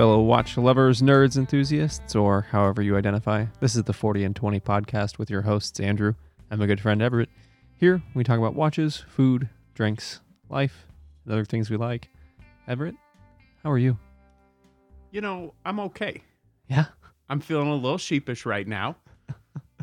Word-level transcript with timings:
Fellow 0.00 0.22
watch 0.22 0.56
lovers, 0.56 1.02
nerds, 1.02 1.36
enthusiasts, 1.36 2.16
or 2.16 2.46
however 2.50 2.80
you 2.80 2.96
identify. 2.96 3.44
This 3.60 3.76
is 3.76 3.82
the 3.82 3.92
40 3.92 4.24
and 4.24 4.34
20 4.34 4.58
podcast 4.58 5.18
with 5.18 5.28
your 5.28 5.42
hosts, 5.42 5.78
Andrew. 5.78 6.14
I'm 6.50 6.62
a 6.62 6.66
good 6.66 6.80
friend, 6.80 7.02
Everett. 7.02 7.28
Here, 7.76 8.00
we 8.14 8.24
talk 8.24 8.38
about 8.38 8.54
watches, 8.54 8.96
food, 8.96 9.50
drinks, 9.74 10.22
life, 10.48 10.86
and 11.26 11.34
other 11.34 11.44
things 11.44 11.68
we 11.68 11.76
like. 11.76 12.08
Everett, 12.66 12.94
how 13.62 13.70
are 13.70 13.76
you? 13.76 13.98
You 15.10 15.20
know, 15.20 15.52
I'm 15.66 15.78
okay. 15.80 16.22
Yeah? 16.66 16.86
I'm 17.28 17.40
feeling 17.40 17.68
a 17.68 17.74
little 17.74 17.98
sheepish 17.98 18.46
right 18.46 18.66
now. 18.66 18.96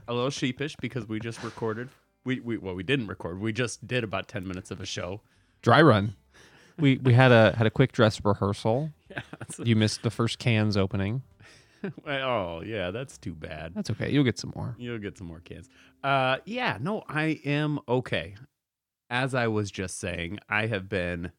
a 0.07 0.13
little 0.15 0.31
sheepish 0.31 0.75
because 0.81 1.07
we 1.07 1.19
just 1.19 1.43
recorded. 1.43 1.89
We, 2.25 2.39
we 2.39 2.57
well, 2.57 2.73
we 2.73 2.81
didn't 2.81 3.05
record. 3.05 3.39
We 3.39 3.53
just 3.53 3.85
did 3.85 4.03
about 4.03 4.27
10 4.27 4.47
minutes 4.47 4.71
of 4.71 4.81
a 4.81 4.85
show. 4.87 5.21
Dry 5.61 5.83
run. 5.83 6.15
We 6.79 6.97
we 6.97 7.13
had 7.13 7.31
a 7.31 7.55
had 7.55 7.65
a 7.67 7.71
quick 7.71 7.91
dress 7.91 8.23
rehearsal. 8.23 8.91
Yeah. 9.09 9.21
that's- 9.39 9.65
You 9.65 9.75
missed 9.77 10.03
the 10.03 10.09
first 10.11 10.37
cans 10.37 10.75
opening. 10.75 11.21
oh, 12.05 12.61
yeah, 12.61 12.91
that's 12.91 13.17
too 13.17 13.33
bad. 13.33 13.73
That's 13.73 13.89
okay. 13.91 14.11
You'll 14.11 14.25
get 14.25 14.37
some 14.37 14.51
more. 14.53 14.75
You'll 14.77 14.97
get 14.99 15.17
some 15.17 15.27
more 15.27 15.39
cans. 15.39 15.69
Uh 16.03 16.37
yeah, 16.45 16.77
no, 16.81 17.03
I 17.07 17.39
am 17.45 17.79
okay. 17.87 18.35
As 19.09 19.33
I 19.33 19.47
was 19.47 19.71
just 19.71 19.97
saying, 19.97 20.39
I 20.49 20.65
have 20.67 20.89
been 20.89 21.31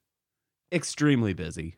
extremely 0.73 1.35
busy. 1.35 1.77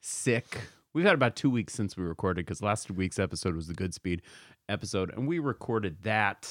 Sick. 0.00 0.58
We've 0.92 1.04
had 1.04 1.14
about 1.14 1.34
2 1.34 1.48
weeks 1.50 1.72
since 1.74 1.96
we 1.96 2.04
recorded 2.04 2.46
cuz 2.46 2.62
last 2.62 2.90
week's 2.90 3.18
episode 3.18 3.56
was 3.56 3.66
the 3.66 3.74
good 3.74 3.94
speed 3.94 4.22
episode 4.68 5.10
and 5.14 5.26
we 5.26 5.38
recorded 5.38 6.02
that 6.02 6.42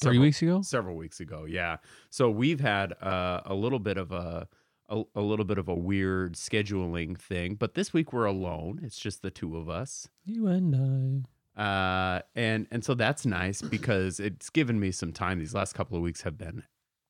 Three 0.00 0.12
several- 0.14 0.20
weeks 0.22 0.42
ago? 0.42 0.62
several 0.62 0.96
weeks 0.96 1.20
ago 1.20 1.44
yeah 1.44 1.76
so 2.10 2.30
we've 2.30 2.60
had 2.60 2.92
uh, 3.02 3.40
a 3.44 3.54
little 3.54 3.78
bit 3.78 3.96
of 3.98 4.10
a, 4.12 4.48
a 4.88 5.02
a 5.14 5.20
little 5.20 5.44
bit 5.44 5.58
of 5.58 5.68
a 5.68 5.74
weird 5.74 6.34
scheduling 6.34 7.18
thing 7.18 7.54
but 7.54 7.74
this 7.74 7.92
week 7.92 8.12
we're 8.12 8.24
alone. 8.26 8.80
It's 8.82 8.98
just 8.98 9.22
the 9.22 9.30
two 9.30 9.56
of 9.56 9.68
us. 9.68 10.08
You 10.24 10.46
and 10.48 11.26
I. 11.56 11.62
uh, 11.62 12.22
and 12.34 12.66
and 12.70 12.84
so 12.84 12.94
that's 12.94 13.26
nice 13.26 13.60
because 13.62 14.20
it's 14.20 14.50
given 14.50 14.78
me 14.80 14.90
some 14.92 15.12
time. 15.12 15.38
These 15.38 15.54
last 15.54 15.74
couple 15.74 15.96
of 15.96 16.02
weeks 16.02 16.22
have 16.22 16.38
been 16.38 16.62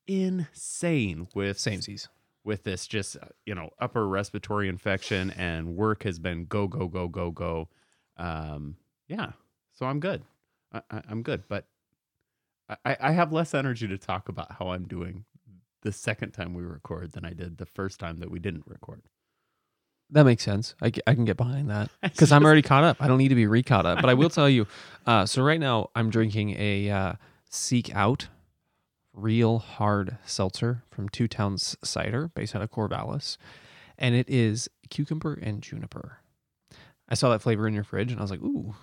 insane 0.07 1.27
with 1.35 1.57
Samesies. 1.57 2.07
with 2.43 2.63
this 2.63 2.87
just 2.87 3.15
uh, 3.17 3.25
you 3.45 3.53
know 3.55 3.69
upper 3.79 4.07
respiratory 4.07 4.67
infection 4.67 5.31
and 5.31 5.75
work 5.75 6.03
has 6.03 6.19
been 6.19 6.45
go 6.45 6.67
go 6.67 6.87
go 6.87 7.07
go 7.07 7.31
go. 7.31 7.69
Um 8.17 8.75
yeah 9.07 9.31
so 9.73 9.85
i'm 9.85 9.99
good. 9.99 10.23
I, 10.73 10.81
I, 10.91 11.01
i'm 11.09 11.23
good 11.23 11.43
but 11.47 11.65
I, 12.85 12.97
I 12.99 13.11
have 13.13 13.31
less 13.31 13.53
energy 13.53 13.87
to 13.87 13.97
talk 13.97 14.29
about 14.29 14.51
how 14.59 14.69
i'm 14.69 14.85
doing 14.87 15.25
the 15.81 15.91
second 15.91 16.31
time 16.31 16.53
we 16.53 16.63
record 16.63 17.11
than 17.13 17.25
i 17.25 17.33
did 17.33 17.57
the 17.57 17.65
first 17.65 17.99
time 17.99 18.19
that 18.19 18.29
we 18.31 18.39
didn't 18.39 18.63
record 18.67 19.01
That 20.11 20.23
makes 20.25 20.43
sense. 20.43 20.73
I, 20.81 20.87
I 21.05 21.13
can 21.13 21.23
get 21.25 21.37
behind 21.37 21.69
that. 21.69 21.91
Because 22.01 22.31
I'm 22.31 22.43
already 22.43 22.63
caught 22.63 22.83
up. 22.83 22.97
I 22.99 23.07
don't 23.07 23.19
need 23.19 23.27
to 23.29 23.35
be 23.35 23.45
re-caught 23.45 23.85
up. 23.85 24.01
But 24.01 24.09
I 24.09 24.15
will 24.15 24.31
tell 24.31 24.49
you. 24.49 24.65
Uh, 25.05 25.27
so 25.27 25.43
right 25.43 25.59
now 25.59 25.89
I'm 25.95 26.09
drinking 26.09 26.55
a 26.57 26.89
uh, 26.89 27.13
Seek 27.51 27.93
Out 27.93 28.27
Real 29.13 29.59
Hard 29.59 30.17
Seltzer 30.25 30.83
from 30.89 31.09
Two 31.09 31.27
Towns 31.27 31.77
Cider, 31.83 32.29
based 32.33 32.55
out 32.55 32.63
of 32.63 32.71
Corvallis, 32.71 33.37
and 33.99 34.15
it 34.15 34.27
is 34.27 34.67
cucumber 34.89 35.37
and 35.39 35.61
juniper. 35.61 36.17
I 37.07 37.13
saw 37.13 37.29
that 37.29 37.43
flavor 37.43 37.67
in 37.67 37.75
your 37.75 37.83
fridge, 37.83 38.11
and 38.11 38.19
I 38.19 38.23
was 38.23 38.31
like, 38.31 38.41
ooh. 38.41 38.73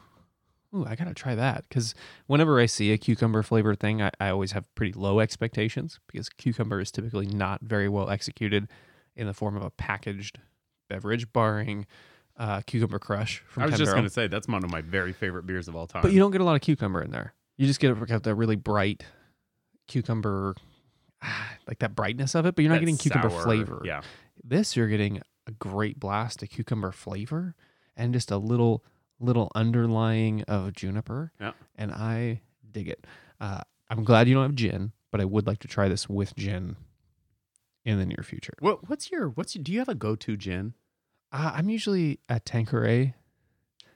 Ooh, 0.76 0.84
I 0.86 0.94
gotta 0.94 1.14
try 1.14 1.34
that 1.34 1.64
because 1.68 1.94
whenever 2.26 2.60
I 2.60 2.66
see 2.66 2.92
a 2.92 2.98
cucumber 2.98 3.42
flavored 3.42 3.80
thing, 3.80 4.02
I, 4.02 4.10
I 4.20 4.28
always 4.30 4.52
have 4.52 4.72
pretty 4.74 4.92
low 4.92 5.20
expectations 5.20 5.98
because 6.06 6.28
cucumber 6.28 6.80
is 6.80 6.90
typically 6.90 7.26
not 7.26 7.60
very 7.62 7.88
well 7.88 8.10
executed 8.10 8.68
in 9.14 9.26
the 9.26 9.32
form 9.34 9.56
of 9.56 9.62
a 9.62 9.70
packaged 9.70 10.38
beverage, 10.88 11.32
barring 11.32 11.86
uh, 12.36 12.60
cucumber 12.66 12.98
crush 12.98 13.42
from 13.48 13.62
i 13.62 13.66
was 13.66 13.72
10 13.72 13.78
just 13.78 13.90
Barrel. 13.92 14.02
to 14.04 14.10
say 14.10 14.26
that's 14.26 14.46
one 14.46 14.62
of 14.62 14.70
my 14.70 14.82
very 14.82 15.12
favorite 15.14 15.46
beers 15.46 15.68
of 15.68 15.74
all 15.74 15.86
time 15.86 16.02
But 16.02 16.12
you 16.12 16.18
don't 16.18 16.32
get 16.32 16.42
a 16.42 16.44
lot 16.44 16.54
of 16.54 16.60
cucumber 16.60 17.00
in 17.00 17.10
there. 17.10 17.32
You 17.56 17.66
just 17.66 17.80
get 17.80 17.90
a, 17.96 18.18
the 18.18 18.34
really 18.34 18.56
bright 18.56 19.02
cucumber, 19.88 20.54
ah, 21.22 21.52
like 21.66 21.78
that 21.78 21.94
brightness 21.94 22.34
of 22.34 22.44
it, 22.46 22.54
but 22.54 22.62
you're 22.62 22.68
not 22.70 22.76
That 22.76 22.80
getting 22.80 22.98
cucumber 22.98 23.30
sour- 23.30 23.42
flavor. 23.42 23.82
yeah 23.84 24.02
This 24.44 24.76
you're 24.76 24.88
getting 24.88 25.22
a 25.46 25.52
great 25.52 25.98
blast 25.98 26.42
of 26.42 26.50
cucumber 26.50 26.92
flavor 26.92 27.54
and 27.96 28.12
just 28.12 28.30
a 28.30 28.36
little 28.36 28.84
little 29.20 29.50
underlying 29.54 30.42
of 30.42 30.72
juniper. 30.72 31.32
Yeah. 31.40 31.52
And 31.76 31.92
I 31.92 32.42
dig 32.70 32.88
it. 32.88 33.06
Uh, 33.40 33.60
I'm 33.88 34.04
glad 34.04 34.28
you 34.28 34.34
don't 34.34 34.44
have 34.44 34.54
gin, 34.54 34.92
but 35.10 35.20
I 35.20 35.24
would 35.24 35.46
like 35.46 35.58
to 35.60 35.68
try 35.68 35.88
this 35.88 36.08
with 36.08 36.34
gin 36.36 36.76
in 37.84 37.98
the 37.98 38.06
near 38.06 38.22
future. 38.24 38.54
what, 38.60 38.88
what's 38.88 39.10
your 39.10 39.28
what's 39.28 39.54
your, 39.54 39.62
do 39.62 39.72
you 39.72 39.78
have 39.78 39.88
a 39.88 39.94
go-to 39.94 40.36
gin 40.36 40.74
Uh, 41.30 41.52
I'm 41.54 41.68
usually 41.68 42.18
at 42.28 42.44
Tanqueray 42.44 43.14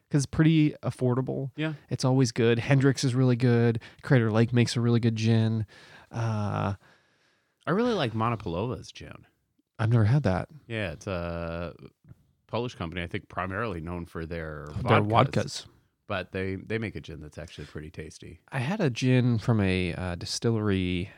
because 0.08 0.24
it's 0.24 0.26
pretty 0.26 0.74
affordable. 0.82 1.50
Yeah. 1.56 1.74
It's 1.88 2.04
always 2.04 2.30
good. 2.32 2.58
Hendrick's 2.60 3.04
is 3.04 3.14
really 3.14 3.36
good. 3.36 3.80
Crater 4.02 4.30
Lake 4.30 4.52
makes 4.52 4.76
a 4.76 4.80
really 4.80 5.00
good 5.00 5.16
gin. 5.16 5.66
Uh, 6.10 6.74
i 7.66 7.70
really 7.70 7.94
like 7.94 8.12
Monopolowa's 8.14 8.90
gin 8.90 9.26
I've 9.78 9.90
never 9.90 10.04
had 10.04 10.24
that. 10.24 10.48
Yeah, 10.66 10.90
it's 10.90 11.06
a 11.06 11.72
Polish 12.50 12.74
company. 12.74 13.02
I 13.02 13.06
think 13.06 13.28
primarily 13.28 13.80
known 13.80 14.06
for 14.06 14.26
their 14.26 14.66
vodkas, 14.82 15.08
vodkas. 15.08 15.66
but 16.08 16.32
they 16.32 16.56
they 16.56 16.78
make 16.78 16.96
a 16.96 17.00
gin 17.00 17.20
that's 17.20 17.38
actually 17.38 17.66
pretty 17.66 17.90
tasty. 17.90 18.40
I 18.50 18.58
had 18.58 18.80
a 18.80 18.90
gin 18.90 19.38
from 19.38 19.60
a 19.60 19.94
uh, 19.94 20.14
distillery 20.16 21.10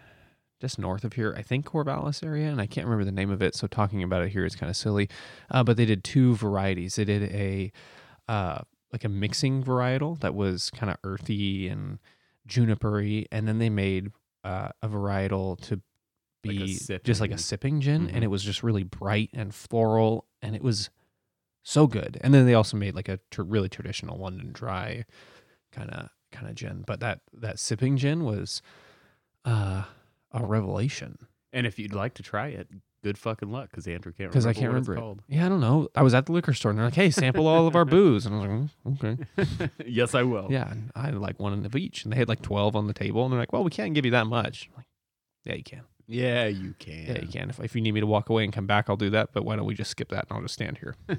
just 0.61 0.79
north 0.79 1.03
of 1.05 1.15
here, 1.15 1.35
I 1.37 1.43
think 1.43 1.67
Corvallis 1.67 2.23
area, 2.23 2.49
and 2.49 2.61
I 2.61 2.67
can't 2.67 2.87
remember 2.87 3.05
the 3.05 3.11
name 3.11 3.31
of 3.33 3.43
it. 3.43 3.57
So 3.57 3.67
talking 3.67 4.03
about 4.05 4.23
it 4.23 4.29
here 4.29 4.45
is 4.45 4.55
kind 4.55 4.71
of 4.71 4.77
silly. 4.77 5.09
Uh, 5.51 5.65
but 5.65 5.77
they 5.77 5.85
did 5.87 6.05
two 6.05 6.37
varieties. 6.37 6.95
They 6.95 7.05
did 7.05 7.25
a 7.25 7.73
uh, 8.29 8.61
like 8.93 9.03
a 9.05 9.09
mixing 9.09 9.65
varietal 9.65 10.21
that 10.21 10.35
was 10.35 10.71
kind 10.71 10.91
of 10.91 10.99
earthy 11.03 11.67
and 11.67 11.99
junipery, 12.49 13.27
and 13.33 13.49
then 13.49 13.59
they 13.59 13.71
made 13.71 14.11
uh, 14.45 14.69
a 14.83 14.89
varietal 14.89 15.59
to 15.63 15.81
Like 16.45 16.57
be 16.57 16.79
just 17.05 17.21
like 17.21 17.31
a 17.31 17.39
sipping 17.39 17.81
gin, 17.81 18.07
Mhm. 18.09 18.15
and 18.15 18.25
it 18.25 18.29
was 18.29 18.43
just 18.43 18.63
really 18.63 18.83
bright 18.83 19.31
and 19.33 19.55
floral, 19.55 20.27
and 20.43 20.55
it 20.55 20.63
was 20.63 20.91
so 21.63 21.87
good. 21.87 22.19
And 22.21 22.33
then 22.35 22.47
they 22.47 22.55
also 22.55 22.77
made 22.77 22.95
like 22.95 23.09
a 23.09 23.19
tr- 23.31 23.43
really 23.43 23.69
traditional 23.69 24.19
London 24.19 24.51
dry 24.53 25.05
kind 25.73 25.91
of 25.91 26.09
kind 26.33 26.49
of 26.49 26.55
gin, 26.55 26.85
but 26.87 27.01
that 27.01 27.21
that 27.33 27.59
sipping 27.59 27.97
gin 27.97 28.25
was 28.25 28.63
uh, 29.45 29.85
a 30.33 30.45
revelation 30.45 31.19
And 31.53 31.67
if 31.67 31.79
you'd 31.79 31.95
like 31.95 32.15
to 32.15 32.23
try 32.23 32.49
it, 32.49 32.69
good 33.05 33.19
fucking 33.19 33.51
luck 33.51 33.71
because 33.71 33.87
Andrew 33.87 34.13
can't 34.13 34.31
because 34.31 34.45
remember 34.45 34.59
I 34.59 34.61
can't 34.61 34.73
what 34.73 34.79
it's 34.79 34.89
remember 34.89 34.93
it. 34.95 35.01
called. 35.01 35.23
Yeah, 35.29 35.47
I 35.47 35.49
don't 35.49 35.61
know. 35.61 35.89
I 35.95 36.03
was 36.03 36.15
at 36.15 36.27
the 36.27 36.33
liquor 36.33 36.53
store 36.55 36.71
and 36.71 36.79
they're 36.79 36.87
like, 36.87 36.95
"Hey, 36.95 37.11
sample 37.11 37.47
all 37.47 37.67
of 37.67 37.75
our 37.77 37.85
booze," 37.97 38.27
and 38.27 38.35
I 38.35 38.39
was 38.39 38.49
like, 38.49 38.95
mm, 39.01 39.27
"Okay." 39.47 39.71
yes, 39.87 40.15
I 40.15 40.23
will. 40.23 40.47
Yeah, 40.51 40.71
and 40.71 40.91
I 40.95 41.07
had 41.07 41.15
like 41.17 41.39
one 41.41 41.65
of 41.65 41.77
each, 41.77 42.05
and 42.05 42.13
they 42.13 42.17
had 42.17 42.29
like 42.29 42.43
twelve 42.43 42.77
on 42.77 42.87
the 42.87 42.95
table, 42.95 43.25
and 43.25 43.33
they're 43.33 43.41
like, 43.41 43.53
"Well, 43.53 43.65
we 43.65 43.71
can't 43.71 43.95
give 43.95 44.05
you 44.05 44.13
that 44.13 44.27
much." 44.27 44.69
I'm 44.71 44.77
like, 44.79 44.87
yeah, 45.45 45.55
you 45.55 45.65
can. 45.65 45.83
Yeah, 46.13 46.47
you 46.47 46.75
can. 46.79 47.07
Yeah, 47.07 47.21
you 47.23 47.29
can. 47.29 47.51
If, 47.51 47.61
if 47.61 47.75
you 47.75 47.81
need 47.81 47.93
me 47.93 48.01
to 48.01 48.07
walk 48.07 48.29
away 48.29 48.45
and 48.45 48.53
come 48.53 48.67
back, 48.67 48.89
I'll 48.89 48.97
do 48.97 49.11
that. 49.11 49.31
But 49.33 49.45
why 49.45 49.57
don't 49.57 49.67
we 49.67 49.75
just 49.75 49.91
skip 49.91 50.09
that 50.11 50.27
and 50.29 50.37
I'll 50.37 50.43
just 50.43 50.55
stand 50.55 50.79
here? 50.79 50.95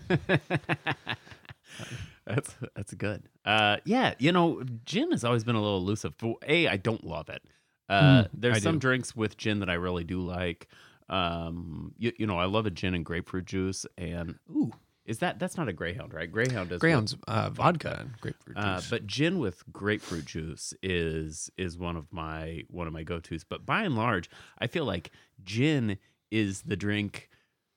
that's 2.25 2.55
that's 2.75 2.93
good. 2.93 3.23
Uh, 3.45 3.77
yeah, 3.85 4.13
you 4.19 4.31
know, 4.31 4.63
gin 4.85 5.11
has 5.11 5.23
always 5.23 5.43
been 5.43 5.55
a 5.55 5.61
little 5.61 5.77
elusive. 5.77 6.13
But 6.17 6.35
a, 6.47 6.67
I 6.67 6.77
don't 6.77 7.03
love 7.03 7.29
it. 7.29 7.41
Uh, 7.89 8.23
Mm, 8.23 8.29
there's 8.33 8.57
I 8.57 8.59
some 8.59 8.75
do. 8.75 8.79
drinks 8.79 9.15
with 9.15 9.37
gin 9.37 9.59
that 9.59 9.69
I 9.69 9.73
really 9.73 10.03
do 10.03 10.21
like. 10.21 10.67
Um, 11.09 11.93
you, 11.97 12.13
you 12.17 12.27
know, 12.27 12.37
I 12.37 12.45
love 12.45 12.65
a 12.65 12.71
gin 12.71 12.93
and 12.93 13.03
grapefruit 13.03 13.45
juice. 13.45 13.85
And 13.97 14.35
Ooh, 14.49 14.71
is 15.05 15.19
that 15.19 15.37
that's 15.39 15.57
not 15.57 15.67
a 15.67 15.73
Greyhound, 15.73 16.13
right? 16.13 16.31
Greyhound 16.31 16.71
is 16.71 16.79
Greyhound's 16.79 17.15
uh, 17.27 17.49
vodka 17.49 17.97
and 18.01 18.13
grapefruit 18.21 18.57
Uh, 18.57 18.75
juice. 18.77 18.89
but 18.89 19.05
gin 19.07 19.39
with 19.39 19.63
grapefruit 19.71 20.25
juice 20.25 20.73
is 20.81 21.49
is 21.57 21.77
one 21.77 21.97
of 21.97 22.11
my 22.11 22.63
one 22.69 22.87
of 22.87 22.93
my 22.93 23.03
go 23.03 23.19
tos. 23.19 23.43
But 23.43 23.65
by 23.65 23.83
and 23.83 23.95
large, 23.95 24.29
I 24.59 24.67
feel 24.67 24.85
like 24.85 25.11
gin 25.43 25.97
is 26.31 26.61
the 26.61 26.75
drink 26.77 27.29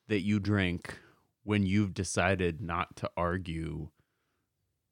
that 0.09 0.21
you 0.21 0.39
drink 0.39 0.99
when 1.43 1.67
you've 1.67 1.95
decided 1.95 2.61
not 2.61 2.97
to 2.97 3.11
argue 3.17 3.89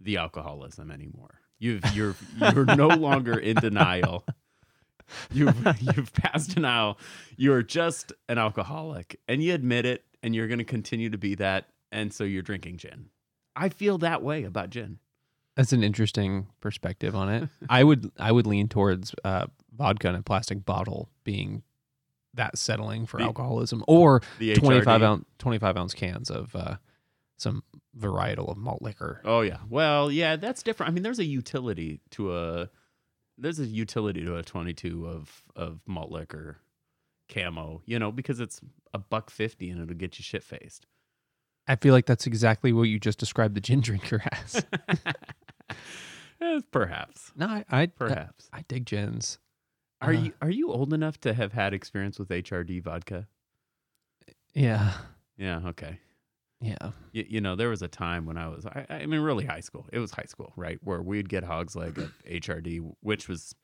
the 0.00 0.16
alcoholism 0.16 0.90
anymore. 0.90 1.40
You've 1.58 1.84
you're 1.94 2.16
you're 2.52 2.64
no 2.76 2.88
longer 3.08 3.38
in 3.38 3.56
denial. 3.56 4.24
You've 5.32 5.56
you've 5.80 6.12
passed 6.14 6.54
denial. 6.54 6.98
You're 7.36 7.62
just 7.62 8.12
an 8.28 8.38
alcoholic, 8.38 9.20
and 9.28 9.42
you 9.42 9.54
admit 9.54 9.86
it, 9.86 10.04
and 10.22 10.34
you're 10.34 10.48
going 10.48 10.58
to 10.58 10.64
continue 10.64 11.10
to 11.10 11.18
be 11.18 11.34
that. 11.36 11.68
And 11.92 12.12
so 12.12 12.24
you're 12.24 12.42
drinking 12.42 12.78
gin. 12.78 13.06
I 13.56 13.68
feel 13.68 13.98
that 13.98 14.22
way 14.22 14.44
about 14.44 14.70
gin. 14.70 14.98
That's 15.56 15.72
an 15.72 15.84
interesting 15.84 16.48
perspective 16.60 17.14
on 17.14 17.28
it. 17.28 17.48
I 17.68 17.84
would 17.84 18.10
I 18.18 18.32
would 18.32 18.46
lean 18.46 18.68
towards 18.68 19.14
uh, 19.24 19.46
vodka 19.72 20.08
in 20.08 20.14
a 20.16 20.22
plastic 20.22 20.64
bottle 20.64 21.08
being 21.22 21.62
that 22.34 22.58
settling 22.58 23.06
for 23.06 23.18
The- 23.18 23.24
alcoholism, 23.24 23.84
or 23.86 24.22
The 24.40 24.54
twenty 24.54 24.80
five 24.80 25.02
ounce 25.02 25.24
twenty 25.38 25.58
five 25.58 25.76
ounce 25.76 25.94
cans 25.94 26.30
of 26.30 26.56
uh, 26.56 26.76
some 27.38 27.62
varietal 27.96 28.48
of 28.50 28.56
malt 28.56 28.82
liquor. 28.82 29.20
Oh 29.24 29.42
yeah. 29.42 29.58
Well, 29.70 30.10
yeah, 30.10 30.34
that's 30.34 30.64
different. 30.64 30.90
I 30.90 30.92
mean, 30.94 31.04
there's 31.04 31.20
a 31.20 31.24
utility 31.24 32.00
to 32.10 32.36
a 32.36 32.70
there's 33.38 33.60
a 33.60 33.66
utility 33.66 34.24
to 34.24 34.36
a 34.36 34.42
22 34.42 35.06
of 35.06 35.42
of 35.54 35.80
malt 35.86 36.10
liquor 36.10 36.58
camo, 37.28 37.82
you 37.86 37.98
know, 38.00 38.10
because 38.12 38.40
it's 38.40 38.60
a 38.92 38.98
buck 38.98 39.30
50 39.30 39.70
and 39.70 39.80
it'll 39.82 39.94
get 39.96 40.18
you 40.18 40.22
shit 40.24 40.42
faced. 40.44 40.86
I 41.66 41.76
feel 41.76 41.92
like 41.94 42.06
that's 42.06 42.26
exactly 42.26 42.72
what 42.72 42.82
you 42.84 42.98
just 42.98 43.18
described 43.18 43.54
the 43.54 43.60
gin 43.60 43.80
drinker 43.80 44.22
as. 44.32 44.64
Eh, 46.40 46.60
perhaps, 46.72 47.32
no, 47.36 47.46
I, 47.46 47.64
I 47.70 47.86
perhaps. 47.86 48.48
I 48.52 48.64
dig 48.68 48.84
gins. 48.86 49.38
Are 50.02 50.10
Uh, 50.10 50.12
you 50.20 50.32
are 50.42 50.50
you 50.50 50.70
old 50.72 50.92
enough 50.92 51.18
to 51.20 51.32
have 51.32 51.52
had 51.52 51.72
experience 51.72 52.18
with 52.18 52.28
HRD 52.28 52.82
vodka? 52.82 53.26
Yeah, 54.52 54.92
Yeah. 55.38 55.60
Okay. 55.68 55.98
yeah. 56.60 56.90
You, 57.12 57.24
you 57.28 57.40
know, 57.40 57.54
there 57.56 57.68
was 57.70 57.82
a 57.82 57.88
time 57.88 58.26
when 58.26 58.36
I 58.36 58.48
was, 58.48 58.66
I, 58.66 58.84
I 58.90 59.06
mean, 59.06 59.20
really 59.20 59.44
high 59.46 59.60
school. 59.60 59.86
It 59.92 60.00
was 60.00 60.10
high 60.10 60.26
school, 60.26 60.52
right? 60.56 60.78
Where 60.82 61.00
we'd 61.00 61.28
get 61.28 61.44
Hog's 61.44 61.76
Leg 61.76 61.98
of 61.98 62.12
HRD, 62.28 62.80
which 63.00 63.28
was, 63.28 63.54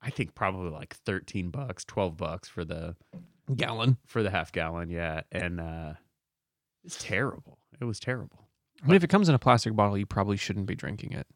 I 0.00 0.10
think, 0.10 0.34
probably 0.34 0.70
like 0.70 0.94
thirteen 0.94 1.50
bucks, 1.50 1.84
twelve 1.84 2.16
bucks 2.16 2.48
for 2.48 2.64
the 2.64 2.94
Gallon. 3.54 3.98
for 4.06 4.22
the 4.22 4.30
half 4.30 4.52
gallon. 4.52 4.90
Yeah, 4.90 5.22
and 5.32 5.60
uh, 5.60 5.94
it's 6.86 7.02
terrible. 7.02 7.58
It 7.80 7.84
was 7.84 8.00
terrible. 8.00 8.48
I 8.82 8.86
mean, 8.86 8.96
if 8.96 9.04
it 9.04 9.08
comes 9.10 9.28
in 9.28 9.34
a 9.34 9.38
plastic 9.38 9.74
bottle, 9.76 9.98
you 9.98 10.06
probably 10.06 10.36
shouldn't 10.36 10.66
be 10.66 10.74
drinking 10.74 11.12
it. 11.12 11.26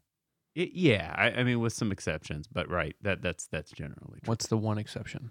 It, 0.55 0.71
yeah, 0.75 1.15
I, 1.17 1.31
I 1.41 1.45
mean, 1.45 1.61
with 1.61 1.73
some 1.73 1.93
exceptions, 1.93 2.47
but 2.47 2.69
right, 2.71 2.97
that 3.03 3.23
that's 3.23 3.47
that's 3.47 3.71
generally 3.71 4.21
true. 4.21 4.27
What's 4.29 4.47
the 4.49 4.57
one 4.57 4.79
exception? 4.79 5.31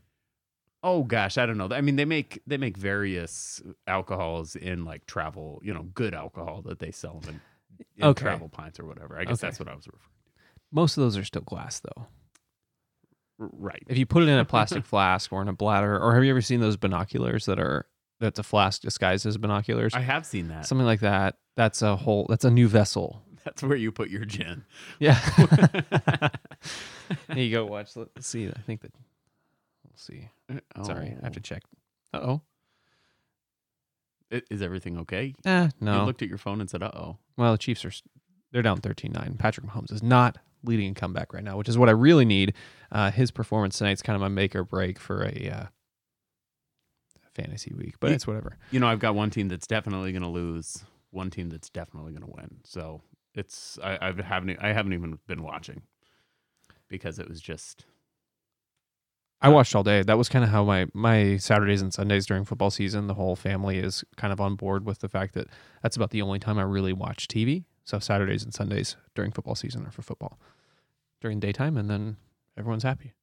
Oh 0.82 1.04
gosh, 1.04 1.38
I 1.38 1.46
don't 1.46 1.58
know. 1.58 1.68
I 1.72 1.82
mean, 1.82 1.98
they 1.98 2.06
make 2.06 2.42
they 2.48 2.58
make 2.58 2.78
various 2.78 3.62
alcohols 3.86 4.56
in 4.56 4.86
like 4.86 5.06
travel, 5.08 5.60
you 5.64 5.74
know, 5.74 5.84
good 5.94 6.14
alcohol 6.14 6.62
that 6.68 6.80
they 6.80 6.92
sell 6.92 7.20
them 7.20 7.42
in, 7.80 7.86
in 7.98 8.04
Okay. 8.10 8.24
travel 8.24 8.48
pints 8.50 8.80
or 8.80 8.86
whatever. 8.86 9.18
I 9.20 9.26
guess 9.26 9.40
Okay. 9.44 9.48
that's 9.48 9.60
what 9.60 9.68
I 9.68 9.76
was 9.76 9.88
referring. 9.88 10.04
To. 10.26 10.32
Most 10.72 10.96
of 10.98 11.04
those 11.04 11.18
are 11.18 11.26
still 11.26 11.42
glass, 11.42 11.82
though. 11.82 12.08
R- 13.40 13.50
Right. 13.54 13.84
If 13.88 13.98
you 13.98 14.06
put 14.06 14.24
it 14.24 14.30
in 14.30 14.40
a 14.40 14.46
plastic 14.46 14.86
flask 14.94 15.32
or 15.34 15.42
in 15.42 15.48
a 15.50 15.54
bladder, 15.54 16.00
or 16.00 16.16
have 16.16 16.24
you 16.24 16.30
ever 16.32 16.42
seen 16.42 16.60
those 16.62 16.78
binoculars 16.78 17.46
that 17.46 17.60
are 17.60 17.86
that's 18.20 18.40
a 18.40 18.44
flask 18.44 18.82
disguised 18.82 19.26
as 19.26 19.38
binoculars? 19.38 19.94
I 19.94 20.02
have 20.02 20.26
seen 20.26 20.48
that. 20.50 20.66
Something 20.66 20.86
like 20.86 21.00
that. 21.02 21.38
That's 21.56 21.82
a 21.82 21.96
whole. 21.96 22.26
That's 22.30 22.46
a 22.46 22.52
new 22.52 22.68
vessel. 22.68 23.24
That's 23.46 23.64
where 23.64 23.78
you 23.78 23.92
put 23.92 24.10
your 24.10 24.26
gin. 24.26 24.66
Yeah. 25.00 25.16
Here 27.34 27.44
you 27.44 27.52
go. 27.52 27.66
Watch. 27.66 27.96
Let's 27.96 28.28
see. 28.28 28.48
I 28.48 28.60
think 28.62 28.82
that. 28.82 28.94
We'll 29.84 29.94
see. 29.96 30.30
Sorry, 30.84 31.16
I 31.20 31.24
have 31.26 31.34
to 31.34 31.40
check. 31.40 31.64
Uh 32.14 32.18
oh. 32.18 32.42
Is 34.30 34.62
everything 34.62 34.98
okay? 35.00 35.34
Eh, 35.44 35.70
no. 35.82 36.00
You 36.02 36.06
looked 36.06 36.22
at 36.22 36.30
your 36.30 36.38
phone 36.38 36.62
and 36.62 36.70
said, 36.70 36.84
"Uh 36.84 36.92
oh." 36.94 37.18
Well, 37.38 37.54
the 37.54 37.58
Chiefs 37.58 37.84
are 37.84 37.92
they're 38.52 38.62
down 38.62 38.80
13-9. 38.82 39.38
Patrick 39.40 39.66
Mahomes 39.66 39.92
is 39.92 40.04
not 40.04 40.38
leading 40.64 40.92
a 40.92 40.94
comeback 40.94 41.34
right 41.34 41.44
now, 41.44 41.58
which 41.58 41.70
is 41.70 41.78
what 41.78 41.88
I 41.90 41.94
really 41.94 42.26
need. 42.26 42.54
Uh, 42.92 43.12
his 43.12 43.32
performance 43.32 43.78
tonight's 43.78 44.02
kind 44.02 44.16
of 44.16 44.22
my 44.22 44.28
make 44.28 44.56
or 44.56 44.64
break 44.64 45.00
for 45.00 45.24
a 45.24 45.50
uh, 45.50 45.66
fantasy 47.42 47.74
week, 47.76 47.96
but 48.00 48.10
Ye- 48.10 48.16
it's 48.16 48.28
whatever. 48.28 48.58
You 48.72 48.80
know, 48.80 48.88
I've 48.88 49.00
got 49.00 49.16
one 49.16 49.30
team 49.30 49.48
that's 49.48 49.68
definitely 49.68 50.12
going 50.12 50.24
to 50.24 50.28
lose, 50.30 50.84
one 51.12 51.30
team 51.30 51.50
that's 51.50 51.70
definitely 51.70 52.12
going 52.12 52.24
to 52.26 52.32
win. 52.36 52.58
So 52.64 53.02
it's 53.34 53.78
I, 53.84 53.98
I 54.02 54.22
haven't 54.22 54.58
I 54.62 54.74
haven't 54.74 54.94
even 54.94 55.20
been 55.28 55.44
watching 55.44 55.84
because 56.88 57.20
it 57.20 57.30
was 57.30 57.40
just 57.42 57.86
I 59.42 59.48
watched 59.48 59.74
all 59.74 59.84
day. 59.84 60.02
That 60.04 60.18
was 60.18 60.28
kind 60.28 60.44
of 60.44 60.52
how 60.52 60.64
my 60.66 60.88
my 60.94 61.38
Saturdays 61.38 61.82
and 61.82 61.94
Sundays 61.94 62.26
during 62.26 62.44
football 62.44 62.72
season. 62.72 63.08
The 63.08 63.14
whole 63.14 63.36
family 63.38 63.78
is 63.78 64.04
kind 64.18 64.34
of 64.34 64.42
on 64.42 64.56
board 64.56 64.86
with 64.86 65.00
the 65.00 65.08
fact 65.08 65.34
that 65.36 65.48
that's 65.82 65.96
about 65.96 66.10
the 66.12 66.22
only 66.22 66.40
time 66.40 66.60
I 66.60 66.64
really 66.64 66.92
watch 66.94 67.28
TV. 67.28 67.64
So 67.86 68.00
Saturdays 68.00 68.44
and 68.44 68.54
Sundays 68.54 68.98
during 69.16 69.32
football 69.32 69.56
season 69.56 69.86
are 69.86 69.92
for 69.92 70.02
football 70.02 70.40
during 71.22 71.40
daytime, 71.40 71.78
and 71.78 71.90
then 71.90 72.18
everyone's 72.58 72.84
happy. 72.84 73.14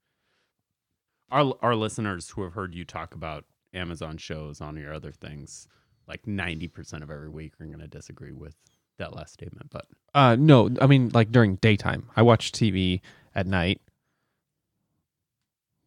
our 1.31 1.55
our 1.61 1.75
listeners 1.75 2.31
who 2.31 2.43
have 2.45 2.55
heard 2.55 2.75
you 2.75 2.85
talk 2.85 3.15
about 3.15 3.45
Amazon 3.77 4.17
shows 4.17 4.61
on 4.61 4.77
your 4.77 4.93
other 4.93 5.13
things, 5.13 5.69
like 6.09 6.27
ninety 6.27 6.67
percent 6.69 7.03
of 7.03 7.11
every 7.11 7.29
week, 7.29 7.53
are 7.61 7.67
going 7.67 7.79
to 7.79 7.87
disagree 7.87 8.33
with 8.33 8.57
that 8.99 9.15
last 9.15 9.33
statement. 9.35 9.71
But 9.71 9.87
Uh, 10.15 10.37
no, 10.37 10.71
I 10.81 10.87
mean 10.87 11.11
like 11.13 11.31
during 11.31 11.57
daytime. 11.57 12.09
I 12.17 12.23
watch 12.23 12.51
TV 12.53 13.01
at 13.35 13.47
night 13.47 13.81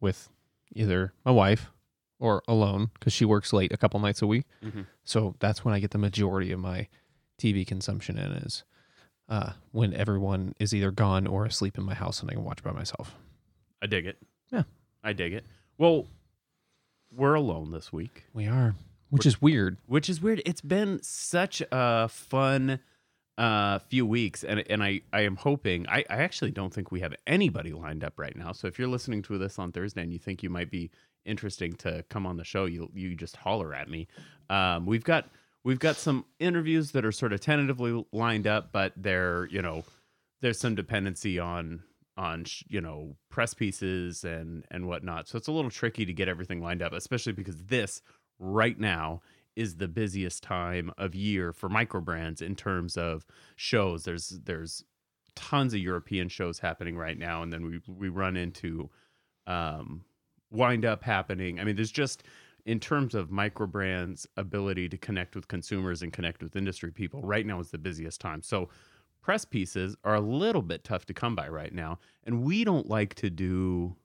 with 0.00 0.28
either 0.74 1.12
my 1.24 1.30
wife 1.30 1.70
or 2.18 2.42
alone 2.46 2.90
because 2.94 3.12
she 3.12 3.24
works 3.24 3.52
late 3.52 3.72
a 3.72 3.76
couple 3.76 3.98
nights 4.00 4.22
a 4.22 4.26
week. 4.26 4.44
Mhm. 4.62 4.86
So 5.04 5.34
that's 5.40 5.64
when 5.64 5.74
I 5.74 5.80
get 5.80 5.90
the 5.90 5.98
majority 5.98 6.52
of 6.52 6.60
my 6.60 6.88
TV 7.38 7.64
consumption 7.66 8.18
in 8.18 8.30
is 8.32 8.64
uh, 9.28 9.52
when 9.72 9.94
everyone 9.94 10.54
is 10.58 10.74
either 10.74 10.90
gone 10.90 11.26
or 11.26 11.44
asleep 11.46 11.78
in 11.78 11.84
my 11.84 11.94
house 11.94 12.20
and 12.20 12.30
I 12.30 12.34
can 12.34 12.44
watch 12.44 12.62
by 12.62 12.72
myself. 12.72 13.16
I 13.80 13.86
dig 13.86 14.04
it. 14.06 14.18
Yeah. 14.50 14.64
I 15.02 15.12
dig 15.12 15.32
it. 15.32 15.44
Well, 15.78 16.06
we're 17.14 17.34
alone 17.34 17.70
this 17.70 17.92
week. 17.92 18.24
We 18.32 18.46
are, 18.46 18.74
which 19.10 19.26
is 19.26 19.40
weird. 19.40 19.78
which 19.86 20.08
is 20.08 20.20
weird. 20.20 20.42
It's 20.44 20.60
been 20.60 21.02
such 21.02 21.62
a 21.72 22.08
fun 22.08 22.80
uh, 23.38 23.78
few 23.80 24.06
weeks, 24.06 24.44
and 24.44 24.62
and 24.70 24.82
I 24.82 25.00
I 25.12 25.22
am 25.22 25.36
hoping. 25.36 25.88
I, 25.88 26.04
I 26.10 26.16
actually 26.18 26.50
don't 26.50 26.72
think 26.72 26.92
we 26.92 27.00
have 27.00 27.14
anybody 27.26 27.72
lined 27.72 28.04
up 28.04 28.18
right 28.18 28.36
now. 28.36 28.52
So 28.52 28.66
if 28.66 28.78
you're 28.78 28.88
listening 28.88 29.22
to 29.22 29.38
this 29.38 29.58
on 29.58 29.72
Thursday 29.72 30.02
and 30.02 30.12
you 30.12 30.18
think 30.18 30.42
you 30.42 30.50
might 30.50 30.70
be 30.70 30.90
interesting 31.24 31.72
to 31.74 32.04
come 32.08 32.26
on 32.26 32.36
the 32.36 32.44
show, 32.44 32.66
you 32.66 32.90
you 32.94 33.14
just 33.14 33.36
holler 33.36 33.74
at 33.74 33.88
me. 33.88 34.08
Um, 34.48 34.86
we've 34.86 35.04
got 35.04 35.28
we've 35.64 35.78
got 35.78 35.96
some 35.96 36.24
interviews 36.38 36.92
that 36.92 37.04
are 37.04 37.12
sort 37.12 37.32
of 37.32 37.40
tentatively 37.40 38.04
lined 38.12 38.46
up, 38.46 38.72
but 38.72 38.92
they're 38.96 39.46
you 39.46 39.62
know 39.62 39.84
there's 40.40 40.58
some 40.58 40.74
dependency 40.74 41.38
on 41.38 41.82
on 42.20 42.44
you 42.68 42.82
know 42.82 43.16
press 43.30 43.54
pieces 43.54 44.24
and 44.24 44.64
and 44.70 44.86
whatnot. 44.86 45.26
So 45.26 45.38
it's 45.38 45.48
a 45.48 45.52
little 45.52 45.70
tricky 45.70 46.04
to 46.04 46.12
get 46.12 46.28
everything 46.28 46.60
lined 46.60 46.82
up, 46.82 46.92
especially 46.92 47.32
because 47.32 47.64
this 47.64 48.02
right 48.38 48.78
now 48.78 49.22
is 49.56 49.76
the 49.76 49.88
busiest 49.88 50.42
time 50.42 50.92
of 50.98 51.14
year 51.14 51.52
for 51.52 51.68
micro 51.68 52.00
brands 52.00 52.42
in 52.42 52.54
terms 52.54 52.98
of 52.98 53.24
shows. 53.56 54.04
There's 54.04 54.38
there's 54.44 54.84
tons 55.34 55.72
of 55.72 55.80
European 55.80 56.28
shows 56.28 56.58
happening 56.58 56.96
right 56.96 57.18
now, 57.18 57.42
and 57.42 57.50
then 57.50 57.64
we 57.64 57.80
we 57.88 58.10
run 58.10 58.36
into 58.36 58.90
um, 59.46 60.04
wind 60.50 60.84
up 60.84 61.02
happening. 61.02 61.58
I 61.58 61.64
mean, 61.64 61.76
there's 61.76 61.90
just 61.90 62.22
in 62.66 62.80
terms 62.80 63.14
of 63.14 63.30
micro 63.30 63.66
brands' 63.66 64.26
ability 64.36 64.90
to 64.90 64.98
connect 64.98 65.34
with 65.34 65.48
consumers 65.48 66.02
and 66.02 66.12
connect 66.12 66.42
with 66.42 66.54
industry 66.54 66.92
people. 66.92 67.22
Right 67.22 67.46
now 67.46 67.60
is 67.60 67.70
the 67.70 67.78
busiest 67.78 68.20
time. 68.20 68.42
So 68.42 68.68
press 69.22 69.44
pieces 69.44 69.96
are 70.04 70.14
a 70.14 70.20
little 70.20 70.62
bit 70.62 70.84
tough 70.84 71.06
to 71.06 71.14
come 71.14 71.34
by 71.34 71.48
right 71.48 71.74
now, 71.74 71.98
and 72.24 72.42
we 72.42 72.64
don't 72.64 72.88
like 72.88 73.14
to 73.16 73.30
do 73.30 73.96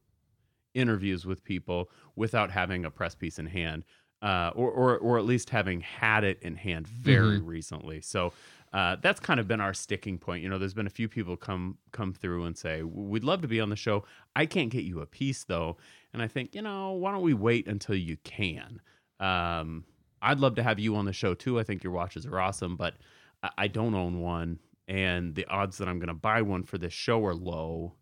interviews 0.74 1.26
with 1.26 1.44
people 1.44 1.90
without 2.16 2.52
having 2.52 2.86
a 2.86 2.92
press 2.92 3.16
piece 3.16 3.40
in 3.40 3.46
hand, 3.46 3.86
uh, 4.22 4.52
or, 4.56 4.70
or 4.72 4.98
or 4.98 5.18
at 5.18 5.26
least 5.26 5.50
having 5.50 5.82
had 5.82 6.24
it 6.24 6.40
in 6.42 6.56
hand 6.56 6.88
very 6.88 7.40
recently. 7.40 8.02
So 8.02 8.34
uh, 8.74 8.98
that's 9.02 9.22
kind 9.22 9.40
of 9.40 9.48
been 9.48 9.62
our 9.62 9.74
sticking 9.74 10.18
point. 10.18 10.44
You 10.44 10.50
know, 10.50 10.58
there's 10.58 10.74
been 10.74 10.88
a 10.88 10.92
few 10.92 11.08
people 11.08 11.38
come 11.38 11.78
come 11.92 12.14
through 12.14 12.44
and 12.44 12.58
say 12.58 12.84
we'd 12.84 13.24
love 13.24 13.42
to 13.42 13.48
be 13.48 13.62
on 13.62 13.70
the 13.70 13.76
show. 13.76 14.04
I 14.36 14.46
can't 14.46 14.70
get 14.70 14.84
you 14.84 15.00
a 15.00 15.06
piece 15.06 15.46
though, 15.46 15.78
and 16.12 16.22
I 16.22 16.28
think 16.28 16.54
you 16.54 16.62
know 16.62 16.92
why 16.92 17.12
don't 17.14 17.22
we 17.22 17.34
wait 17.34 17.68
until 17.68 17.96
you 17.96 18.18
can. 18.24 18.82
Um, 19.20 19.86
I'd 20.22 20.40
love 20.40 20.56
to 20.56 20.64
have 20.64 20.80
you 20.80 20.96
on 20.96 21.06
the 21.06 21.14
show 21.14 21.34
too. 21.34 21.60
I 21.60 21.64
think 21.64 21.84
your 21.84 21.94
watches 21.94 22.26
are 22.26 22.40
awesome, 22.40 22.76
but 22.76 22.96
I, 23.44 23.50
I 23.60 23.68
don't 23.68 23.94
own 23.94 24.20
one, 24.20 24.60
and 24.88 25.36
the 25.36 25.46
odds 25.48 25.78
that 25.78 25.88
I'm 25.88 26.00
going 26.00 26.08
to 26.08 26.14
buy 26.14 26.42
one 26.42 26.64
for 26.64 26.78
this 26.78 26.94
show 26.94 27.26
are 27.26 27.34
low. 27.36 27.94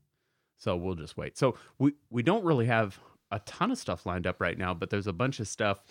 So 0.57 0.75
we'll 0.75 0.95
just 0.95 1.17
wait. 1.17 1.37
So 1.37 1.55
we 1.79 1.93
we 2.09 2.23
don't 2.23 2.43
really 2.45 2.65
have 2.67 2.99
a 3.31 3.39
ton 3.39 3.71
of 3.71 3.77
stuff 3.77 4.05
lined 4.05 4.27
up 4.27 4.39
right 4.39 4.57
now, 4.57 4.73
but 4.73 4.89
there's 4.89 5.07
a 5.07 5.13
bunch 5.13 5.39
of 5.39 5.47
stuff 5.47 5.83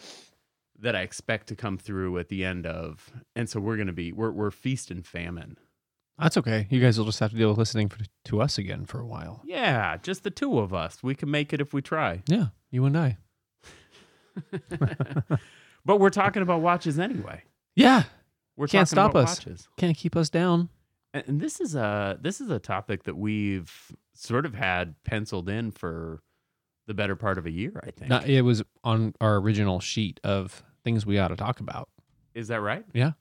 that 0.79 0.97
I 0.97 1.03
expect 1.03 1.49
to 1.49 1.57
come 1.57 1.77
through 1.79 2.19
at 2.19 2.29
the 2.29 2.45
end 2.45 2.67
of, 2.67 3.11
and 3.37 3.49
so 3.51 3.61
we're 3.61 3.77
gonna 3.77 3.93
be 3.93 4.13
we're 4.13 4.31
we're 4.31 4.51
feast 4.51 4.91
and 4.91 5.07
famine. 5.07 5.59
That's 6.19 6.37
okay. 6.37 6.67
You 6.71 6.81
guys 6.81 6.99
will 6.99 7.05
just 7.07 7.21
have 7.21 7.31
to 7.33 7.37
deal 7.37 7.49
with 7.49 7.59
listening 7.59 7.89
for, 7.89 7.99
to 8.27 8.41
us 8.41 8.57
again 8.59 8.85
for 8.87 9.01
a 9.01 9.07
while. 9.07 9.43
Yeah, 9.45 9.97
just 9.99 10.25
the 10.25 10.31
two 10.31 10.59
of 10.59 10.73
us. 10.73 11.03
We 11.03 11.15
can 11.15 11.31
make 11.31 11.53
it 11.53 11.61
if 11.61 11.73
we 11.75 11.83
try. 11.83 12.23
Yeah, 12.27 12.47
you 12.71 12.85
and 12.85 12.97
I. 12.97 13.19
But 15.85 15.99
we're 15.99 16.11
talking 16.11 16.43
about 16.43 16.61
watches 16.61 16.99
anyway. 17.01 17.43
Yeah, 17.75 18.05
We're 18.57 18.69
Can't 18.69 18.87
talking 18.89 18.95
stop 18.95 19.11
about 19.13 19.25
us. 19.25 19.39
watches. 19.41 19.69
can't 19.77 19.97
keep 19.97 20.15
us 20.15 20.31
down. 20.31 20.69
And, 21.15 21.41
this 21.41 21.61
is 21.61 21.75
a 21.75 22.19
this 22.21 22.41
is 22.41 22.49
a 22.51 22.59
topic 22.59 23.03
that 23.05 23.17
we've 23.17 23.93
sort 24.15 24.47
of 24.47 24.55
had 24.55 24.95
penciled 25.05 25.49
in 25.49 25.71
for 25.71 26.23
the 26.87 26.95
better 26.95 27.17
part 27.17 27.37
of 27.39 27.47
a 27.47 27.51
year. 27.51 27.81
I 27.87 27.91
think. 27.91 28.09
Not, 28.09 28.27
it 28.29 28.43
was 28.43 28.63
on 28.83 29.15
our 29.21 29.37
original 29.37 29.79
sheet 29.81 30.21
of 30.25 30.63
things 30.85 31.05
we 31.07 31.19
ought 31.19 31.29
to 31.29 31.37
talk 31.37 31.61
about. 31.61 31.89
is 32.35 32.49
that 32.49 32.61
right? 32.61 32.85
Yeah. 32.95 33.13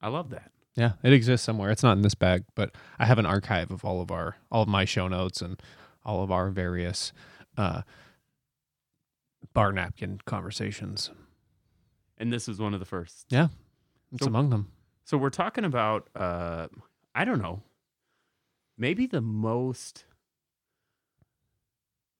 I 0.00 0.08
love 0.08 0.30
that. 0.30 0.50
Yeah, 0.74 0.92
it 1.04 1.12
exists 1.12 1.44
somewhere. 1.46 1.70
It's 1.70 1.82
not 1.82 1.92
in 1.96 2.02
this 2.02 2.14
bag, 2.14 2.44
but 2.54 2.74
I 2.98 3.04
have 3.06 3.18
an 3.18 3.26
archive 3.26 3.70
of 3.70 3.84
all 3.84 4.00
of 4.00 4.10
our 4.10 4.36
all 4.50 4.62
of 4.62 4.68
my 4.68 4.84
show 4.84 5.06
notes 5.06 5.40
and 5.40 5.62
all 6.04 6.22
of 6.24 6.30
our 6.32 6.50
various 6.50 7.12
uh, 7.56 7.82
bar 9.52 9.72
napkin 9.72 10.20
conversations. 10.24 11.10
And 12.18 12.32
this 12.32 12.48
is 12.48 12.58
one 12.58 12.74
of 12.74 12.80
the 12.80 12.86
first. 12.86 13.26
Yeah. 13.28 13.48
It's 14.12 14.22
So- 14.24 14.28
among 14.28 14.50
them. 14.50 14.72
So 15.04 15.16
we're 15.18 15.30
talking 15.30 15.64
about 15.64 16.08
uh 16.14 16.68
I 17.14 17.24
don't 17.24 17.42
know. 17.42 17.62
Maybe 18.78 19.06
the 19.06 19.20
most 19.20 20.04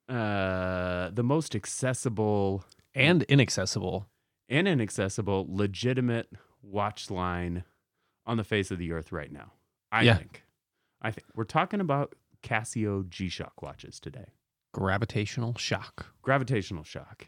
uh 0.08 1.10
the 1.10 1.22
most 1.22 1.54
accessible 1.54 2.64
And 2.94 3.22
inaccessible. 3.24 4.08
and 4.48 4.68
inaccessible 4.68 5.46
legitimate 5.48 6.30
watch 6.62 7.10
line 7.10 7.64
on 8.26 8.36
the 8.36 8.44
face 8.44 8.70
of 8.70 8.78
the 8.78 8.92
earth 8.92 9.12
right 9.12 9.32
now. 9.32 9.52
I 9.90 10.02
Yeah. 10.02 10.16
think. 10.16 10.44
I 11.00 11.10
think 11.10 11.26
we're 11.34 11.44
talking 11.44 11.80
about 11.80 12.14
Casio 12.42 13.08
G-Shock 13.08 13.62
watches 13.62 13.98
today. 13.98 14.26
Gravitational 14.72 15.54
shock. 15.54 16.12
Gravitational 16.22 16.84
Shock. 16.84 17.26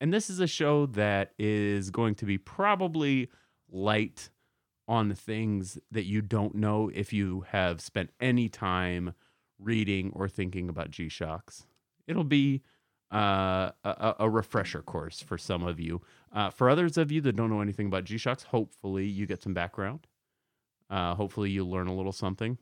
And 0.00 0.12
this 0.12 0.30
is 0.30 0.38
a 0.40 0.46
show 0.46 0.86
that 0.86 1.32
is 1.38 1.90
going 1.90 2.14
to 2.16 2.24
be 2.26 2.38
probably 2.38 3.28
light 3.70 4.30
on 4.90 5.08
the 5.08 5.14
things 5.14 5.78
that 5.92 6.04
you 6.04 6.20
don't 6.20 6.56
know 6.56 6.90
if 6.92 7.12
you 7.12 7.44
have 7.52 7.80
spent 7.80 8.10
any 8.20 8.48
time 8.48 9.14
reading 9.56 10.10
or 10.16 10.28
thinking 10.28 10.68
about 10.68 10.90
G 10.90 11.08
Shocks. 11.08 11.64
It'll 12.08 12.24
be 12.24 12.62
uh, 13.14 13.70
a, 13.84 14.16
a 14.18 14.28
refresher 14.28 14.82
course 14.82 15.20
for 15.20 15.38
some 15.38 15.62
of 15.62 15.78
you. 15.78 16.02
Uh, 16.32 16.50
for 16.50 16.68
others 16.68 16.98
of 16.98 17.12
you 17.12 17.20
that 17.20 17.36
don't 17.36 17.50
know 17.50 17.60
anything 17.60 17.86
about 17.86 18.02
G 18.02 18.18
Shocks, 18.18 18.42
hopefully 18.42 19.06
you 19.06 19.26
get 19.26 19.44
some 19.44 19.54
background. 19.54 20.08
Uh, 20.90 21.14
hopefully 21.14 21.50
you 21.50 21.64
learn 21.64 21.86
a 21.86 21.94
little 21.94 22.10
something. 22.10 22.58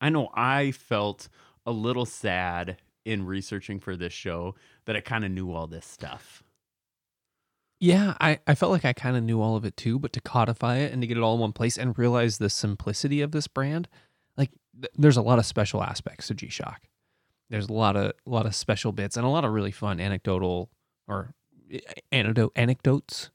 I 0.00 0.10
know 0.10 0.30
I 0.34 0.72
felt 0.72 1.28
a 1.64 1.70
little 1.70 2.06
sad 2.06 2.78
in 3.04 3.24
researching 3.24 3.78
for 3.78 3.96
this 3.96 4.12
show 4.12 4.56
that 4.86 4.96
I 4.96 5.00
kind 5.00 5.24
of 5.24 5.30
knew 5.30 5.52
all 5.52 5.68
this 5.68 5.86
stuff. 5.86 6.42
Yeah, 7.78 8.14
I, 8.20 8.38
I 8.46 8.54
felt 8.54 8.72
like 8.72 8.84
I 8.84 8.92
kind 8.92 9.16
of 9.16 9.22
knew 9.22 9.40
all 9.40 9.56
of 9.56 9.64
it 9.64 9.76
too, 9.76 9.98
but 9.98 10.12
to 10.14 10.20
codify 10.20 10.76
it 10.76 10.92
and 10.92 11.02
to 11.02 11.06
get 11.06 11.16
it 11.16 11.22
all 11.22 11.34
in 11.34 11.40
one 11.40 11.52
place 11.52 11.76
and 11.76 11.96
realize 11.98 12.38
the 12.38 12.48
simplicity 12.48 13.20
of 13.20 13.32
this 13.32 13.48
brand, 13.48 13.88
like 14.36 14.50
th- 14.80 14.92
there's 14.96 15.18
a 15.18 15.22
lot 15.22 15.38
of 15.38 15.44
special 15.44 15.82
aspects 15.82 16.28
to 16.28 16.34
G 16.34 16.48
Shock. 16.48 16.82
There's 17.50 17.68
a 17.68 17.72
lot 17.72 17.96
of 17.96 18.12
a 18.26 18.30
lot 18.30 18.46
of 18.46 18.54
special 18.54 18.92
bits 18.92 19.16
and 19.16 19.26
a 19.26 19.28
lot 19.28 19.44
of 19.44 19.52
really 19.52 19.72
fun 19.72 20.00
anecdotal 20.00 20.70
or 21.06 21.34
eh, 21.70 21.80
anecdote 22.10 22.52
anecdotes 22.56 23.30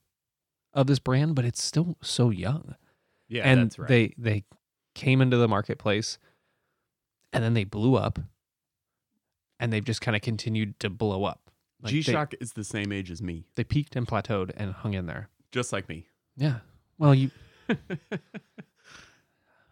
of 0.74 0.88
this 0.88 1.00
brand, 1.00 1.36
but 1.36 1.46
it's 1.46 1.62
still 1.64 1.98
so 2.02 2.32
young. 2.32 2.76
Yeah, 3.30 3.44
and 3.44 3.62
that's 3.66 3.78
right. 3.78 3.88
they 3.88 4.14
they 4.18 4.44
came 4.96 5.22
into 5.22 5.38
the 5.38 5.48
marketplace 5.48 6.18
and 7.32 7.44
then 7.44 7.54
they 7.54 7.64
blew 7.64 7.96
up 7.96 8.20
and 9.60 9.72
they've 9.72 9.86
just 9.86 10.02
kind 10.02 10.16
of 10.16 10.22
continued 10.22 10.80
to 10.80 10.90
blow 10.90 11.24
up. 11.26 11.51
Like, 11.82 11.92
G 11.92 12.02
Shock 12.02 12.34
is 12.40 12.54
the 12.54 12.64
same 12.64 12.92
age 12.92 13.10
as 13.12 13.22
me, 13.22 13.46
They 13.56 13.64
peaked 13.64 13.96
and 13.96 14.08
plateaued 14.08 14.52
and 14.56 14.72
hung 14.74 14.94
in 14.94 15.06
there. 15.08 15.30
just 15.52 15.74
like 15.74 15.90
me. 15.90 16.06
Yeah. 16.38 16.60
Well, 16.98 17.16
you. 17.16 17.32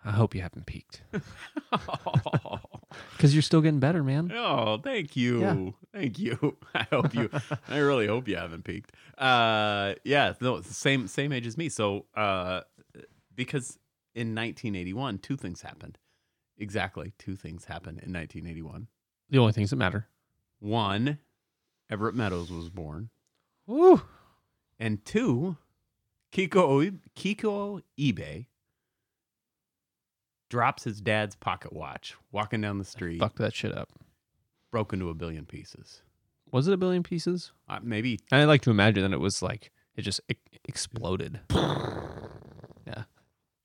I 0.05 0.11
hope 0.11 0.33
you 0.33 0.41
haven't 0.41 0.65
peaked 0.65 1.01
because 3.11 3.35
you're 3.35 3.41
still 3.41 3.59
getting 3.61 3.81
better, 3.81 4.01
man. 4.01 4.31
oh, 4.33 4.77
thank 4.81 5.17
you. 5.17 5.41
Yeah. 5.41 5.69
Thank 5.93 6.17
you. 6.19 6.57
I 6.73 6.83
hope 6.89 7.13
you 7.13 7.29
I 7.67 7.77
really 7.79 8.07
hope 8.07 8.27
you 8.27 8.37
haven't 8.37 8.63
peaked. 8.63 8.93
Uh 9.17 9.95
yeah, 10.05 10.33
no, 10.39 10.55
it's 10.55 10.69
the 10.69 10.73
same 10.73 11.07
same 11.07 11.33
age 11.33 11.45
as 11.45 11.57
me. 11.57 11.67
So 11.67 12.05
uh 12.15 12.61
because 13.35 13.77
in 14.15 14.29
1981 14.33 15.17
two 15.19 15.35
things 15.35 15.61
happened. 15.61 15.97
Exactly, 16.57 17.11
two 17.19 17.35
things 17.35 17.65
happened 17.65 17.99
in 17.99 18.13
1981. 18.13 18.87
The 19.29 19.37
only 19.37 19.51
things 19.53 19.69
that 19.71 19.75
matter. 19.75 20.07
One, 20.59 21.19
Everett 21.89 22.15
Meadows 22.15 22.51
was 22.51 22.69
born, 22.69 23.09
Woo. 23.65 24.01
and 24.79 25.03
two, 25.05 25.57
Kiko 26.31 26.97
Kiko 27.15 27.81
Ibe 27.99 28.45
drops 30.49 30.83
his 30.83 31.01
dad's 31.01 31.35
pocket 31.35 31.73
watch 31.73 32.15
walking 32.31 32.61
down 32.61 32.77
the 32.77 32.85
street, 32.85 33.19
Fuck 33.19 33.35
that 33.37 33.53
shit 33.55 33.75
up. 33.75 33.89
broke 34.71 34.93
into 34.93 35.09
a 35.09 35.13
billion 35.13 35.45
pieces. 35.45 36.01
Was 36.51 36.67
it 36.67 36.73
a 36.73 36.77
billion 36.77 37.03
pieces? 37.03 37.51
Uh, 37.67 37.79
maybe 37.83 38.19
I 38.31 38.43
like 38.45 38.61
to 38.61 38.71
imagine 38.71 39.03
that 39.03 39.13
it 39.15 39.19
was 39.19 39.41
like 39.41 39.71
it 39.95 40.01
just 40.03 40.21
e- 40.29 40.35
exploded. 40.65 41.39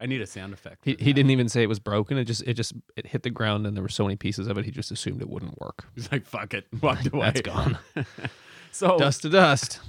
I 0.04 0.06
need 0.06 0.20
a 0.20 0.26
sound 0.26 0.52
effect. 0.52 0.84
He 0.84 0.96
he 1.00 1.14
didn't 1.14 1.30
even 1.30 1.48
say 1.48 1.62
it 1.62 1.68
was 1.68 1.80
broken. 1.80 2.18
It 2.18 2.26
just 2.26 2.42
it 2.46 2.54
just 2.54 2.74
it 2.94 3.06
hit 3.06 3.22
the 3.22 3.30
ground 3.30 3.66
and 3.66 3.74
there 3.74 3.82
were 3.82 3.88
so 3.88 4.04
many 4.04 4.16
pieces 4.16 4.46
of 4.48 4.58
it. 4.58 4.66
He 4.66 4.70
just 4.70 4.90
assumed 4.90 5.22
it 5.22 5.30
wouldn't 5.30 5.58
work. 5.60 5.86
He's 5.94 6.12
like, 6.12 6.26
"Fuck 6.26 6.52
it," 6.52 6.66
walked 6.82 7.06
away. 7.06 7.24
That's 7.32 7.40
gone. 7.40 7.78
so, 8.70 8.98
Dust 8.98 9.22
to 9.22 9.30
dust. 9.30 9.80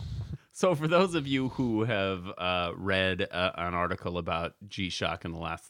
so 0.53 0.73
for 0.73 0.87
those 0.87 1.15
of 1.15 1.27
you 1.27 1.49
who 1.49 1.83
have 1.83 2.25
uh, 2.37 2.71
read 2.77 3.27
uh, 3.29 3.51
an 3.55 3.73
article 3.73 4.17
about 4.17 4.55
G 4.69 4.89
Shock 4.89 5.25
in 5.25 5.33
the 5.33 5.37
last 5.37 5.69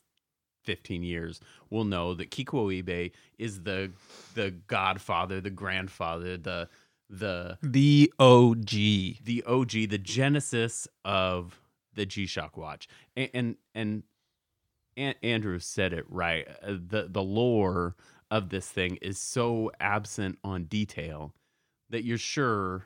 15 0.66 1.02
years, 1.02 1.40
will 1.72 1.84
know 1.86 2.14
that 2.14 2.30
Kiko 2.30 2.72
Ibe 2.72 3.12
is 3.40 3.64
the 3.64 3.92
the 4.36 4.52
godfather, 4.52 5.42
the 5.42 5.50
grandfather, 5.50 6.38
the 6.38 6.70
the 7.10 7.58
The 7.64 8.14
OG. 8.20 8.70
the 8.70 9.44
OG, 9.48 9.72
the 9.90 9.98
genesis 10.00 10.88
of 11.04 11.60
the 11.96 12.06
G 12.06 12.28
Shock 12.28 12.58
watch. 12.58 12.88
And 13.18 13.30
and, 13.34 13.56
and 13.74 14.04
An- 14.98 15.16
Andrew 15.24 15.60
said 15.60 15.94
it 15.94 16.06
right. 16.10 16.48
Uh, 16.64 16.74
The 16.88 17.08
the 17.10 17.24
lore 17.24 17.96
of 18.32 18.50
this 18.50 18.68
thing 18.70 18.98
is 19.02 19.18
so 19.20 19.72
absent 19.80 20.40
on 20.44 20.66
detail 20.66 21.34
that 21.90 22.04
you're 22.04 22.18
sure 22.18 22.86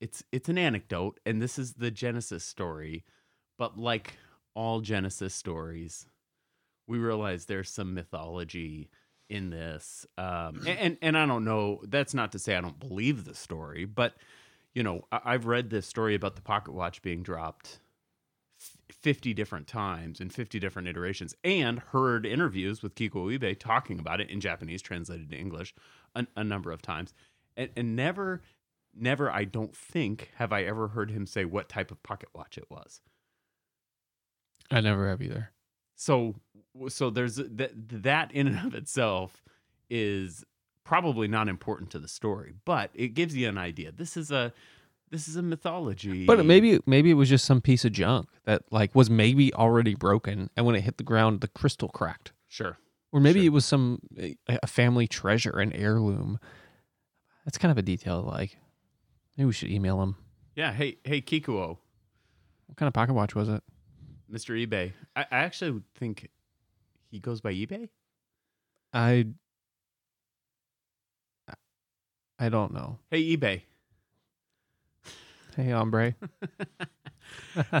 it's 0.00 0.22
it's 0.30 0.48
an 0.48 0.58
anecdote 0.58 1.18
and 1.26 1.42
this 1.42 1.58
is 1.58 1.74
the 1.74 1.90
genesis 1.90 2.44
story, 2.44 3.04
but 3.58 3.78
like 3.78 4.14
all 4.54 4.80
genesis 4.80 5.34
stories, 5.34 6.06
we 6.86 6.98
realize 6.98 7.44
there's 7.46 7.70
some 7.70 7.94
mythology 7.94 8.88
in 9.28 9.50
this. 9.50 10.06
Um, 10.16 10.62
and, 10.66 10.96
and 11.02 11.18
I 11.18 11.26
don't 11.26 11.44
know. 11.44 11.80
That's 11.84 12.14
not 12.14 12.32
to 12.32 12.38
say 12.38 12.56
I 12.56 12.60
don't 12.60 12.78
believe 12.80 13.24
the 13.24 13.34
story, 13.34 13.84
but 13.84 14.14
you 14.74 14.82
know, 14.82 15.02
I've 15.10 15.46
read 15.46 15.70
this 15.70 15.86
story 15.86 16.14
about 16.14 16.36
the 16.36 16.42
pocket 16.42 16.72
watch 16.72 17.02
being 17.02 17.22
dropped 17.22 17.80
50 19.02 19.32
different 19.34 19.66
times 19.66 20.20
in 20.20 20.30
50 20.30 20.58
different 20.58 20.88
iterations 20.88 21.34
and 21.44 21.78
heard 21.78 22.26
interviews 22.26 22.82
with 22.82 22.94
Kiko 22.94 23.38
Ibe 23.38 23.58
talking 23.58 23.98
about 23.98 24.20
it 24.20 24.30
in 24.30 24.40
Japanese 24.40 24.82
translated 24.82 25.30
to 25.30 25.36
English 25.36 25.74
a, 26.14 26.26
a 26.36 26.44
number 26.44 26.72
of 26.72 26.82
times. 26.82 27.14
And, 27.56 27.70
and 27.76 27.96
never, 27.96 28.42
never, 28.94 29.30
I 29.30 29.44
don't 29.44 29.74
think, 29.74 30.30
have 30.36 30.52
I 30.52 30.64
ever 30.64 30.88
heard 30.88 31.10
him 31.10 31.26
say 31.26 31.44
what 31.44 31.68
type 31.68 31.90
of 31.90 32.02
pocket 32.02 32.30
watch 32.34 32.58
it 32.58 32.70
was. 32.70 33.00
I 34.70 34.80
never 34.80 35.08
have 35.08 35.22
either. 35.22 35.52
So, 35.94 36.34
so 36.88 37.10
there's 37.10 37.36
that, 37.36 37.72
that 38.02 38.32
in 38.32 38.48
and 38.48 38.66
of 38.66 38.74
itself 38.74 39.42
is 39.88 40.44
probably 40.84 41.28
not 41.28 41.48
important 41.48 41.90
to 41.90 41.98
the 41.98 42.08
story, 42.08 42.54
but 42.64 42.90
it 42.94 43.08
gives 43.08 43.36
you 43.36 43.48
an 43.48 43.58
idea. 43.58 43.92
This 43.92 44.16
is 44.16 44.30
a, 44.30 44.52
this 45.10 45.28
is 45.28 45.36
a 45.36 45.42
mythology. 45.42 46.26
But 46.26 46.44
maybe 46.44 46.80
maybe 46.86 47.10
it 47.10 47.14
was 47.14 47.28
just 47.28 47.44
some 47.44 47.60
piece 47.60 47.84
of 47.84 47.92
junk 47.92 48.28
that 48.44 48.62
like 48.70 48.94
was 48.94 49.08
maybe 49.10 49.52
already 49.54 49.94
broken, 49.94 50.50
and 50.56 50.66
when 50.66 50.74
it 50.74 50.82
hit 50.82 50.96
the 50.98 51.04
ground, 51.04 51.40
the 51.40 51.48
crystal 51.48 51.88
cracked. 51.88 52.32
sure. 52.48 52.78
Or 53.10 53.20
maybe 53.20 53.40
Sure. 53.40 53.46
it 53.46 53.52
was 53.52 53.64
some 53.64 54.00
a 54.18 54.36
a 54.62 54.66
family 54.66 55.06
treasure, 55.08 55.58
an 55.58 55.72
heirloom. 55.72 56.38
That's 57.44 57.56
kind 57.56 57.72
of 57.72 57.78
a 57.78 57.82
detail. 57.82 58.20
Like, 58.22 58.58
maybe 59.36 59.46
we 59.46 59.52
should 59.54 59.70
email 59.70 60.02
him. 60.02 60.16
Yeah. 60.54 60.72
Hey, 60.72 60.98
hey, 61.04 61.22
Kikuo. 61.22 61.78
What 62.66 62.76
kind 62.76 62.86
of 62.86 62.92
pocket 62.92 63.14
watch 63.14 63.34
was 63.34 63.48
it? 63.48 63.62
Mr. 64.30 64.54
eBay. 64.66 64.92
I, 65.16 65.22
I 65.22 65.38
actually 65.38 65.80
think 65.94 66.28
he 67.10 67.18
goes 67.18 67.40
by 67.40 67.54
eBay. 67.54 67.88
I 68.92 69.28
I 72.38 72.48
don't 72.50 72.72
know. 72.72 72.98
Hey, 73.10 73.36
eBay. 73.36 73.62
Hey, 75.58 75.70
hombre. 75.70 76.14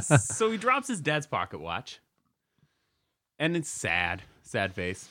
so 0.02 0.50
he 0.50 0.58
drops 0.58 0.88
his 0.88 1.00
dad's 1.00 1.28
pocket 1.28 1.60
watch, 1.60 2.00
and 3.38 3.56
it's 3.56 3.68
sad, 3.68 4.22
sad 4.42 4.74
face, 4.74 5.08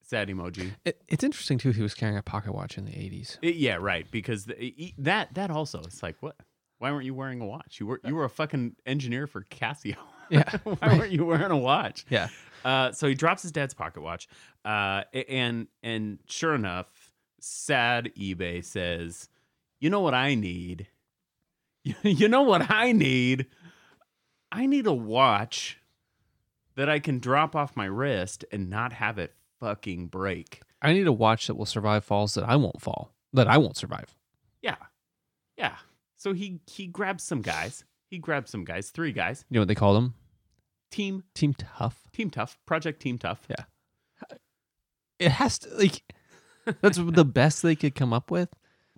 sad 0.00 0.28
emoji. 0.28 0.70
It, 0.84 1.02
it's 1.08 1.24
interesting 1.24 1.58
too. 1.58 1.72
He 1.72 1.82
was 1.82 1.92
carrying 1.92 2.16
a 2.16 2.22
pocket 2.22 2.54
watch 2.54 2.78
in 2.78 2.84
the 2.84 2.96
eighties. 2.96 3.36
Yeah, 3.42 3.78
right. 3.80 4.08
Because 4.12 4.44
the, 4.44 4.94
that 4.98 5.34
that 5.34 5.50
also, 5.50 5.80
it's 5.80 6.04
like, 6.04 6.14
what? 6.20 6.36
Why 6.78 6.92
weren't 6.92 7.04
you 7.04 7.14
wearing 7.14 7.40
a 7.40 7.46
watch? 7.46 7.80
You 7.80 7.86
were 7.86 8.00
you 8.04 8.14
were 8.14 8.24
a 8.24 8.30
fucking 8.30 8.76
engineer 8.86 9.26
for 9.26 9.42
Casio. 9.42 9.96
Yeah, 10.30 10.50
Why 10.64 10.74
right. 10.80 10.98
weren't 10.98 11.12
you 11.12 11.26
wearing 11.26 11.50
a 11.50 11.56
watch? 11.56 12.06
Yeah. 12.08 12.28
Uh, 12.64 12.92
so 12.92 13.06
he 13.06 13.14
drops 13.14 13.42
his 13.42 13.52
dad's 13.52 13.74
pocket 13.74 14.00
watch, 14.02 14.26
uh, 14.64 15.02
and 15.28 15.66
and 15.82 16.18
sure 16.26 16.54
enough, 16.54 16.86
sad 17.40 18.10
Ibe 18.18 18.64
says, 18.64 19.28
"You 19.80 19.90
know 19.90 20.00
what 20.00 20.14
I 20.14 20.34
need? 20.34 20.86
you 22.02 22.28
know 22.28 22.42
what 22.42 22.70
I 22.70 22.92
need? 22.92 23.46
I 24.50 24.66
need 24.66 24.86
a 24.86 24.92
watch 24.92 25.78
that 26.76 26.88
I 26.88 26.98
can 26.98 27.18
drop 27.18 27.54
off 27.54 27.76
my 27.76 27.86
wrist 27.86 28.44
and 28.50 28.70
not 28.70 28.92
have 28.94 29.18
it 29.18 29.34
fucking 29.60 30.08
break." 30.08 30.62
I 30.82 30.92
need 30.92 31.06
a 31.06 31.12
watch 31.12 31.46
that 31.46 31.54
will 31.54 31.66
survive 31.66 32.04
falls 32.04 32.34
that 32.34 32.44
I 32.44 32.56
won't 32.56 32.80
fall. 32.80 33.14
That 33.32 33.48
I 33.48 33.58
won't 33.58 33.76
survive. 33.76 34.14
Yeah, 34.62 34.76
yeah. 35.56 35.76
So 36.16 36.32
he 36.32 36.60
he 36.66 36.86
grabs 36.86 37.22
some 37.22 37.42
guys. 37.42 37.84
He 38.10 38.18
grabs 38.18 38.50
some 38.50 38.64
guys, 38.64 38.90
three 38.90 39.12
guys. 39.12 39.44
You 39.50 39.56
know 39.56 39.60
what 39.62 39.68
they 39.68 39.74
call 39.74 39.94
them? 39.94 40.14
Team 40.90 41.24
Team 41.34 41.54
Tough. 41.54 42.08
Team 42.12 42.30
Tough, 42.30 42.58
Project 42.66 43.00
Team 43.02 43.18
Tough. 43.18 43.46
Yeah. 43.48 43.64
It 45.18 45.32
has 45.32 45.58
to 45.60 45.74
like. 45.76 46.02
That's 46.80 46.98
the 47.02 47.24
best 47.24 47.62
they 47.62 47.76
could 47.76 47.94
come 47.94 48.12
up 48.12 48.30
with. 48.30 48.48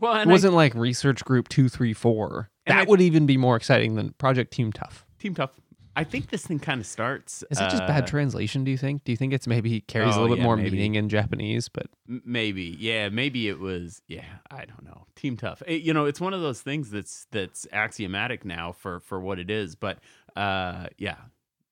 Well, 0.00 0.17
It 0.21 0.29
wasn't 0.29 0.55
like 0.55 0.75
Research 0.75 1.25
Group 1.25 1.49
two 1.49 1.69
three 1.69 1.93
four. 1.95 2.50
That 2.67 2.87
I- 2.87 2.91
would 2.91 3.00
even 3.00 3.26
be 3.26 3.37
more 3.37 3.57
exciting 3.57 3.95
than 3.95 4.11
Project 4.15 4.53
Team 4.53 4.73
Tough. 4.73 5.07
Team 5.19 5.35
Tough. 5.35 5.59
I 5.99 6.05
think 6.05 6.29
this 6.29 6.47
thing 6.47 6.59
kind 6.59 6.79
of 6.79 6.87
starts. 6.87 7.43
Is 7.50 7.57
that 7.57 7.71
just 7.71 7.87
bad 7.87 8.05
uh, 8.05 8.07
translation? 8.07 8.65
Do 8.65 8.71
you 8.71 8.76
think? 8.76 9.05
Do 9.05 9.12
you 9.12 9.17
think 9.17 9.33
it's 9.33 9.47
maybe 9.47 9.81
carries 9.81 10.15
a 10.15 10.19
Oh, 10.19 10.23
little 10.23 10.37
bit 10.37 10.41
yeah, 10.41 10.45
more 10.45 10.57
maybe. 10.59 10.73
meaning 10.73 10.95
in 10.97 11.09
Japanese? 11.09 11.71
But 11.71 11.87
Maybe, 12.07 12.76
yeah, 12.79 13.09
maybe 13.09 13.49
it 13.49 13.59
was. 13.59 14.03
Yeah, 14.07 14.26
I 14.50 14.67
don't 14.67 14.85
know. 14.85 15.07
Team 15.17 15.38
tough. 15.38 15.62
It- 15.67 15.81
you 15.81 15.95
know, 15.95 16.05
it's 16.05 16.21
one 16.21 16.35
of 16.35 16.43
those 16.43 16.61
things 16.61 16.91
that's 16.91 17.26
that's 17.33 17.67
axiomatic 17.73 18.45
now 18.45 18.73
for 18.73 19.00
for 19.00 19.19
what 19.21 19.38
it 19.38 19.49
is. 19.50 19.75
But 19.75 20.00
uh, 20.37 20.88
yeah, 20.99 21.17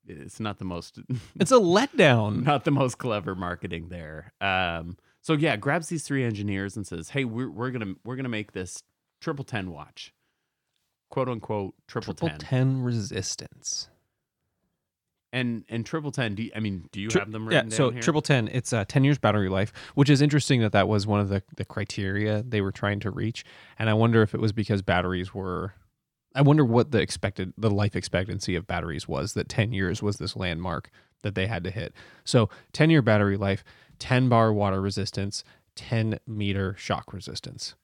it's 0.08 0.40
not 0.40 0.58
the 0.58 0.64
most 0.64 0.98
it's 1.38 1.52
a 1.52 1.56
letdown. 1.56 2.42
not 2.46 2.64
the 2.64 2.70
most 2.70 2.96
clever 2.96 3.34
marketing 3.34 3.88
there. 3.90 4.32
Um, 4.40 4.96
so 5.24 5.32
yeah, 5.32 5.56
grabs 5.56 5.88
these 5.88 6.04
three 6.04 6.22
engineers 6.22 6.76
and 6.76 6.86
says, 6.86 7.08
"Hey, 7.08 7.24
we're 7.24 7.50
we're 7.50 7.70
gonna 7.70 7.94
we're 8.04 8.14
gonna 8.16 8.28
make 8.28 8.52
this 8.52 8.82
triple 9.22 9.42
ten 9.44 9.70
watch, 9.70 10.12
quote 11.08 11.30
unquote 11.30 11.74
triple, 11.88 12.12
Triple 12.12 12.28
ten. 12.28 12.38
ten 12.38 12.82
resistance. 12.82 13.88
And 15.32 15.64
and 15.70 15.84
triple 15.86 16.12
ten. 16.12 16.34
Do 16.34 16.42
you, 16.42 16.50
I 16.54 16.60
mean, 16.60 16.88
do 16.92 17.00
you 17.00 17.08
Tri- 17.08 17.22
have 17.22 17.32
them 17.32 17.48
yeah, 17.50 17.56
written 17.56 17.70
so 17.70 17.84
down 17.86 17.92
here? 17.94 18.02
triple 18.02 18.20
ten, 18.20 18.48
it's 18.52 18.72
uh, 18.74 18.84
ten 18.86 19.02
years 19.02 19.16
battery 19.16 19.48
life, 19.48 19.72
which 19.94 20.10
is 20.10 20.20
interesting 20.20 20.60
that 20.60 20.72
that 20.72 20.88
was 20.88 21.06
one 21.06 21.20
of 21.20 21.30
the 21.30 21.42
the 21.56 21.64
criteria 21.64 22.42
they 22.46 22.60
were 22.60 22.70
trying 22.70 23.00
to 23.00 23.10
reach, 23.10 23.44
and 23.78 23.88
I 23.88 23.94
wonder 23.94 24.20
if 24.20 24.34
it 24.34 24.40
was 24.40 24.52
because 24.52 24.82
batteries 24.82 25.32
were. 25.32 25.72
I 26.36 26.42
wonder 26.42 26.64
what 26.66 26.90
the 26.90 26.98
expected 27.00 27.54
the 27.56 27.70
life 27.70 27.96
expectancy 27.96 28.56
of 28.56 28.66
batteries 28.66 29.08
was. 29.08 29.32
That 29.32 29.48
ten 29.48 29.72
years 29.72 30.02
was 30.02 30.18
this 30.18 30.36
landmark 30.36 30.90
that 31.22 31.34
they 31.34 31.46
had 31.46 31.64
to 31.64 31.70
hit. 31.70 31.94
So 32.24 32.50
ten 32.72 32.90
year 32.90 33.02
battery 33.02 33.36
life, 33.36 33.64
ten 33.98 34.28
bar 34.28 34.52
water 34.52 34.80
resistance, 34.80 35.44
ten 35.74 36.18
meter 36.26 36.74
shock 36.78 37.12
resistance. 37.12 37.74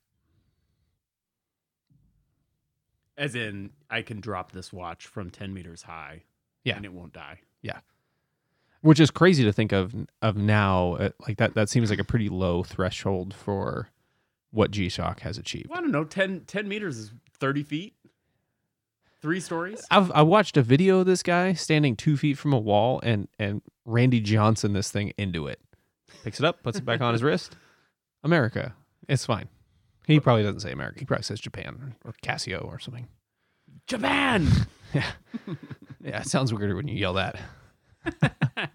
As 3.16 3.34
in, 3.34 3.70
I 3.90 4.02
can 4.02 4.20
drop 4.20 4.52
this 4.52 4.72
watch 4.72 5.06
from 5.06 5.30
ten 5.30 5.52
meters 5.52 5.82
high, 5.82 6.22
Yeah. 6.64 6.76
and 6.76 6.84
it 6.84 6.92
won't 6.92 7.12
die. 7.12 7.40
Yeah. 7.62 7.80
Which 8.80 8.98
is 8.98 9.10
crazy 9.10 9.44
to 9.44 9.52
think 9.52 9.72
of 9.72 9.94
of 10.22 10.36
now. 10.36 10.94
Uh, 10.94 11.10
like 11.28 11.36
that, 11.36 11.54
that 11.54 11.68
seems 11.68 11.90
like 11.90 11.98
a 11.98 12.04
pretty 12.04 12.30
low 12.30 12.62
threshold 12.62 13.34
for 13.34 13.90
what 14.52 14.70
G 14.70 14.88
Shock 14.88 15.20
has 15.20 15.36
achieved. 15.36 15.68
Well, 15.68 15.78
I 15.78 15.82
don't 15.82 15.92
know. 15.92 16.04
10, 16.04 16.44
10 16.46 16.66
meters 16.66 16.96
is 16.96 17.12
thirty 17.38 17.62
feet, 17.62 17.94
three 19.20 19.38
stories. 19.38 19.86
I've 19.90 20.10
I 20.12 20.22
watched 20.22 20.56
a 20.56 20.62
video 20.62 21.00
of 21.00 21.06
this 21.06 21.22
guy 21.22 21.52
standing 21.52 21.94
two 21.94 22.16
feet 22.16 22.38
from 22.38 22.54
a 22.54 22.58
wall 22.58 23.00
and 23.02 23.28
and 23.38 23.60
Randy 23.84 24.20
Johnson 24.20 24.72
this 24.72 24.90
thing 24.90 25.12
into 25.18 25.46
it, 25.46 25.60
picks 26.22 26.38
it 26.38 26.44
up, 26.44 26.62
puts 26.62 26.78
it 26.78 26.84
back 26.84 27.00
on 27.00 27.12
his 27.12 27.22
wrist. 27.22 27.56
America, 28.22 28.74
it's 29.08 29.24
fine. 29.26 29.48
He 30.06 30.20
probably 30.20 30.42
doesn't 30.42 30.60
say 30.60 30.72
America. 30.72 30.98
He 30.98 31.04
probably 31.04 31.24
says 31.24 31.40
Japan 31.40 31.94
or 32.04 32.12
Casio 32.22 32.64
or 32.64 32.78
something. 32.78 33.08
Japan. 33.86 34.48
Yeah, 34.92 35.06
yeah. 36.00 36.20
It 36.22 36.26
sounds 36.26 36.52
weirder 36.52 36.74
when 36.74 36.88
you 36.88 36.96
yell 36.96 37.12
that. 37.12 37.38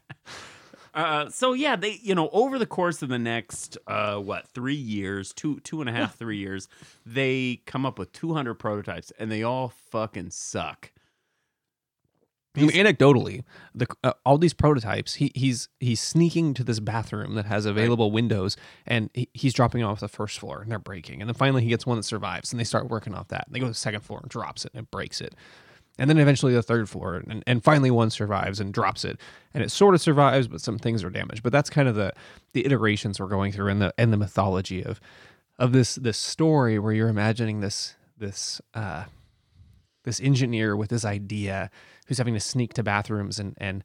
Uh, 0.94 1.30
so 1.30 1.52
yeah, 1.52 1.76
they 1.76 2.00
you 2.02 2.16
know 2.16 2.30
over 2.30 2.58
the 2.58 2.66
course 2.66 3.02
of 3.02 3.10
the 3.10 3.20
next 3.20 3.78
uh, 3.86 4.16
what 4.16 4.48
three 4.48 4.74
years, 4.74 5.34
two 5.34 5.60
two 5.60 5.82
and 5.82 5.90
a 5.90 5.92
half, 5.92 6.18
three 6.18 6.38
years, 6.38 6.70
they 7.06 7.62
come 7.66 7.86
up 7.86 8.00
with 8.00 8.14
two 8.14 8.34
hundred 8.34 8.54
prototypes, 8.56 9.12
and 9.20 9.30
they 9.30 9.44
all 9.44 9.74
fucking 9.92 10.30
suck. 10.30 10.92
I 12.56 12.60
mean, 12.62 12.70
anecdotally, 12.72 13.44
the 13.74 13.88
uh, 14.04 14.14
all 14.26 14.38
these 14.38 14.54
prototypes, 14.54 15.16
he 15.16 15.32
he's 15.36 15.70
he's 15.80 16.00
sneaking 16.00 16.54
to 16.56 16.64
this 16.64 16.80
bathroom 16.80 17.36
that 17.36 17.46
has 17.46 17.66
available 17.66 18.12
windows, 18.12 18.56
and 18.86 19.10
he, 19.14 19.30
he's 19.34 19.54
dropping 19.54 19.84
off 19.84 20.00
the 20.00 20.08
first 20.08 20.40
floor, 20.40 20.62
and 20.62 20.72
they're 20.72 20.80
breaking. 20.80 21.22
And 21.22 21.30
then 21.30 21.36
finally, 21.36 21.64
he 21.64 21.70
gets 21.70 21.86
one 21.86 21.98
that 21.98 22.04
survives, 22.04 22.52
and 22.52 22.60
they 22.60 22.64
start 22.64 22.90
working 22.90 23.14
off 23.14 23.28
that. 23.30 23.46
And 23.48 23.56
they 23.56 23.60
go 23.60 23.66
to 23.66 23.72
the 23.72 23.76
second 23.76 24.02
floor 24.02 24.20
and 24.22 24.30
drops 24.30 24.66
it, 24.66 24.72
and 24.74 24.84
it 24.84 24.92
breaks 24.92 25.22
it. 25.22 25.36
And 25.98 26.10
then 26.10 26.18
eventually 26.18 26.54
the 26.54 26.62
third 26.62 26.90
floor, 26.90 27.16
and, 27.16 27.44
and 27.48 27.64
finally 27.64 27.90
one 27.90 28.10
survives 28.10 28.60
and 28.60 28.74
drops 28.74 29.06
it, 29.06 29.20
and 29.54 29.64
it 29.64 29.72
sort 29.72 29.96
of 29.96 30.02
survives, 30.02 30.48
but 30.48 30.62
some 30.62 30.78
things 30.78 31.04
are 31.04 31.10
damaged. 31.10 31.42
But 31.42 31.52
that's 31.54 31.70
kind 31.70 31.88
of 31.88 31.96
the 31.96 32.14
the 32.54 32.66
iterations 32.66 33.20
we're 33.20 33.28
going 33.28 33.52
through, 33.52 33.70
and 33.70 33.82
the 33.82 33.94
and 33.98 34.12
the 34.12 34.18
mythology 34.18 34.84
of 34.84 35.00
of 35.58 35.72
this 35.72 35.96
this 35.96 36.18
story 36.18 36.80
where 36.80 36.94
you're 36.94 37.08
imagining 37.10 37.62
this 37.62 37.96
this 38.18 38.62
uh, 38.74 39.06
this 40.06 40.20
engineer 40.22 40.76
with 40.76 40.90
this 40.90 41.04
idea 41.06 41.70
who's 42.08 42.18
having 42.18 42.34
to 42.34 42.40
sneak 42.40 42.74
to 42.76 42.84
bathrooms 42.84 43.38
and 43.40 43.54
and 43.58 43.84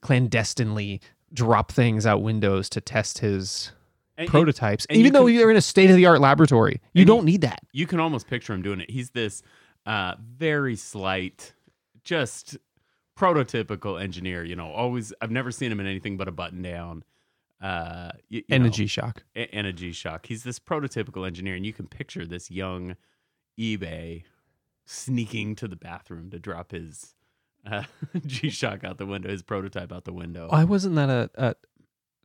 clandestinely 0.00 1.00
drop 1.32 1.70
things 1.72 2.06
out 2.06 2.22
windows 2.22 2.68
to 2.70 2.80
test 2.80 3.18
his 3.18 3.72
And- 4.16 4.24
and 4.24 4.30
prototypes 4.30 4.86
and 4.86 4.96
even 4.96 5.06
you 5.06 5.12
though 5.12 5.26
can- 5.26 5.34
you're 5.34 5.50
in 5.50 5.56
a 5.56 5.60
state 5.60 5.90
of 5.90 5.96
the 5.96 6.06
art 6.06 6.20
laboratory 6.20 6.80
you 6.94 7.04
don't 7.04 7.24
need 7.24 7.42
that 7.42 7.60
you 7.72 7.86
can 7.86 8.00
almost 8.00 8.26
picture 8.26 8.52
him 8.54 8.62
doing 8.62 8.80
it. 8.80 8.90
He's 8.90 9.10
this 9.10 9.42
uh, 9.86 10.16
very 10.20 10.76
slight, 10.76 11.54
just 12.04 12.58
prototypical 13.16 14.00
engineer. 14.00 14.44
You 14.44 14.54
know, 14.56 14.70
always. 14.70 15.14
I've 15.22 15.30
never 15.30 15.50
seen 15.50 15.72
him 15.72 15.80
in 15.80 15.86
anything 15.86 16.16
but 16.18 16.28
a 16.28 16.32
button 16.32 16.60
down. 16.62 17.04
Uh, 17.60 18.10
you 18.28 18.42
and 18.50 18.64
know, 18.64 18.68
a 18.68 18.72
g-shock 18.72 19.22
a- 19.34 19.52
and 19.54 19.66
a 19.66 19.72
G 19.72 19.92
Shock. 19.92 20.26
He's 20.26 20.42
this 20.44 20.58
prototypical 20.58 21.26
engineer, 21.26 21.54
and 21.54 21.64
you 21.64 21.72
can 21.72 21.86
picture 21.86 22.26
this 22.26 22.50
young 22.50 22.96
Ibe 23.58 24.24
sneaking 24.88 25.54
to 25.56 25.68
the 25.68 25.76
bathroom 25.76 26.30
to 26.30 26.38
drop 26.38 26.72
his 26.72 27.14
uh, 27.66 27.84
G 28.26 28.48
Shock 28.48 28.84
out 28.84 28.98
the 28.98 29.06
window, 29.06 29.28
his 29.28 29.42
prototype 29.42 29.92
out 29.92 30.04
the 30.04 30.12
window. 30.12 30.48
why 30.48 30.64
wasn't 30.64 30.94
that 30.96 31.10
a, 31.10 31.30
a 31.34 31.54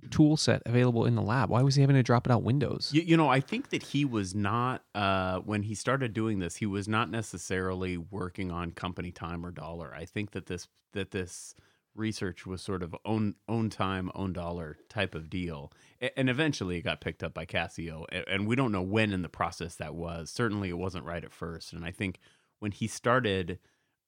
tool 0.09 0.35
set 0.35 0.61
available 0.65 1.05
in 1.05 1.15
the 1.15 1.21
lab 1.21 1.49
why 1.49 1.61
was 1.61 1.75
he 1.75 1.81
having 1.81 1.95
to 1.95 2.03
drop 2.03 2.27
it 2.27 2.31
out 2.31 2.43
windows 2.43 2.89
You, 2.91 3.01
you 3.03 3.15
know, 3.15 3.29
I 3.29 3.39
think 3.39 3.69
that 3.69 3.81
he 3.81 4.03
was 4.03 4.35
not 4.35 4.83
uh, 4.93 5.39
when 5.39 5.63
he 5.63 5.75
started 5.75 6.13
doing 6.13 6.39
this. 6.39 6.57
He 6.57 6.65
was 6.65 6.87
not 6.89 7.09
necessarily 7.09 7.97
working 7.97 8.51
on 8.51 8.71
company 8.71 9.11
time 9.11 9.45
or 9.45 9.51
dollar. 9.51 9.93
I 9.95 10.05
think 10.05 10.31
that 10.31 10.47
this 10.47 10.67
that 10.93 11.11
this 11.11 11.55
research 11.95 12.45
was 12.45 12.61
sort 12.61 12.83
of 12.83 12.95
own 13.05 13.35
own 13.47 13.69
time, 13.69 14.11
own 14.15 14.33
dollar 14.33 14.77
type 14.89 15.15
of 15.15 15.29
deal. 15.29 15.71
And 16.17 16.29
eventually, 16.29 16.77
it 16.77 16.81
got 16.81 17.01
picked 17.01 17.23
up 17.23 17.33
by 17.33 17.45
Casio, 17.45 18.05
and 18.27 18.47
we 18.47 18.55
don't 18.55 18.71
know 18.71 18.81
when 18.81 19.13
in 19.13 19.21
the 19.21 19.29
process 19.29 19.75
that 19.75 19.95
was. 19.95 20.29
Certainly, 20.29 20.69
it 20.69 20.77
wasn't 20.77 21.05
right 21.05 21.23
at 21.23 21.31
first. 21.31 21.73
And 21.73 21.85
I 21.85 21.91
think 21.91 22.19
when 22.63 22.71
he 22.71 22.87
started 22.87 23.59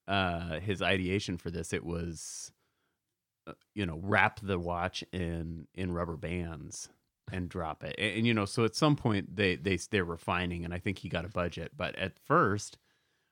uh, 0.07 0.61
his 0.61 0.81
ideation 0.81 1.37
for 1.37 1.51
this, 1.51 1.73
it 1.73 1.83
was 1.83 2.53
uh, 3.45 3.51
you 3.75 3.85
know 3.85 3.99
wrap 4.01 4.39
the 4.41 4.57
watch 4.57 5.03
in 5.11 5.67
in 5.75 5.91
rubber 5.91 6.15
bands 6.15 6.87
and 7.31 7.49
drop 7.49 7.83
it. 7.83 7.95
And, 7.97 8.19
and, 8.19 8.27
you 8.27 8.33
know, 8.33 8.45
so 8.45 8.63
at 8.63 8.75
some 8.75 8.95
point 8.95 9.35
they 9.35 9.57
they 9.57 9.77
they're 9.91 10.05
refining, 10.05 10.63
and 10.63 10.73
I 10.73 10.79
think 10.79 10.99
he 10.99 11.09
got 11.09 11.25
a 11.25 11.29
budget. 11.29 11.73
But 11.75 11.97
at 11.97 12.17
first, 12.17 12.77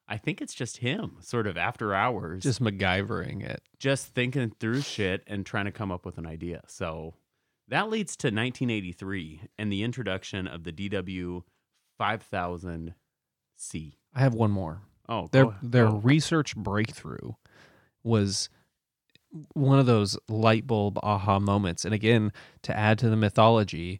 I 0.09 0.17
think 0.17 0.41
it's 0.41 0.53
just 0.53 0.77
him, 0.77 1.15
sort 1.21 1.47
of 1.47 1.55
after 1.55 1.95
hours, 1.95 2.43
just 2.43 2.61
MacGyvering 2.61 3.49
it 3.49 3.63
just 3.79 4.07
thinking 4.13 4.53
through 4.59 4.81
shit 4.81 5.23
and 5.25 5.45
trying 5.45 5.65
to 5.65 5.71
come 5.71 5.91
up 5.91 6.05
with 6.05 6.17
an 6.17 6.25
idea. 6.25 6.63
So 6.67 7.13
that 7.69 7.89
leads 7.89 8.17
to 8.17 8.27
1983 8.27 9.41
and 9.57 9.71
the 9.71 9.83
introduction 9.83 10.47
of 10.47 10.65
the 10.65 10.73
DW 10.73 11.43
5000C. 11.97 12.93
I 14.13 14.19
have 14.19 14.33
one 14.33 14.51
more 14.51 14.81
Oh, 15.09 15.27
their 15.31 15.47
their 15.61 15.87
oh, 15.87 15.97
research 15.97 16.55
breakthrough 16.55 17.33
was 18.03 18.49
one 19.53 19.79
of 19.79 19.85
those 19.85 20.17
light 20.29 20.67
bulb 20.67 20.99
aha 21.01 21.39
moments 21.39 21.85
and 21.85 21.93
again 21.93 22.31
to 22.61 22.77
add 22.77 22.99
to 22.99 23.09
the 23.09 23.15
mythology 23.15 23.99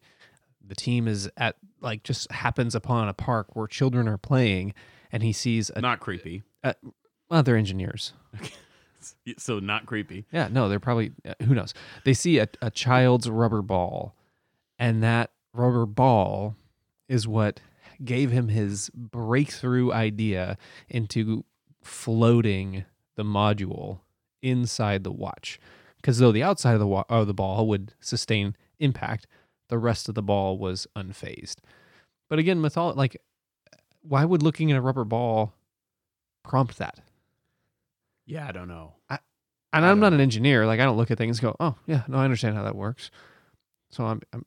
the 0.66 0.76
team 0.76 1.08
is 1.08 1.30
at 1.38 1.56
like 1.82 2.04
just 2.04 2.32
happens 2.32 2.76
upon 2.76 3.08
a 3.10 3.14
park 3.14 3.56
where 3.56 3.68
children 3.68 4.08
are 4.08 4.18
playing 4.18 4.74
and 5.12 5.24
he 5.24 5.34
sees 5.34 5.72
a 5.76 5.82
not 5.82 6.00
creepy. 6.00 6.44
well 7.30 7.44
they're 7.44 7.58
engineers 7.58 8.14
So 9.38 9.60
not 9.60 9.86
creepy. 9.86 10.26
yeah 10.32 10.48
no 10.50 10.70
they're 10.70 10.80
probably 10.80 11.12
uh, 11.28 11.34
who 11.44 11.54
knows 11.56 11.74
they 12.06 12.14
see 12.14 12.38
a, 12.38 12.48
a 12.62 12.72
child's 12.72 13.30
rubber 13.30 13.62
ball 13.62 14.16
and 14.80 15.04
that 15.04 15.32
rubber 15.54 15.86
ball 15.86 16.56
is 17.10 17.28
what 17.28 17.60
gave 18.04 18.32
him 18.32 18.48
his 18.50 18.90
breakthrough 18.94 19.92
idea 19.92 20.58
into 20.90 21.46
floating 21.84 22.86
the 23.16 23.24
module 23.24 24.00
inside 24.42 25.04
the 25.04 25.12
watch 25.12 25.60
because 25.98 26.18
though 26.20 26.32
the 26.32 26.44
outside 26.44 26.74
of 26.74 26.80
the 26.80 26.88
wa- 26.88 27.06
of 27.10 27.28
the 27.28 27.34
ball 27.34 27.68
would 27.68 27.94
sustain 28.00 28.56
impact 28.80 29.26
the 29.70 29.78
rest 29.78 30.10
of 30.10 30.16
the 30.16 30.22
ball 30.24 30.58
was 30.58 30.86
unfazed 30.96 31.58
but 32.30 32.40
again 32.40 32.60
mytholo- 32.62 32.96
like 32.96 33.16
why 34.02 34.26
would 34.26 34.44
looking 34.44 34.72
at 34.72 34.78
a 34.78 34.82
rubber 34.82 35.06
ball 35.06 35.54
prompt 36.44 36.78
that 36.78 37.00
Yeah, 38.26 38.48
I 38.48 38.52
don't 38.52 38.68
know. 38.68 38.94
and 39.10 39.20
I 39.74 39.78
I'm 39.78 39.84
don't 39.96 40.00
not 40.02 40.14
an 40.14 40.20
engineer. 40.22 40.66
Like 40.66 40.80
I 40.80 40.86
don't 40.86 40.98
look 40.98 41.12
at 41.12 41.18
things 41.18 41.40
and 41.40 41.44
go, 41.44 41.56
"Oh, 41.60 41.76
yeah, 41.86 42.04
no, 42.08 42.18
I 42.18 42.24
understand 42.26 42.56
how 42.56 42.64
that 42.64 42.76
works." 42.76 43.12
So 43.92 44.06
I'm, 44.06 44.22
I'm 44.34 44.46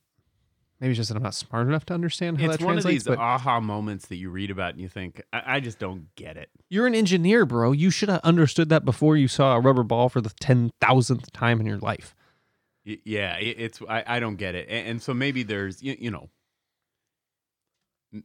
maybe 0.81 0.91
it's 0.93 0.97
just 0.99 1.09
that 1.09 1.17
I'm 1.17 1.23
not 1.23 1.35
smart 1.35 1.67
enough 1.67 1.85
to 1.87 1.95
understand 1.95 2.39
how 2.39 2.47
It's 2.47 2.59
that 2.59 2.65
one 2.65 2.77
of 2.77 2.83
translates. 2.83 3.05
these 3.05 3.17
but 3.17 3.19
aha 3.19 3.61
moments 3.61 4.07
that 4.09 4.17
you 4.17 4.31
read 4.31 4.51
about 4.51 4.73
and 4.73 4.81
you 4.81 4.89
think, 4.89 5.23
I, 5.33 5.57
I 5.57 5.61
just 5.61 5.79
don't 5.79 6.15
get 6.17 6.37
it. 6.37 6.51
you're 6.69 6.87
an 6.87 6.95
engineer, 6.95 7.45
bro. 7.47 7.73
You 7.73 7.91
should 7.91 8.09
have 8.09 8.21
understood 8.23 8.69
that 8.71 8.85
before 8.85 9.17
you 9.17 9.29
saw 9.29 9.55
a 9.57 9.61
rubber 9.61 9.83
ball 9.83 10.09
for 10.09 10.21
the 10.21 10.31
ten 10.41 10.73
thousandth 10.81 11.33
time 11.33 11.61
in 11.61 11.67
your 11.67 11.79
life. 11.79 12.15
Y- 12.87 12.99
Yeah, 13.05 13.37
it, 13.39 13.57
it's 13.59 13.81
I, 13.89 14.05
I 14.07 14.21
don't 14.21 14.37
get 14.37 14.55
it, 14.55 14.69
and, 14.69 14.87
and 14.89 15.03
so 15.03 15.13
maybe 15.15 15.43
there's 15.43 15.83
you, 15.83 15.97
you 15.99 16.11
know 16.11 16.29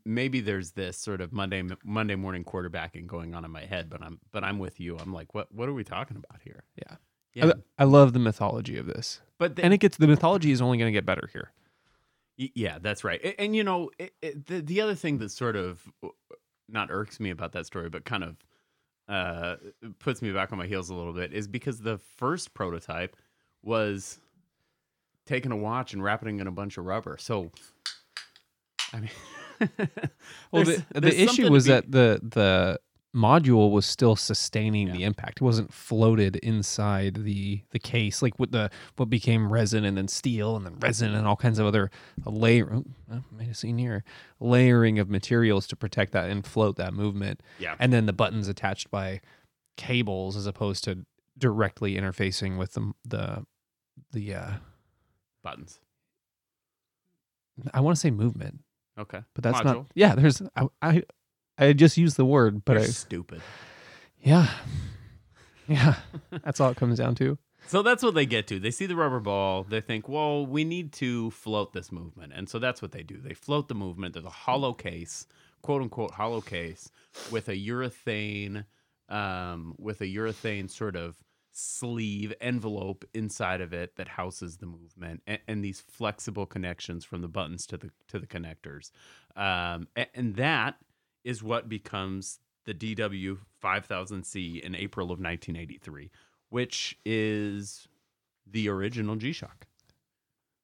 maybe 0.06 0.40
there's 0.40 0.72
this 0.72 0.98
sort 0.98 1.22
of 1.22 1.34
Monday 1.34 1.64
Monday 1.84 2.16
morning 2.16 2.44
quarterbacking 2.44 3.08
going 3.08 3.34
on 3.36 3.44
in 3.46 3.52
my 3.52 3.66
head, 3.66 3.90
but 3.90 4.02
I'm 4.02 4.20
but 4.32 4.44
I'm 4.44 4.60
with 4.60 4.80
you. 4.80 4.98
I'm 4.98 5.14
like, 5.14 5.34
what 5.34 5.52
what 5.54 5.68
are 5.68 5.74
we 5.74 5.84
talking 5.84 6.18
about 6.18 6.42
here? 6.44 6.64
Yeah. 6.76 6.96
Yeah. 7.34 7.46
I, 7.80 7.84
I 7.84 7.84
love 7.86 8.12
the 8.14 8.20
mythology 8.20 8.78
of 8.78 8.86
this, 8.88 9.22
but 9.38 9.56
the, 9.56 9.64
and 9.64 9.74
it 9.74 9.78
gets 9.78 9.96
the 9.98 10.08
mythology 10.08 10.52
is 10.52 10.62
only 10.62 10.78
going 10.78 10.92
to 10.92 10.96
get 10.96 11.06
better 11.06 11.30
here. 11.32 11.52
Yeah, 12.38 12.80
that's 12.82 13.04
right. 13.04 13.20
A- 13.24 13.40
And, 13.40 13.56
you 13.56 13.64
know, 13.64 13.92
it, 14.00 14.14
it, 14.22 14.46
the 14.48 14.62
the 14.62 14.82
other 14.82 14.96
thing 14.96 15.18
that 15.20 15.30
sort 15.30 15.56
of 15.56 15.82
uh, 16.04 16.08
not 16.70 16.90
irks 16.92 17.20
me 17.20 17.30
about 17.30 17.52
that 17.54 17.66
story, 17.66 17.90
but 17.90 18.06
kind 18.06 18.24
of 18.24 18.38
uh, 19.08 19.56
puts 20.00 20.22
me 20.22 20.32
back 20.32 20.52
on 20.52 20.58
my 20.58 20.66
heels 20.68 20.90
a 20.90 20.96
little 20.96 21.14
bit, 21.14 21.34
is 21.34 21.48
because 21.48 21.80
the 21.80 21.98
first 21.98 22.54
prototype 22.54 23.16
was 23.62 24.20
taking 25.26 25.52
a 25.52 25.58
watch 25.58 25.94
and 25.94 26.04
wrapping 26.04 26.38
it 26.38 26.42
in 26.42 26.48
a 26.48 26.52
bunch 26.52 26.78
of 26.78 26.86
rubber. 26.86 27.18
So, 27.20 27.52
I 28.94 29.02
mean, 29.02 29.10
Well, 30.52 30.64
the, 30.64 30.84
the 30.94 31.22
issue 31.22 31.50
was 31.52 31.66
be- 31.66 31.72
that 31.72 31.92
the 31.92 32.20
the 32.24 32.80
module 33.16 33.72
was 33.72 33.86
still 33.86 34.16
sustaining 34.16 34.92
the 34.94 35.04
impact. 35.04 35.40
It 35.42 35.44
wasn't 35.44 35.74
floated 35.74 36.38
inside 36.38 37.16
the 37.16 37.62
the 37.72 37.80
case 37.80 38.22
like 38.22 38.40
with 38.40 38.52
the 38.52 38.70
what 38.96 39.10
became 39.10 39.52
resin 39.52 39.84
and 39.84 39.98
then 39.98 40.08
steel 40.08 40.56
and 40.56 40.66
then 40.66 40.78
resin 40.80 41.14
and 41.14 41.28
all 41.28 41.36
kinds 41.36 41.60
of 41.60 41.66
other 41.66 41.92
layer. 42.26 42.72
Oh, 42.74 42.86
I 43.12 43.20
made 43.32 43.50
a 43.50 43.54
scene 43.54 43.78
here. 43.78 44.04
Layering 44.40 44.98
of 45.00 45.10
materials 45.10 45.68
to 45.68 45.76
protect 45.76 46.14
that 46.14 46.30
and 46.30 46.46
float 46.46 46.78
that 46.78 46.94
movement, 46.94 47.42
yeah, 47.60 47.76
and 47.80 47.92
then 47.92 48.06
the 48.06 48.14
buttons 48.14 48.48
attached 48.48 48.90
by 48.90 49.20
cables 49.78 50.36
as 50.38 50.46
opposed 50.48 50.84
to 50.86 51.06
directly 51.38 51.96
interfacing 51.96 52.58
with 52.58 52.74
the 52.74 52.94
the 53.06 53.46
the. 54.12 54.34
Uh, 54.34 54.52
buttons. 55.44 55.80
I 57.74 57.82
want 57.82 57.96
to 57.96 58.00
say 58.00 58.12
movement, 58.12 58.60
Okay, 58.98 59.22
but 59.34 59.44
that's 59.44 59.60
Module. 59.60 59.66
not. 59.66 59.86
Yeah, 59.96 60.16
there's 60.16 60.42
I 60.56 60.68
I, 60.82 61.04
I 61.62 61.74
just 61.74 61.98
used 61.98 62.18
the 62.18 62.26
word, 62.26 62.66
but 62.66 62.74
You're 62.74 62.84
I 62.84 62.88
stupid. 62.88 63.42
Yeah. 64.22 64.50
Yeah. 65.68 65.96
That's 66.44 66.60
all 66.60 66.72
it 66.72 66.78
comes 66.78 66.98
down 66.98 67.16
to. 67.16 67.38
So 67.68 67.82
that's 67.84 68.04
what 68.04 68.16
they 68.16 68.26
get 68.26 68.48
to. 68.48 68.60
They 68.60 68.72
see 68.72 68.86
the 68.88 68.96
rubber 68.96 69.20
ball. 69.20 69.64
They 69.64 69.80
think, 69.80 70.10
well, 70.10 70.46
we 70.46 70.64
need 70.64 70.92
to 70.94 71.32
float 71.32 71.72
this 71.74 71.92
movement. 71.92 72.34
And 72.36 72.50
so 72.50 72.60
that's 72.60 72.82
what 72.82 72.92
they 72.92 73.04
do. 73.04 73.18
They 73.22 73.34
float 73.34 73.68
the 73.68 73.76
movement. 73.76 74.14
There's 74.14 74.26
a 74.26 74.30
hollow 74.30 74.74
case, 74.74 75.28
quote 75.62 75.82
unquote 75.82 76.12
hollow 76.12 76.42
case, 76.42 76.90
with 77.32 77.48
a 77.48 77.56
urethane, 77.56 78.66
um, 79.08 79.76
with 79.78 80.02
a 80.02 80.06
urethane 80.08 80.70
sort 80.70 80.96
of 80.96 81.18
sleeve 81.54 82.34
envelope 82.42 83.06
inside 83.14 83.62
of 83.62 83.74
it 83.74 83.96
that 83.98 84.08
houses 84.08 84.58
the 84.58 84.66
movement 84.66 85.22
and, 85.28 85.40
and 85.48 85.64
these 85.64 85.82
flexible 85.82 86.46
connections 86.46 87.04
from 87.06 87.22
the 87.22 87.28
buttons 87.28 87.66
to 87.68 87.78
the 87.78 87.90
to 88.08 88.20
the 88.20 88.28
connectors. 88.28 88.92
Um, 89.36 89.88
a- 89.96 90.14
and 90.16 90.36
that 90.38 90.76
is 91.24 91.44
what 91.44 91.70
becomes 91.70 92.40
the 92.66 92.74
DW 92.74 93.38
5000C 93.64 94.62
in 94.62 94.76
April 94.76 95.06
of 95.08 95.20
1983 95.20 96.12
which 96.52 96.98
is 97.06 97.88
the 98.46 98.70
original 98.70 99.16
G 99.16 99.32
Shock. 99.32 99.66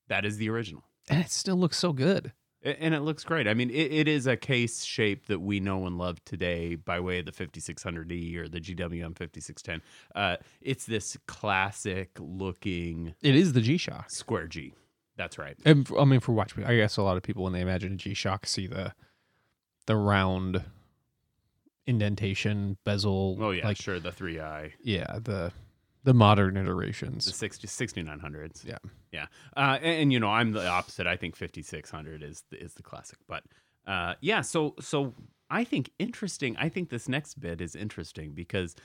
That 0.10 0.26
is 0.26 0.38
the 0.38 0.50
original. 0.50 0.84
And 1.10 1.22
it 1.22 1.32
still 1.32 1.56
looks 1.56 1.78
so 1.78 1.93
good. 1.93 2.34
And 2.62 2.93
it 2.93 3.00
looks 3.00 3.24
great. 3.24 3.48
I 3.48 3.54
mean, 3.54 3.70
it, 3.70 3.91
it 3.93 4.08
is 4.10 4.28
a 4.28 4.36
case 4.36 4.84
shape 4.84 5.28
that 5.28 5.39
we 5.39 5.62
know 5.62 5.86
and 5.86 5.98
love 5.98 6.24
today 6.26 6.76
by 6.76 7.00
way 7.00 7.20
of 7.20 7.26
the 7.26 7.32
5600E 7.32 8.36
or 8.36 8.50
the 8.50 8.60
GWM 8.60 9.17
5610. 9.17 9.82
Uh, 10.13 10.36
it's 10.62 10.86
this 10.86 11.17
classic 11.28 12.10
looking 12.20 13.15
It 13.22 13.36
is 13.36 13.54
the 13.54 13.62
G 13.62 13.78
Shock. 13.78 14.10
square 14.10 14.48
G. 14.48 14.74
That's 15.15 15.38
right. 15.38 15.56
And 15.63 15.89
I 15.98 16.04
mean, 16.04 16.20
for 16.20 16.34
watch, 16.34 16.58
I 16.58 16.76
guess 16.76 16.98
a 16.98 17.04
lot 17.04 17.15
of 17.15 17.24
people 17.24 17.43
when 17.43 17.54
they 17.54 17.62
imagine 17.62 17.93
a 17.93 17.98
G 17.98 18.13
Shock 18.13 18.46
see 18.46 18.67
the 18.67 18.93
the 19.88 19.95
round 19.95 20.63
indentation 21.88 22.78
bezel. 22.84 23.38
Oh, 23.41 23.52
yeah, 23.52 23.65
like 23.65 23.78
sure. 23.78 24.00
The 24.00 24.12
3i, 24.12 24.73
yeah, 24.84 25.19
the 25.21 25.52
the 26.04 26.13
modern 26.13 26.54
the 26.54 26.62
iterations. 26.62 27.36
60, 27.36 27.67
6900s. 27.67 28.63
Yeah. 28.63 28.78
Yeah. 29.12 29.26
Uh, 29.58 29.78
and, 29.82 30.02
and, 30.04 30.13
you 30.13 30.21
know, 30.21 30.30
I'm 30.30 30.54
the 30.54 30.65
opposite. 30.65 31.06
I 31.06 31.17
think 31.17 31.36
5600 31.36 32.23
is 32.23 32.43
the, 32.50 32.63
is 32.63 32.76
the 32.76 32.84
classic. 32.84 33.17
But 33.28 33.43
uh, 33.86 34.13
yeah, 34.21 34.39
so 34.41 34.76
so 34.80 35.13
I 35.50 35.63
think 35.63 35.91
interesting. 36.00 36.56
I 36.58 36.69
think 36.69 36.89
this 36.89 37.10
next 37.10 37.39
bit 37.39 37.60
is 37.60 37.76
interesting 37.76 38.32
because 38.34 38.76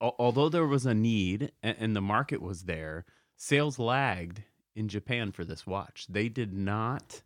al- 0.00 0.16
although 0.18 0.48
there 0.48 0.66
was 0.66 0.86
a 0.86 0.94
need 0.94 1.52
and, 1.62 1.76
and 1.78 1.96
the 1.96 2.00
market 2.00 2.42
was 2.42 2.62
there, 2.64 3.04
sales 3.36 3.78
lagged 3.78 4.42
in 4.74 4.88
Japan 4.88 5.30
for 5.30 5.44
this 5.44 5.66
watch. 5.66 6.06
They 6.08 6.28
did 6.28 6.52
not 6.52 7.22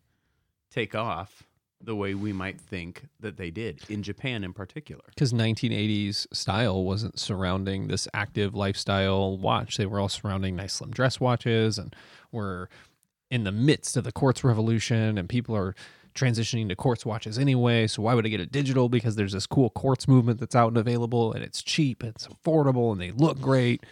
take 0.71 0.95
off 0.95 1.45
the 1.85 1.97
way 1.97 2.15
we 2.15 2.33
might 2.33 2.61
think 2.61 3.07
that 3.21 3.37
they 3.37 3.51
did 3.51 3.81
in 3.89 4.03
Japan 4.03 4.45
in 4.45 4.53
particular. 4.53 5.03
Because 5.09 5.33
1980s 5.33 6.27
style 6.33 6.85
wasn't 6.85 7.19
surrounding 7.19 7.89
this 7.89 8.07
active 8.15 8.55
lifestyle 8.55 9.37
watch. 9.37 9.77
They 9.77 9.87
were 9.87 10.01
all 10.01 10.09
surrounding 10.09 10.57
nice 10.57 10.75
slim 10.75 10.91
dress 10.91 11.21
watches 11.21 11.79
and 11.79 11.95
were 12.31 12.69
in 13.31 13.45
the 13.45 13.53
midst 13.53 13.97
of 13.97 14.05
the 14.05 14.13
quartz 14.13 14.45
revolution 14.45 15.19
and 15.19 15.29
people 15.29 15.57
are 15.57 15.75
transitioning 16.15 16.69
to 16.69 16.77
quartz 16.77 17.07
watches 17.07 17.39
anyway. 17.39 17.87
So 17.87 18.03
why 18.03 18.15
would 18.15 18.27
I 18.27 18.29
get 18.29 18.41
a 18.41 18.47
digital? 18.47 18.89
Because 18.89 19.17
there's 19.17 19.33
this 19.33 19.47
cool 19.47 19.71
quartz 19.71 20.07
movement 20.07 20.41
that's 20.41 20.55
out 20.55 20.69
and 20.69 20.77
available 20.77 21.33
and 21.33 21.43
it's 21.43 21.63
cheap, 21.63 22.03
and 22.03 22.15
it's 22.15 22.29
affordable, 22.29 22.93
and 22.93 23.01
they 23.01 23.11
look 23.11 23.41
great. 23.41 23.85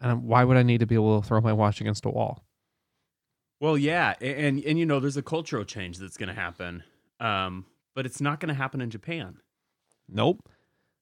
And 0.00 0.24
why 0.24 0.44
would 0.44 0.56
I 0.56 0.62
need 0.62 0.80
to 0.80 0.86
be 0.86 0.94
able 0.94 1.20
to 1.20 1.26
throw 1.26 1.40
my 1.40 1.52
watch 1.52 1.80
against 1.80 2.04
a 2.04 2.10
wall? 2.10 2.43
Well, 3.64 3.78
yeah, 3.78 4.12
a- 4.20 4.24
and 4.46 4.62
and 4.62 4.78
you 4.78 4.84
know, 4.84 5.00
there's 5.00 5.16
a 5.16 5.22
cultural 5.22 5.64
change 5.64 5.96
that's 5.96 6.18
going 6.18 6.28
to 6.28 6.34
happen, 6.34 6.82
um, 7.18 7.64
but 7.94 8.04
it's 8.04 8.20
not 8.20 8.38
going 8.38 8.50
to 8.50 8.54
happen 8.54 8.82
in 8.82 8.90
Japan. 8.90 9.38
Nope. 10.06 10.46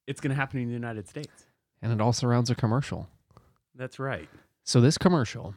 It's 0.06 0.20
going 0.20 0.30
to 0.30 0.36
happen 0.36 0.60
in 0.60 0.68
the 0.68 0.72
United 0.72 1.08
States. 1.08 1.46
And 1.82 1.92
it 1.92 2.00
all 2.00 2.12
surrounds 2.12 2.50
a 2.50 2.54
commercial. 2.54 3.08
That's 3.74 3.98
right. 3.98 4.28
So 4.62 4.80
this 4.80 4.96
commercial 4.96 5.56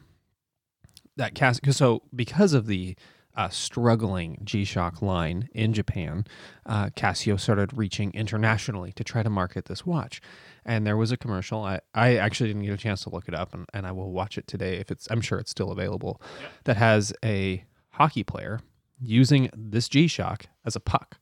that 1.16 1.36
cast 1.36 1.72
so 1.74 2.02
because 2.12 2.52
of 2.52 2.66
the 2.66 2.96
uh, 3.36 3.50
struggling 3.50 4.40
G-Shock 4.42 5.02
line 5.02 5.48
in 5.52 5.72
Japan, 5.72 6.24
uh, 6.64 6.86
Casio 6.96 7.38
started 7.38 7.76
reaching 7.76 8.10
internationally 8.14 8.92
to 8.92 9.04
try 9.04 9.22
to 9.22 9.30
market 9.30 9.66
this 9.66 9.84
watch. 9.84 10.20
And 10.64 10.86
there 10.86 10.96
was 10.96 11.12
a 11.12 11.16
commercial. 11.16 11.62
I, 11.62 11.80
I 11.94 12.16
actually 12.16 12.48
didn't 12.48 12.64
get 12.64 12.72
a 12.72 12.78
chance 12.78 13.02
to 13.02 13.10
look 13.10 13.28
it 13.28 13.34
up, 13.34 13.54
and, 13.54 13.66
and 13.72 13.86
I 13.86 13.92
will 13.92 14.10
watch 14.10 14.38
it 14.38 14.46
today 14.46 14.78
if 14.78 14.90
it's. 14.90 15.06
I'm 15.10 15.20
sure 15.20 15.38
it's 15.38 15.50
still 15.50 15.70
available. 15.70 16.20
Yep. 16.40 16.50
That 16.64 16.76
has 16.78 17.12
a 17.24 17.64
hockey 17.90 18.24
player 18.24 18.60
using 19.00 19.50
this 19.54 19.88
G-Shock 19.88 20.46
as 20.64 20.74
a 20.74 20.80
puck. 20.80 21.18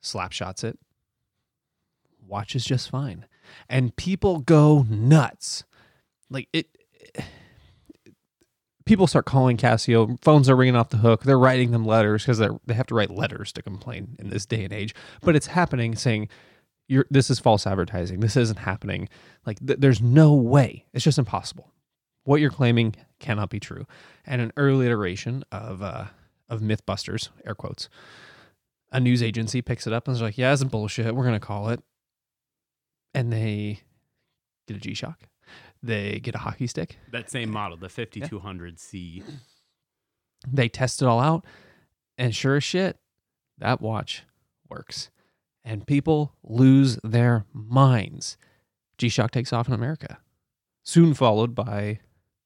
Slap 0.00 0.32
shots 0.32 0.64
it. 0.64 0.78
Watch 2.26 2.56
is 2.56 2.64
just 2.64 2.90
fine, 2.90 3.26
and 3.68 3.94
people 3.96 4.40
go 4.40 4.84
nuts 4.88 5.64
like 6.30 6.48
it, 6.52 6.66
people 8.88 9.06
start 9.06 9.26
calling 9.26 9.58
casio 9.58 10.18
phones 10.22 10.48
are 10.48 10.56
ringing 10.56 10.74
off 10.74 10.88
the 10.88 10.96
hook 10.96 11.22
they're 11.24 11.38
writing 11.38 11.72
them 11.72 11.84
letters 11.84 12.24
because 12.24 12.38
they 12.38 12.74
have 12.74 12.86
to 12.86 12.94
write 12.94 13.10
letters 13.10 13.52
to 13.52 13.62
complain 13.62 14.16
in 14.18 14.30
this 14.30 14.46
day 14.46 14.64
and 14.64 14.72
age. 14.72 14.94
But 15.20 15.36
it's 15.36 15.48
happening 15.48 15.94
saying 15.94 16.28
you're 16.88 17.04
this 17.10 17.28
is 17.28 17.38
false 17.38 17.66
advertising. 17.66 18.20
This 18.20 18.36
isn't 18.36 18.58
happening. 18.58 19.10
Like 19.44 19.64
th- 19.64 19.78
there's 19.78 20.00
no 20.00 20.34
way. 20.34 20.86
It's 20.94 21.04
just 21.04 21.18
impossible. 21.18 21.70
What 22.24 22.40
you're 22.40 22.50
claiming 22.50 22.94
cannot 23.20 23.50
be 23.50 23.60
true. 23.60 23.86
And 24.26 24.40
an 24.40 24.52
early 24.56 24.86
iteration 24.86 25.44
of 25.52 25.82
uh 25.82 26.06
of 26.48 26.60
mythbusters 26.60 27.28
air 27.46 27.54
quotes 27.54 27.90
a 28.90 28.98
news 28.98 29.22
agency 29.22 29.60
picks 29.60 29.86
it 29.86 29.92
up 29.92 30.08
and 30.08 30.16
is 30.16 30.22
like 30.22 30.38
yeah 30.38 30.52
it's 30.52 30.64
bullshit. 30.64 31.14
We're 31.14 31.24
gonna 31.24 31.40
call 31.40 31.68
it. 31.68 31.82
And 33.14 33.30
they 33.30 33.80
did 34.66 34.76
a 34.78 34.80
g-shock 34.80 35.28
they 35.82 36.18
get 36.20 36.34
a 36.34 36.38
hockey 36.38 36.66
stick 36.66 36.98
That 37.12 37.30
same 37.30 37.50
model, 37.50 37.76
the 37.76 37.88
5200C. 37.88 39.22
they 40.50 40.68
test 40.68 41.02
it 41.02 41.06
all 41.06 41.20
out 41.20 41.44
and 42.16 42.34
sure 42.34 42.56
as 42.56 42.64
shit 42.64 42.98
that 43.58 43.80
watch 43.80 44.24
works 44.68 45.10
and 45.64 45.86
people 45.86 46.32
lose 46.44 46.98
their 47.02 47.44
minds 47.52 48.36
g-shock 48.98 49.30
takes 49.32 49.52
off 49.52 49.66
in 49.68 49.74
america 49.74 50.18
soon 50.84 51.12
followed 51.14 51.54
by 51.54 51.98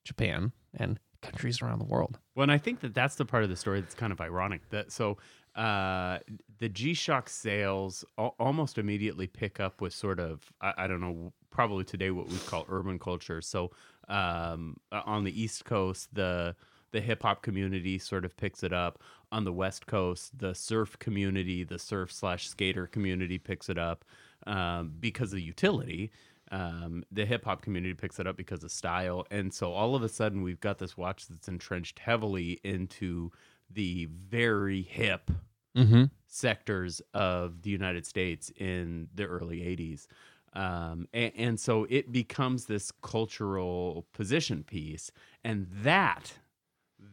japan 0.05 0.53
and 0.75 0.99
countries 1.21 1.61
around 1.63 1.79
the 1.79 1.85
world 1.85 2.19
Well, 2.35 2.43
and 2.43 2.51
I 2.51 2.59
think 2.59 2.81
that 2.81 2.95
that's 2.95 3.15
the 3.15 3.25
part 3.25 3.45
of 3.45 3.51
the 3.51 3.57
story 3.57 3.81
that's 3.81 3.95
kind 3.95 4.13
of 4.13 4.21
ironic. 4.21 4.69
That 4.71 4.91
so 4.91 5.19
uh, 5.55 6.19
the 6.59 6.69
G 6.69 6.95
Shock 6.95 7.29
sales 7.29 8.05
al- 8.19 8.35
almost 8.41 8.77
immediately 8.77 9.29
pick 9.29 9.61
up 9.61 9.81
with 9.81 9.93
sort 9.93 10.19
of 10.19 10.51
I, 10.61 10.73
I 10.79 10.87
don't 10.89 11.01
know 11.01 11.33
probably 11.53 11.85
today 11.85 12.11
what 12.11 12.29
we 12.29 12.39
call 12.39 12.67
urban 12.69 12.99
culture. 12.99 13.41
So 13.41 13.71
um, 14.09 14.77
uh, 14.91 15.03
on 15.07 15.25
the 15.25 15.41
East 15.41 15.65
Coast, 15.65 16.09
the 16.15 16.57
the 16.93 17.01
hip 17.01 17.23
hop 17.23 17.43
community 17.43 17.99
sort 17.99 18.25
of 18.25 18.37
picks 18.37 18.63
it 18.63 18.73
up. 18.73 19.03
On 19.31 19.45
the 19.45 19.53
West 19.53 19.87
Coast, 19.87 20.39
the 20.39 20.55
surf 20.55 20.99
community, 20.99 21.65
the 21.65 21.79
surf 21.79 22.13
slash 22.13 22.49
skater 22.49 22.87
community 22.87 23.39
picks 23.39 23.71
it 23.71 23.79
up 23.79 24.05
um, 24.47 24.93
because 25.01 25.33
of 25.33 25.39
utility. 25.41 26.11
Um, 26.51 27.03
the 27.11 27.25
hip 27.25 27.47
hop 27.47 27.63
community 27.63 27.95
picks 27.95 28.21
it 28.21 28.27
up 28.27 28.37
because 28.37 28.63
of 28.63 28.71
style. 28.71 29.27
And 29.31 29.55
so 29.55 29.73
all 29.73 29.95
of 29.95 30.03
a 30.03 30.09
sudden, 30.09 30.43
we've 30.43 30.61
got 30.61 30.79
this 30.79 30.99
watch 30.99 31.29
that's 31.29 31.49
entrenched 31.49 31.99
heavily 31.99 32.61
into 32.63 33.31
the 33.71 34.07
very 34.29 34.83
hip 34.83 35.31
Mm-hmm. 35.75 36.05
sectors 36.27 37.01
of 37.15 37.63
the 37.63 37.71
United 37.71 38.05
States 38.05 38.53
in 38.59 39.09
the 39.15 39.25
early 39.25 39.61
80s. 39.61 40.07
Um, 40.55 41.09
and, 41.13 41.33
and 41.37 41.61
so 41.61 41.87
it 41.89 42.13
becomes 42.13 42.67
this 42.67 42.93
cultural 43.03 44.07
position 44.13 44.65
piece. 44.65 45.11
And 45.43 45.67
that, 45.83 46.33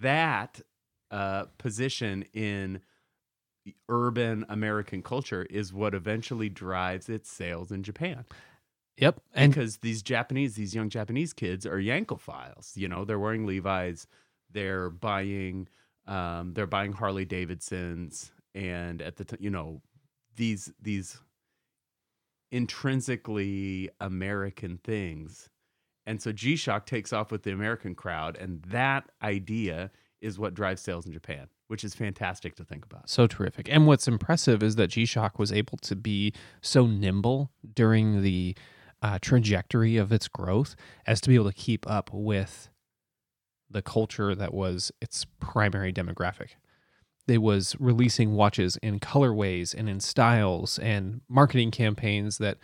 that 0.01 0.61
uh, 1.11 1.45
position 1.57 2.25
in 2.33 2.81
urban 3.87 4.45
American 4.49 5.01
culture 5.01 5.45
is 5.49 5.73
what 5.73 5.93
eventually 5.93 6.49
drives 6.49 7.09
its 7.09 7.31
sales 7.31 7.71
in 7.71 7.83
Japan. 7.83 8.25
Yep. 8.97 9.21
And 9.33 9.53
because 9.53 9.77
these 9.77 10.01
Japanese, 10.03 10.55
these 10.55 10.75
young 10.75 10.89
Japanese 10.89 11.31
kids 11.33 11.65
are 11.65 11.79
Yankophiles. 11.79 12.75
You 12.75 12.89
know, 12.89 13.05
they're 13.05 13.19
wearing 13.19 13.45
Levi's, 13.45 14.07
they're 14.51 14.89
buying, 14.89 15.67
um, 16.05 16.53
they're 16.53 16.67
buying 16.67 16.91
Harley 16.91 17.25
Davidsons, 17.25 18.31
and 18.53 19.01
at 19.01 19.15
the 19.15 19.23
time, 19.23 19.39
you 19.41 19.49
know, 19.49 19.81
these 20.35 20.73
these 20.81 21.17
intrinsically 22.51 23.89
American 23.99 24.79
things. 24.83 25.49
And 26.05 26.21
so 26.21 26.31
G 26.31 26.55
Shock 26.55 26.85
takes 26.85 27.13
off 27.13 27.31
with 27.31 27.43
the 27.43 27.51
American 27.51 27.93
crowd, 27.93 28.35
and 28.37 28.63
that 28.63 29.09
idea 29.21 29.91
is 30.21 30.39
what 30.39 30.53
drives 30.53 30.81
sales 30.81 31.05
in 31.05 31.13
Japan, 31.13 31.47
which 31.67 31.83
is 31.83 31.93
fantastic 31.93 32.55
to 32.55 32.63
think 32.63 32.85
about. 32.85 33.09
So 33.09 33.27
terrific. 33.27 33.69
And 33.69 33.87
what's 33.87 34.07
impressive 34.07 34.63
is 34.63 34.75
that 34.75 34.87
G 34.87 35.05
Shock 35.05 35.37
was 35.37 35.51
able 35.51 35.77
to 35.77 35.95
be 35.95 36.33
so 36.61 36.87
nimble 36.87 37.51
during 37.73 38.21
the 38.21 38.55
uh, 39.01 39.19
trajectory 39.21 39.97
of 39.97 40.11
its 40.11 40.27
growth 40.27 40.75
as 41.05 41.21
to 41.21 41.29
be 41.29 41.35
able 41.35 41.49
to 41.49 41.55
keep 41.55 41.89
up 41.89 42.09
with 42.11 42.69
the 43.69 43.81
culture 43.81 44.33
that 44.33 44.53
was 44.53 44.91
its 44.99 45.25
primary 45.39 45.93
demographic. 45.93 46.49
It 47.29 47.41
was 47.41 47.75
releasing 47.79 48.33
watches 48.33 48.77
in 48.77 48.99
colorways 48.99 49.73
and 49.73 49.89
in 49.89 49.99
styles 49.99 50.79
and 50.79 51.21
marketing 51.29 51.71
campaigns 51.71 52.37
that 52.39 52.57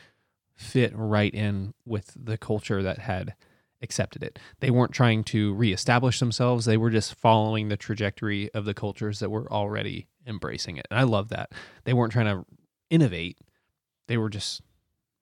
fit 0.55 0.91
right 0.95 1.33
in 1.33 1.73
with 1.85 2.15
the 2.15 2.37
culture 2.37 2.81
that 2.81 2.99
had 2.99 3.35
accepted 3.81 4.23
it. 4.23 4.39
They 4.61 4.71
weren't 4.71 4.93
trying 4.93 5.23
to 5.25 5.53
reestablish 5.53 6.19
themselves, 6.19 6.65
they 6.65 6.77
were 6.77 6.89
just 6.89 7.15
following 7.15 7.67
the 7.67 7.77
trajectory 7.77 8.51
of 8.53 8.65
the 8.65 8.73
cultures 8.73 9.19
that 9.19 9.29
were 9.29 9.51
already 9.51 10.07
embracing 10.25 10.77
it. 10.77 10.87
And 10.89 10.99
I 10.99 11.03
love 11.03 11.29
that. 11.29 11.51
They 11.83 11.93
weren't 11.93 12.13
trying 12.13 12.25
to 12.25 12.45
innovate, 12.89 13.37
they 14.07 14.17
were 14.17 14.29
just 14.29 14.61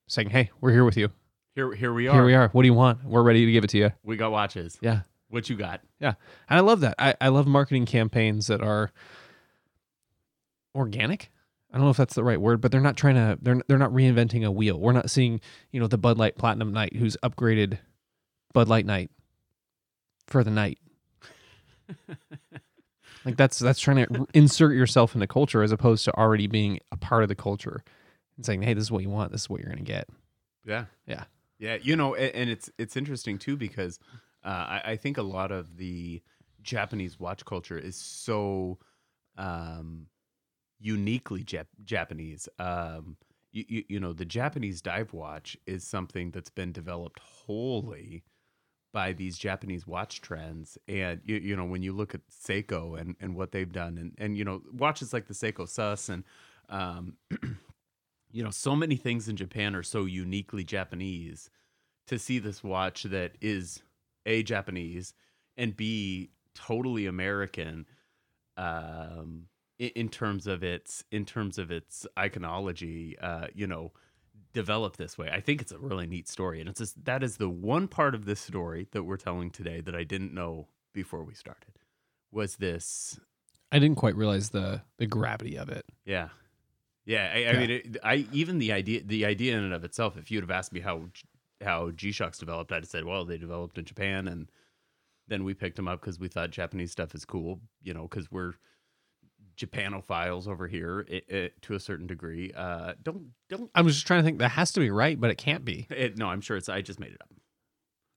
saying, 0.06 0.30
"Hey, 0.30 0.50
we're 0.60 0.72
here 0.72 0.84
with 0.84 0.96
you. 0.96 1.10
Here, 1.54 1.72
here 1.74 1.92
we 1.92 2.08
are. 2.08 2.14
Here 2.14 2.24
we 2.24 2.34
are. 2.34 2.48
What 2.48 2.62
do 2.62 2.68
you 2.68 2.74
want? 2.74 3.04
We're 3.04 3.22
ready 3.22 3.46
to 3.46 3.52
give 3.52 3.64
it 3.64 3.70
to 3.70 3.78
you." 3.78 3.90
We 4.02 4.16
got 4.16 4.32
watches. 4.32 4.78
Yeah. 4.80 5.00
What 5.28 5.48
you 5.48 5.56
got? 5.56 5.80
Yeah. 5.98 6.14
And 6.48 6.58
I 6.58 6.60
love 6.60 6.80
that. 6.80 6.94
I, 6.98 7.14
I 7.20 7.28
love 7.28 7.46
marketing 7.46 7.86
campaigns 7.86 8.46
that 8.48 8.60
are 8.60 8.92
organic. 10.74 11.30
I 11.72 11.76
don't 11.76 11.86
know 11.86 11.90
if 11.90 11.96
that's 11.96 12.14
the 12.14 12.24
right 12.24 12.40
word, 12.40 12.60
but 12.60 12.70
they're 12.70 12.80
not 12.80 12.96
trying 12.96 13.16
to 13.16 13.38
they're 13.42 13.60
they're 13.66 13.78
not 13.78 13.90
reinventing 13.90 14.44
a 14.44 14.50
wheel. 14.50 14.78
We're 14.78 14.92
not 14.92 15.10
seeing, 15.10 15.40
you 15.72 15.80
know, 15.80 15.88
the 15.88 15.98
Bud 15.98 16.18
Light 16.18 16.36
Platinum 16.36 16.72
Night 16.72 16.96
who's 16.96 17.16
upgraded 17.22 17.78
Bud 18.52 18.68
Light 18.68 18.86
Night 18.86 19.10
for 20.26 20.44
the 20.44 20.50
night. 20.50 20.78
like 23.24 23.36
that's 23.36 23.58
that's 23.58 23.80
trying 23.80 24.06
to 24.06 24.26
insert 24.34 24.74
yourself 24.74 25.14
in 25.14 25.20
the 25.20 25.26
culture 25.26 25.62
as 25.62 25.72
opposed 25.72 26.04
to 26.04 26.14
already 26.16 26.46
being 26.46 26.78
a 26.92 26.96
part 26.96 27.22
of 27.22 27.28
the 27.28 27.34
culture 27.34 27.82
and 28.36 28.46
saying, 28.46 28.62
"Hey, 28.62 28.74
this 28.74 28.84
is 28.84 28.92
what 28.92 29.02
you 29.02 29.10
want. 29.10 29.32
This 29.32 29.42
is 29.42 29.50
what 29.50 29.60
you're 29.60 29.72
going 29.72 29.84
to 29.84 29.92
get." 29.92 30.08
Yeah. 30.64 30.86
Yeah. 31.06 31.24
Yeah. 31.58 31.76
You 31.82 31.96
know, 31.96 32.14
and 32.14 32.50
it's 32.50 32.70
it's 32.78 32.96
interesting 32.96 33.38
too 33.38 33.56
because 33.56 33.98
uh, 34.44 34.48
I, 34.48 34.82
I 34.84 34.96
think 34.96 35.18
a 35.18 35.22
lot 35.22 35.50
of 35.50 35.76
the 35.76 36.22
Japanese 36.62 37.18
watch 37.18 37.44
culture 37.44 37.78
is 37.78 37.96
so 37.96 38.78
um, 39.36 40.06
uniquely 40.78 41.44
Jap- 41.44 41.66
Japanese. 41.84 42.48
Um, 42.58 43.16
you, 43.52 43.64
you, 43.68 43.84
you 43.88 44.00
know, 44.00 44.12
the 44.12 44.24
Japanese 44.24 44.82
dive 44.82 45.12
watch 45.12 45.56
is 45.66 45.86
something 45.86 46.30
that's 46.30 46.50
been 46.50 46.72
developed 46.72 47.20
wholly 47.20 48.24
by 48.92 49.12
these 49.12 49.38
Japanese 49.38 49.86
watch 49.86 50.20
trends. 50.20 50.78
And, 50.88 51.20
you, 51.24 51.36
you 51.36 51.56
know, 51.56 51.64
when 51.64 51.82
you 51.82 51.92
look 51.92 52.14
at 52.14 52.20
Seiko 52.28 52.98
and, 52.98 53.16
and 53.20 53.34
what 53.34 53.52
they've 53.52 53.70
done, 53.70 53.98
and, 53.98 54.12
and, 54.18 54.36
you 54.36 54.44
know, 54.44 54.62
watches 54.72 55.12
like 55.12 55.26
the 55.26 55.34
Seiko 55.34 55.68
Sus 55.68 56.08
and, 56.08 56.24
um, 56.68 57.16
you 58.32 58.42
know, 58.42 58.50
so 58.50 58.74
many 58.74 58.96
things 58.96 59.28
in 59.28 59.36
Japan 59.36 59.74
are 59.74 59.82
so 59.82 60.04
uniquely 60.04 60.64
Japanese 60.64 61.50
to 62.06 62.18
see 62.18 62.38
this 62.38 62.62
watch 62.62 63.04
that 63.04 63.32
is 63.40 63.82
A, 64.26 64.42
Japanese, 64.42 65.14
and 65.56 65.76
B, 65.76 66.30
totally 66.54 67.06
American 67.06 67.86
um 68.56 69.46
in, 69.78 70.08
terms 70.08 70.46
of 70.46 70.62
its 70.62 71.04
in 71.10 71.24
terms 71.24 71.58
of 71.58 71.70
its 71.70 72.06
iconology 72.16 73.14
uh 73.22 73.46
you 73.54 73.66
know 73.66 73.92
developed 74.52 74.96
this 74.98 75.18
way 75.18 75.28
i 75.32 75.40
think 75.40 75.60
it's 75.60 75.72
a 75.72 75.78
really 75.78 76.06
neat 76.06 76.28
story 76.28 76.60
and 76.60 76.68
it's 76.68 76.78
just, 76.78 77.04
that 77.04 77.22
is 77.22 77.36
the 77.38 77.48
one 77.48 77.88
part 77.88 78.14
of 78.14 78.24
this 78.24 78.40
story 78.40 78.86
that 78.92 79.02
we're 79.02 79.16
telling 79.16 79.50
today 79.50 79.80
that 79.80 79.94
i 79.94 80.04
didn't 80.04 80.32
know 80.32 80.68
before 80.92 81.24
we 81.24 81.34
started 81.34 81.78
was 82.30 82.56
this 82.56 83.18
I 83.72 83.80
didn't 83.80 83.96
quite 83.96 84.14
realize 84.14 84.50
the 84.50 84.82
the 84.98 85.06
gravity 85.06 85.56
of 85.56 85.68
it. 85.68 85.84
yeah 86.04 86.28
yeah 87.04 87.32
i, 87.34 87.36
I 87.36 87.40
Yeah. 87.40 87.58
mean 87.58 87.70
it, 87.70 87.96
i 88.04 88.26
even 88.32 88.58
the 88.58 88.72
idea 88.72 89.02
the 89.04 89.24
idea 89.26 89.56
in 89.58 89.64
and 89.64 89.74
of 89.74 89.82
itself 89.84 90.16
if 90.16 90.30
you'd 90.30 90.44
have 90.44 90.50
asked 90.52 90.72
me 90.72 90.80
how 90.80 91.02
how 91.64 91.90
g-shocks 91.90 92.38
developed 92.38 92.70
i'd 92.70 92.82
have 92.84 92.88
said 92.88 93.04
well 93.04 93.24
they 93.24 93.38
developed 93.38 93.76
in 93.78 93.84
japan 93.84 94.28
and 94.28 94.50
then 95.26 95.42
we 95.42 95.54
picked 95.54 95.76
them 95.76 95.88
up 95.88 96.00
because 96.00 96.20
we 96.20 96.28
thought 96.28 96.50
japanese 96.50 96.92
stuff 96.92 97.14
is 97.14 97.24
cool 97.24 97.60
you 97.82 97.92
know 97.92 98.02
because 98.02 98.30
we're 98.30 98.52
japanophiles 99.56 100.48
over 100.48 100.66
here 100.68 101.06
i 101.10 101.22
i 101.32 101.50
to 101.62 101.74
a 101.74 101.80
certain 101.80 102.06
degree 102.06 102.52
uh 102.56 102.94
don't 103.02 103.28
don't 103.48 103.70
I 103.74 103.82
was 103.82 103.94
just 103.94 104.06
trying 104.06 104.20
to 104.20 104.24
think 104.24 104.38
that 104.38 104.50
has 104.50 104.72
to 104.72 104.80
be 104.80 104.90
right, 104.90 105.20
but 105.20 105.30
it 105.30 105.36
can't 105.38 105.64
be. 105.64 105.86
it, 105.90 106.16
no 106.18 106.26
i'm 106.28 106.40
sure 106.40 106.56
it's 106.56 106.68
i 106.68 106.80
just 106.82 106.98
made 107.00 107.12
it 107.12 107.20
up 107.20 107.28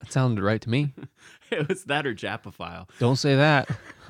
That 0.02 0.12
sounded 0.12 0.43
right 0.43 0.62
to 0.62 0.69
me. 0.69 0.93
it 1.52 1.67
was 1.67 1.84
that 1.86 2.06
or 2.08 2.13
japophile 2.13 2.88
Don't 3.00 3.15
say 3.17 3.36
that. 3.36 3.69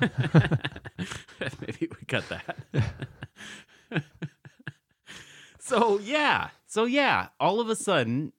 Maybe 1.60 1.88
we 1.90 2.06
cut 2.06 2.24
that. 2.28 2.56
so 5.58 5.98
yeah, 5.98 6.48
so 6.66 6.84
yeah, 6.84 7.28
all 7.40 7.60
of 7.60 7.68
a 7.68 7.76
sudden, 7.76 8.32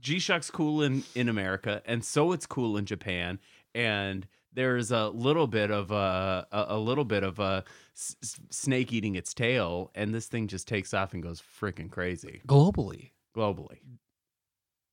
G 0.00 0.18
Shock's 0.18 0.50
cool 0.50 0.82
in 0.82 1.04
in 1.14 1.28
America, 1.28 1.82
and 1.86 2.04
so 2.04 2.32
it's 2.32 2.46
cool 2.46 2.76
in 2.76 2.86
Japan, 2.86 3.38
and 3.74 4.26
there's 4.52 4.90
a 4.90 5.08
little 5.08 5.46
bit 5.46 5.70
of 5.70 5.90
a 5.90 6.46
a, 6.52 6.66
a 6.70 6.78
little 6.78 7.04
bit 7.04 7.22
of 7.22 7.38
a 7.38 7.64
s- 7.96 8.16
snake 8.50 8.92
eating 8.92 9.14
its 9.16 9.32
tail, 9.34 9.90
and 9.94 10.14
this 10.14 10.26
thing 10.26 10.46
just 10.48 10.68
takes 10.68 10.92
off 10.94 11.14
and 11.14 11.22
goes 11.22 11.40
freaking 11.60 11.90
crazy 11.90 12.42
Globally, 12.46 13.10
globally. 13.36 13.78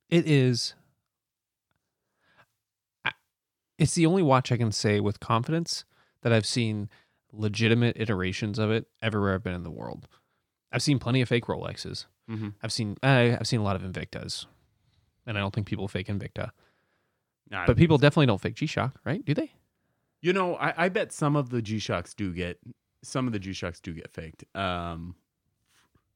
it 0.10 0.28
is. 0.28 0.74
It's 3.80 3.96
the 3.96 4.06
only 4.06 4.22
watch 4.22 4.52
I 4.52 4.58
can 4.58 4.72
say 4.72 5.00
with 5.00 5.20
confidence 5.20 5.84
that 6.22 6.32
I've 6.32 6.46
seen 6.46 6.89
legitimate 7.32 7.98
iterations 8.00 8.60
of 8.60 8.70
it 8.72 8.86
everywhere 9.02 9.34
I've 9.34 9.44
been 9.44 9.56
in 9.56 9.63
the 9.63 9.72
world. 9.72 10.08
I've 10.72 10.84
seen 10.84 11.00
plenty 11.00 11.22
of 11.22 11.28
fake 11.30 11.46
Rolexes. 11.46 12.06
Mm-hmm. 12.30 12.50
I've 12.62 12.72
seen 12.72 12.96
I, 13.04 13.36
I've 13.36 13.48
seen 13.48 13.60
a 13.60 13.63
lot 13.63 13.76
of 13.76 13.82
Invictas, 13.82 14.46
and 15.26 15.38
I 15.38 15.42
don't 15.42 15.54
think 15.54 15.68
people 15.68 15.88
fake 15.88 16.08
Invicta. 16.08 16.52
But 17.50 17.76
people 17.76 17.98
definitely 17.98 18.28
don't 18.28 18.39
fake 18.42 18.56
G 18.56 18.66
Shock, 18.68 19.00
right? 19.06 19.24
Do 19.26 19.34
they? 19.34 19.52
You 20.22 20.34
know, 20.34 20.56
I, 20.56 20.86
I 20.86 20.89
bet 20.89 21.12
some 21.12 21.36
of 21.36 21.50
the 21.50 21.62
G 21.62 21.80
Shocks 21.80 22.13
do 22.13 22.32
get 22.34 22.60
some 23.04 23.28
of 23.28 23.34
the 23.34 23.39
G 23.39 23.54
Shocks 23.54 23.80
do 23.80 23.94
get 23.94 24.12
faked. 24.12 24.44
Um, 24.56 25.16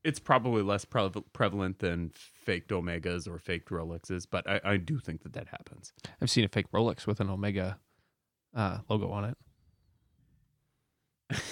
it's 0.03 0.19
probably 0.19 0.61
less 0.61 0.85
prev- 0.85 1.23
prevalent 1.33 1.79
than 1.79 2.11
faked 2.15 2.69
Omegas 2.71 3.27
or 3.27 3.37
faked 3.39 3.69
Rolexes, 3.69 4.25
but 4.29 4.49
I, 4.49 4.61
I 4.63 4.77
do 4.77 4.99
think 4.99 5.23
that 5.23 5.33
that 5.33 5.49
happens. 5.49 5.91
I've 6.21 6.29
seen 6.29 6.45
a 6.45 6.47
fake 6.47 6.71
Rolex 6.73 7.05
with 7.05 7.19
an 7.19 7.29
Omega 7.29 7.77
uh, 8.55 8.79
logo 8.89 9.09
on 9.11 9.25
it. 9.25 9.37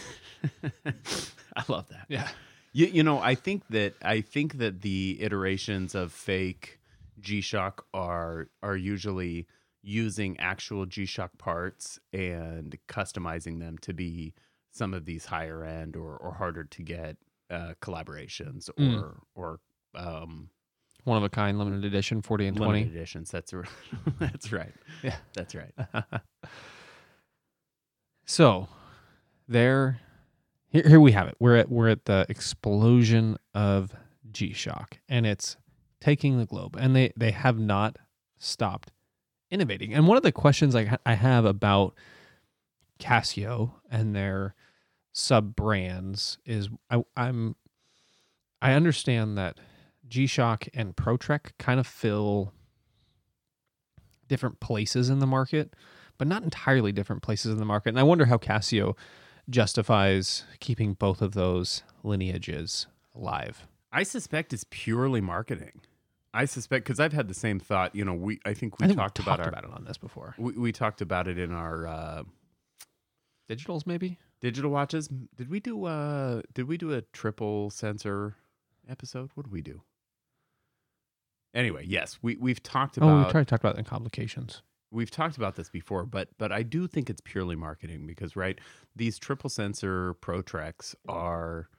I 1.56 1.64
love 1.68 1.90
that. 1.90 2.06
Yeah. 2.08 2.30
You, 2.72 2.88
you 2.88 3.04
know, 3.04 3.20
I 3.20 3.36
think 3.36 3.64
that 3.70 3.94
I 4.02 4.22
think 4.22 4.58
that 4.58 4.82
the 4.82 5.18
iterations 5.22 5.96
of 5.96 6.12
fake 6.12 6.80
G 7.20 7.42
Shock 7.42 7.86
are 7.94 8.50
are 8.62 8.76
usually 8.76 9.48
using 9.82 10.40
actual 10.40 10.86
G 10.86 11.06
Shock 11.06 11.38
parts 11.38 12.00
and 12.12 12.78
customizing 12.88 13.60
them 13.60 13.78
to 13.80 13.94
be 13.94 14.34
some 14.76 14.94
of 14.94 15.06
these 15.06 15.26
higher 15.26 15.64
end 15.64 15.96
or, 15.96 16.18
or 16.18 16.34
harder 16.34 16.64
to 16.66 16.84
get 16.84 17.16
uh, 17.50 17.74
collaborations 17.82 18.70
or 18.70 18.74
Mm. 18.82 19.16
or 19.36 19.60
um, 19.96 20.50
One 21.06 21.18
of 21.18 21.24
a 21.24 21.30
kind, 21.30 21.58
limited 21.58 21.86
edition, 21.86 22.22
40 22.22 22.48
and 22.48 22.58
20. 22.58 22.82
editions. 22.82 23.32
That's 23.32 23.54
r- 23.54 23.64
that's 24.20 24.52
right. 24.52 24.74
Yeah. 25.04 25.16
that's 25.34 25.56
right. 25.56 25.72
So, 28.26 28.68
there, 29.48 30.00
here, 30.70 30.84
here 30.88 31.00
we 31.00 31.12
have 31.12 31.28
it. 31.28 31.36
We're 31.40 31.58
at 31.58 31.70
we're 31.70 31.90
at 31.90 32.06
the 32.06 32.26
explosion 32.28 33.38
of 33.54 33.94
G 34.32 34.52
Shock, 34.52 34.98
and 35.08 35.26
it's 35.28 35.58
taking 36.02 36.40
the 36.40 36.46
globe, 36.48 36.76
and 36.80 36.96
they 36.96 37.14
they 37.16 37.32
have 37.32 37.60
not 37.60 37.98
stopped 38.40 38.92
innovating. 39.52 39.94
And 39.94 40.08
one 40.08 40.18
of 40.18 40.24
the 40.24 40.32
questions 40.32 40.76
I 40.76 40.98
I 41.06 41.14
have 41.14 41.46
about 41.46 41.94
Casio 43.00 43.74
and 43.92 44.16
their 44.16 44.56
sub 45.18 45.56
brands 45.56 46.38
is 46.46 46.68
I, 46.92 47.02
I'm 47.16 47.56
I 48.62 48.74
understand 48.74 49.38
that 49.38 49.58
G 50.08 50.28
Shock 50.28 50.68
and 50.74 50.96
ProTrek 50.96 51.52
kind 51.58 51.80
of 51.80 51.88
fill 51.88 52.52
different 54.28 54.60
places 54.60 55.10
in 55.10 55.20
the 55.20 55.26
market, 55.28 55.74
but 56.18 56.28
not 56.28 56.44
entirely 56.44 56.92
different 56.92 57.22
places 57.22 57.52
in 57.54 57.60
the 57.60 57.66
market. 57.66 57.90
And 57.90 58.00
I 58.00 58.04
wonder 58.04 58.26
how 58.26 58.38
Casio 58.38 58.98
justifies 59.50 60.44
keeping 60.60 60.94
both 60.94 61.22
of 61.22 61.34
those 61.34 61.84
lineages 62.04 62.88
alive. 63.16 63.66
I 63.94 64.04
suspect 64.04 64.52
it's 64.52 64.66
purely 64.70 65.22
marketing. 65.22 65.82
I 66.34 66.44
suspect 66.44 66.84
because 66.84 67.00
I've 67.00 67.14
had 67.14 67.30
the 67.30 67.34
same 67.34 67.62
thought. 67.62 67.96
You 67.96 68.04
know, 68.04 68.14
we 68.14 68.42
I 68.46 68.54
think 68.54 68.80
we 68.80 68.84
I 68.84 68.88
think 68.88 69.00
talked, 69.00 69.20
we've 69.20 69.28
about, 69.28 69.40
our, 69.40 69.48
about 69.48 69.64
it 69.64 69.72
on 69.72 69.86
this 69.86 69.98
before. 69.98 70.36
we, 70.38 70.52
we 70.54 70.72
talked 70.74 71.00
about 71.00 71.30
it 71.30 71.40
in 71.40 71.54
our 71.54 71.88
uh, 71.88 72.24
Digitals, 73.50 73.88
maybe. 73.88 74.18
Digital 74.42 74.72
watches. 74.72 75.08
Did 75.36 75.50
we 75.50 75.60
do 75.60 75.86
uh 75.86 76.42
did 76.54 76.68
we 76.68 76.78
do 76.78 76.94
a 76.94 77.02
triple 77.02 77.70
sensor 77.70 78.36
episode? 78.88 79.32
What 79.36 79.44
did 79.44 79.52
we 79.52 79.62
do? 79.62 79.82
Anyway, 81.54 81.86
yes, 81.88 82.20
we 82.22 82.36
we've 82.36 82.62
talked 82.62 82.98
about 82.98 83.10
oh, 83.10 83.26
we 83.26 83.32
tried 83.32 83.44
to 83.44 83.46
talk 83.46 83.62
about 83.62 83.78
in 83.78 83.86
complications. 83.86 84.62
we've 84.92 85.12
talked 85.12 85.38
about 85.38 85.56
this 85.56 85.70
before, 85.70 86.06
but 86.06 86.30
but 86.38 86.52
I 86.52 86.64
do 86.64 86.88
think 86.88 87.10
it's 87.10 87.22
purely 87.22 87.56
marketing 87.56 88.06
because 88.06 88.36
right, 88.36 88.60
these 88.96 89.18
triple 89.18 89.50
sensor 89.50 90.14
Pro 90.16 90.42
Treks 90.42 90.96
are 91.08 91.70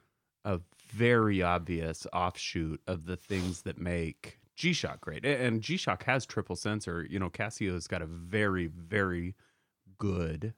a 0.44 0.60
very 0.88 1.42
obvious 1.42 2.06
offshoot 2.12 2.80
of 2.86 3.06
the 3.06 3.16
things 3.16 3.62
that 3.62 3.78
make 3.78 4.38
G 4.54 4.72
Shock 4.72 5.00
great. 5.02 5.26
And 5.26 5.60
G 5.60 5.76
Shock 5.76 6.04
has 6.04 6.24
triple 6.24 6.56
sensor. 6.56 7.06
You 7.08 7.18
know, 7.18 7.28
Casio's 7.28 7.86
got 7.86 8.00
a 8.00 8.06
very 8.06 8.68
very 8.68 9.34
good, 9.98 10.54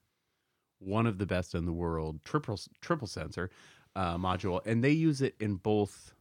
one 0.79 1.07
of 1.07 1.19
the 1.19 1.27
best 1.27 1.55
in 1.55 1.65
the 1.65 1.73
world 1.73 2.21
triple 2.25 2.59
triple 2.81 3.07
sensor 3.07 3.51
uh, 3.97 4.17
module, 4.17 4.65
and 4.67 4.83
they 4.83 4.91
use 4.91 5.23
it 5.23 5.35
in 5.41 5.57
both 5.57 6.15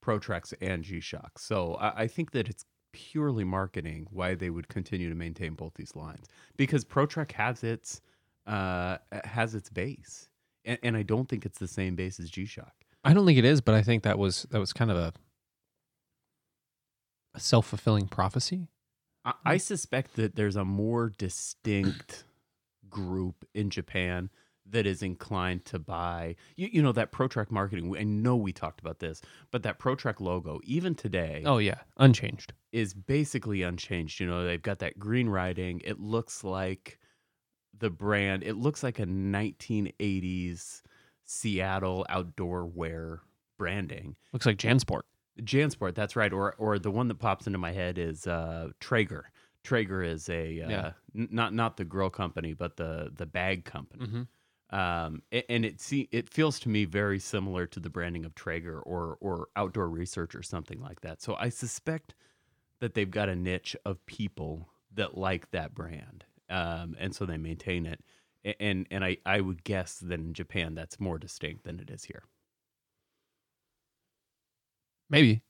Pro 0.00 0.18
Treks 0.18 0.54
and 0.60 0.82
G 0.82 1.00
Shock. 1.00 1.38
So 1.38 1.74
I, 1.74 2.02
I 2.02 2.06
think 2.06 2.30
that 2.32 2.48
it's 2.48 2.64
purely 2.92 3.44
marketing 3.44 4.06
why 4.10 4.34
they 4.34 4.48
would 4.48 4.68
continue 4.68 5.08
to 5.08 5.14
maintain 5.14 5.54
both 5.54 5.74
these 5.74 5.94
lines 5.94 6.26
because 6.56 6.84
ProTrek 6.84 7.32
has 7.32 7.62
its 7.62 8.00
uh, 8.46 8.98
has 9.24 9.54
its 9.54 9.68
base, 9.68 10.28
and, 10.64 10.78
and 10.82 10.96
I 10.96 11.02
don't 11.02 11.28
think 11.28 11.44
it's 11.44 11.58
the 11.58 11.66
same 11.66 11.96
base 11.96 12.20
as 12.20 12.30
G 12.30 12.46
Shock. 12.46 12.72
I 13.04 13.12
don't 13.12 13.26
think 13.26 13.38
it 13.38 13.44
is, 13.44 13.60
but 13.60 13.74
I 13.74 13.82
think 13.82 14.02
that 14.04 14.18
was 14.18 14.46
that 14.50 14.60
was 14.60 14.72
kind 14.72 14.90
of 14.90 14.96
a, 14.96 15.12
a 17.34 17.40
self 17.40 17.66
fulfilling 17.66 18.06
prophecy. 18.06 18.68
I, 19.24 19.32
I 19.44 19.56
suspect 19.56 20.14
that 20.16 20.36
there's 20.36 20.56
a 20.56 20.64
more 20.64 21.10
distinct 21.18 22.25
group 22.90 23.44
in 23.54 23.70
Japan 23.70 24.30
that 24.68 24.84
is 24.84 25.00
inclined 25.00 25.64
to 25.64 25.78
buy 25.78 26.34
you, 26.56 26.68
you 26.72 26.82
know 26.82 26.90
that 26.92 27.12
ProTrek 27.12 27.50
marketing. 27.52 27.94
I 27.96 28.02
know 28.02 28.34
we 28.36 28.52
talked 28.52 28.80
about 28.80 28.98
this, 28.98 29.22
but 29.52 29.62
that 29.62 29.78
ProTrek 29.78 30.20
logo 30.20 30.60
even 30.64 30.94
today 30.96 31.42
Oh 31.46 31.58
yeah, 31.58 31.78
unchanged. 31.98 32.52
is 32.72 32.92
basically 32.92 33.62
unchanged. 33.62 34.18
You 34.18 34.26
know, 34.26 34.44
they've 34.44 34.60
got 34.60 34.80
that 34.80 34.98
green 34.98 35.28
writing. 35.28 35.80
It 35.84 36.00
looks 36.00 36.42
like 36.42 36.98
the 37.78 37.90
brand. 37.90 38.42
It 38.42 38.54
looks 38.56 38.82
like 38.82 38.98
a 38.98 39.06
1980s 39.06 40.82
Seattle 41.24 42.06
outdoor 42.08 42.66
wear 42.66 43.20
branding. 43.58 44.16
Looks 44.32 44.46
like 44.46 44.58
Jansport. 44.58 45.02
Jansport, 45.40 45.94
that's 45.94 46.16
right. 46.16 46.32
Or 46.32 46.54
or 46.58 46.78
the 46.78 46.90
one 46.90 47.08
that 47.08 47.18
pops 47.18 47.46
into 47.46 47.58
my 47.58 47.72
head 47.72 47.98
is 47.98 48.26
uh, 48.26 48.70
Traeger. 48.80 49.30
Traeger 49.66 50.02
is 50.02 50.28
a 50.28 50.62
uh, 50.62 50.70
Yeah. 50.70 50.92
n- 51.14 51.28
not 51.30 51.52
not 51.52 51.76
the 51.76 51.84
grill 51.84 52.10
company, 52.10 52.54
but 52.54 52.76
the 52.76 53.12
the 53.14 53.26
bag 53.26 53.64
company. 53.64 54.06
Mm-hmm. 54.06 54.22
Um, 54.76 55.22
and 55.48 55.64
it 55.64 55.80
see 55.80 56.08
it 56.12 56.32
feels 56.32 56.58
to 56.60 56.68
me 56.68 56.84
very 56.84 57.18
similar 57.18 57.66
to 57.66 57.80
the 57.80 57.90
branding 57.90 58.24
of 58.24 58.34
Traeger 58.34 58.80
or 58.80 59.18
or 59.20 59.48
Outdoor 59.56 59.88
Research 59.88 60.34
or 60.34 60.42
something 60.42 60.80
like 60.80 61.00
that. 61.02 61.20
So 61.20 61.34
I 61.36 61.50
suspect 61.50 62.14
that 62.80 62.94
they've 62.94 63.10
got 63.10 63.28
a 63.28 63.36
niche 63.36 63.76
of 63.84 64.04
people 64.06 64.68
that 64.94 65.16
like 65.16 65.50
that 65.50 65.74
brand, 65.74 66.24
um, 66.48 66.96
and 66.98 67.14
so 67.14 67.26
they 67.26 67.36
maintain 67.36 67.86
it. 67.86 68.00
And 68.60 68.86
and 68.90 69.04
I 69.04 69.18
I 69.26 69.40
would 69.40 69.64
guess 69.64 69.98
that 69.98 70.20
in 70.20 70.32
Japan 70.32 70.74
that's 70.74 71.00
more 71.00 71.18
distinct 71.18 71.64
than 71.64 71.80
it 71.80 71.90
is 71.90 72.04
here. 72.04 72.22
Maybe. 75.10 75.42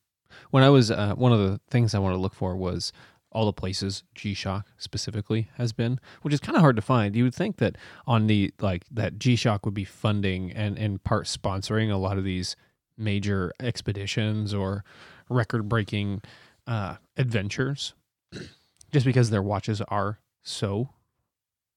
When 0.51 0.63
I 0.63 0.71
was 0.71 0.91
uh, 0.91 1.15
one 1.15 1.33
of 1.33 1.39
the 1.39 1.61
things 1.71 1.95
I 1.95 1.99
wanted 1.99 2.17
to 2.17 2.21
look 2.21 2.35
for 2.35 2.57
was 2.57 2.93
all 3.37 3.45
the 3.45 3.53
places 3.53 4.03
G 4.15 4.33
Shock 4.33 4.67
specifically 4.79 5.51
has 5.57 5.75
been, 5.75 6.01
which 6.23 6.33
is 6.33 6.41
kind 6.41 6.57
of 6.57 6.63
hard 6.63 6.77
to 6.77 6.83
find. 6.83 7.15
You 7.15 7.25
would 7.25 7.35
think 7.35 7.59
that 7.59 7.77
on 8.07 8.29
the 8.29 8.51
like 8.61 8.87
that 8.91 9.19
G 9.19 9.37
Shock 9.37 9.67
would 9.67 9.75
be 9.75 9.85
funding 9.85 10.51
and 10.53 10.79
in 10.79 10.99
part 11.01 11.27
sponsoring 11.27 11.93
a 11.93 11.99
lot 11.99 12.17
of 12.17 12.25
these 12.25 12.57
major 12.97 13.53
expeditions 13.61 14.55
or 14.55 14.85
record 15.29 15.69
breaking 15.69 16.23
uh, 16.67 16.97
adventures, 17.19 17.93
just 18.91 19.05
because 19.05 19.29
their 19.29 19.43
watches 19.43 19.83
are 19.83 20.19
so 20.43 20.89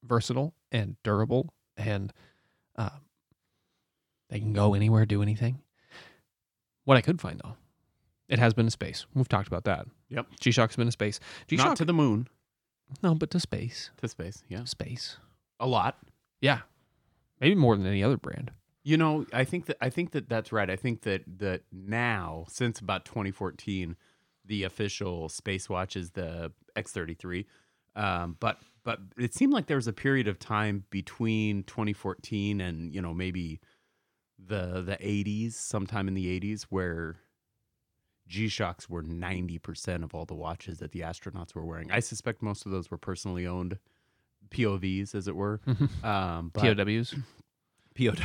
versatile 0.02 0.54
and 0.72 0.96
durable 1.04 1.54
and 1.76 2.14
uh, 2.78 2.90
they 4.30 4.40
can 4.40 4.54
go 4.54 4.74
anywhere, 4.76 5.06
do 5.06 5.22
anything. 5.22 5.60
What 6.86 6.96
I 6.96 7.02
could 7.02 7.20
find 7.20 7.42
though, 7.44 7.58
it 8.30 8.40
has 8.40 8.54
been 8.54 8.68
to 8.68 8.72
space. 8.72 9.06
We've 9.14 9.28
talked 9.28 9.50
about 9.50 9.66
that. 9.66 9.88
Yep. 10.10 10.28
G 10.40 10.52
Shock's 10.52 10.76
been 10.76 10.88
to 10.88 10.92
space. 10.92 11.20
G 11.48 11.56
Not 11.56 11.64
Shock 11.64 11.76
to 11.78 11.86
the 11.86 11.94
moon, 11.94 12.28
no, 13.04 13.14
but 13.16 13.30
to 13.32 13.40
space. 13.40 13.92
to 14.02 14.08
space. 14.08 14.44
Yeah, 14.50 14.64
Space. 14.66 15.18
a 15.60 15.68
lot. 15.68 15.98
Yeah. 16.42 16.62
Maybe 17.40 17.56
more 17.56 17.76
than 17.78 17.86
any 17.86 18.04
other 18.04 18.18
brand. 18.18 18.52
You 18.84 18.98
know, 18.98 19.26
I 19.34 19.44
think 19.44 19.66
that 19.68 19.78
I 19.82 19.90
think 19.90 20.12
that 20.12 20.28
that's 20.30 20.52
right. 20.52 20.70
I 20.70 20.76
think 20.76 21.02
that 21.02 21.22
that 21.40 21.62
now, 21.72 22.46
since 22.50 22.80
about 22.80 23.06
2014, 23.06 23.96
the 24.46 24.64
official 24.64 25.30
space 25.30 25.70
watch 25.70 25.96
is 25.96 26.12
the 26.12 26.52
X33. 26.76 27.46
Um, 27.96 28.38
but 28.40 28.60
but 28.84 29.00
it 29.18 29.34
seemed 29.36 29.54
like 29.54 29.68
there 29.68 29.78
was 29.78 29.88
a 29.88 29.94
period 29.94 30.28
of 30.28 30.40
time 30.40 30.86
between 30.90 31.64
2014 31.64 32.62
and 32.62 32.94
you 32.96 33.02
know 33.02 33.14
maybe 33.14 33.60
the 34.44 34.82
the 34.82 34.98
80s, 34.98 35.54
sometime 35.54 36.08
in 36.08 36.14
the 36.14 36.40
80s, 36.40 36.64
where 36.70 37.18
G 38.30 38.48
Shocks 38.48 38.88
were 38.90 39.04
90% 39.04 40.04
of 40.04 40.14
all 40.14 40.24
the 40.26 40.36
watches 40.36 40.78
that 40.78 40.92
the 40.92 41.02
astronauts 41.02 41.56
were 41.56 41.66
wearing. 41.66 41.92
I 41.92 42.00
suspect 42.00 42.42
most 42.42 42.66
of 42.66 42.72
those 42.72 42.90
were 42.92 42.98
personally 42.98 43.48
owned 43.48 43.80
POVs, 44.52 45.16
as 45.16 45.28
it 45.28 45.36
were. 45.36 45.60
Um, 46.04 46.52
but, 46.54 46.78
POWs. 46.78 47.16
POW. 47.96 48.14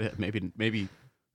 Yeah, 0.00 0.10
maybe 0.16 0.52
maybe 0.56 0.88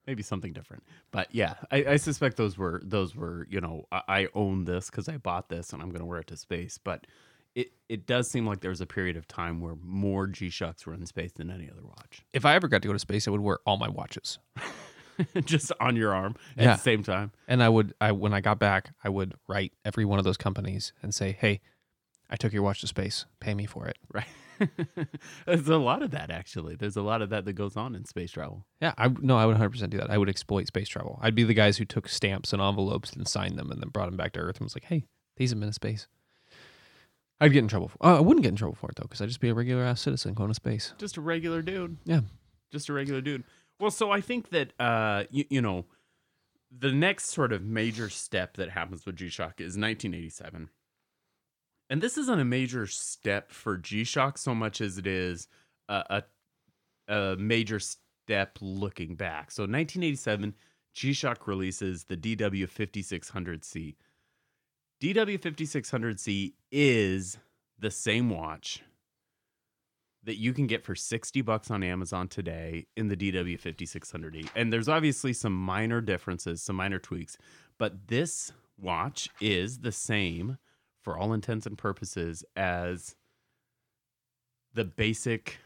maybe 0.06 0.22
something 0.22 0.54
different. 0.54 0.84
But 1.10 1.28
yeah, 1.32 1.54
I, 1.70 1.84
I 1.84 1.96
suspect 1.96 2.38
those 2.38 2.56
were 2.56 2.80
those 2.82 3.14
were 3.14 3.46
you 3.50 3.60
know 3.60 3.84
I, 3.92 4.02
I 4.08 4.28
own 4.34 4.64
this 4.64 4.88
because 4.88 5.06
I 5.06 5.18
bought 5.18 5.50
this 5.50 5.74
and 5.74 5.82
I'm 5.82 5.90
going 5.90 6.00
to 6.00 6.06
wear 6.06 6.20
it 6.20 6.28
to 6.28 6.36
space. 6.38 6.78
But 6.82 7.06
it 7.54 7.72
it 7.90 8.06
does 8.06 8.30
seem 8.30 8.46
like 8.46 8.60
there 8.60 8.70
was 8.70 8.80
a 8.80 8.86
period 8.86 9.18
of 9.18 9.28
time 9.28 9.60
where 9.60 9.74
more 9.82 10.26
G 10.28 10.48
Shocks 10.48 10.86
were 10.86 10.94
in 10.94 11.04
space 11.04 11.32
than 11.32 11.50
any 11.50 11.68
other 11.70 11.82
watch, 11.84 12.22
If 12.32 12.46
I 12.46 12.54
ever 12.54 12.68
got 12.68 12.80
to 12.82 12.88
go 12.88 12.94
to 12.94 12.98
space, 12.98 13.28
I 13.28 13.32
would 13.32 13.42
wear 13.42 13.58
all 13.66 13.76
my 13.76 13.88
watches. 13.90 14.38
just 15.44 15.72
on 15.80 15.96
your 15.96 16.14
arm 16.14 16.36
at 16.56 16.64
Yeah. 16.64 16.76
the 16.76 16.82
same 16.82 17.02
time. 17.02 17.32
And 17.48 17.62
I 17.62 17.68
would 17.68 17.94
I 18.00 18.12
when 18.12 18.34
I 18.34 18.40
got 18.40 18.58
back, 18.58 18.90
I 19.02 19.08
would 19.08 19.34
write 19.48 19.72
every 19.84 20.04
one 20.04 20.18
of 20.18 20.24
those 20.24 20.36
companies 20.36 20.92
and 21.02 21.14
say, 21.14 21.32
"Hey, 21.32 21.60
I 22.30 22.36
took 22.36 22.52
your 22.52 22.62
watch 22.62 22.80
to 22.80 22.86
space. 22.86 23.26
Pay 23.40 23.54
me 23.54 23.66
for 23.66 23.86
it." 23.86 23.98
Right. 24.12 24.26
There's 25.46 25.68
a 25.68 25.78
lot 25.78 26.02
of 26.02 26.12
that 26.12 26.30
actually. 26.30 26.76
There's 26.76 26.96
a 26.96 27.02
lot 27.02 27.22
of 27.22 27.30
that 27.30 27.44
that 27.44 27.54
goes 27.54 27.76
on 27.76 27.94
in 27.94 28.04
space 28.04 28.30
travel. 28.32 28.64
Yeah, 28.80 28.94
I 28.96 29.08
no, 29.20 29.36
I 29.36 29.46
would 29.46 29.56
100% 29.56 29.90
do 29.90 29.98
that. 29.98 30.10
I 30.10 30.18
would 30.18 30.28
exploit 30.28 30.66
space 30.68 30.88
travel. 30.88 31.18
I'd 31.22 31.34
be 31.34 31.42
the 31.44 31.54
guys 31.54 31.76
who 31.78 31.84
took 31.84 32.08
stamps 32.08 32.52
and 32.52 32.62
envelopes 32.62 33.12
and 33.12 33.26
signed 33.26 33.58
them 33.58 33.70
and 33.72 33.80
then 33.82 33.88
brought 33.88 34.06
them 34.06 34.16
back 34.16 34.32
to 34.34 34.40
Earth 34.40 34.58
and 34.58 34.64
was 34.64 34.76
like, 34.76 34.84
"Hey, 34.84 35.06
these 35.36 35.50
have 35.50 35.58
been 35.58 35.66
in 35.68 35.72
space." 35.72 36.06
I'd 37.40 37.52
get 37.52 37.58
in 37.60 37.68
trouble. 37.68 37.88
For, 37.88 37.96
uh, 38.06 38.16
I 38.18 38.20
wouldn't 38.20 38.44
get 38.44 38.50
in 38.50 38.56
trouble 38.56 38.76
for 38.76 38.88
it 38.90 38.96
though, 38.96 39.02
because 39.02 39.20
I'd 39.20 39.26
just 39.28 39.40
be 39.40 39.48
a 39.48 39.54
regular 39.54 39.82
ass 39.82 40.00
citizen 40.00 40.34
going 40.34 40.48
to 40.50 40.54
space. 40.54 40.94
Just 40.98 41.16
a 41.16 41.20
regular 41.20 41.62
dude. 41.62 41.96
Yeah. 42.04 42.20
just 42.70 42.88
a 42.88 42.92
regular 42.92 43.20
dude. 43.20 43.42
Well, 43.84 43.90
so 43.90 44.10
I 44.10 44.22
think 44.22 44.48
that 44.48 44.72
uh, 44.80 45.24
you, 45.30 45.44
you 45.50 45.60
know, 45.60 45.84
the 46.70 46.90
next 46.90 47.26
sort 47.26 47.52
of 47.52 47.62
major 47.62 48.08
step 48.08 48.56
that 48.56 48.70
happens 48.70 49.04
with 49.04 49.16
G 49.16 49.28
Shock 49.28 49.60
is 49.60 49.76
1987, 49.76 50.70
and 51.90 52.00
this 52.00 52.16
isn't 52.16 52.40
a 52.40 52.46
major 52.46 52.86
step 52.86 53.50
for 53.50 53.76
G 53.76 54.02
Shock 54.02 54.38
so 54.38 54.54
much 54.54 54.80
as 54.80 54.96
it 54.96 55.06
is 55.06 55.48
a, 55.90 56.22
a 57.08 57.14
a 57.14 57.36
major 57.36 57.78
step 57.78 58.56
looking 58.62 59.16
back. 59.16 59.50
So 59.50 59.64
1987, 59.64 60.54
G 60.94 61.12
Shock 61.12 61.46
releases 61.46 62.04
the 62.04 62.16
DW 62.16 62.66
5600C. 62.66 63.96
DW 65.02 65.38
5600C 65.38 66.54
is 66.72 67.36
the 67.78 67.90
same 67.90 68.30
watch 68.30 68.82
that 70.24 70.38
you 70.38 70.52
can 70.52 70.66
get 70.66 70.84
for 70.84 70.94
60 70.94 71.42
bucks 71.42 71.70
on 71.70 71.82
Amazon 71.82 72.28
today 72.28 72.86
in 72.96 73.08
the 73.08 73.16
DW 73.16 73.60
5600E. 73.60 74.48
And 74.56 74.72
there's 74.72 74.88
obviously 74.88 75.32
some 75.32 75.52
minor 75.52 76.00
differences, 76.00 76.62
some 76.62 76.76
minor 76.76 76.98
tweaks, 76.98 77.36
but 77.78 78.08
this 78.08 78.52
watch 78.80 79.28
is 79.40 79.80
the 79.80 79.92
same 79.92 80.58
for 81.02 81.18
all 81.18 81.32
intents 81.32 81.66
and 81.66 81.76
purposes 81.76 82.44
as 82.56 83.14
the 84.72 84.84
basic 84.84 85.58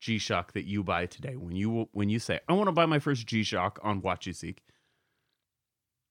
G-Shock 0.00 0.52
that 0.52 0.64
you 0.64 0.82
buy 0.82 1.06
today, 1.06 1.36
when 1.36 1.56
you 1.56 1.88
when 1.92 2.08
you 2.08 2.18
say 2.18 2.40
I 2.48 2.52
want 2.52 2.68
to 2.68 2.72
buy 2.72 2.86
my 2.86 2.98
first 2.98 3.26
G-Shock 3.26 3.78
on 3.82 4.02
WatchUSeek, 4.02 4.58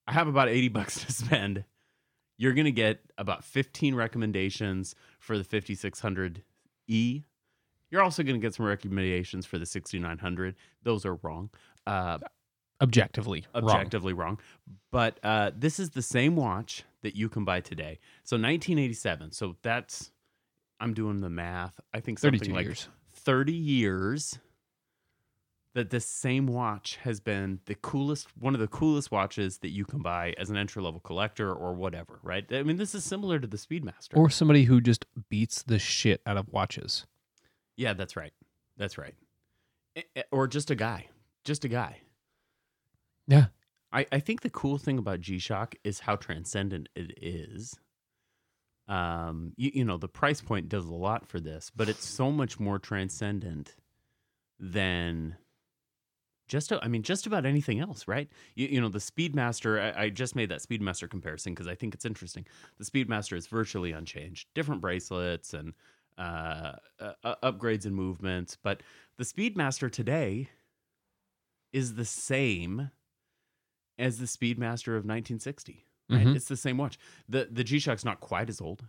I 0.06 0.12
have 0.12 0.28
about 0.28 0.48
80 0.48 0.68
bucks 0.70 1.04
to 1.04 1.12
spend. 1.12 1.64
You're 2.38 2.52
going 2.52 2.66
to 2.66 2.72
get 2.72 3.00
about 3.16 3.44
15 3.44 3.94
recommendations 3.94 4.94
for 5.18 5.38
the 5.38 5.44
5600E. 5.44 7.24
You're 7.90 8.02
also 8.02 8.22
going 8.22 8.40
to 8.40 8.44
get 8.44 8.54
some 8.54 8.66
recommendations 8.66 9.46
for 9.46 9.58
the 9.58 9.66
6900. 9.66 10.54
Those 10.82 11.06
are 11.06 11.14
wrong. 11.16 11.50
Uh, 11.86 12.18
Objectively, 12.82 13.46
wrong. 13.54 13.64
objectively 13.64 14.12
wrong. 14.12 14.38
But 14.90 15.18
uh, 15.22 15.52
this 15.56 15.78
is 15.78 15.90
the 15.90 16.02
same 16.02 16.36
watch 16.36 16.84
that 17.02 17.16
you 17.16 17.28
can 17.28 17.44
buy 17.44 17.60
today. 17.60 17.98
So 18.24 18.36
1987. 18.36 19.32
So 19.32 19.56
that's 19.62 20.10
I'm 20.78 20.92
doing 20.92 21.20
the 21.20 21.30
math. 21.30 21.80
I 21.94 22.00
think 22.00 22.18
something 22.18 22.38
32 22.38 22.54
like 22.54 22.66
years. 22.66 22.88
30 23.12 23.52
years 23.52 24.38
that 25.74 25.90
this 25.90 26.06
same 26.06 26.46
watch 26.46 26.98
has 27.02 27.20
been 27.20 27.60
the 27.66 27.74
coolest 27.76 28.28
one 28.38 28.54
of 28.54 28.60
the 28.60 28.68
coolest 28.68 29.10
watches 29.10 29.58
that 29.58 29.70
you 29.70 29.84
can 29.84 30.00
buy 30.00 30.34
as 30.38 30.48
an 30.48 30.56
entry 30.56 30.82
level 30.82 31.00
collector 31.00 31.52
or 31.52 31.74
whatever, 31.74 32.18
right? 32.22 32.44
I 32.50 32.62
mean, 32.62 32.76
this 32.76 32.94
is 32.94 33.04
similar 33.04 33.38
to 33.38 33.46
the 33.46 33.58
Speedmaster. 33.58 34.16
Or 34.16 34.30
somebody 34.30 34.64
who 34.64 34.80
just 34.80 35.04
beats 35.28 35.62
the 35.62 35.78
shit 35.78 36.22
out 36.26 36.36
of 36.36 36.48
watches. 36.48 37.06
Yeah, 37.76 37.92
that's 37.92 38.16
right. 38.16 38.32
That's 38.76 38.98
right. 38.98 39.14
Or 40.30 40.46
just 40.46 40.70
a 40.70 40.74
guy. 40.74 41.08
Just 41.44 41.64
a 41.64 41.68
guy. 41.68 42.00
Yeah. 43.26 43.46
I, 43.92 44.06
I 44.12 44.18
think 44.18 44.40
the 44.42 44.50
cool 44.50 44.78
thing 44.78 44.98
about 44.98 45.20
G 45.20 45.38
Shock 45.38 45.74
is 45.84 46.00
how 46.00 46.16
transcendent 46.16 46.88
it 46.94 47.18
is. 47.22 47.78
Um, 48.88 49.52
you, 49.56 49.70
you 49.74 49.84
know, 49.84 49.96
the 49.96 50.08
price 50.08 50.40
point 50.40 50.68
does 50.68 50.86
a 50.86 50.94
lot 50.94 51.26
for 51.26 51.40
this, 51.40 51.70
but 51.74 51.88
it's 51.88 52.06
so 52.06 52.30
much 52.30 52.60
more 52.60 52.78
transcendent 52.78 53.74
than 54.60 55.36
just, 56.46 56.72
I 56.72 56.86
mean, 56.86 57.02
just 57.02 57.26
about 57.26 57.44
anything 57.44 57.80
else, 57.80 58.06
right? 58.06 58.28
You, 58.54 58.68
you 58.68 58.80
know, 58.80 58.88
the 58.88 58.98
Speedmaster, 58.98 59.96
I, 59.96 60.04
I 60.04 60.08
just 60.10 60.36
made 60.36 60.50
that 60.50 60.60
Speedmaster 60.62 61.10
comparison 61.10 61.52
because 61.54 61.66
I 61.66 61.74
think 61.74 61.94
it's 61.94 62.04
interesting. 62.04 62.46
The 62.78 62.84
Speedmaster 62.84 63.36
is 63.36 63.48
virtually 63.48 63.92
unchanged, 63.92 64.48
different 64.54 64.80
bracelets 64.80 65.54
and 65.54 65.72
uh, 66.18 66.72
uh, 67.00 67.34
upgrades 67.42 67.84
and 67.84 67.94
movements, 67.94 68.56
but 68.62 68.82
the 69.18 69.24
Speedmaster 69.24 69.90
today 69.90 70.48
is 71.72 71.94
the 71.94 72.04
same 72.04 72.90
as 73.98 74.18
the 74.18 74.26
Speedmaster 74.26 74.96
of 74.96 75.04
1960. 75.04 75.84
Right? 76.08 76.26
Mhm. 76.26 76.36
It's 76.36 76.46
the 76.48 76.56
same 76.56 76.76
watch. 76.78 76.98
the 77.28 77.48
The 77.50 77.64
G 77.64 77.78
Shock's 77.78 78.04
not 78.04 78.20
quite 78.20 78.48
as 78.48 78.60
old, 78.60 78.86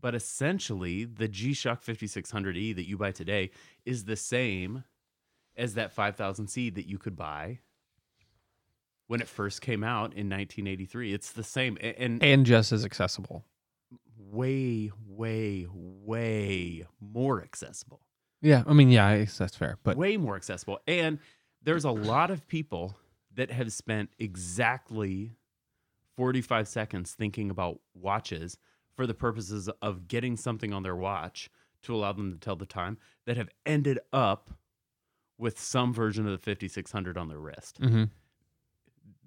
but 0.00 0.14
essentially 0.14 1.04
the 1.04 1.28
G 1.28 1.52
Shock 1.52 1.82
5600E 1.84 2.74
that 2.74 2.88
you 2.88 2.96
buy 2.96 3.12
today 3.12 3.50
is 3.84 4.04
the 4.04 4.16
same 4.16 4.84
as 5.56 5.74
that 5.74 5.94
5000C 5.94 6.70
that 6.74 6.86
you 6.86 6.96
could 6.96 7.16
buy 7.16 7.58
when 9.08 9.20
it 9.20 9.28
first 9.28 9.60
came 9.60 9.84
out 9.84 10.14
in 10.14 10.28
1983. 10.30 11.12
It's 11.12 11.32
the 11.32 11.42
same 11.44 11.76
and, 11.82 12.22
And 12.22 12.46
just 12.46 12.72
as 12.72 12.84
accessible. 12.84 13.44
Way, 14.30 14.90
way, 15.06 15.66
way 15.70 16.86
more 17.00 17.42
accessible. 17.42 18.00
Yeah. 18.40 18.62
I 18.66 18.72
mean, 18.72 18.90
yeah, 18.90 19.06
I 19.06 19.18
guess 19.20 19.38
that's 19.38 19.56
fair. 19.56 19.78
But 19.82 19.96
way 19.96 20.16
more 20.16 20.36
accessible. 20.36 20.80
And 20.86 21.18
there's 21.62 21.84
a 21.84 21.90
lot 21.90 22.30
of 22.30 22.46
people 22.46 22.96
that 23.34 23.50
have 23.50 23.72
spent 23.72 24.10
exactly 24.18 25.32
45 26.16 26.66
seconds 26.68 27.12
thinking 27.12 27.50
about 27.50 27.80
watches 27.94 28.58
for 28.94 29.06
the 29.06 29.14
purposes 29.14 29.68
of 29.80 30.08
getting 30.08 30.36
something 30.36 30.72
on 30.72 30.82
their 30.82 30.96
watch 30.96 31.48
to 31.82 31.94
allow 31.94 32.12
them 32.12 32.32
to 32.32 32.38
tell 32.38 32.56
the 32.56 32.66
time 32.66 32.98
that 33.26 33.36
have 33.36 33.48
ended 33.64 33.98
up 34.12 34.50
with 35.38 35.58
some 35.58 35.94
version 35.94 36.26
of 36.26 36.32
the 36.32 36.38
5600 36.38 37.16
on 37.16 37.28
their 37.28 37.38
wrist. 37.38 37.80
Mhm. 37.80 38.10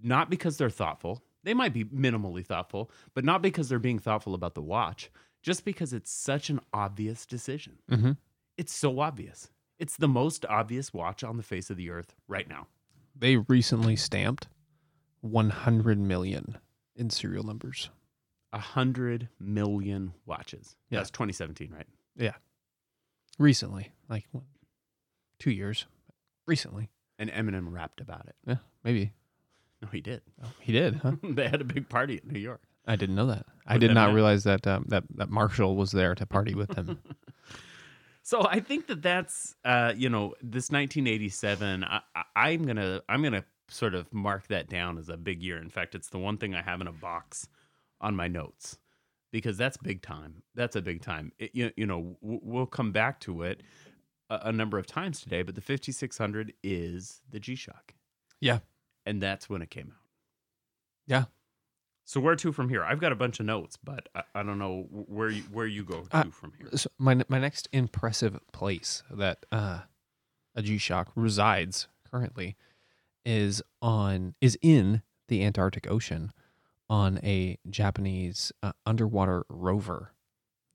Not 0.01 0.29
because 0.29 0.57
they're 0.57 0.69
thoughtful. 0.69 1.23
They 1.43 1.53
might 1.53 1.73
be 1.73 1.83
minimally 1.85 2.45
thoughtful, 2.45 2.89
but 3.13 3.25
not 3.25 3.41
because 3.41 3.69
they're 3.69 3.79
being 3.79 3.99
thoughtful 3.99 4.33
about 4.33 4.55
the 4.55 4.61
watch, 4.61 5.11
just 5.41 5.65
because 5.65 5.91
it's 5.93 6.11
such 6.11 6.49
an 6.49 6.59
obvious 6.73 7.25
decision. 7.25 7.79
Mhm. 7.89 8.17
It's 8.57 8.73
so 8.73 8.99
obvious. 8.99 9.49
It's 9.79 9.97
the 9.97 10.07
most 10.07 10.45
obvious 10.45 10.93
watch 10.93 11.23
on 11.23 11.35
the 11.37 11.43
face 11.43 11.69
of 11.69 11.77
the 11.77 11.89
earth 11.89 12.15
right 12.27 12.47
now. 12.47 12.67
they 13.15 13.37
recently 13.37 13.95
stamped 13.95 14.47
100 15.21 15.99
million 15.99 16.57
in 16.95 17.09
serial 17.09 17.43
numbers. 17.43 17.89
A 18.51 18.59
hundred 18.59 19.29
million 19.39 20.13
watches. 20.25 20.75
Yeah. 20.89 20.99
That's 20.99 21.11
2017, 21.11 21.71
right? 21.71 21.87
Yeah. 22.15 22.33
Recently. 23.39 23.91
Like 24.09 24.25
what, 24.31 24.43
two 25.39 25.51
years. 25.51 25.85
Recently. 26.45 26.89
And 27.17 27.29
Eminem 27.31 27.71
rapped 27.71 28.01
about 28.01 28.27
it. 28.27 28.35
Yeah. 28.45 28.57
Maybe. 28.83 29.13
No, 29.83 29.89
he 29.91 30.01
did. 30.01 30.21
Oh, 30.43 30.51
he 30.59 30.71
did, 30.71 30.95
huh? 30.95 31.13
they 31.23 31.47
had 31.47 31.61
a 31.61 31.65
big 31.65 31.89
party 31.89 32.19
in 32.23 32.31
New 32.33 32.39
York. 32.39 32.61
I 32.87 32.95
didn't 32.95 33.15
know 33.15 33.27
that. 33.27 33.45
I 33.67 33.77
did 33.77 33.93
not 33.93 34.13
realize 34.13 34.43
that 34.45 34.65
um, 34.65 34.85
that 34.87 35.03
that 35.15 35.29
Marshall 35.29 35.75
was 35.75 35.91
there 35.91 36.15
to 36.15 36.25
party 36.25 36.55
with 36.55 36.75
him. 36.75 36.99
So 38.25 38.47
I 38.49 38.61
think 38.61 38.87
that 38.87 39.01
that's 39.01 39.53
uh, 39.65 39.93
you 39.95 40.09
know 40.09 40.33
this 40.41 40.71
1987. 40.71 41.83
I, 41.83 41.99
I, 42.15 42.23
I'm 42.35 42.63
gonna 42.63 43.01
I'm 43.09 43.21
gonna 43.21 43.43
sort 43.67 43.93
of 43.93 44.11
mark 44.13 44.47
that 44.47 44.69
down 44.69 44.97
as 44.97 45.09
a 45.09 45.17
big 45.17 45.43
year. 45.43 45.57
In 45.57 45.69
fact, 45.69 45.93
it's 45.93 46.09
the 46.09 46.17
one 46.17 46.37
thing 46.37 46.55
I 46.55 46.61
have 46.61 46.79
in 46.79 46.87
a 46.87 46.93
box 46.93 47.49
on 47.99 48.15
my 48.15 48.29
notes 48.29 48.77
because 49.31 49.57
that's 49.57 49.75
big 49.75 50.01
time. 50.01 50.41
That's 50.55 50.77
a 50.77 50.81
big 50.81 51.01
time. 51.01 51.33
It, 51.37 51.51
you, 51.53 51.71
you 51.75 51.85
know 51.85 52.15
w- 52.21 52.39
we'll 52.41 52.65
come 52.65 52.93
back 52.93 53.19
to 53.21 53.43
it 53.43 53.61
a, 54.29 54.39
a 54.45 54.51
number 54.53 54.77
of 54.77 54.87
times 54.87 55.19
today, 55.19 55.41
but 55.41 55.55
the 55.55 55.61
5600 55.61 56.53
is 56.63 57.21
the 57.29 57.41
G 57.41 57.55
Shock. 57.55 57.93
Yeah. 58.39 58.59
And 59.05 59.21
that's 59.21 59.49
when 59.49 59.61
it 59.61 59.69
came 59.69 59.87
out. 59.91 60.03
Yeah. 61.07 61.25
So 62.05 62.19
where 62.19 62.35
to 62.35 62.51
from 62.51 62.69
here? 62.69 62.83
I've 62.83 62.99
got 62.99 63.11
a 63.11 63.15
bunch 63.15 63.39
of 63.39 63.45
notes, 63.45 63.77
but 63.81 64.09
I, 64.13 64.23
I 64.35 64.43
don't 64.43 64.59
know 64.59 64.87
where 64.89 65.29
you, 65.29 65.43
where 65.43 65.65
you 65.65 65.83
go 65.83 66.01
to 66.01 66.17
Uh, 66.17 66.23
from 66.25 66.53
here. 66.57 66.67
so 66.75 66.89
my 66.97 67.21
my 67.29 67.39
next 67.39 67.69
impressive 67.71 68.39
place 68.51 69.03
that 69.09 69.45
uh, 69.51 69.81
a 70.55 70.61
G 70.61 70.77
Shock 70.77 71.11
resides 71.15 71.87
currently 72.09 72.55
is 73.25 73.61
on 73.81 74.35
is 74.41 74.57
in 74.61 75.01
the 75.29 75.43
Antarctic 75.45 75.89
Ocean 75.89 76.31
on 76.89 77.19
a 77.23 77.57
Japanese 77.69 78.51
uh, 78.61 78.73
underwater 78.85 79.45
rover 79.47 80.11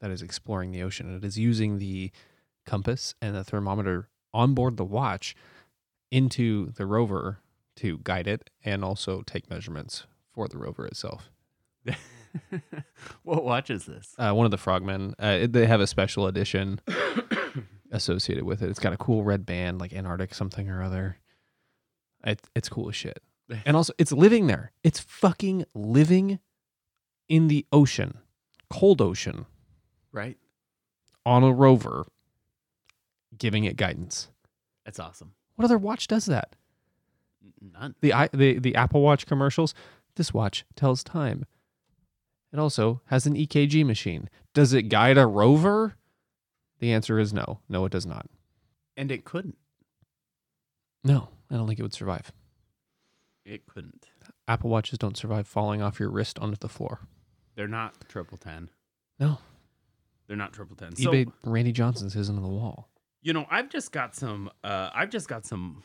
that 0.01 0.11
is 0.11 0.23
exploring 0.23 0.71
the 0.73 0.83
ocean. 0.83 1.15
It 1.15 1.25
is 1.25 1.39
using 1.39 1.79
the 1.79 2.11
compass 2.65 3.15
and 3.21 3.35
the 3.37 3.45
thermometer 3.45 4.09
on 4.33 4.55
board 4.55 4.77
the 4.79 4.85
watch 4.85 5.35
into 6.11 6.73
the 6.73 6.87
rover 6.87 7.41
to 7.79 7.99
guide 8.05 8.27
it 8.27 8.51
and 8.65 8.85
also 8.85 9.23
take 9.23 9.49
measurements 9.51 10.07
for 10.33 10.49
the 10.49 10.59
rover 10.59 10.87
itself. 10.87 11.31
what 13.23 13.45
watch 13.45 13.71
is 13.71 13.87
this? 13.87 14.15
Uh, 14.19 14.33
one 14.33 14.45
of 14.45 14.51
the 14.51 14.59
frogmen. 14.59 15.15
Uh, 15.19 15.47
they 15.49 15.67
have 15.67 15.81
a 15.81 15.87
special 15.87 16.27
edition 16.27 16.81
associated 17.93 18.45
with 18.45 18.63
it. 18.63 18.69
It's 18.71 18.79
got 18.79 18.93
a 18.93 18.97
cool 18.99 19.25
red 19.25 19.47
band, 19.47 19.81
like 19.81 19.93
Antarctic 19.93 20.35
something 20.35 20.69
or 20.69 20.83
other. 20.83 21.17
It, 22.25 22.41
it's 22.55 22.69
cool 22.69 22.89
as 22.89 22.97
shit. 22.97 23.23
And 23.65 23.77
also, 23.77 23.95
it's 23.97 24.13
living 24.13 24.47
there. 24.47 24.73
It's 24.85 25.01
fucking 25.01 25.65
living 25.75 26.39
in 27.31 27.49
the 27.49 27.65
ocean, 27.73 28.19
cold 28.69 29.01
ocean, 29.01 29.47
Right? 30.13 30.37
on 31.25 31.43
a 31.45 31.51
rover, 31.53 32.07
giving 33.39 33.65
it 33.65 33.77
guidance. 33.77 34.29
That's 34.85 34.99
awesome. 34.99 35.33
What 35.57 35.65
other 35.65 35.79
watch 35.79 36.09
does 36.09 36.27
that? 36.27 36.57
None. 37.61 37.95
The 38.01 38.13
i 38.13 38.29
the 38.33 38.59
the 38.59 38.75
Apple 38.75 39.03
Watch 39.03 39.27
commercials. 39.27 39.75
This 40.17 40.35
watch 40.35 40.65
tells 40.77 41.05
time. 41.05 41.47
It 42.53 42.59
also 42.59 43.03
has 43.07 43.27
an 43.27 43.35
EKG 43.35 43.85
machine. 43.85 44.29
Does 44.55 44.73
it 44.73 44.85
guide 44.85 45.19
a 45.19 45.27
rover? 45.27 45.97
The 46.81 46.93
answer 46.93 47.19
is 47.19 47.33
no. 47.33 47.61
No, 47.69 47.85
it 47.85 47.93
does 47.93 48.07
not. 48.07 48.27
And 48.97 49.11
it 49.13 49.25
couldn't. 49.25 49.59
No, 51.05 51.29
I 51.51 51.55
don't 51.57 51.67
think 51.67 51.79
it 51.79 51.83
would 51.83 51.95
survive. 51.95 52.33
It 53.45 53.67
couldn't. 53.67 54.09
Apple 54.47 54.71
Watches 54.71 54.99
don't 54.99 55.17
survive 55.17 55.47
falling 55.47 55.83
off 55.83 56.01
your 56.01 56.11
wrist 56.11 56.39
onto 56.39 56.57
the 56.57 56.69
floor. 56.69 57.01
They're 57.55 57.69
not 57.69 58.09
triple 58.09 58.39
ten. 58.39 58.71
No. 59.19 59.39
They're 60.27 60.37
not 60.37 60.53
triple 60.53 60.77
ten. 60.77 60.97
So 60.97 61.11
eBay 61.11 61.33
Randy 61.45 61.73
Johnson's 61.73 62.15
his 62.15 62.29
into 62.29 62.43
the 62.43 62.49
wall. 62.49 62.89
you 63.23 63.33
know, 63.33 63.47
I've 63.51 63.69
just 63.69 63.93
got 63.93 64.15
some. 64.15 64.51
Uh, 64.65 64.91
I've 64.95 65.11
just 65.11 65.29
got 65.29 65.45
some 65.47 65.83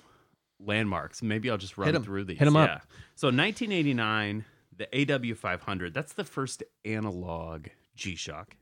landmarks. 0.65 1.21
Maybe 1.21 1.49
I'll 1.49 1.57
just 1.57 1.77
run 1.77 2.01
through 2.03 2.25
these. 2.25 2.39
Hit 2.39 2.47
'em 2.47 2.55
up. 2.55 2.67
Yeah. 2.69 2.79
So 3.15 3.27
1989, 3.27 4.45
the 4.75 4.87
AW500. 4.93 5.93
That's 5.93 6.13
the 6.13 6.23
first 6.23 6.63
analog 6.85 7.67
G-Shock. 7.95 8.55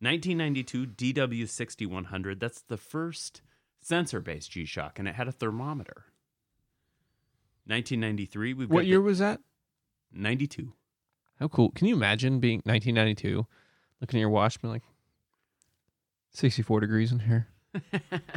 1992 0.00 0.86
DW6100. 0.86 2.38
That's 2.38 2.60
the 2.62 2.76
first 2.76 3.42
sensor-based 3.80 4.50
G-Shock, 4.50 4.98
and 4.98 5.08
it 5.08 5.14
had 5.14 5.28
a 5.28 5.32
thermometer. 5.32 6.04
1993. 7.66 8.54
We've 8.54 8.68
got 8.68 8.74
What 8.74 8.86
year 8.86 9.00
was 9.00 9.18
that? 9.18 9.40
92. 10.12 10.72
How 11.40 11.48
cool. 11.48 11.70
Can 11.70 11.86
you 11.86 11.94
imagine 11.94 12.40
being 12.40 12.62
1992, 12.64 13.46
looking 14.00 14.18
at 14.18 14.20
your 14.20 14.30
watch, 14.30 14.60
being 14.60 14.72
like, 14.72 14.82
64 16.32 16.80
degrees 16.80 17.12
in 17.12 17.20
here? 17.20 17.48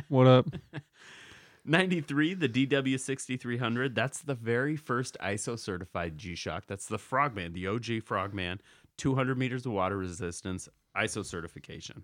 What 0.10 0.28
up? 0.28 0.48
93, 1.66 2.34
the 2.34 2.50
DW6300. 2.50 3.96
That's 3.96 4.22
the 4.22 4.36
very 4.36 4.76
first 4.76 5.18
ISO 5.22 5.58
certified 5.58 6.18
G 6.18 6.36
Shock. 6.36 6.66
That's 6.68 6.88
the 6.88 6.98
Frogman, 6.98 7.54
the 7.54 7.68
OG 7.68 8.04
Frogman, 8.04 8.62
200 8.98 9.38
meters 9.38 9.66
of 9.66 9.72
water 9.72 9.98
resistance, 9.98 10.70
ISO 10.96 11.26
certification. 11.26 12.04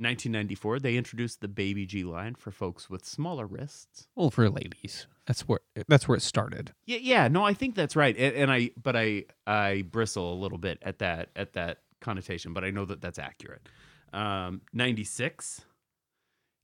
1994, 0.00 0.78
they 0.78 0.96
introduced 0.96 1.40
the 1.40 1.48
Baby 1.48 1.84
G 1.84 2.04
line 2.04 2.36
for 2.36 2.52
folks 2.52 2.88
with 2.88 3.04
smaller 3.04 3.46
wrists. 3.46 4.06
Well, 4.14 4.30
for 4.30 4.48
ladies, 4.48 5.08
that's 5.26 5.42
where 5.42 5.58
that's 5.88 6.06
where 6.06 6.16
it 6.16 6.22
started. 6.22 6.72
Yeah, 6.86 6.98
yeah, 7.00 7.28
no, 7.28 7.44
I 7.44 7.52
think 7.52 7.74
that's 7.74 7.96
right, 7.96 8.16
and, 8.16 8.34
and 8.36 8.50
I, 8.50 8.70
but 8.80 8.94
I, 8.94 9.24
I 9.44 9.82
bristle 9.90 10.32
a 10.32 10.38
little 10.38 10.58
bit 10.58 10.78
at 10.82 11.00
that, 11.00 11.30
at 11.34 11.54
that 11.54 11.78
connotation, 12.00 12.52
but 12.52 12.62
I 12.62 12.70
know 12.70 12.84
that 12.84 13.00
that's 13.00 13.18
accurate. 13.18 13.68
Um, 14.12 14.60
96, 14.72 15.62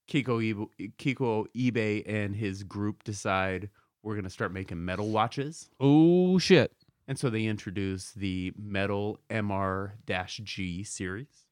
Kikuo, 0.09 0.69
Kikuo 0.99 1.47
Ibe 1.57 2.03
and 2.07 2.35
his 2.37 2.63
group 2.63 3.05
decide 3.05 3.71
we're 4.03 4.15
going 4.15 4.25
to 4.25 4.31
start 4.31 4.53
making 4.53 4.85
metal 4.85 5.09
watches. 5.11 5.71
Oh 5.81 6.39
shit! 6.39 6.73
And 7.09 7.19
so 7.19 7.31
they 7.31 7.45
introduce 7.47 8.13
the 8.13 8.53
Metal 8.57 9.19
MR-G 9.31 10.85
series. 10.85 11.45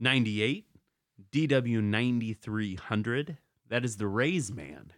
98, 0.00 0.66
DW 1.32 1.82
9300. 1.82 3.36
That 3.68 3.84
is 3.84 3.96
the 3.96 4.04
Raysman. 4.04 4.90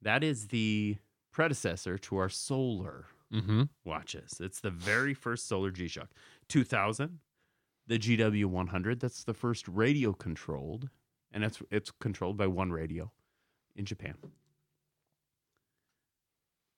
That 0.00 0.22
is 0.24 0.48
the 0.48 0.96
predecessor 1.32 1.98
to 1.98 2.16
our 2.16 2.28
solar 2.28 3.06
Mm-hmm. 3.32 3.62
watches. 3.86 4.36
It's 4.40 4.60
the 4.60 4.68
very 4.70 5.14
first 5.14 5.48
solar 5.48 5.70
G-Shock. 5.70 6.10
2000, 6.50 7.18
the 7.86 7.98
GW 7.98 8.44
100. 8.44 9.00
That's 9.00 9.24
the 9.24 9.32
first 9.32 9.66
radio 9.68 10.12
controlled, 10.12 10.90
and 11.32 11.44
it's 11.44 11.60
it's 11.70 11.90
controlled 11.90 12.36
by 12.36 12.46
one 12.46 12.72
radio 12.72 13.10
in 13.74 13.84
Japan. 13.84 14.14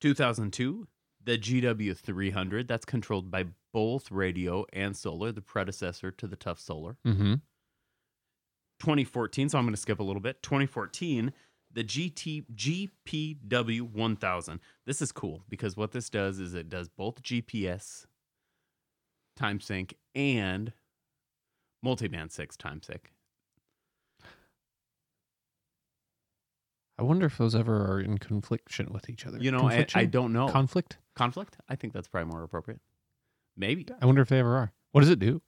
2002, 0.00 0.86
the 1.24 1.38
GW 1.38 1.96
300. 1.96 2.68
That's 2.68 2.84
controlled 2.84 3.30
by 3.30 3.46
both 3.72 4.10
radio 4.10 4.66
and 4.72 4.96
solar, 4.96 5.32
the 5.32 5.40
predecessor 5.40 6.10
to 6.12 6.26
the 6.26 6.36
Tough 6.36 6.60
Solar. 6.60 6.96
Mm-hmm. 7.06 7.34
2014, 8.80 9.48
so 9.48 9.58
I'm 9.58 9.64
going 9.64 9.74
to 9.74 9.80
skip 9.80 10.00
a 10.00 10.02
little 10.02 10.20
bit. 10.20 10.42
2014, 10.42 11.32
the 11.72 11.84
GT 11.84 12.44
GPW 12.54 13.80
1000. 13.80 14.60
This 14.84 15.00
is 15.00 15.10
cool 15.10 15.44
because 15.48 15.76
what 15.76 15.92
this 15.92 16.10
does 16.10 16.38
is 16.38 16.54
it 16.54 16.68
does 16.68 16.88
both 16.88 17.22
GPS 17.22 18.06
time 19.36 19.60
sync 19.60 19.94
and 20.14 20.72
multiband 21.84 22.30
6 22.30 22.56
time 22.56 22.82
sync. 22.82 23.13
I 26.98 27.02
wonder 27.02 27.26
if 27.26 27.38
those 27.38 27.54
ever 27.54 27.90
are 27.92 28.00
in 28.00 28.18
confliction 28.18 28.88
with 28.92 29.10
each 29.10 29.26
other. 29.26 29.38
You 29.38 29.50
know, 29.50 29.68
I, 29.68 29.86
I 29.94 30.04
don't 30.04 30.32
know. 30.32 30.48
conflict. 30.48 30.98
Conflict? 31.14 31.56
I 31.68 31.76
think 31.76 31.92
that's 31.92 32.08
probably 32.08 32.30
more 32.32 32.42
appropriate. 32.42 32.80
Maybe. 33.56 33.86
I 34.00 34.06
wonder 34.06 34.22
if 34.22 34.28
they 34.28 34.38
ever 34.38 34.56
are. 34.56 34.72
What 34.92 35.00
does 35.00 35.10
it 35.10 35.18
do? 35.18 35.42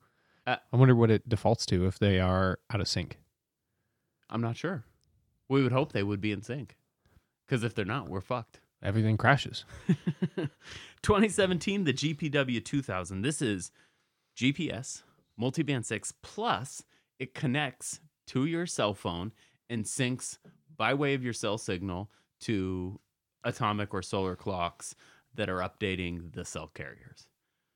Uh, 0.47 0.57
I 0.73 0.77
wonder 0.77 0.95
what 0.95 1.11
it 1.11 1.29
defaults 1.29 1.67
to 1.67 1.87
if 1.87 1.99
they 1.99 2.21
are 2.21 2.59
out 2.73 2.81
of 2.81 2.89
sync. 2.89 3.19
I'm 4.29 4.41
not 4.41 4.57
sure. 4.57 4.85
We 5.49 5.63
would 5.63 5.73
hope 5.73 5.93
they 5.93 6.03
would 6.03 6.21
be 6.21 6.33
in 6.33 6.43
sync. 6.43 6.77
Because 7.47 7.63
if 7.63 7.75
they're 7.75 7.85
not, 7.85 8.09
we're 8.09 8.21
fucked. 8.21 8.61
Everything 8.83 9.17
crashes. 9.17 9.65
2017, 11.03 11.85
the 11.85 11.93
GPW 11.93 12.65
2000. 12.65 13.23
This 13.23 13.41
is 13.41 13.71
GPS, 14.37 15.03
multiband 15.41 15.85
6, 15.85 16.13
plus 16.23 16.83
it 17.19 17.35
connects 17.35 18.01
to 18.29 18.45
your 18.45 18.67
cell 18.67 18.95
phone 18.95 19.33
and 19.71 19.85
syncs 19.85 20.39
by 20.77 20.95
way 20.95 21.14
of 21.14 21.22
your 21.22 21.33
cell 21.33 21.59
signal 21.59 22.11
to 22.41 22.99
atomic 23.45 23.95
or 23.95 24.03
solar 24.03 24.37
clocks 24.37 24.95
that 25.35 25.49
are 25.49 25.59
updating 25.59 26.33
the 26.35 26.45
cell 26.45 26.68
carriers. 26.74 27.29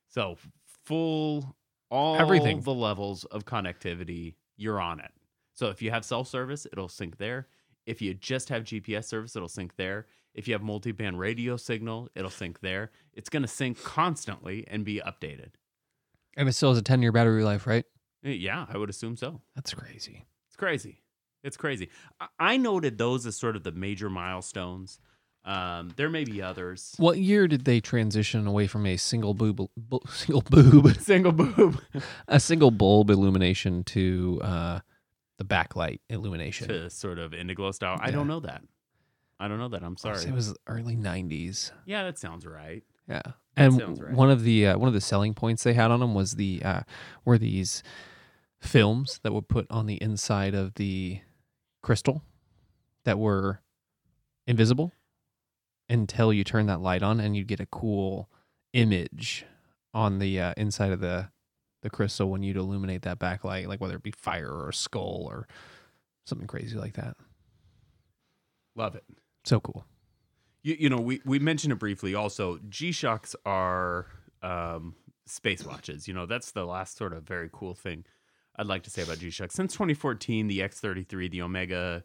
So, 0.08 0.36
full, 0.84 1.56
all 1.90 2.16
Everything. 2.16 2.60
the 2.62 2.74
levels 2.74 3.24
of 3.26 3.44
connectivity, 3.44 4.34
you're 4.56 4.80
on 4.80 5.00
it. 5.00 5.12
So, 5.54 5.66
if 5.68 5.80
you 5.82 5.90
have 5.90 6.04
cell 6.04 6.24
service, 6.24 6.66
it'll 6.72 6.88
sync 6.88 7.18
there. 7.18 7.48
If 7.86 8.00
you 8.02 8.14
just 8.14 8.48
have 8.48 8.64
GPS 8.64 9.04
service, 9.04 9.36
it'll 9.36 9.48
sync 9.48 9.76
there. 9.76 10.06
If 10.34 10.46
you 10.46 10.54
have 10.54 10.62
multi-band 10.62 11.18
radio 11.18 11.56
signal, 11.56 12.08
it'll 12.14 12.30
sync 12.30 12.60
there. 12.60 12.90
It's 13.14 13.28
going 13.28 13.42
to 13.42 13.48
sync 13.48 13.82
constantly 13.82 14.64
and 14.68 14.84
be 14.84 15.00
updated. 15.04 15.50
And 16.36 16.48
it 16.48 16.52
still 16.52 16.70
has 16.70 16.78
a 16.78 16.82
10 16.82 17.02
year 17.02 17.10
battery 17.12 17.42
life, 17.42 17.66
right? 17.66 17.84
Eh, 18.24 18.30
Yeah, 18.30 18.66
I 18.72 18.78
would 18.78 18.90
assume 18.90 19.16
so. 19.16 19.40
That's 19.56 19.74
crazy. 19.74 20.24
It's 20.48 20.56
crazy. 20.56 21.00
It's 21.42 21.56
crazy. 21.56 21.88
I- 22.38 22.56
noted 22.56 22.98
those 22.98 23.26
as 23.26 23.36
sort 23.36 23.56
of 23.56 23.62
the 23.62 23.72
major 23.72 24.10
milestones. 24.10 24.98
Um, 25.42 25.92
there 25.96 26.10
may 26.10 26.24
be 26.24 26.42
others. 26.42 26.94
What 26.98 27.16
year 27.18 27.48
did 27.48 27.64
they 27.64 27.80
transition 27.80 28.46
away 28.46 28.66
from 28.66 28.84
a 28.84 28.98
single 28.98 29.32
boob, 29.32 29.68
bu- 29.76 30.00
single 30.10 30.42
boob, 30.42 30.96
Single 31.00 31.32
boob 31.32 31.80
a 32.28 32.38
single 32.38 32.70
bulb 32.70 33.08
illumination 33.08 33.82
to 33.84 34.38
uh, 34.42 34.80
the 35.38 35.44
backlight 35.44 36.00
illumination? 36.10 36.68
to 36.68 36.90
sort 36.90 37.18
of 37.18 37.32
Indiglo 37.32 37.72
style. 37.72 37.98
I 38.02 38.10
don't 38.10 38.28
know 38.28 38.40
that. 38.40 38.62
I 39.38 39.48
don't 39.48 39.58
know 39.58 39.68
that. 39.68 39.82
I'm 39.82 39.96
sorry. 39.96 40.22
It 40.22 40.34
was 40.34 40.54
early 40.66 40.94
90s. 40.94 41.70
yeah, 41.86 42.02
that 42.04 42.18
sounds 42.18 42.44
right. 42.44 42.84
Yeah. 43.08 43.22
And 43.56 43.98
right. 43.98 44.12
one 44.12 44.30
of 44.30 44.42
the 44.44 44.66
uh, 44.68 44.78
one 44.78 44.88
of 44.88 44.94
the 44.94 45.00
selling 45.00 45.32
points 45.34 45.64
they 45.64 45.72
had 45.72 45.90
on 45.90 46.00
them 46.00 46.14
was 46.14 46.32
the 46.32 46.62
uh, 46.62 46.82
were 47.24 47.38
these 47.38 47.82
films 48.60 49.18
that 49.22 49.32
were 49.32 49.42
put 49.42 49.66
on 49.70 49.86
the 49.86 49.94
inside 50.02 50.54
of 50.54 50.74
the 50.74 51.20
crystal 51.82 52.22
that 53.04 53.18
were 53.18 53.60
invisible 54.46 54.92
until 55.88 56.32
you 56.32 56.44
turn 56.44 56.66
that 56.66 56.80
light 56.80 57.02
on 57.02 57.20
and 57.20 57.36
you 57.36 57.44
get 57.44 57.60
a 57.60 57.66
cool 57.66 58.28
image 58.72 59.44
on 59.92 60.18
the 60.18 60.40
uh, 60.40 60.54
inside 60.56 60.92
of 60.92 61.00
the 61.00 61.28
the 61.82 61.90
crystal 61.90 62.28
when 62.30 62.42
you'd 62.42 62.56
illuminate 62.56 63.02
that 63.02 63.18
backlight 63.18 63.66
like 63.66 63.80
whether 63.80 63.96
it 63.96 64.02
be 64.02 64.10
fire 64.10 64.50
or 64.50 64.68
a 64.68 64.74
skull 64.74 65.26
or 65.28 65.48
something 66.26 66.46
crazy 66.46 66.76
like 66.76 66.92
that 66.94 67.16
Love 68.76 68.94
it. 68.94 69.04
so 69.44 69.58
cool 69.60 69.84
You, 70.62 70.76
you 70.78 70.88
know, 70.90 70.98
we, 71.00 71.20
we 71.24 71.38
mentioned 71.38 71.72
it 71.72 71.78
briefly 71.78 72.14
also. 72.14 72.58
G 72.68 72.92
Shocks 72.92 73.34
are 73.46 74.06
um, 74.42 74.94
space 75.26 75.64
watches. 75.64 76.06
You 76.06 76.14
know, 76.14 76.26
that's 76.26 76.52
the 76.52 76.64
last 76.66 76.96
sort 76.96 77.12
of 77.14 77.22
very 77.24 77.48
cool 77.52 77.74
thing 77.74 78.04
I'd 78.60 78.66
like 78.66 78.82
to 78.82 78.90
say 78.90 79.02
about 79.02 79.18
G 79.18 79.30
Shock. 79.30 79.52
Since 79.52 79.72
2014, 79.72 80.46
the 80.46 80.58
X33, 80.58 81.30
the 81.30 81.40
Omega, 81.40 82.04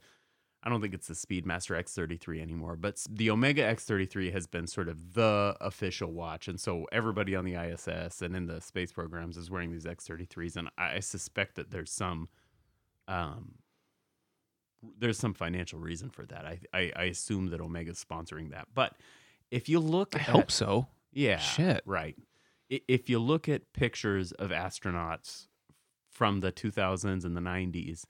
I 0.64 0.70
don't 0.70 0.82
think 0.82 0.94
it's 0.94 1.08
the 1.08 1.14
Speedmaster 1.14 1.78
X33 1.78 2.42
anymore, 2.42 2.78
but 2.78 3.04
the 3.10 3.30
Omega 3.30 3.62
X33 3.62 4.32
has 4.32 4.48
been 4.48 4.66
sort 4.66 4.88
of 4.88 5.16
the 5.16 5.58
official 5.60 6.14
watch. 6.14 6.48
And 6.48 6.58
so 6.58 6.88
everybody 6.94 7.36
on 7.36 7.44
the 7.44 7.56
ISS 7.56 8.22
and 8.22 8.38
in 8.38 8.46
the 8.46 8.62
space 8.62 8.94
programs 8.94 9.36
is 9.36 9.52
wearing 9.52 9.70
these 9.70 9.84
X33s. 9.84 10.56
And 10.56 10.70
I, 10.78 11.02
suspect 11.02 11.56
that 11.56 11.72
there's 11.72 11.92
some. 11.92 12.30
Um, 13.10 13.56
there's 14.98 15.18
some 15.18 15.34
financial 15.34 15.80
reason 15.80 16.10
for 16.10 16.26
that. 16.28 16.46
I, 16.46 16.60
I, 16.74 16.92
I 16.96 17.04
assume 17.06 17.50
that 17.50 17.60
Omega's 17.60 18.04
sponsoring 18.04 18.52
that. 18.52 18.68
But 18.74 18.94
if 19.52 19.68
you 19.68 19.80
look 19.80 20.16
i 20.16 20.20
at 20.20 20.26
hope 20.26 20.52
so 20.52 20.88
yeah. 21.12 21.38
Shit. 21.38 21.82
Right. 21.86 22.16
If 22.70 23.10
you 23.10 23.20
look 23.20 23.50
at 23.50 23.74
pictures 23.74 24.32
of 24.34 24.52
astronauts 24.52 25.48
from 26.16 26.40
the 26.40 26.52
2000s 26.52 27.26
and 27.26 27.36
the 27.36 27.42
90s, 27.42 28.06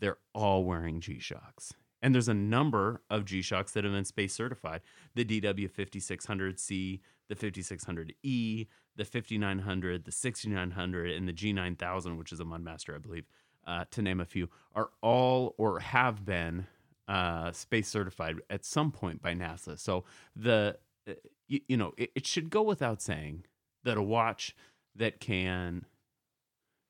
they're 0.00 0.18
all 0.34 0.64
wearing 0.64 1.00
G 1.00 1.20
Shocks. 1.20 1.72
And 2.02 2.12
there's 2.12 2.28
a 2.28 2.34
number 2.34 3.02
of 3.08 3.24
G 3.24 3.40
Shocks 3.40 3.72
that 3.72 3.84
have 3.84 3.92
been 3.92 4.04
space 4.04 4.34
certified 4.34 4.80
the 5.14 5.24
DW 5.24 5.70
5600C, 5.70 7.00
the 7.28 7.36
5600E, 7.36 8.66
the 8.96 9.04
5900, 9.04 10.04
the 10.04 10.12
6900, 10.12 11.10
and 11.12 11.28
the 11.28 11.32
G9000, 11.32 12.18
which 12.18 12.32
is 12.32 12.40
a 12.40 12.44
Mudmaster, 12.44 12.96
I 12.96 12.98
believe, 12.98 13.26
uh, 13.64 13.84
to 13.92 14.02
name 14.02 14.20
a 14.20 14.24
few, 14.24 14.48
are 14.74 14.90
all 15.00 15.54
or 15.56 15.78
have 15.78 16.24
been 16.24 16.66
uh, 17.06 17.52
space 17.52 17.86
certified 17.86 18.36
at 18.50 18.64
some 18.64 18.90
point 18.90 19.22
by 19.22 19.34
NASA. 19.34 19.78
So 19.78 20.02
the 20.34 20.78
uh, 21.08 21.12
you, 21.46 21.76
know 21.76 21.92
it 21.96 22.26
should 22.26 22.50
go 22.50 22.62
without 22.62 23.00
saying 23.00 23.44
that 23.84 23.96
a 23.96 24.02
watch 24.02 24.56
that 24.96 25.20
can 25.20 25.84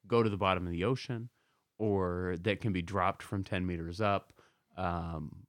go 0.09 0.23
to 0.23 0.31
the 0.31 0.37
bottom 0.37 0.67
of 0.67 0.73
the 0.73 0.85
ocean 0.85 1.29
or 1.79 2.37
that 2.43 2.61
can 2.61 2.73
be 2.73 2.83
dropped 2.83 3.23
from 3.23 3.45
10 3.45 3.67
meters 3.67 4.01
up 4.01 4.33
um, 4.77 5.45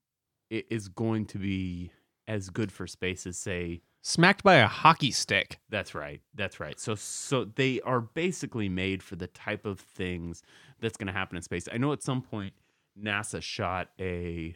i- 0.51 0.63
is 0.69 0.87
going 0.87 1.25
to 1.25 1.37
be 1.37 1.91
as 2.27 2.49
good 2.49 2.71
for 2.71 2.85
space 2.87 3.25
as 3.25 3.37
say 3.37 3.81
smacked 4.01 4.43
by 4.43 4.55
a 4.55 4.67
hockey 4.67 5.11
stick 5.11 5.59
that's 5.69 5.93
right. 5.95 6.21
That's 6.35 6.59
right. 6.59 6.79
So 6.79 6.95
so 6.95 7.45
they 7.45 7.81
are 7.81 7.99
basically 8.01 8.69
made 8.69 9.03
for 9.03 9.15
the 9.17 9.27
type 9.27 9.65
of 9.65 9.79
things 9.79 10.43
that's 10.79 10.97
going 10.97 11.07
to 11.07 11.13
happen 11.13 11.35
in 11.35 11.43
space. 11.43 11.67
I 11.71 11.77
know 11.77 11.91
at 11.91 12.03
some 12.03 12.21
point 12.21 12.53
NASA 13.01 13.41
shot 13.41 13.89
a 13.99 14.55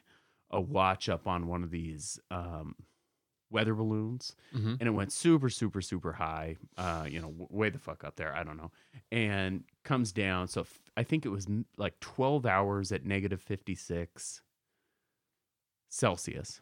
a 0.52 0.60
watch 0.62 1.10
up 1.10 1.28
on 1.28 1.48
one 1.48 1.64
of 1.64 1.72
these 1.72 2.20
um, 2.30 2.76
weather 3.52 3.76
balloons, 3.76 4.36
Mhm. 4.54 4.78
and 4.80 4.84
it 4.84 4.92
went 4.92 5.12
super, 5.12 5.50
super, 5.50 5.82
super 5.82 6.14
high. 6.14 6.58
Uh, 6.78 7.06
you 7.08 7.20
know, 7.22 7.28
w- 7.28 7.48
way 7.52 7.70
the 7.70 7.78
fuck 7.80 8.04
up 8.04 8.16
there. 8.16 8.34
I 8.36 8.44
don't 8.44 8.58
know, 8.58 8.72
and 9.12 9.64
comes 9.84 10.12
down. 10.12 10.48
So 10.48 10.62
f- 10.62 10.80
I 10.98 11.04
think 11.04 11.26
it 11.26 11.30
was 11.30 11.46
m- 11.48 11.66
like 11.78 12.00
twelve 12.00 12.46
hours 12.46 12.92
at 12.92 13.06
negative 13.06 13.42
fifty 13.42 13.76
six 13.76 14.42
Celsius, 15.90 16.62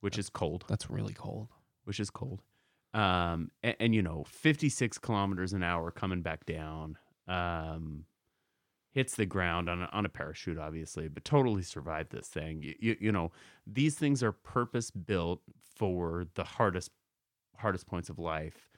which 0.00 0.18
is 0.18 0.28
cold 0.30 0.64
That's 0.68 0.88
really 0.90 1.14
cold. 1.14 1.48
which 1.84 2.00
is 2.00 2.10
cold. 2.10 2.42
Um, 2.94 3.50
and, 3.62 3.76
and 3.80 3.94
you 3.94 4.02
know, 4.02 4.22
56 4.24 4.98
kilometers 4.98 5.52
an 5.52 5.62
hour 5.64 5.90
coming 5.90 6.22
back 6.22 6.46
down. 6.46 6.96
Um, 7.26 8.06
hits 8.94 9.16
the 9.16 9.26
ground 9.26 9.68
on 9.68 9.82
a, 9.82 9.88
on 9.92 10.06
a 10.06 10.08
parachute, 10.08 10.56
obviously, 10.56 11.08
but 11.08 11.24
totally 11.24 11.62
survived 11.62 12.12
this 12.12 12.28
thing. 12.28 12.62
You, 12.62 12.74
you, 12.78 12.96
you 13.00 13.12
know, 13.12 13.32
these 13.66 13.96
things 13.96 14.22
are 14.22 14.30
purpose 14.32 14.90
built 14.92 15.40
for 15.76 16.26
the 16.34 16.44
hardest 16.44 16.90
hardest 17.58 17.86
points 17.86 18.08
of 18.08 18.18
life, 18.18 18.70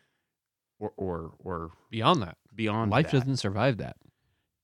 or 0.78 0.92
or 0.96 1.32
or 1.38 1.70
Beyond 1.90 2.22
that, 2.22 2.38
beyond 2.54 2.90
life 2.90 3.10
that. 3.10 3.18
doesn't 3.20 3.36
survive 3.36 3.76
that. 3.76 3.96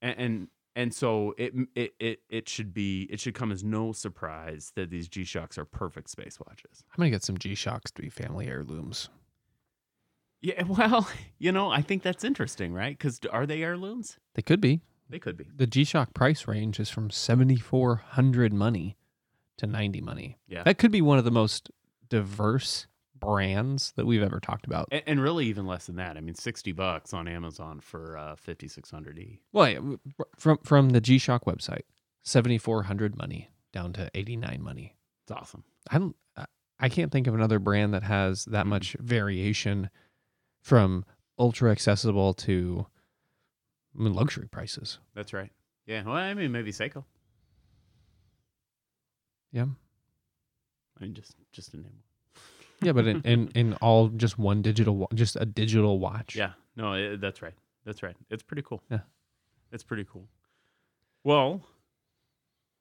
and, 0.01 0.19
and 0.19 0.49
and 0.75 0.95
so 0.95 1.35
it, 1.37 1.53
it 1.75 1.93
it 2.01 2.21
it 2.31 2.49
should 2.49 2.73
be 2.73 3.03
it 3.11 3.21
should 3.21 3.35
come 3.35 3.53
as 3.53 3.63
no 3.63 3.93
surprise 3.93 4.73
that 4.75 4.89
these 4.89 5.07
G 5.07 5.23
Shocks 5.25 5.59
are 5.59 5.67
perfect 5.67 6.09
space 6.09 6.39
watches. 6.41 6.83
I'm 6.93 6.97
gonna 7.03 7.11
get 7.11 7.23
some 7.25 7.37
G 7.37 7.55
Shocks 7.55 7.91
to 7.91 8.01
be 8.03 8.09
family 8.09 8.47
heirlooms. 8.49 9.11
Yeah, 10.41 10.63
well, 10.67 11.07
you 11.39 11.53
know, 11.53 11.71
I 11.71 11.83
think 11.83 12.03
that's 12.03 12.25
interesting, 12.25 12.73
right? 12.73 12.97
Because 12.97 13.21
are 13.31 13.45
they 13.47 13.63
heirlooms? 13.63 14.19
They 14.35 14.43
could 14.43 14.61
be. 14.63 14.81
They 15.09 15.19
could 15.19 15.37
be. 15.37 15.47
The 15.55 15.67
G 15.67 15.85
Shock 15.85 16.15
price 16.15 16.47
range 16.49 16.81
is 16.81 16.89
from 16.91 17.11
seventy 17.11 17.57
four 17.57 17.97
hundred 17.97 18.53
money 18.53 18.97
to 19.59 19.67
ninety 19.67 20.01
money. 20.01 20.39
Yeah. 20.49 20.63
That 20.63 20.79
could 20.79 20.91
be 20.93 21.03
one 21.03 21.19
of 21.19 21.25
the 21.25 21.31
most 21.31 21.71
diverse 22.09 22.87
brands 23.15 23.93
that 23.97 24.05
we've 24.07 24.23
ever 24.23 24.41
talked 24.41 24.67
about. 24.67 24.89
And, 24.91 25.03
and 25.07 25.21
really, 25.23 25.47
even 25.47 25.67
less 25.67 25.87
than 25.87 25.97
that. 25.97 26.17
I 26.17 26.21
mean, 26.21 26.35
sixty 26.35 26.73
bucks 26.73 27.13
on 27.13 27.29
Amazon 27.29 27.81
for 27.81 28.17
uh, 28.17 28.37
fifty 28.37 28.69
six 28.69 28.91
hundred 28.91 29.19
E. 29.19 29.41
Well, 29.53 29.69
yeah, 29.69 29.79
from 30.39 30.59
from 30.65 30.91
the 30.91 31.01
G 31.01 31.19
Shock 31.19 31.45
website, 31.45 31.83
seventy 32.23 32.59
four 32.59 32.85
hundred 32.85 33.17
money 33.17 33.51
down 33.73 33.93
to 33.95 34.11
eighty 34.15 34.37
nine 34.37 34.63
money. 34.63 34.97
It's 35.25 35.33
awesome. 35.33 35.65
I 35.91 35.99
don't. 35.99 36.17
I- 36.37 36.89
can't 36.89 37.13
think 37.13 37.29
of 37.29 37.35
another 37.35 37.61
brand 37.61 37.95
that 37.95 38.03
has 38.03 38.45
that 38.47 38.67
Mhm. 38.67 38.71
much 38.71 38.97
variation 38.99 39.89
from 40.61 41.05
ultra 41.39 41.71
accessible 41.71 42.35
to 42.35 42.87
I 43.99 44.03
mean, 44.03 44.15
luxury 44.15 44.49
prices. 44.49 44.99
That's 45.15 45.33
right. 45.33 45.51
Yeah. 45.87 46.03
Well, 46.05 46.15
I 46.15 46.35
mean, 46.35 46.53
maybe 46.53 46.73
Seiko. 46.73 47.05
Yeah, 49.53 49.67
I 50.99 51.05
mean, 51.05 51.13
just 51.15 51.35
just 51.53 51.75
a 51.75 51.77
name. 51.77 52.03
yeah, 52.81 52.93
but 52.93 53.07
in, 53.07 53.21
in 53.23 53.49
in 53.55 53.75
all 53.75 54.09
just 54.09 54.39
one 54.39 54.63
digital, 54.63 55.09
just 55.15 55.37
a 55.37 55.45
digital 55.45 55.99
watch. 55.99 56.35
Yeah. 56.37 56.53
No, 56.75 56.95
it, 56.95 57.21
that's 57.21 57.43
right. 57.43 57.53
That's 57.85 58.03
right. 58.03 58.17
It's 58.31 58.43
pretty 58.43 58.63
cool. 58.63 58.83
Yeah. 58.91 59.01
It's 59.73 59.83
pretty 59.85 60.07
cool. 60.11 60.29
Well, 61.25 61.63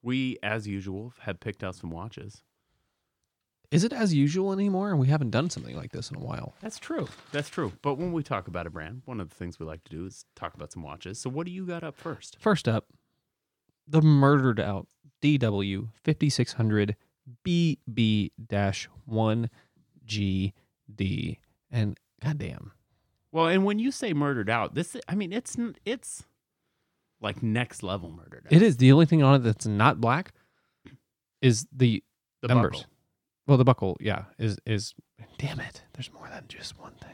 we, 0.02 0.38
as 0.42 0.66
usual, 0.66 1.12
have 1.20 1.40
picked 1.40 1.62
out 1.62 1.74
some 1.74 1.90
watches. 1.90 2.42
Is 3.72 3.82
it 3.84 3.92
as 3.92 4.12
usual 4.14 4.52
anymore? 4.52 4.90
And 4.90 5.00
we 5.00 5.08
haven't 5.08 5.30
done 5.30 5.48
something 5.50 5.74
like 5.74 5.90
this 5.92 6.10
in 6.10 6.16
a 6.16 6.20
while. 6.20 6.54
That's 6.60 6.78
true. 6.78 7.08
That's 7.32 7.48
true. 7.48 7.72
But 7.82 7.94
when 7.94 8.12
we 8.12 8.22
talk 8.22 8.46
about 8.46 8.66
a 8.66 8.70
brand, 8.70 9.02
one 9.06 9.18
of 9.20 9.30
the 9.30 9.34
things 9.34 9.58
we 9.58 9.64
like 9.66 9.82
to 9.84 9.90
do 9.90 10.04
is 10.06 10.26
talk 10.36 10.54
about 10.54 10.70
some 10.70 10.82
watches. 10.82 11.18
So, 11.18 11.30
what 11.30 11.46
do 11.46 11.52
you 11.52 11.64
got 11.66 11.82
up 11.82 11.96
first? 11.96 12.36
First 12.38 12.68
up, 12.68 12.86
the 13.88 14.02
murdered 14.02 14.60
out 14.60 14.86
DW 15.22 15.88
fifty 16.04 16.28
six 16.28 16.52
hundred 16.52 16.96
BB 17.46 18.30
one 19.06 19.48
GD, 20.06 21.38
and 21.70 21.98
goddamn, 22.22 22.72
Well, 23.30 23.46
and 23.46 23.64
when 23.64 23.78
you 23.78 23.90
say 23.90 24.12
murdered 24.12 24.50
out, 24.50 24.74
this 24.74 24.96
I 25.08 25.14
mean 25.14 25.32
it's 25.32 25.56
it's 25.84 26.24
like 27.20 27.42
next 27.42 27.82
level 27.82 28.10
murdered 28.10 28.46
out. 28.46 28.52
it 28.52 28.62
is 28.62 28.76
the 28.76 28.92
only 28.92 29.06
thing 29.06 29.22
on 29.22 29.36
it 29.36 29.38
that's 29.40 29.66
not 29.66 30.00
black. 30.00 30.32
Is 31.40 31.66
the 31.72 32.02
the 32.40 32.48
numbers. 32.48 32.70
buckle. 32.80 32.86
Well, 33.46 33.58
the 33.58 33.64
buckle, 33.64 33.96
yeah, 34.00 34.24
is 34.38 34.58
is. 34.66 34.94
Damn 35.38 35.60
it! 35.60 35.82
There's 35.94 36.12
more 36.12 36.28
than 36.28 36.44
just 36.48 36.78
one 36.78 36.92
thing. 36.94 37.10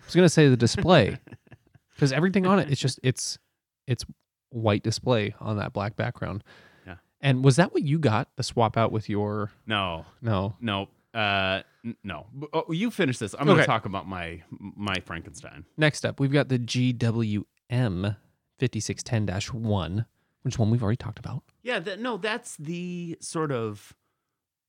I 0.00 0.04
was 0.04 0.14
gonna 0.14 0.28
say 0.28 0.48
the 0.48 0.56
display, 0.56 1.16
because 1.94 2.12
everything 2.12 2.46
on 2.46 2.58
it, 2.58 2.70
it's 2.70 2.80
just 2.80 3.00
it's 3.02 3.38
it's 3.86 4.04
white 4.50 4.82
display 4.82 5.34
on 5.40 5.56
that 5.56 5.72
black 5.72 5.96
background. 5.96 6.44
Yeah. 6.86 6.96
And 7.20 7.42
was 7.44 7.56
that 7.56 7.72
what 7.72 7.82
you 7.82 7.98
got? 7.98 8.28
The 8.36 8.42
swap 8.42 8.76
out 8.76 8.92
with 8.92 9.08
your 9.08 9.50
No, 9.66 10.04
no? 10.20 10.56
no, 10.60 10.88
uh, 11.14 11.62
n- 11.84 11.96
no. 12.04 12.26
Oh, 12.52 12.70
you 12.70 12.90
finish 12.90 13.16
this. 13.18 13.34
I'm 13.38 13.48
Okay. 13.48 13.60
to 13.60 13.66
talk 13.66 13.86
about 13.86 14.06
my 14.06 14.42
my 14.60 14.96
Frankenstein. 15.06 15.64
Next 15.78 16.04
up, 16.04 16.20
we've 16.20 16.32
got 16.32 16.48
the 16.50 16.58
GWM 16.58 18.16
fifty 18.58 18.80
six 18.80 19.02
ten 19.02 19.26
one, 19.52 20.04
which 20.42 20.58
one 20.58 20.70
we've 20.70 20.82
already 20.82 20.96
talked 20.96 21.18
about. 21.18 21.42
Yeah, 21.62 21.78
that, 21.80 22.00
no, 22.00 22.16
that's 22.18 22.56
the 22.56 23.16
sort 23.20 23.50
of 23.52 23.94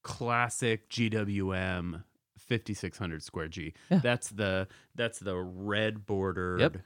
classic 0.04 0.89
GWM 0.89 2.04
5600 2.38 3.24
square 3.24 3.47
G. 3.47 3.74
Yeah. 3.89 3.99
That's 4.04 4.30
the 4.30 4.68
that's 4.95 5.20
the 5.20 5.38
red 5.38 6.06
bordered. 6.06 6.60
Yep. 6.60 6.78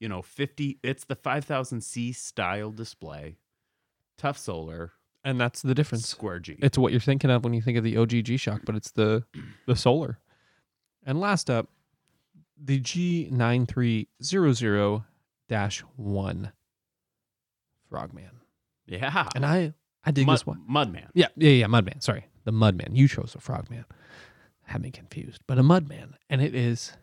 You 0.00 0.08
know, 0.08 0.22
50. 0.22 0.78
It's 0.84 1.02
the 1.04 1.16
5000C 1.16 2.14
style 2.14 2.70
display, 2.70 3.36
tough 4.16 4.38
solar 4.38 4.92
And 5.24 5.40
that's 5.40 5.60
the 5.62 5.74
difference. 5.74 6.06
square 6.06 6.38
G. 6.38 6.56
It's 6.60 6.78
what 6.78 6.92
you're 6.92 7.00
thinking 7.00 7.30
of 7.30 7.42
when 7.42 7.52
you 7.52 7.60
think 7.62 7.78
of 7.78 7.84
the 7.84 7.96
OG 7.96 8.10
G 8.24 8.36
Shock, 8.36 8.60
but 8.64 8.76
it's 8.76 8.92
the 8.92 9.24
the 9.66 9.74
solar. 9.74 10.20
And 11.04 11.18
last 11.20 11.50
up, 11.50 11.68
the 12.62 12.78
G9300 12.80 15.04
1 15.96 16.52
Frogman. 17.88 18.30
yeah, 18.86 19.26
And 19.34 19.46
I 19.46 19.72
I 20.04 20.10
dig 20.10 20.26
Mud, 20.26 20.34
this 20.36 20.46
one. 20.46 20.62
Mudman. 20.70 21.08
Yeah, 21.14 21.28
yeah, 21.36 21.50
yeah, 21.50 21.66
Mudman. 21.66 22.02
Sorry. 22.02 22.26
The 22.48 22.54
Mudman. 22.54 22.96
You 22.96 23.08
chose 23.08 23.34
a 23.34 23.40
Frogman. 23.40 23.84
Had 24.62 24.80
me 24.80 24.90
confused. 24.90 25.42
But 25.46 25.58
a 25.58 25.62
Mudman. 25.62 26.14
And 26.30 26.40
it 26.40 26.54
is 26.54 26.94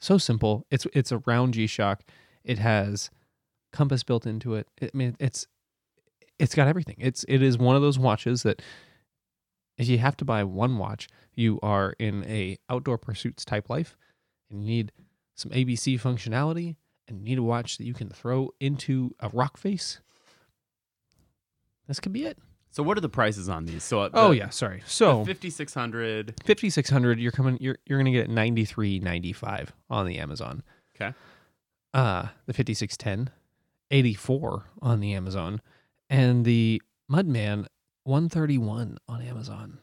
so 0.00 0.18
simple. 0.18 0.66
It's 0.68 0.84
it's 0.92 1.12
a 1.12 1.18
round 1.18 1.54
G 1.54 1.68
Shock. 1.68 2.02
It 2.42 2.58
has 2.58 3.08
compass 3.72 4.02
built 4.02 4.26
into 4.26 4.56
it. 4.56 4.66
I 4.82 4.90
mean, 4.92 5.14
it's 5.20 5.46
it's 6.40 6.56
got 6.56 6.66
everything. 6.66 6.96
It's 6.98 7.24
it 7.28 7.40
is 7.40 7.56
one 7.56 7.76
of 7.76 7.82
those 7.82 8.00
watches 8.00 8.42
that 8.42 8.60
if 9.76 9.86
you 9.86 9.98
have 9.98 10.16
to 10.16 10.24
buy 10.24 10.42
one 10.42 10.76
watch, 10.76 11.06
you 11.36 11.60
are 11.62 11.94
in 12.00 12.24
a 12.24 12.58
outdoor 12.68 12.98
pursuits 12.98 13.44
type 13.44 13.70
life 13.70 13.96
and 14.50 14.60
you 14.60 14.66
need 14.66 14.92
some 15.36 15.52
ABC 15.52 16.00
functionality 16.00 16.74
and 17.06 17.20
you 17.20 17.24
need 17.26 17.38
a 17.38 17.44
watch 17.44 17.78
that 17.78 17.84
you 17.84 17.94
can 17.94 18.10
throw 18.10 18.50
into 18.58 19.14
a 19.20 19.28
rock 19.28 19.56
face. 19.56 20.00
This 21.86 22.00
could 22.00 22.12
be 22.12 22.24
it. 22.24 22.38
So 22.78 22.84
what 22.84 22.96
are 22.96 23.00
the 23.00 23.08
prices 23.08 23.48
on 23.48 23.64
these? 23.66 23.82
So 23.82 24.02
uh, 24.02 24.10
Oh 24.14 24.30
yeah, 24.30 24.50
sorry. 24.50 24.84
So 24.86 25.24
5600. 25.24 26.34
fifty 26.44 26.70
six 26.70 26.88
hundred, 26.90 27.18
you're 27.18 27.32
coming. 27.32 27.58
You're 27.60 27.76
you're 27.86 27.98
gonna 27.98 28.12
get 28.12 28.30
ninety 28.30 28.64
three 28.64 29.00
ninety 29.00 29.32
five 29.32 29.72
on 29.90 30.06
the 30.06 30.16
Amazon. 30.18 30.62
Okay. 30.94 31.12
Uh, 31.92 32.26
the 32.46 32.52
fifty 32.52 32.74
six 32.74 32.96
ten, 32.96 33.30
eighty 33.90 34.14
four 34.14 34.66
on 34.80 35.00
the 35.00 35.12
Amazon, 35.14 35.60
and 36.08 36.44
the 36.44 36.80
Mudman 37.10 37.66
one 38.04 38.28
thirty 38.28 38.58
one 38.58 38.98
on 39.08 39.22
Amazon. 39.22 39.80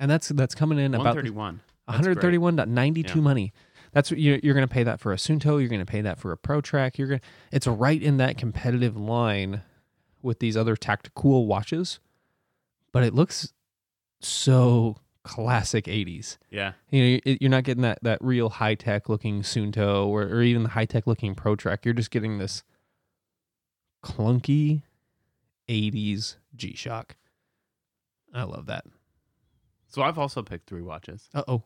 And 0.00 0.10
that's 0.10 0.30
that's 0.30 0.56
coming 0.56 0.80
in 0.80 0.94
about 0.94 1.04
131. 1.14 1.60
one 1.84 1.94
hundred 1.96 2.20
thirty 2.20 2.38
one 2.38 2.56
ninety 2.56 3.04
two 3.04 3.18
Yeah. 3.18 3.22
money. 3.22 3.52
That's 3.92 4.10
what 4.10 4.18
you're, 4.18 4.40
you're 4.42 4.54
going 4.54 4.66
to 4.66 4.74
pay 4.74 4.82
that 4.82 4.98
for 4.98 5.12
a 5.12 5.16
Suunto. 5.16 5.60
You're 5.60 5.68
going 5.68 5.78
to 5.78 5.86
pay 5.86 6.00
that 6.00 6.18
for 6.18 6.32
a 6.32 6.36
Pro 6.36 6.60
Trek. 6.60 6.98
You're 6.98 7.06
going. 7.06 7.20
to 7.20 7.26
It's 7.52 7.68
right 7.68 8.02
in 8.02 8.16
that 8.16 8.36
competitive 8.36 8.96
line 8.96 9.62
with 10.22 10.38
these 10.40 10.56
other 10.56 10.76
tactical 10.76 11.46
watches, 11.46 12.00
but 12.92 13.02
it 13.04 13.14
looks 13.14 13.52
so 14.20 14.96
classic 15.22 15.84
80s. 15.84 16.38
Yeah. 16.50 16.72
You 16.90 17.02
know, 17.02 17.20
you're- 17.24 17.48
not 17.48 17.64
getting 17.64 17.82
that 17.82 17.98
that 18.02 18.18
real 18.22 18.48
high 18.48 18.74
tech 18.74 19.08
looking 19.08 19.42
Suunto 19.42 20.06
or, 20.06 20.22
or 20.22 20.42
even 20.42 20.62
the 20.62 20.70
high 20.70 20.86
tech 20.86 21.06
looking 21.06 21.34
Pro 21.34 21.54
Trek. 21.56 21.84
You're 21.84 21.94
just 21.94 22.10
getting 22.10 22.38
this 22.38 22.62
clunky 24.02 24.82
80s 25.68 26.36
G 26.56 26.74
Shock. 26.74 27.16
I 28.32 28.44
love 28.44 28.66
that. 28.66 28.84
So 29.88 30.02
I've 30.02 30.18
also 30.18 30.42
picked 30.42 30.68
three 30.68 30.82
watches. 30.82 31.28
Uh 31.34 31.44
oh. 31.48 31.62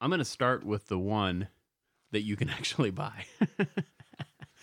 I'm 0.00 0.10
going 0.10 0.18
to 0.18 0.24
start 0.24 0.64
with 0.64 0.86
the 0.88 0.98
one 0.98 1.48
that 2.12 2.22
you 2.22 2.34
can 2.36 2.48
actually 2.50 2.90
buy. 2.90 3.24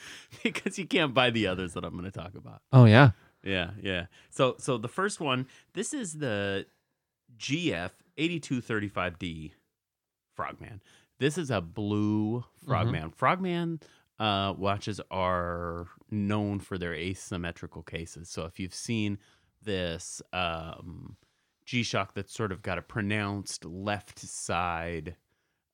because 0.43 0.77
you 0.77 0.85
can't 0.85 1.13
buy 1.13 1.29
the 1.29 1.47
others 1.47 1.73
that 1.73 1.83
I'm 1.83 1.93
going 1.93 2.05
to 2.05 2.11
talk 2.11 2.35
about. 2.35 2.61
Oh 2.71 2.85
yeah. 2.85 3.11
Yeah, 3.43 3.71
yeah. 3.81 4.05
So 4.29 4.55
so 4.59 4.77
the 4.77 4.87
first 4.87 5.19
one, 5.19 5.47
this 5.73 5.93
is 5.93 6.13
the 6.13 6.65
GF 7.37 7.91
8235D 8.17 9.51
Frogman. 10.35 10.81
This 11.19 11.37
is 11.37 11.49
a 11.49 11.61
blue 11.61 12.43
Frogman. 12.65 13.11
Frogman 13.11 13.79
uh, 14.19 14.53
watches 14.57 14.99
are 15.11 15.87
known 16.09 16.59
for 16.59 16.77
their 16.77 16.93
asymmetrical 16.93 17.83
cases. 17.83 18.29
So 18.29 18.45
if 18.45 18.59
you've 18.59 18.73
seen 18.73 19.19
this 19.63 20.21
um, 20.33 21.17
G 21.65 21.83
Shock 21.83 22.13
that's 22.13 22.33
sort 22.33 22.51
of 22.51 22.61
got 22.61 22.77
a 22.77 22.81
pronounced 22.81 23.65
left 23.65 24.19
side, 24.19 25.15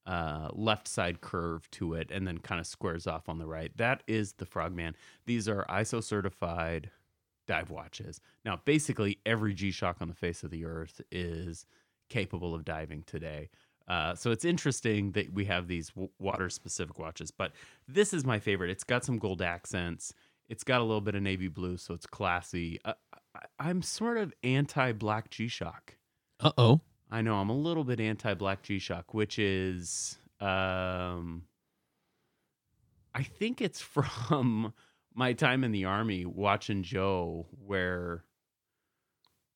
uh, 0.06 0.50
left 0.54 0.88
side 0.88 1.22
curve 1.22 1.70
to 1.72 1.94
it, 1.94 2.12
and 2.12 2.28
then 2.28 2.38
kind 2.40 2.60
of 2.60 2.68
squares 2.68 3.08
off 3.08 3.30
on 3.30 3.38
the 3.38 3.46
right. 3.46 3.76
That 3.78 4.04
is 4.08 4.34
the 4.34 4.46
Frogman. 4.46 4.96
These 5.26 5.48
are 5.48 5.66
ISO 5.70 6.04
certified 6.04 6.90
dive 7.48 7.70
watches. 7.70 8.20
Now, 8.46 8.60
basically, 8.66 9.20
every 9.26 9.54
G 9.54 9.72
Shock 9.72 9.98
on 10.02 10.08
the 10.08 10.14
face 10.14 10.44
of 10.44 10.52
the 10.52 10.66
earth 10.66 11.02
is 11.12 11.66
capable 12.10 12.54
of 12.54 12.66
diving 12.66 13.04
today. 13.06 13.50
Uh, 13.88 14.16
so 14.16 14.32
it's 14.32 14.46
interesting 14.46 15.12
that 15.12 15.34
we 15.34 15.44
have 15.46 15.68
these 15.68 15.90
w- 15.90 16.10
water 16.20 16.50
specific 16.50 16.98
watches, 17.00 17.32
but 17.32 17.52
this 17.88 18.14
is 18.14 18.24
my 18.24 18.40
favorite. 18.40 18.70
It's 18.70 18.86
got 18.86 19.04
some 19.04 19.18
gold 19.18 19.42
accents. 19.42 20.14
It's 20.48 20.64
got 20.64 20.80
a 20.80 20.84
little 20.84 21.02
bit 21.02 21.16
of 21.16 21.22
navy 21.22 21.50
blue, 21.50 21.76
so 21.78 21.94
it's 21.94 22.06
classy. 22.06 22.80
Uh, 22.86 22.94
I- 23.36 23.40
I'm 23.60 23.82
sort 23.82 24.18
of 24.18 24.34
anti 24.44 24.92
black 24.94 25.30
G 25.32 25.48
Shock. 25.50 25.98
Uh 26.40 26.52
oh. 26.58 26.82
I 27.14 27.22
know 27.22 27.36
I'm 27.36 27.50
a 27.52 27.56
little 27.56 27.84
bit 27.84 28.00
anti 28.00 28.34
black 28.34 28.64
G 28.64 28.80
Shock, 28.80 29.14
which 29.14 29.38
is, 29.38 30.18
um, 30.42 31.44
I 33.14 33.22
think 33.22 33.62
it's 33.62 33.80
from 34.28 34.74
my 35.14 35.34
time 35.34 35.64
in 35.64 35.72
the 35.72 35.86
army 35.86 36.26
watching 36.26 36.82
Joe 36.82 37.46
wear 37.62 38.24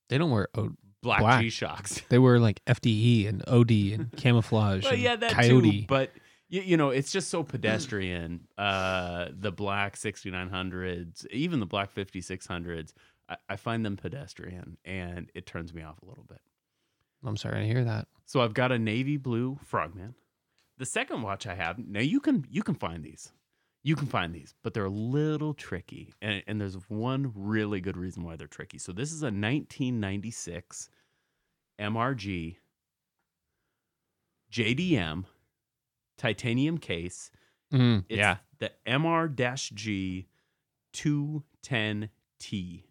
They 0.10 0.20
don't 0.20 0.30
wear 0.30 0.49
o- 0.53 0.76
black, 1.01 1.20
Black. 1.22 1.41
G 1.41 1.49
Shocks. 1.49 1.99
They 2.10 2.20
wear 2.20 2.39
like 2.39 2.64
FDE 2.66 3.28
and 3.28 3.43
OD 3.47 3.72
and 3.72 4.12
camouflage. 4.16 4.84
Well, 4.84 4.93
and 4.93 5.01
yeah, 5.01 5.16
that 5.16 5.32
coyote. 5.32 5.82
too. 5.82 5.88
But 5.88 6.12
you, 6.49 6.62
you 6.62 6.78
know, 6.78 6.91
it's 6.91 7.12
just 7.12 7.30
so 7.30 7.41
pedestrian. 7.43 8.47
Uh, 8.55 9.30
the 9.32 9.51
black 9.51 9.95
6900s, 9.95 11.26
even 11.32 11.60
the 11.60 11.66
black 11.66 11.93
5600s, 11.93 12.93
I, 13.28 13.38
I 13.49 13.55
find 13.55 13.84
them 13.84 13.97
pedestrian, 13.97 14.78
and 14.86 15.32
it 15.34 15.47
turns 15.47 15.74
me 15.74 15.82
off 15.82 15.99
a 16.03 16.05
little 16.05 16.24
bit. 16.24 16.39
I'm 17.26 17.38
sorry 17.38 17.61
to 17.61 17.68
hear 17.68 17.84
that. 17.84 18.07
So 18.26 18.41
I've 18.41 18.53
got 18.53 18.72
a 18.72 18.80
navy 18.80 19.18
blue 19.18 19.57
Frogman. 19.63 20.15
The 20.78 20.86
second 20.86 21.22
watch 21.24 21.47
I 21.47 21.55
have 21.55 21.80
now, 21.80 21.99
you 22.01 22.20
can 22.20 22.45
you 22.49 22.61
can 22.61 22.76
find 22.76 23.03
these, 23.03 23.32
you 23.84 23.95
can 23.95 24.05
find 24.07 24.34
these, 24.34 24.53
but 24.63 24.74
they're 24.74 24.86
a 24.86 24.89
little 24.89 25.53
tricky, 25.55 26.13
and, 26.22 26.43
and 26.45 26.61
there's 26.61 26.76
one 26.89 27.32
really 27.36 27.82
good 27.82 27.97
reason 27.97 28.24
why 28.24 28.36
they're 28.36 28.47
tricky. 28.47 28.78
So 28.78 28.91
this 28.91 29.11
is 29.11 29.24
a 29.24 29.28
1996 29.34 30.89
MRG 31.80 32.57
JDM 34.51 35.26
titanium 36.18 36.78
case. 36.78 37.32
Mm, 37.74 38.05
It's 38.07 38.18
yeah. 38.18 38.38
the 38.59 38.72
MR-G 38.88 40.28
210T. 40.93 42.84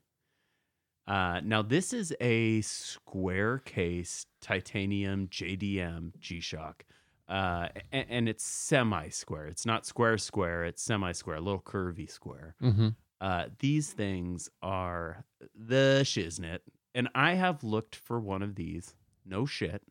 Uh, 1.06 1.40
now 1.44 1.62
this 1.62 1.92
is 1.92 2.12
a 2.20 2.60
square 2.62 3.58
case 3.58 4.26
titanium 4.40 5.28
JDM 5.28 6.12
G-Shock. 6.18 6.84
Uh, 7.28 7.68
and, 7.92 8.06
and 8.08 8.28
it's 8.28 8.44
semi-square. 8.44 9.46
It's 9.46 9.66
not 9.66 9.84
square 9.86 10.16
square. 10.18 10.64
It's 10.64 10.82
semi-square, 10.82 11.36
a 11.36 11.40
little 11.40 11.60
curvy 11.60 12.08
square. 12.10 12.54
Mm-hmm. 12.62 12.88
Uh, 13.20 13.44
these 13.58 13.90
things 13.92 14.48
are 14.62 15.24
the 15.54 16.00
shiznit, 16.04 16.58
and 16.94 17.08
I 17.14 17.34
have 17.34 17.64
looked 17.64 17.96
for 17.96 18.20
one 18.20 18.42
of 18.42 18.54
these. 18.54 18.94
No 19.24 19.44
shit, 19.46 19.82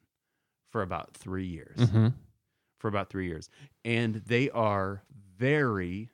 for 0.71 0.81
about 0.81 1.13
three 1.13 1.45
years 1.47 1.77
Mm-hmm. 1.77 2.07
for 2.79 2.87
about 2.87 3.09
three 3.09 3.27
years, 3.27 3.49
and 3.83 4.15
they 4.27 4.49
are 4.51 5.03
very, 5.37 6.09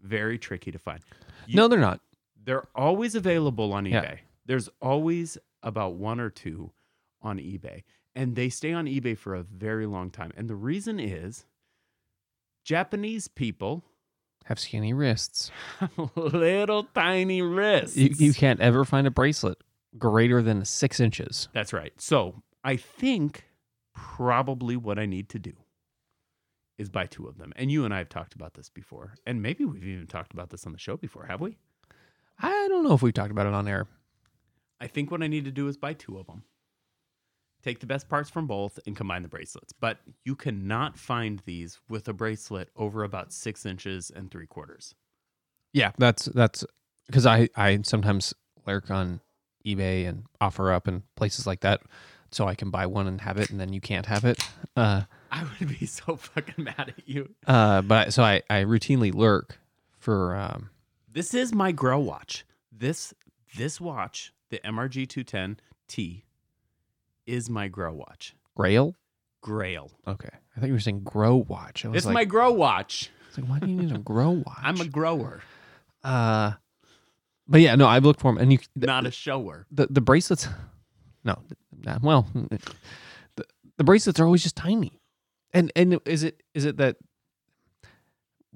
very 0.00 0.38
tricky 0.38 0.70
to 0.70 0.78
find. 0.78 1.00
You- 1.46 1.56
No, 1.56 1.66
they're 1.68 1.80
not. 1.80 2.00
They're 2.46 2.64
always 2.74 3.14
available 3.14 3.72
on 3.74 3.84
eBay. 3.84 3.92
Yeah. 3.92 4.16
There's 4.46 4.70
always 4.80 5.36
about 5.62 5.94
one 5.94 6.20
or 6.20 6.30
two 6.30 6.70
on 7.20 7.38
eBay, 7.38 7.82
and 8.14 8.36
they 8.36 8.48
stay 8.48 8.72
on 8.72 8.86
eBay 8.86 9.18
for 9.18 9.34
a 9.34 9.42
very 9.42 9.84
long 9.86 10.10
time. 10.10 10.32
And 10.36 10.48
the 10.48 10.54
reason 10.54 10.98
is 10.98 11.44
Japanese 12.64 13.28
people 13.28 13.84
Have 14.44 14.58
skinny 14.60 14.92
wrists. 14.92 15.50
little 16.16 16.84
tiny 16.94 17.42
wrists. 17.42 17.96
You, 17.96 18.14
you 18.16 18.32
can't 18.32 18.60
ever 18.60 18.84
find 18.84 19.06
a 19.06 19.10
bracelet 19.10 19.58
greater 19.98 20.40
than 20.40 20.64
six 20.64 21.00
inches. 21.00 21.48
That's 21.52 21.72
right. 21.72 21.92
So 22.00 22.42
I 22.62 22.76
think 22.76 23.44
probably 23.94 24.76
what 24.76 24.98
I 24.98 25.06
need 25.06 25.28
to 25.30 25.38
do 25.38 25.52
is 26.78 26.88
buy 26.90 27.06
two 27.06 27.26
of 27.26 27.38
them. 27.38 27.52
And 27.56 27.72
you 27.72 27.84
and 27.84 27.94
I 27.94 27.98
have 27.98 28.08
talked 28.08 28.34
about 28.34 28.54
this 28.54 28.68
before. 28.68 29.14
And 29.26 29.42
maybe 29.42 29.64
we've 29.64 29.82
even 29.84 30.06
talked 30.06 30.32
about 30.32 30.50
this 30.50 30.66
on 30.66 30.72
the 30.72 30.78
show 30.78 30.96
before, 30.96 31.24
have 31.26 31.40
we? 31.40 31.56
I 32.40 32.68
don't 32.68 32.84
know 32.84 32.92
if 32.94 33.02
we've 33.02 33.14
talked 33.14 33.30
about 33.30 33.46
it 33.46 33.54
on 33.54 33.66
air. 33.68 33.86
I 34.80 34.86
think 34.86 35.10
what 35.10 35.22
I 35.22 35.26
need 35.26 35.44
to 35.46 35.50
do 35.50 35.68
is 35.68 35.76
buy 35.76 35.94
two 35.94 36.18
of 36.18 36.26
them. 36.26 36.42
Take 37.62 37.80
the 37.80 37.86
best 37.86 38.08
parts 38.08 38.30
from 38.30 38.46
both 38.46 38.78
and 38.86 38.94
combine 38.94 39.22
the 39.22 39.28
bracelets. 39.28 39.72
But 39.72 39.98
you 40.24 40.36
cannot 40.36 40.98
find 40.98 41.42
these 41.46 41.80
with 41.88 42.06
a 42.06 42.12
bracelet 42.12 42.68
over 42.76 43.02
about 43.02 43.32
six 43.32 43.66
inches 43.66 44.10
and 44.14 44.30
three 44.30 44.46
quarters. 44.46 44.94
Yeah, 45.72 45.92
that's 45.98 46.26
that's 46.26 46.64
because 47.06 47.26
I 47.26 47.48
I 47.56 47.80
sometimes 47.82 48.34
lurk 48.66 48.90
on 48.90 49.20
eBay 49.66 50.06
and 50.06 50.24
OfferUp 50.40 50.86
and 50.86 51.02
places 51.16 51.46
like 51.46 51.60
that, 51.60 51.80
so 52.30 52.46
I 52.46 52.54
can 52.54 52.70
buy 52.70 52.86
one 52.86 53.08
and 53.08 53.20
have 53.22 53.36
it, 53.38 53.50
and 53.50 53.58
then 53.58 53.72
you 53.72 53.80
can't 53.80 54.06
have 54.06 54.24
it. 54.24 54.38
Uh, 54.76 55.02
I 55.32 55.44
would 55.58 55.68
be 55.80 55.86
so 55.86 56.16
fucking 56.16 56.64
mad 56.64 56.94
at 56.96 57.08
you. 57.08 57.34
uh, 57.46 57.82
but 57.82 58.12
so 58.12 58.22
I 58.22 58.42
I 58.48 58.62
routinely 58.62 59.12
lurk 59.12 59.58
for 59.98 60.36
um 60.36 60.70
This 61.16 61.32
is 61.32 61.54
my 61.54 61.72
grow 61.72 61.98
watch. 61.98 62.44
This 62.70 63.14
this 63.56 63.80
watch, 63.80 64.34
the 64.50 64.58
MRG 64.58 65.06
210T, 65.06 66.24
is 67.26 67.48
my 67.48 67.68
grow 67.68 67.94
watch. 67.94 68.36
Grail. 68.54 68.94
Grail. 69.40 69.90
Okay, 70.06 70.28
I 70.54 70.60
thought 70.60 70.66
you 70.66 70.74
were 70.74 70.78
saying 70.78 71.04
grow 71.04 71.36
watch. 71.36 71.86
It's 71.86 72.04
like, 72.04 72.12
my 72.12 72.26
grow 72.26 72.52
watch. 72.52 73.08
I 73.08 73.28
was 73.28 73.38
like, 73.38 73.48
why 73.48 73.58
do 73.60 73.66
you 73.66 73.76
need 73.76 73.92
a 73.92 73.98
grow 73.98 74.28
watch? 74.46 74.58
I'm 74.60 74.78
a 74.78 74.84
grower, 74.84 75.40
uh, 76.04 76.52
but 77.48 77.62
yeah, 77.62 77.76
no, 77.76 77.86
I've 77.86 78.04
looked 78.04 78.20
for 78.20 78.30
them, 78.30 78.36
and 78.36 78.52
you 78.52 78.58
the, 78.76 78.86
not 78.86 79.06
a 79.06 79.10
shower. 79.10 79.64
the 79.70 79.86
the 79.88 80.02
bracelets. 80.02 80.48
No, 81.24 81.38
nah, 81.82 81.98
well, 82.02 82.28
the, 83.36 83.44
the 83.78 83.84
bracelets 83.84 84.20
are 84.20 84.26
always 84.26 84.42
just 84.42 84.56
tiny, 84.56 85.00
and 85.54 85.72
and 85.74 85.98
is 86.04 86.24
it 86.24 86.42
is 86.52 86.66
it 86.66 86.76
that 86.76 86.96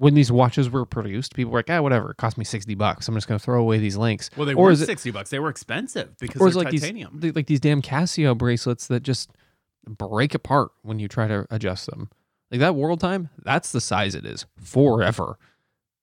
when 0.00 0.14
these 0.14 0.32
watches 0.32 0.70
were 0.70 0.86
produced, 0.86 1.34
people 1.34 1.52
were 1.52 1.58
like, 1.58 1.68
ah, 1.68 1.82
whatever, 1.82 2.10
it 2.12 2.16
cost 2.16 2.38
me 2.38 2.44
sixty 2.44 2.74
bucks. 2.74 3.06
I'm 3.06 3.14
just 3.14 3.28
gonna 3.28 3.38
throw 3.38 3.60
away 3.60 3.76
these 3.78 3.96
links. 3.98 4.30
Well, 4.36 4.46
they 4.46 4.54
Or 4.54 4.64
were 4.64 4.70
is 4.70 4.80
it- 4.80 4.86
60 4.86 5.10
bucks. 5.10 5.28
They 5.30 5.38
were 5.38 5.50
expensive 5.50 6.16
because 6.18 6.40
they're 6.40 6.62
like 6.64 6.70
titanium. 6.70 7.20
these 7.20 7.36
like 7.36 7.46
these 7.46 7.60
damn 7.60 7.82
Casio 7.82 8.36
bracelets 8.36 8.86
that 8.86 9.02
just 9.02 9.30
break 9.86 10.34
apart 10.34 10.70
when 10.82 10.98
you 10.98 11.06
try 11.08 11.28
to 11.28 11.46
adjust 11.50 11.86
them. 11.86 12.08
Like 12.50 12.60
that 12.60 12.74
World 12.74 13.00
Time, 13.00 13.28
that's 13.44 13.72
the 13.72 13.80
size 13.80 14.14
it 14.14 14.24
is 14.24 14.46
forever. 14.58 15.38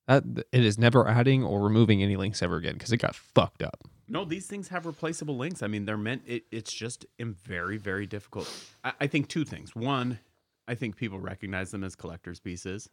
That 0.07 0.23
it 0.53 0.63
is 0.63 0.77
never 0.77 1.07
adding 1.07 1.43
or 1.43 1.59
removing 1.61 2.01
any 2.03 2.15
links 2.15 2.41
ever 2.43 2.55
again 2.57 2.73
because 2.73 2.91
it 2.91 2.97
got 2.97 3.15
fucked 3.15 3.61
up. 3.63 3.83
No, 4.07 4.23
these 4.23 4.45
things 4.47 4.69
have 4.69 4.85
replaceable 4.85 5.35
links. 5.35 5.61
I 5.61 5.67
mean, 5.67 5.83
they're 5.85 5.97
meant. 5.97 6.21
It, 6.25 6.43
it's 6.51 6.71
just 6.71 7.05
in 7.19 7.33
very, 7.33 7.77
very 7.77 8.05
difficult. 8.05 8.49
I, 8.85 8.93
I 9.01 9.07
think 9.07 9.27
two 9.27 9.43
things. 9.43 9.75
One, 9.75 10.19
I 10.67 10.75
think 10.75 10.95
people 10.95 11.19
recognize 11.19 11.71
them 11.71 11.83
as 11.83 11.95
collectors' 11.95 12.39
pieces, 12.39 12.89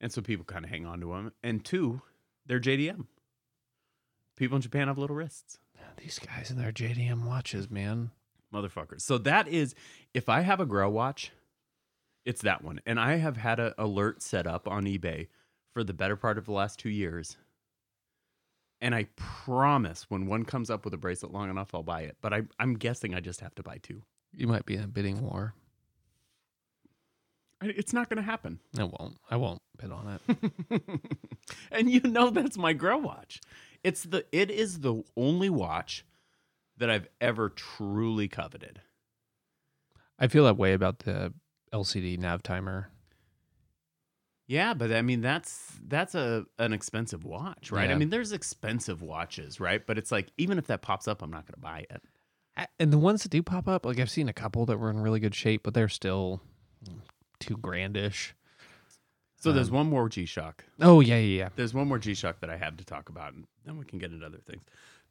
and 0.00 0.12
so 0.12 0.20
people 0.22 0.44
kind 0.44 0.64
of 0.64 0.70
hang 0.70 0.86
on 0.86 1.00
to 1.00 1.08
them. 1.08 1.32
And 1.42 1.64
two, 1.64 2.02
they're 2.46 2.60
JDM. 2.60 3.06
People 4.36 4.56
in 4.56 4.62
Japan 4.62 4.88
have 4.88 4.98
little 4.98 5.16
wrists, 5.16 5.58
These 5.96 6.18
guys 6.18 6.50
and 6.50 6.58
their 6.58 6.72
JDM 6.72 7.24
watches, 7.24 7.70
man. 7.70 8.10
motherfuckers. 8.52 9.02
So 9.02 9.16
that 9.18 9.46
is, 9.48 9.74
if 10.12 10.28
I 10.28 10.40
have 10.40 10.60
a 10.60 10.66
grow 10.66 10.90
watch, 10.90 11.30
it's 12.24 12.42
that 12.42 12.62
one. 12.64 12.80
And 12.86 12.98
I 12.98 13.16
have 13.16 13.36
had 13.36 13.60
an 13.60 13.74
alert 13.78 14.22
set 14.22 14.46
up 14.46 14.66
on 14.66 14.84
eBay 14.84 15.28
for 15.72 15.84
the 15.84 15.92
better 15.94 16.16
part 16.16 16.38
of 16.38 16.46
the 16.46 16.52
last 16.52 16.78
two 16.78 16.88
years. 16.88 17.36
And 18.80 18.94
I 18.94 19.06
promise 19.16 20.10
when 20.10 20.26
one 20.26 20.44
comes 20.44 20.68
up 20.68 20.84
with 20.84 20.92
a 20.94 20.98
bracelet 20.98 21.32
long 21.32 21.48
enough, 21.48 21.74
I'll 21.74 21.82
buy 21.82 22.02
it. 22.02 22.16
But 22.20 22.32
I, 22.34 22.42
I'm 22.58 22.74
guessing 22.74 23.14
I 23.14 23.20
just 23.20 23.40
have 23.40 23.54
to 23.54 23.62
buy 23.62 23.78
two. 23.82 24.02
You 24.32 24.46
might 24.48 24.66
be 24.66 24.74
in 24.74 24.82
a 24.82 24.88
bidding 24.88 25.22
war. 25.22 25.54
It's 27.62 27.92
not 27.92 28.08
going 28.10 28.16
to 28.18 28.22
happen. 28.22 28.58
I 28.78 28.84
won't. 28.84 29.16
I 29.30 29.36
won't 29.36 29.62
bid 29.76 29.90
on 29.90 30.18
it. 30.28 30.82
and 31.70 31.90
you 31.90 32.00
know 32.00 32.30
that's 32.30 32.56
my 32.56 32.72
grow 32.72 32.98
watch. 32.98 33.40
It's 33.82 34.04
the 34.04 34.24
it 34.32 34.50
is 34.50 34.80
the 34.80 35.02
only 35.16 35.50
watch 35.50 36.04
that 36.76 36.90
I've 36.90 37.08
ever 37.20 37.48
truly 37.48 38.28
coveted. 38.28 38.80
I 40.18 40.28
feel 40.28 40.44
that 40.44 40.56
way 40.56 40.72
about 40.72 41.00
the 41.00 41.32
LCD 41.72 42.18
Navitimer. 42.18 42.86
Yeah, 44.46 44.74
but 44.74 44.92
I 44.92 45.02
mean 45.02 45.20
that's 45.20 45.72
that's 45.86 46.14
a 46.14 46.44
an 46.58 46.72
expensive 46.72 47.24
watch, 47.24 47.70
right? 47.70 47.90
I 47.90 47.94
mean 47.94 48.10
there's 48.10 48.32
expensive 48.32 49.02
watches, 49.02 49.58
right? 49.58 49.84
But 49.86 49.98
it's 49.98 50.12
like 50.12 50.32
even 50.36 50.58
if 50.58 50.66
that 50.66 50.82
pops 50.82 51.08
up, 51.08 51.22
I'm 51.22 51.30
not 51.30 51.46
going 51.46 51.54
to 51.54 51.60
buy 51.60 51.86
it. 51.90 52.02
And 52.78 52.92
the 52.92 52.98
ones 52.98 53.22
that 53.22 53.30
do 53.30 53.42
pop 53.42 53.66
up, 53.66 53.84
like 53.84 53.98
I've 53.98 54.10
seen 54.10 54.28
a 54.28 54.32
couple 54.32 54.64
that 54.66 54.78
were 54.78 54.90
in 54.90 55.00
really 55.00 55.18
good 55.18 55.34
shape, 55.34 55.62
but 55.64 55.74
they're 55.74 55.88
still 55.88 56.40
too 57.40 57.56
grandish. 57.56 58.32
So 59.44 59.52
there's 59.52 59.68
Um, 59.68 59.74
one 59.74 59.90
more 59.90 60.08
G-Shock. 60.08 60.64
Oh 60.80 61.00
yeah, 61.00 61.16
yeah, 61.18 61.38
yeah. 61.44 61.48
There's 61.54 61.74
one 61.74 61.86
more 61.86 61.98
G-Shock 61.98 62.40
that 62.40 62.48
I 62.50 62.56
have 62.56 62.76
to 62.78 62.84
talk 62.84 63.10
about 63.10 63.34
and 63.34 63.46
then 63.64 63.76
we 63.76 63.84
can 63.84 63.98
get 63.98 64.10
into 64.10 64.24
other 64.24 64.38
things. 64.38 64.64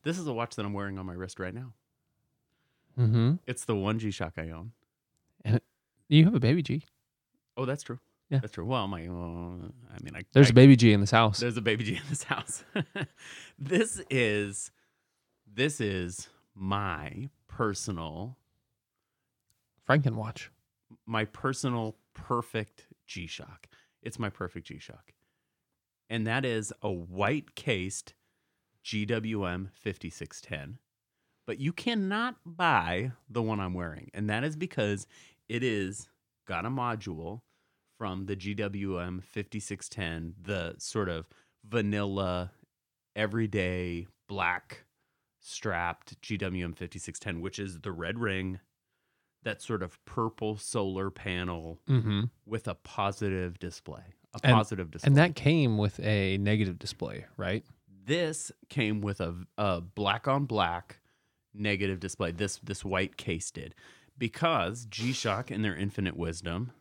This 0.04 0.18
is 0.18 0.28
a 0.28 0.34
watch 0.34 0.56
that 0.56 0.66
I'm 0.66 0.74
wearing 0.74 0.98
on 0.98 1.06
my 1.06 1.14
wrist 1.14 1.40
right 1.40 1.54
now. 1.54 1.72
Mm-hmm. 3.00 3.36
It's 3.48 3.66
the 3.66 3.76
one 3.76 4.00
G 4.00 4.12
Shock 4.12 4.34
I 4.38 4.50
own. 4.50 4.72
You 6.10 6.26
have 6.26 6.36
a 6.36 6.40
baby 6.40 6.62
G. 6.62 6.84
Oh, 7.58 7.66
that's 7.66 7.84
true. 7.84 8.00
Yeah. 8.30 8.40
that's 8.40 8.54
true. 8.54 8.66
Well, 8.66 8.88
my, 8.88 9.02
uh, 9.06 9.70
I 9.94 10.02
mean, 10.02 10.16
I 10.16 10.24
There's 10.32 10.48
I, 10.48 10.52
a 10.52 10.54
baby 10.54 10.76
G 10.76 10.94
in 10.94 11.00
this 11.02 11.12
house. 11.12 11.40
There's 11.40 11.58
a 11.58 11.62
baby 11.62 11.84
G 11.84 11.96
in 11.96 12.02
this 12.10 12.24
house. 12.24 12.64
this 13.60 14.02
is 14.10 14.72
this 15.52 15.80
is 15.80 16.30
my 16.56 17.30
personal 17.48 18.38
Frankenwatch. 19.88 20.48
my 21.06 21.26
personal 21.26 21.96
perfect 22.14 22.88
G 23.08 23.28
Shock. 23.28 23.68
It's 24.04 24.20
my 24.20 24.30
perfect 24.30 24.68
G 24.68 24.80
Shock. 24.80 25.14
And 26.10 26.28
that 26.28 26.46
is 26.46 26.72
a 26.82 26.92
white 26.92 27.56
cased 27.56 28.14
GWM 28.86 29.70
5610. 29.74 30.78
But 31.46 31.60
you 31.60 31.74
cannot 31.74 32.36
buy 32.46 33.14
the 33.30 33.42
one 33.42 33.60
I'm 33.60 33.74
wearing. 33.74 34.12
And 34.14 34.30
that 34.30 34.44
is 34.44 34.56
because 34.56 35.08
it 35.50 35.64
is 35.64 36.10
got 36.48 36.66
a 36.66 36.70
module 36.70 37.42
from 37.98 38.26
the 38.26 38.36
GWM 38.36 39.24
5610, 39.24 40.36
the 40.42 40.76
sort 40.78 41.10
of 41.10 41.26
vanilla, 41.64 42.52
everyday 43.16 44.08
black 44.28 44.86
strapped 45.40 46.20
GWM 46.22 46.76
5610, 46.76 47.42
which 47.42 47.60
is 47.60 47.80
the 47.82 47.92
red 47.92 48.20
ring, 48.20 48.60
that 49.44 49.62
sort 49.62 49.84
of 49.84 50.04
purple 50.06 50.58
solar 50.58 51.10
panel 51.10 51.80
Mm-hmm. 51.90 52.24
with 52.46 52.68
a 52.68 52.76
positive 52.76 53.60
display. 53.60 54.04
A 54.36 54.40
And- 54.44 54.54
positive 54.56 54.90
display. 54.92 55.08
And 55.08 55.18
that 55.18 55.36
came 55.36 55.78
with 55.78 56.00
a 56.00 56.38
negative 56.40 56.80
display, 56.80 57.26
right? 57.38 57.64
this 58.06 58.52
came 58.68 59.00
with 59.00 59.22
a, 59.22 59.34
a 59.58 59.80
black 59.80 60.28
on 60.28 60.44
black 60.46 61.00
negative 61.54 62.02
display. 62.02 62.32
This 62.32 62.58
this 62.64 62.84
white 62.84 63.16
case 63.16 63.50
did 63.50 63.76
because 64.18 64.86
G 64.88 65.14
Shock 65.14 65.50
in 65.52 65.62
their 65.62 65.76
infinite 65.76 66.18
wisdom 66.18 66.72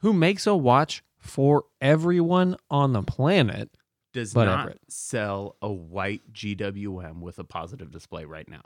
Who 0.00 0.12
makes 0.12 0.46
a 0.46 0.54
watch 0.54 1.02
for 1.18 1.64
everyone 1.80 2.56
on 2.70 2.92
the 2.92 3.02
planet? 3.02 3.70
does 4.12 4.34
But 4.34 4.46
not 4.46 4.60
Everett. 4.66 4.80
sell 4.88 5.56
a 5.62 5.70
white 5.72 6.30
GWM 6.32 7.20
with 7.20 7.38
a 7.38 7.44
positive 7.44 7.90
display 7.90 8.24
right 8.26 8.48
now. 8.48 8.62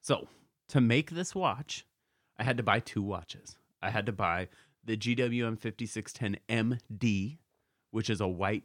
So 0.00 0.28
to 0.68 0.80
make 0.80 1.10
this 1.10 1.34
watch, 1.34 1.84
I 2.38 2.44
had 2.44 2.56
to 2.56 2.62
buy 2.62 2.80
two 2.80 3.02
watches. 3.02 3.56
I 3.82 3.90
had 3.90 4.06
to 4.06 4.12
buy 4.12 4.48
the 4.84 4.96
GWM 4.96 5.58
5610 5.58 6.38
MD, 6.48 7.38
which 7.90 8.10
is 8.10 8.20
a 8.20 8.28
white 8.28 8.64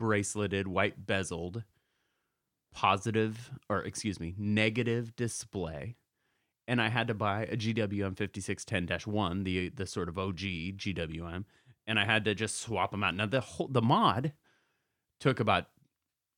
braceleted, 0.00 0.66
white 0.66 1.06
bezeled, 1.06 1.64
positive, 2.74 3.50
or 3.68 3.82
excuse 3.82 4.18
me, 4.18 4.34
negative 4.36 5.14
display. 5.16 5.96
And 6.66 6.80
I 6.80 6.88
had 6.88 7.08
to 7.08 7.14
buy 7.14 7.44
a 7.44 7.56
GWM 7.56 8.16
5610 8.16 9.12
1, 9.12 9.44
the, 9.44 9.68
the 9.70 9.86
sort 9.86 10.08
of 10.08 10.18
OG 10.18 10.38
GWM. 10.38 11.44
And 11.86 11.98
I 11.98 12.04
had 12.04 12.24
to 12.24 12.34
just 12.34 12.60
swap 12.60 12.92
them 12.92 13.02
out. 13.02 13.16
Now, 13.16 13.26
the 13.26 13.40
whole, 13.40 13.68
the 13.68 13.82
mod 13.82 14.32
took 15.18 15.40
about 15.40 15.66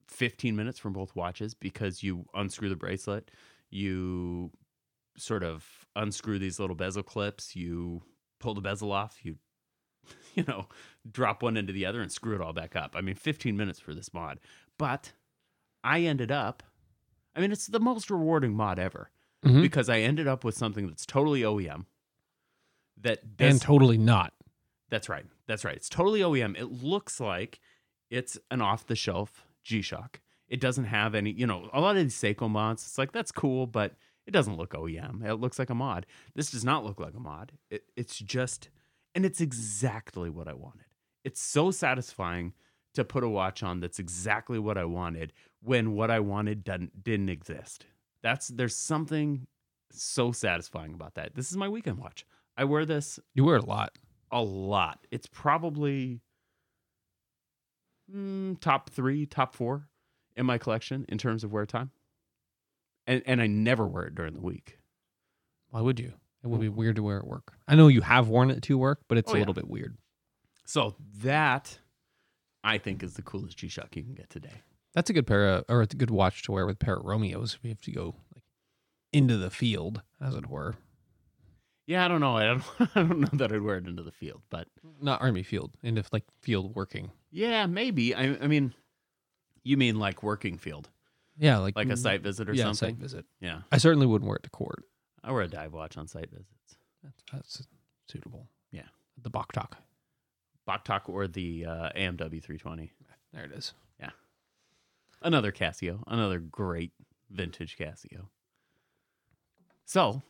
15 0.09 0.57
minutes 0.57 0.79
from 0.79 0.93
both 0.93 1.15
watches 1.15 1.55
because 1.55 2.03
you 2.03 2.27
unscrew 2.35 2.69
the 2.69 2.77
bracelet, 2.77 3.31
you 3.71 4.51
sort 5.17 5.43
of 5.43 5.87
unscrew 5.97 6.39
these 6.39 6.59
little 6.59 6.77
bezel 6.77 7.03
clips, 7.03 7.55
you 7.57 8.03
pull 8.41 8.55
the 8.55 8.61
bezel 8.61 8.93
off, 8.93 9.19
you 9.25 9.37
you 10.35 10.45
know, 10.47 10.69
drop 11.11 11.43
one 11.43 11.57
into 11.57 11.73
the 11.73 11.87
other 11.87 12.01
and 12.03 12.13
screw 12.13 12.35
it 12.35 12.41
all 12.41 12.53
back 12.53 12.77
up. 12.77 12.95
I 12.97 13.01
mean, 13.01 13.15
15 13.15 13.57
minutes 13.57 13.81
for 13.81 13.95
this 13.95 14.13
mod. 14.13 14.39
But 14.79 15.13
I 15.83 16.01
ended 16.01 16.31
up 16.33 16.63
I 17.37 17.41
mean, 17.41 17.51
it's 17.51 17.67
the 17.67 17.81
most 17.81 18.11
rewarding 18.11 18.55
mod 18.55 18.79
ever 18.79 19.11
Mhm. 19.45 19.61
because 19.63 19.89
I 19.89 19.99
ended 20.01 20.29
up 20.29 20.45
with 20.45 20.57
something 20.57 20.87
that's 20.87 21.05
totally 21.05 21.41
OEM. 21.43 21.87
That 23.01 23.37
does, 23.37 23.51
and 23.53 23.61
totally 23.61 23.99
not. 23.99 24.33
that's 24.89 25.09
right. 25.09 25.27
That's 25.47 25.65
right. 25.65 25.75
It's 25.77 25.89
totally 25.89 26.21
OEM. 26.21 26.57
It 26.57 26.67
looks 26.71 27.19
like 27.21 27.59
it's 28.11 28.39
an 28.51 28.61
off 28.63 28.87
the 28.87 28.95
shelf 28.95 29.45
G 29.65 29.83
Shock. 29.83 30.21
It 30.49 30.61
doesn't 30.61 30.85
have 30.85 31.15
any, 31.15 31.31
you 31.33 31.47
know, 31.47 31.69
a 31.73 31.81
lot 31.81 31.97
of 31.97 32.03
these 32.03 32.15
Seiko 32.15 32.49
mods, 32.49 32.85
it's 32.85 32.99
like, 32.99 33.11
that's 33.13 33.33
cool, 33.33 33.67
but 33.67 33.97
it 34.27 34.31
doesn't 34.31 34.57
look 34.57 34.73
OEM. 34.73 35.25
It 35.25 35.37
looks 35.37 35.59
like 35.59 35.71
a 35.71 35.75
mod. 35.75 36.07
This 36.35 36.51
does 36.51 36.65
not 36.65 36.85
look 36.85 36.99
like 37.01 37.15
a 37.15 37.21
mod. 37.21 37.53
It, 37.71 37.85
it's 37.97 38.19
just, 38.19 38.69
and 39.15 39.25
it's 39.25 39.41
exactly 39.41 40.31
what 40.31 40.49
I 40.49 40.55
wanted. 40.55 40.87
It's 41.25 41.41
so 41.41 41.71
satisfying 41.71 42.53
to 42.95 43.05
put 43.05 43.25
a 43.25 43.29
watch 43.29 43.63
on 43.63 43.81
that's 43.81 43.99
exactly 43.99 44.59
what 44.59 44.79
I 44.79 44.85
wanted 44.85 45.33
when 45.63 45.93
what 45.93 46.11
I 46.11 46.21
wanted 46.21 46.65
didn't, 46.65 47.03
didn't 47.03 47.29
exist. 47.29 47.87
That's, 48.23 48.49
there's 48.49 48.77
something 48.77 49.47
so 49.91 50.33
satisfying 50.33 50.95
about 50.95 51.15
that. 51.15 51.35
This 51.35 51.51
is 51.51 51.57
my 51.57 51.69
weekend 51.69 51.99
watch. 51.99 52.25
I 52.57 52.65
wear 52.65 52.87
this 52.87 53.19
You 53.35 53.45
wear 53.45 53.57
it 53.57 53.65
a 53.65 53.67
lot. 53.67 53.99
a 54.31 54.43
lot. 54.43 55.07
It's 55.11 55.27
probably 55.27 56.21
mm, 58.13 58.59
top 58.61 58.91
three, 58.91 59.27
top 59.27 59.55
four 59.55 59.89
in 60.37 60.47
my 60.47 60.59
collection 60.59 61.05
in 61.09 61.19
terms 61.19 61.45
of 61.45 61.53
wear 61.53 61.67
time. 61.67 61.91
And 63.07 63.23
and 63.27 63.41
I 63.43 63.47
never 63.47 63.87
wear 63.87 64.05
it 64.05 64.15
during 64.15 64.35
the 64.35 64.41
week. 64.41 64.79
Why 65.71 65.81
would 65.81 65.99
you? 66.01 66.13
It 66.43 66.49
would 66.49 66.61
be 66.61 66.69
weird 66.69 66.97
to 66.97 67.03
wear 67.03 67.19
at 67.19 67.27
work. 67.27 67.55
I 67.67 67.75
know 67.75 67.89
you 67.89 68.03
have 68.03 68.29
worn 68.29 68.51
it 68.51 68.63
to 68.65 68.77
work, 68.79 69.01
but 69.09 69.17
it's 69.19 69.31
Oh, 69.31 69.35
a 69.35 69.37
yeah. 69.37 69.41
little 69.41 69.55
bit 69.55 69.67
weird. 69.69 69.97
So 70.67 70.95
that 71.23 71.79
I 72.63 72.79
think 72.79 73.03
is 73.03 73.15
the 73.15 73.23
coolest 73.23 73.57
G 73.59 73.69
Shock 73.69 73.97
you 73.97 74.03
can 74.03 74.15
get 74.15 74.29
today. 74.31 74.63
That's 74.95 75.11
a 75.11 75.13
good 75.13 75.27
pair 75.27 75.49
of, 75.49 75.65
or 75.69 75.83
it's 75.83 75.95
a 75.95 75.97
good 75.97 76.11
watch 76.11 76.43
to 76.45 76.53
wear 76.53 76.67
with 76.67 76.77
a 76.77 76.85
pair 76.85 76.97
of 76.97 77.05
Romeos. 77.05 77.55
if 77.55 77.61
you 77.65 77.71
have 77.71 77.81
to 77.81 77.93
go 77.93 78.15
like 78.35 78.45
into 79.13 79.37
the 79.37 79.51
field, 79.51 80.03
as 80.21 80.35
it 80.35 80.49
were. 80.49 80.75
Yeah, 81.87 82.05
I 82.05 82.09
don't 82.09 82.21
know. 82.21 82.37
I 82.37 82.45
don't 82.45 82.63
I 82.97 83.03
don't 83.03 83.21
know 83.21 83.29
that 83.33 83.53
I'd 83.53 83.61
wear 83.63 83.77
it 83.79 83.87
into 83.87 84.03
the 84.03 84.13
field, 84.13 84.43
but 84.51 84.69
Not 85.01 85.21
army 85.23 85.43
field, 85.43 85.77
into 85.83 86.05
like 86.13 86.25
field 86.43 86.75
working. 86.75 87.11
yeah, 87.31 87.67
maybe. 87.67 88.15
I 88.15 88.37
I 88.37 88.47
mean 88.47 88.75
you 89.63 89.77
mean 89.79 89.99
like 89.99 90.23
working 90.23 90.59
field, 90.59 90.91
Yeah, 91.39 91.59
like 91.59 91.77
like 91.77 91.89
a 91.89 91.97
site 91.97 92.23
visit 92.23 92.49
or 92.49 92.55
something. 92.55 92.67
yeah, 92.67 92.73
something? 92.73 92.95
site 92.97 93.03
visit. 93.03 93.25
Yeah. 93.41 93.63
I 93.73 93.79
certainly 93.79 94.07
wouldn't 94.07 94.29
wear 94.29 94.37
it 94.37 94.45
to 94.45 94.51
court. 94.51 94.85
I 95.23 95.33
wear 95.33 95.43
a 95.43 95.49
dive 95.49 95.73
watch 95.73 95.97
on 95.97 96.07
site 96.07 96.31
visits. 96.31 96.77
That's, 97.03 97.23
that's 97.33 97.67
suitable. 98.09 98.49
Yeah. 98.71 98.83
The 99.23 99.31
Boktok. 99.31 99.73
Boktok 100.69 101.09
or 101.09 101.27
the 101.29 101.67
uh, 101.67 101.91
AMW 101.97 102.43
320. 102.43 102.93
There 103.33 103.45
it 103.45 103.53
is. 103.53 103.75
Yeah, 104.01 104.11
another 105.23 105.53
Casio, 105.53 106.03
another 106.07 106.39
great 106.39 106.93
vintage 107.31 107.77
Casio. 107.77 108.29
So, 109.85 110.23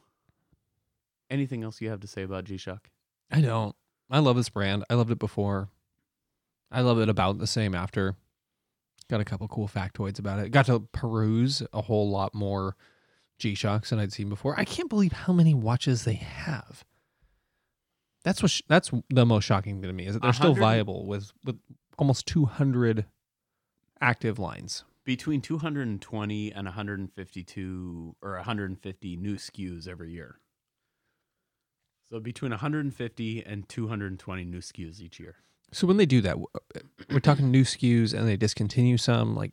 anything 1.30 1.62
else 1.62 1.80
you 1.80 1.90
have 1.90 2.00
to 2.00 2.06
say 2.08 2.22
about 2.22 2.44
G 2.44 2.56
Shock? 2.56 2.88
I 3.30 3.40
don't. 3.40 3.76
I 4.10 4.18
love 4.18 4.36
this 4.36 4.48
brand. 4.48 4.84
I 4.90 4.94
loved 4.94 5.10
it 5.10 5.18
before. 5.18 5.68
I 6.70 6.80
love 6.80 6.98
it 6.98 7.08
about 7.08 7.38
the 7.38 7.46
same 7.46 7.74
after. 7.74 8.16
Got 9.14 9.20
a 9.20 9.24
couple 9.24 9.46
cool 9.46 9.68
factoids 9.68 10.18
about 10.18 10.40
it. 10.40 10.50
Got 10.50 10.66
to 10.66 10.80
peruse 10.90 11.62
a 11.72 11.82
whole 11.82 12.10
lot 12.10 12.34
more 12.34 12.74
G 13.38 13.54
Shocks 13.54 13.90
than 13.90 14.00
I'd 14.00 14.12
seen 14.12 14.28
before. 14.28 14.58
I 14.58 14.64
can't 14.64 14.88
believe 14.88 15.12
how 15.12 15.32
many 15.32 15.54
watches 15.54 16.02
they 16.02 16.14
have. 16.14 16.84
That's 18.24 18.42
what 18.42 18.50
sh- 18.50 18.62
that's 18.66 18.90
the 19.10 19.24
most 19.24 19.44
shocking 19.44 19.80
to 19.82 19.92
me 19.92 20.06
is 20.06 20.14
that 20.14 20.22
they're 20.22 20.32
still 20.32 20.54
viable 20.54 21.06
with 21.06 21.30
with 21.44 21.60
almost 21.96 22.26
200 22.26 23.06
active 24.00 24.40
lines. 24.40 24.82
Between 25.04 25.40
220 25.40 26.50
and 26.50 26.64
152 26.64 28.16
or 28.20 28.32
150 28.32 29.16
new 29.16 29.36
SKUs 29.36 29.86
every 29.86 30.10
year. 30.10 30.40
So 32.10 32.18
between 32.18 32.50
150 32.50 33.44
and 33.46 33.68
220 33.68 34.44
new 34.44 34.58
SKUs 34.58 34.98
each 34.98 35.20
year. 35.20 35.36
So 35.72 35.86
when 35.86 35.96
they 35.96 36.06
do 36.06 36.20
that, 36.20 36.36
uh, 36.36 36.80
we're 37.10 37.20
talking 37.20 37.50
new 37.50 37.64
SKUs 37.64 38.14
and 38.14 38.28
they 38.28 38.36
discontinue 38.36 38.96
some. 38.96 39.34
Like, 39.34 39.50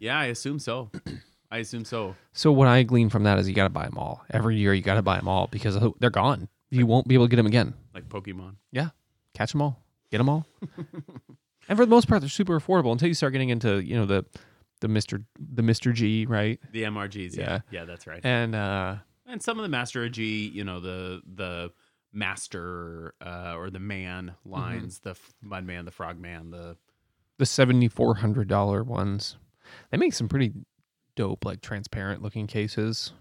Yeah, 0.00 0.18
I 0.18 0.26
assume 0.26 0.58
so. 0.58 0.90
I 1.50 1.58
assume 1.58 1.84
so. 1.84 2.16
so 2.32 2.50
what 2.50 2.66
I 2.68 2.82
glean 2.82 3.10
from 3.10 3.24
that 3.24 3.38
is 3.38 3.48
you 3.48 3.54
got 3.54 3.64
to 3.64 3.70
buy 3.70 3.84
them 3.84 3.96
all 3.98 4.24
every 4.30 4.56
year. 4.56 4.74
You 4.74 4.82
got 4.82 4.94
to 4.94 5.02
buy 5.02 5.16
them 5.16 5.28
all 5.28 5.46
because 5.46 5.78
they're 6.00 6.10
gone. 6.10 6.48
You 6.70 6.86
won't 6.86 7.06
be 7.06 7.14
able 7.14 7.26
to 7.26 7.30
get 7.30 7.36
them 7.36 7.46
again. 7.46 7.74
Like 7.94 8.08
Pokemon. 8.08 8.56
Yeah, 8.72 8.88
catch 9.34 9.52
them 9.52 9.62
all, 9.62 9.80
get 10.10 10.18
them 10.18 10.28
all, 10.28 10.46
and 11.68 11.78
for 11.78 11.84
the 11.84 11.90
most 11.90 12.08
part, 12.08 12.20
they're 12.22 12.28
super 12.28 12.58
affordable 12.58 12.90
until 12.90 13.06
you 13.08 13.14
start 13.14 13.32
getting 13.32 13.50
into 13.50 13.80
you 13.84 13.94
know 13.94 14.06
the 14.06 14.24
the 14.80 14.88
Mister 14.88 15.22
the 15.38 15.62
Mister 15.62 15.92
G 15.92 16.26
right 16.26 16.58
The 16.72 16.82
MRGs. 16.84 17.36
Yeah. 17.36 17.60
Yeah, 17.70 17.84
that's 17.84 18.06
right. 18.08 18.20
and 18.24 18.54
uh 18.56 18.96
and 19.26 19.40
some 19.40 19.58
of 19.58 19.62
the 19.62 19.68
master 19.68 20.08
G, 20.08 20.48
you 20.48 20.64
know, 20.64 20.80
the 20.80 21.22
the 21.32 21.70
master 22.14 23.14
uh, 23.20 23.54
or 23.56 23.70
the 23.70 23.78
man 23.80 24.34
lines, 24.46 25.00
the 25.00 25.10
f- 25.10 25.34
mudman, 25.44 25.84
the 25.84 25.90
frogman, 25.90 26.50
the 26.50 26.76
the 27.38 27.46
seventy 27.46 27.88
four 27.88 28.14
hundred 28.16 28.48
dollar 28.48 28.82
ones. 28.84 29.36
They 29.90 29.96
make 29.98 30.14
some 30.14 30.28
pretty 30.28 30.52
dope 31.16 31.44
like 31.44 31.60
transparent 31.60 32.22
looking 32.22 32.46
cases. 32.46 33.12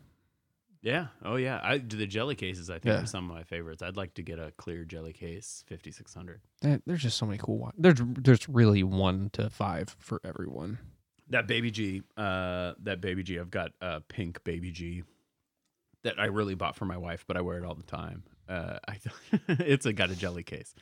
yeah, 0.81 1.07
oh 1.23 1.35
yeah. 1.37 1.59
I 1.63 1.77
do 1.79 1.97
the 1.97 2.05
jelly 2.07 2.35
cases. 2.35 2.69
I 2.69 2.73
think 2.75 2.85
Yeah. 2.95 3.01
are 3.01 3.05
some 3.05 3.29
of 3.29 3.35
my 3.35 3.43
favorites. 3.43 3.81
I'd 3.81 3.97
like 3.97 4.13
to 4.15 4.21
get 4.21 4.37
a 4.39 4.51
clear 4.57 4.83
jelly 4.85 5.13
case, 5.13 5.63
fifty 5.67 5.91
six 5.91 6.13
hundred. 6.13 6.41
There's 6.61 7.01
just 7.01 7.17
so 7.17 7.25
many 7.25 7.39
cool 7.39 7.57
ones. 7.57 7.73
There's 7.77 7.99
there's 8.03 8.47
really 8.47 8.83
one 8.83 9.29
to 9.33 9.49
five 9.49 9.95
for 9.99 10.21
everyone. 10.23 10.77
That 11.29 11.47
baby 11.47 11.71
G, 11.71 12.03
uh, 12.17 12.73
that 12.83 13.01
baby 13.01 13.23
G. 13.23 13.39
I've 13.39 13.49
got 13.49 13.71
a 13.81 14.01
pink 14.01 14.43
baby 14.43 14.71
G. 14.71 15.03
that 16.03 16.19
I 16.19 16.25
really 16.25 16.53
bought 16.53 16.75
for 16.75 16.85
my 16.85 16.97
wife, 16.97 17.23
but 17.27 17.37
I 17.37 17.41
wear 17.41 17.57
it 17.57 17.65
all 17.65 17.75
the 17.75 17.81
time. 17.83 18.23
Uh, 18.49 18.79
I 18.87 18.97
it's 19.47 19.85
a 19.85 19.93
got 19.93 20.09
a 20.11 20.15
jelly 20.15 20.43
case, 20.43 20.73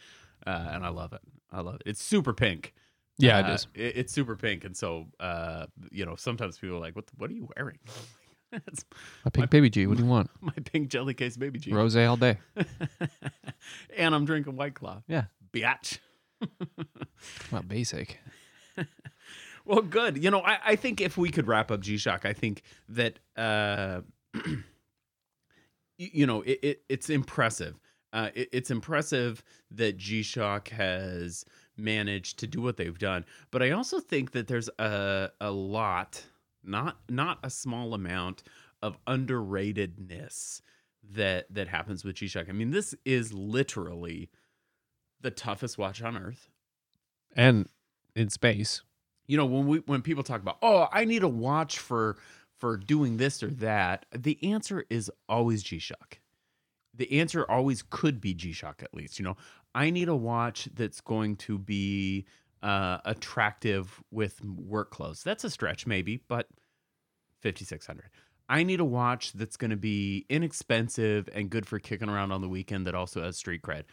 uh, 0.47 0.69
and 0.71 0.85
I 0.85 0.89
love 0.89 1.13
it. 1.13 1.21
I 1.51 1.61
love 1.61 1.75
it. 1.75 1.83
It's 1.85 2.01
super 2.03 2.33
pink. 2.33 2.73
Yeah, 3.17 3.37
Uh, 3.37 3.39
it 3.51 3.53
is. 3.53 3.67
it- 3.75 3.97
it's 3.97 4.13
super 4.13 4.35
pink, 4.35 4.63
and 4.65 4.75
so 4.75 5.07
uh, 5.19 5.67
you 5.91 6.05
know 6.05 6.15
sometimes 6.15 6.57
people 6.57 6.77
are 6.77 6.79
like, 6.79 6.95
"What? 6.95 7.07
The, 7.07 7.13
what 7.17 7.29
are 7.29 7.33
you 7.33 7.47
wearing?" 7.55 7.79
It's 8.67 8.83
My 9.23 9.31
pink 9.31 9.49
baby 9.49 9.69
G. 9.69 9.87
What 9.87 9.95
do 9.97 10.03
you 10.03 10.09
want? 10.09 10.29
my 10.41 10.51
pink 10.65 10.89
jelly 10.89 11.13
case 11.13 11.37
baby 11.37 11.57
G. 11.59 11.71
Rose 11.71 11.95
all 11.95 12.17
day. 12.17 12.37
and 13.95 14.13
I'm 14.13 14.25
drinking 14.25 14.57
White 14.57 14.73
Claw. 14.75 15.03
Yeah. 15.07 15.25
Biatch. 15.53 15.99
Well, 17.51 17.61
basic. 17.61 18.19
Well, 19.63 19.81
good. 19.81 20.21
You 20.21 20.31
know, 20.31 20.41
I, 20.41 20.57
I 20.65 20.75
think 20.75 20.99
if 20.99 21.17
we 21.17 21.29
could 21.29 21.47
wrap 21.47 21.69
up 21.71 21.79
G 21.81 21.97
Shock, 21.97 22.25
I 22.25 22.33
think 22.33 22.63
that 22.89 23.19
uh, 23.37 24.01
you 26.13 26.25
know 26.25 26.41
it, 26.41 26.59
it 26.63 26.83
it's 26.89 27.09
impressive. 27.09 27.79
Uh, 28.13 28.29
it, 28.35 28.49
it's 28.51 28.71
impressive 28.71 29.43
that 29.71 29.97
G 29.97 30.21
Shock 30.23 30.69
has 30.69 31.45
managed 31.77 32.39
to 32.39 32.47
do 32.47 32.61
what 32.61 32.77
they've 32.77 32.97
done, 32.97 33.25
but 33.51 33.61
I 33.63 33.71
also 33.71 33.99
think 33.99 34.31
that 34.31 34.47
there's 34.47 34.69
a 34.79 35.29
a 35.39 35.51
lot, 35.51 36.23
not 36.63 36.97
not 37.09 37.39
a 37.43 37.49
small 37.49 37.93
amount 37.93 38.43
of 38.81 38.97
underratedness 39.05 40.61
that 41.11 41.53
that 41.53 41.67
happens 41.67 42.03
with 42.03 42.15
G 42.15 42.27
Shock. 42.27 42.47
I 42.49 42.51
mean, 42.51 42.71
this 42.71 42.93
is 43.05 43.33
literally 43.33 44.29
the 45.21 45.31
toughest 45.31 45.77
watch 45.77 46.01
on 46.01 46.17
earth 46.17 46.49
And 47.35 47.67
in 48.15 48.29
space. 48.29 48.81
you 49.27 49.37
know 49.37 49.45
when 49.45 49.67
we 49.67 49.77
when 49.79 50.01
people 50.01 50.23
talk 50.23 50.41
about 50.41 50.57
oh 50.61 50.87
i 50.91 51.05
need 51.05 51.23
a 51.23 51.27
watch 51.27 51.77
for 51.79 52.17
for 52.61 52.77
doing 52.77 53.17
this 53.17 53.41
or 53.41 53.49
that 53.49 54.05
the 54.15 54.37
answer 54.43 54.85
is 54.89 55.11
always 55.27 55.63
g-shock. 55.63 56.19
The 56.93 57.19
answer 57.19 57.43
always 57.49 57.81
could 57.81 58.21
be 58.21 58.35
g-shock 58.35 58.83
at 58.83 58.93
least 58.93 59.19
you 59.19 59.25
know? 59.25 59.35
I 59.73 59.89
need 59.89 60.09
a 60.09 60.15
watch 60.15 60.69
that's 60.73 61.01
going 61.01 61.35
to 61.37 61.57
be 61.57 62.25
uh 62.61 62.99
attractive 63.03 64.01
with 64.11 64.39
work 64.45 64.91
clothes. 64.91 65.23
That's 65.23 65.43
a 65.43 65.49
stretch 65.49 65.87
maybe 65.87 66.21
but 66.27 66.47
5600 67.41 68.11
i 68.49 68.61
need 68.61 68.79
a 68.79 68.85
watch 68.85 69.33
that's 69.33 69.57
going 69.57 69.71
to 69.71 69.77
be 69.77 70.27
inexpensive 70.29 71.27
and 71.33 71.49
good 71.49 71.65
for 71.65 71.79
kicking 71.79 72.07
around 72.07 72.31
on 72.31 72.41
the 72.41 72.47
weekend 72.47 72.85
that 72.85 72.93
also 72.93 73.23
has 73.23 73.35
street 73.35 73.63
cred. 73.63 73.85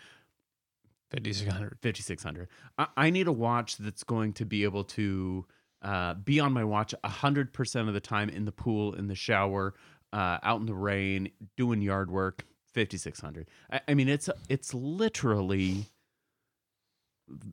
5600. 1.11 1.79
5600 1.81 2.49
I, 2.77 2.87
I 2.97 3.11
need 3.11 3.27
a 3.27 3.33
watch 3.33 3.79
that's 3.79 4.05
going 4.05 4.35
to 4.35 4.45
be 4.45 4.65
able 4.65 4.85
to 4.85 5.47
uh, 5.83 6.15
be 6.15 6.41
on 6.41 6.53
my 6.53 6.65
watch 6.65 6.95
100% 7.05 7.89
of 7.89 7.95
the 7.95 8.01
time 8.01 8.29
in 8.29 8.45
the 8.45 8.53
pool 8.53 8.95
in 8.95 9.07
the 9.07 9.15
shower 9.15 9.75
uh, 10.13 10.39
out 10.43 10.61
in 10.61 10.67
the 10.67 10.75
rain 10.75 11.31
doing 11.57 11.83
yard 11.83 12.11
work 12.11 12.45
5600 12.73 13.49
I, 13.71 13.81
I 13.89 13.95
mean 13.95 14.09
it's 14.09 14.29
it's 14.49 14.73
literally 14.75 15.87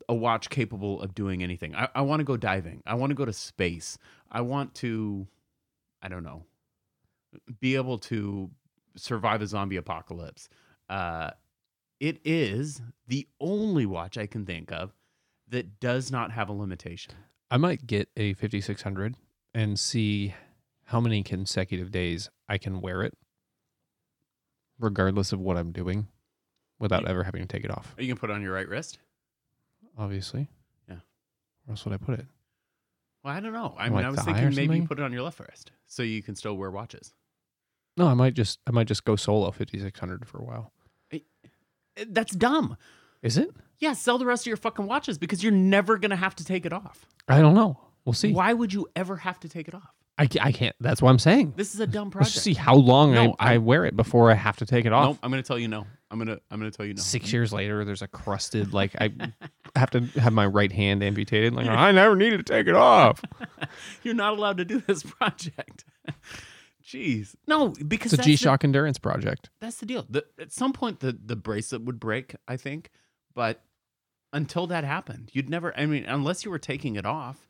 a 0.07 0.15
watch 0.15 0.49
capable 0.49 1.01
of 1.01 1.13
doing 1.13 1.43
anything. 1.43 1.75
I, 1.75 1.89
I 1.95 2.01
want 2.01 2.21
to 2.21 2.23
go 2.23 2.37
diving. 2.37 2.81
I 2.85 2.95
want 2.95 3.09
to 3.09 3.15
go 3.15 3.25
to 3.25 3.33
space. 3.33 3.97
I 4.31 4.41
want 4.41 4.73
to 4.75 5.27
i 6.01 6.07
don't 6.07 6.23
know 6.23 6.43
be 7.59 7.75
able 7.75 7.97
to 7.97 8.49
survive 8.95 9.41
a 9.41 9.47
zombie 9.47 9.75
apocalypse. 9.75 10.47
Uh, 10.89 11.31
it 11.99 12.19
is 12.23 12.81
the 13.07 13.27
only 13.39 13.85
watch 13.85 14.17
I 14.17 14.27
can 14.27 14.45
think 14.45 14.71
of 14.71 14.93
that 15.49 15.79
does 15.79 16.11
not 16.11 16.31
have 16.31 16.49
a 16.49 16.53
limitation. 16.53 17.13
I 17.51 17.57
might 17.57 17.85
get 17.87 18.09
a 18.17 18.33
5600 18.33 19.15
and 19.53 19.79
see 19.79 20.33
how 20.85 20.99
many 20.99 21.23
consecutive 21.23 21.91
days 21.91 22.29
I 22.49 22.57
can 22.57 22.81
wear 22.81 23.01
it, 23.03 23.17
regardless 24.79 25.31
of 25.31 25.39
what 25.39 25.57
I'm 25.57 25.71
doing, 25.71 26.07
without 26.79 27.03
Yeah. 27.03 27.09
ever 27.09 27.23
having 27.23 27.41
to 27.41 27.47
take 27.47 27.63
it 27.63 27.71
off. 27.71 27.95
You 27.97 28.07
gonna 28.07 28.19
put 28.19 28.29
it 28.29 28.33
on 28.33 28.41
your 28.41 28.53
right 28.53 28.67
wrist? 28.67 28.99
Obviously. 29.97 30.49
Yeah. 30.87 30.99
Where 31.65 31.73
else 31.73 31.85
would 31.85 31.93
I 31.93 31.97
put 31.97 32.19
it? 32.19 32.27
Well, 33.23 33.33
I 33.33 33.39
don't 33.39 33.53
know. 33.53 33.73
I 33.77 33.85
mean, 33.85 33.93
like, 33.95 34.05
I 34.05 34.09
was 34.09 34.21
thinking 34.21 34.53
maybe 34.55 34.75
you 34.77 34.87
put 34.87 34.99
it 34.99 35.03
on 35.03 35.11
your 35.13 35.23
left 35.23 35.39
wrist 35.39 35.71
so 35.87 36.03
you 36.03 36.21
can 36.21 36.35
still 36.35 36.55
wear 36.57 36.69
watches. 36.69 37.13
No, 37.97 38.07
I 38.07 38.13
might 38.13 38.33
just 38.33 38.59
I 38.67 38.71
might 38.71 38.87
just 38.87 39.05
go 39.05 39.15
solo 39.15 39.49
5600 39.51 40.27
for 40.27 40.37
a 40.39 40.43
while. 40.43 40.71
That's 42.07 42.35
dumb. 42.35 42.75
Is 43.21 43.37
it? 43.37 43.55
Yeah, 43.79 43.93
sell 43.93 44.17
the 44.17 44.25
rest 44.25 44.43
of 44.43 44.47
your 44.47 44.57
fucking 44.57 44.87
watches 44.87 45.17
because 45.17 45.43
you're 45.43 45.51
never 45.51 45.97
gonna 45.97 46.15
have 46.15 46.35
to 46.35 46.45
take 46.45 46.65
it 46.65 46.73
off. 46.73 47.05
I 47.27 47.41
don't 47.41 47.53
know. 47.55 47.79
We'll 48.05 48.13
see. 48.13 48.31
Why 48.33 48.53
would 48.53 48.71
you 48.73 48.87
ever 48.95 49.17
have 49.17 49.39
to 49.41 49.49
take 49.49 49.67
it 49.67 49.73
off? 49.75 49.89
I, 50.17 50.27
ca- 50.27 50.39
I 50.41 50.53
can't. 50.53 50.73
That's 50.79 51.01
what 51.01 51.09
I'm 51.09 51.19
saying. 51.19 51.55
This 51.57 51.73
is 51.73 51.81
a 51.81 51.87
dumb 51.87 52.09
project. 52.09 52.35
Let's 52.35 52.43
project. 52.43 52.43
see 52.45 52.53
how 52.53 52.75
long 52.75 53.13
No, 53.13 53.35
I, 53.37 53.55
I 53.55 53.57
wear 53.57 53.83
it 53.83 53.97
before 53.97 54.31
I 54.31 54.35
have 54.35 54.55
to 54.57 54.65
take 54.65 54.85
it 54.85 54.93
off. 54.93 55.05
Nope, 55.07 55.19
I'm 55.23 55.29
gonna 55.29 55.43
tell 55.43 55.59
you 55.59 55.67
no. 55.67 55.85
I'm 56.09 56.17
gonna 56.19 56.37
I'm 56.49 56.59
gonna 56.59 56.71
tell 56.71 56.85
you 56.85 56.93
no. 56.93 57.01
Six 57.01 57.33
years 57.33 57.51
later, 57.51 57.83
there's 57.83 58.01
a 58.01 58.07
crusted 58.07 58.73
like 58.73 58.95
I 59.01 59.11
have 59.75 59.89
to 59.89 60.01
have 60.21 60.31
my 60.31 60.45
right 60.45 60.71
hand 60.71 61.03
amputated. 61.03 61.53
Like 61.53 61.67
I 61.67 61.91
never 61.93 62.15
needed 62.15 62.37
to 62.37 62.43
take 62.43 62.67
it 62.67 62.75
off. 62.75 63.21
You're 64.03 64.13
not 64.13 64.37
allowed 64.37 64.57
to 64.57 64.65
do 64.65 64.79
this 64.87 65.03
project. 65.03 65.83
Jeez. 66.85 67.35
No, 67.47 67.69
because 67.69 68.13
It's 68.13 68.13
a 68.13 68.17
that's 68.17 68.27
the- 68.27 68.31
G 68.33 68.35
Shock 68.37 68.63
endurance 68.63 68.99
project. 68.99 69.49
that's 69.59 69.77
the 69.77 69.85
deal. 69.85 70.05
The, 70.09 70.23
at 70.39 70.53
some 70.53 70.71
point, 70.71 70.99
the 70.99 71.17
the 71.25 71.35
bracelet 71.35 71.81
would 71.83 71.99
break, 71.99 72.35
I 72.47 72.55
think, 72.57 72.89
but 73.35 73.61
until 74.33 74.67
that 74.67 74.83
happened, 74.83 75.29
you'd 75.33 75.49
never. 75.49 75.77
I 75.77 75.85
mean, 75.85 76.05
unless 76.05 76.43
you 76.43 76.51
were 76.51 76.59
taking 76.59 76.95
it 76.95 77.05
off, 77.05 77.47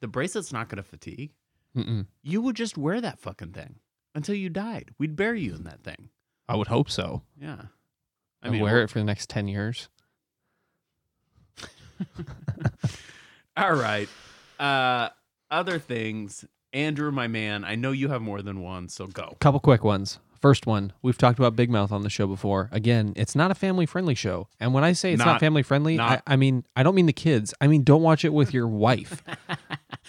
the 0.00 0.08
bracelet's 0.08 0.52
not 0.52 0.68
going 0.68 0.76
to 0.76 0.82
fatigue. 0.82 1.32
Mm-mm. 1.76 2.06
You 2.22 2.42
would 2.42 2.56
just 2.56 2.76
wear 2.76 3.00
that 3.00 3.18
fucking 3.18 3.52
thing 3.52 3.76
until 4.14 4.34
you 4.34 4.50
died. 4.50 4.90
We'd 4.98 5.16
bury 5.16 5.40
you 5.40 5.54
in 5.54 5.64
that 5.64 5.82
thing. 5.82 6.10
I 6.48 6.56
would 6.56 6.68
hope 6.68 6.90
so. 6.90 7.22
Yeah. 7.40 7.62
I 8.42 8.50
mean, 8.50 8.62
wear 8.62 8.82
it 8.82 8.90
for 8.90 8.98
the 8.98 9.04
next 9.04 9.30
ten 9.30 9.48
years. 9.48 9.88
All 13.56 13.74
right. 13.74 14.08
Uh, 14.58 15.08
other 15.50 15.78
things, 15.78 16.44
Andrew, 16.72 17.10
my 17.10 17.26
man. 17.26 17.64
I 17.64 17.74
know 17.74 17.92
you 17.92 18.08
have 18.08 18.22
more 18.22 18.42
than 18.42 18.60
one, 18.60 18.88
so 18.88 19.06
go. 19.06 19.36
Couple 19.40 19.60
quick 19.60 19.82
ones. 19.82 20.18
First 20.40 20.66
one, 20.66 20.92
we've 21.02 21.18
talked 21.18 21.38
about 21.38 21.56
Big 21.56 21.68
Mouth 21.70 21.90
on 21.90 22.02
the 22.02 22.10
show 22.10 22.26
before. 22.26 22.68
Again, 22.72 23.12
it's 23.16 23.34
not 23.34 23.50
a 23.50 23.54
family 23.54 23.86
friendly 23.86 24.14
show. 24.14 24.48
And 24.60 24.72
when 24.72 24.84
I 24.84 24.92
say 24.92 25.12
it's 25.12 25.18
not, 25.18 25.26
Not- 25.26 25.40
family 25.40 25.62
friendly, 25.62 25.96
not- 25.96 26.22
I, 26.26 26.34
I 26.34 26.36
mean 26.36 26.64
I 26.76 26.82
don't 26.82 26.94
mean 26.94 27.06
the 27.06 27.12
kids. 27.12 27.52
I 27.60 27.66
mean 27.66 27.82
don't 27.82 28.02
watch 28.02 28.24
it 28.24 28.32
with 28.32 28.52
your 28.54 28.68
wife. 28.68 29.22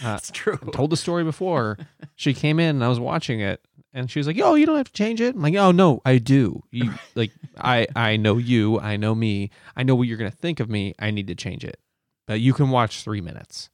Uh, 0.01 0.13
That's 0.15 0.31
true. 0.31 0.57
I 0.65 0.69
told 0.71 0.91
the 0.91 0.97
story 0.97 1.25
before. 1.25 1.77
She 2.15 2.33
came 2.33 2.57
in 2.57 2.77
and 2.77 2.83
I 2.85 2.87
was 2.87 3.01
watching 3.01 3.41
it 3.41 3.59
and 3.93 4.09
she 4.09 4.17
was 4.17 4.27
like, 4.27 4.37
"Yo, 4.37 4.53
you 4.55 4.65
don't 4.65 4.77
have 4.77 4.87
to 4.87 4.93
change 4.93 5.19
it." 5.19 5.35
I'm 5.35 5.41
like, 5.41 5.55
"Oh 5.55 5.71
no, 5.73 6.01
I 6.05 6.19
do. 6.19 6.63
You 6.71 6.93
like 7.15 7.31
I 7.57 7.85
I 7.97 8.15
know 8.15 8.37
you, 8.37 8.79
I 8.79 8.95
know 8.95 9.13
me. 9.13 9.49
I 9.75 9.83
know 9.83 9.95
what 9.95 10.07
you're 10.07 10.15
going 10.15 10.31
to 10.31 10.37
think 10.37 10.61
of 10.61 10.69
me. 10.69 10.93
I 10.99 11.11
need 11.11 11.27
to 11.27 11.35
change 11.35 11.65
it." 11.65 11.81
But 12.27 12.39
you 12.39 12.53
can 12.53 12.69
watch 12.69 13.03
3 13.03 13.19
minutes. 13.19 13.69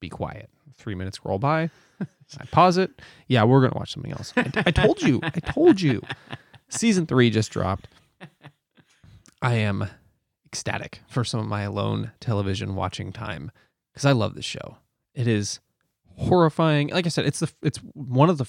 Be 0.00 0.08
quiet. 0.08 0.50
3 0.76 0.96
minutes 0.96 1.24
roll 1.24 1.38
by. 1.38 1.70
I 2.40 2.44
pause 2.46 2.76
it. 2.78 3.02
Yeah, 3.28 3.44
we're 3.44 3.60
going 3.60 3.72
to 3.72 3.78
watch 3.78 3.92
something 3.92 4.12
else. 4.12 4.32
I, 4.36 4.50
I 4.66 4.70
told 4.70 5.02
you. 5.02 5.20
I 5.22 5.30
told 5.30 5.80
you. 5.80 6.02
Season 6.68 7.06
3 7.06 7.30
just 7.30 7.50
dropped. 7.50 7.88
I 9.42 9.54
am 9.54 9.88
ecstatic 10.46 11.00
for 11.08 11.24
some 11.24 11.40
of 11.40 11.46
my 11.46 11.62
alone 11.62 12.12
television 12.20 12.74
watching 12.74 13.12
time 13.12 13.50
cuz 13.94 14.04
I 14.04 14.12
love 14.12 14.34
this 14.34 14.44
show. 14.44 14.78
It 15.14 15.28
is 15.28 15.60
horrifying. 16.16 16.88
Like 16.88 17.06
I 17.06 17.08
said, 17.10 17.26
it's 17.26 17.40
the 17.40 17.52
it's 17.62 17.78
one 17.92 18.30
of 18.30 18.38
the 18.38 18.46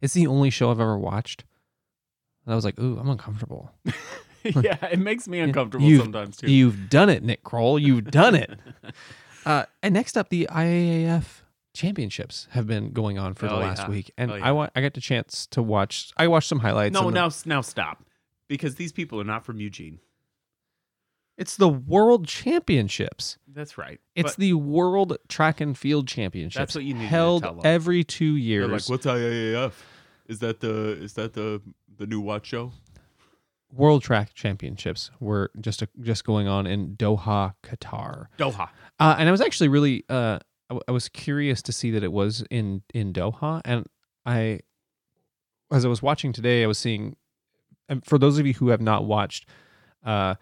it's 0.00 0.14
the 0.14 0.26
only 0.26 0.50
show 0.50 0.70
I've 0.70 0.80
ever 0.80 0.98
watched. 0.98 1.44
And 2.46 2.52
I 2.52 2.56
was 2.56 2.64
like, 2.64 2.78
"Ooh, 2.80 2.98
I'm 2.98 3.08
uncomfortable." 3.10 3.72
yeah, 4.44 4.78
it 4.90 4.98
makes 4.98 5.28
me 5.28 5.40
uncomfortable 5.40 5.84
You've- 5.86 6.02
sometimes 6.04 6.38
too. 6.38 6.50
You've 6.50 6.88
done 6.88 7.10
it, 7.10 7.22
Nick 7.22 7.42
Kroll. 7.42 7.78
You've 7.78 8.10
done 8.10 8.34
it. 8.34 8.58
uh, 9.44 9.66
and 9.82 9.92
next 9.92 10.16
up, 10.16 10.30
the 10.30 10.48
IAAF 10.50 11.39
championships 11.74 12.48
have 12.50 12.66
been 12.66 12.92
going 12.92 13.18
on 13.18 13.34
for 13.34 13.46
the 13.46 13.54
Oh, 13.54 13.58
last 13.60 13.82
yeah. 13.82 13.88
week, 13.90 14.10
and 14.18 14.30
Oh, 14.32 14.34
yeah. 14.36 14.48
I 14.48 14.52
wa- 14.52 14.70
I 14.74 14.80
got 14.80 14.94
the 14.94 15.00
chance 15.00 15.46
to 15.48 15.62
watch. 15.62 16.10
I 16.16 16.26
watched 16.28 16.48
some 16.48 16.60
highlights. 16.60 16.92
no, 16.94 17.06
and 17.08 17.16
the- 17.16 17.20
now 17.20 17.30
now 17.46 17.60
stop, 17.60 18.04
because 18.48 18.74
these 18.76 18.92
people 18.92 19.20
are 19.20 19.24
not 19.24 19.44
from 19.44 19.60
Eugene. 19.60 20.00
it's 21.38 21.56
the 21.56 21.68
World 21.70 22.26
Championships. 22.26 23.38
That's 23.48 23.78
right. 23.78 23.98
It's 24.14 24.36
the 24.36 24.52
World 24.54 25.16
Track 25.28 25.60
and 25.62 25.76
Field 25.78 26.06
Championships. 26.06 26.58
That's 26.60 26.74
what 26.74 26.84
you 26.84 26.92
need 26.94 27.00
to 27.00 27.06
held 27.06 27.42
tell 27.44 27.54
them. 27.54 27.62
every 27.64 28.04
two 28.04 28.32
they're 28.34 28.38
years. 28.40 28.70
like, 28.70 28.88
what's 28.90 29.06
IAAF? 29.06 29.72
Is 30.28 30.40
that 30.40 30.60
the 30.60 31.02
is 31.02 31.14
that 31.14 31.32
the 31.32 31.62
the 31.96 32.06
new 32.06 32.20
watch 32.20 32.46
show? 32.46 32.72
World 33.72 34.02
Track 34.02 34.34
Championships 34.34 35.10
were 35.20 35.50
just 35.60 35.82
just 36.02 36.24
going 36.24 36.46
on 36.48 36.66
in 36.66 36.96
Doha, 36.96 37.54
Qatar. 37.62 38.26
Doha. 38.36 38.68
Uh, 38.98 39.16
and 39.18 39.28
I 39.28 39.32
was 39.32 39.40
actually 39.40 39.68
really 39.68 40.04
uh, 40.08 40.40
I, 40.70 40.74
w- 40.74 40.82
I 40.88 40.92
was 40.92 41.08
curious 41.08 41.60
to 41.62 41.72
see 41.72 41.90
that 41.90 42.02
it 42.04 42.12
was 42.12 42.44
in 42.50 42.82
in 42.94 43.12
Doha, 43.12 43.60
and 43.64 43.86
I 44.24 44.60
as 45.72 45.84
I 45.84 45.88
was 45.88 46.00
watching 46.02 46.32
today, 46.32 46.62
I 46.64 46.66
was 46.66 46.78
seeing. 46.78 47.16
And 47.88 48.04
for 48.06 48.18
those 48.18 48.38
of 48.38 48.46
you 48.46 48.54
who 48.54 48.68
have 48.68 48.80
not 48.80 49.04
watched, 49.04 49.46
uh, 50.04 50.36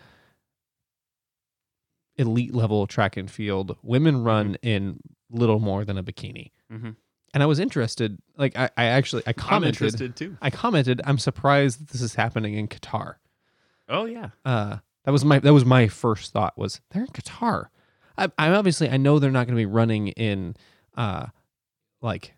elite 2.16 2.54
level 2.54 2.86
track 2.86 3.16
and 3.16 3.30
field, 3.30 3.76
women 3.82 4.22
run 4.22 4.56
in 4.62 5.00
little 5.30 5.60
more 5.60 5.84
than 5.84 5.96
a 5.98 6.02
bikini. 6.02 6.50
Mhm. 6.72 6.96
and 7.34 7.42
I 7.42 7.46
was 7.46 7.58
interested. 7.58 8.18
Like 8.36 8.56
I, 8.56 8.70
I 8.76 8.84
actually 8.86 9.22
I 9.26 9.30
I'm 9.30 9.34
commented. 9.34 9.74
interested 9.82 10.16
too. 10.16 10.36
I 10.42 10.50
commented. 10.50 11.00
I'm 11.04 11.18
surprised 11.18 11.80
that 11.80 11.88
this 11.88 12.00
is 12.02 12.14
happening 12.14 12.54
in 12.54 12.68
Qatar. 12.68 13.14
Oh 13.88 14.04
yeah. 14.06 14.30
Uh, 14.44 14.78
that 15.04 15.10
was 15.12 15.24
my 15.24 15.38
that 15.38 15.52
was 15.54 15.64
my 15.64 15.88
first 15.88 16.32
thought 16.32 16.56
was 16.58 16.80
they're 16.90 17.02
in 17.02 17.08
Qatar. 17.08 17.66
I, 18.18 18.28
I 18.38 18.50
obviously 18.50 18.90
I 18.90 18.96
know 18.98 19.18
they're 19.18 19.30
not 19.30 19.46
going 19.46 19.56
to 19.56 19.60
be 19.60 19.66
running 19.66 20.08
in 20.08 20.56
uh, 20.96 21.26
like 22.02 22.34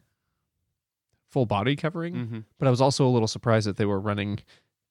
full 1.29 1.47
body 1.47 1.77
covering, 1.77 2.15
hmm 2.15 2.39
but 2.59 2.67
I 2.67 2.71
was 2.71 2.81
also 2.81 3.07
a 3.07 3.11
little 3.11 3.29
surprised 3.29 3.67
that 3.67 3.77
they 3.77 3.87
were 3.87 4.01
running 4.01 4.41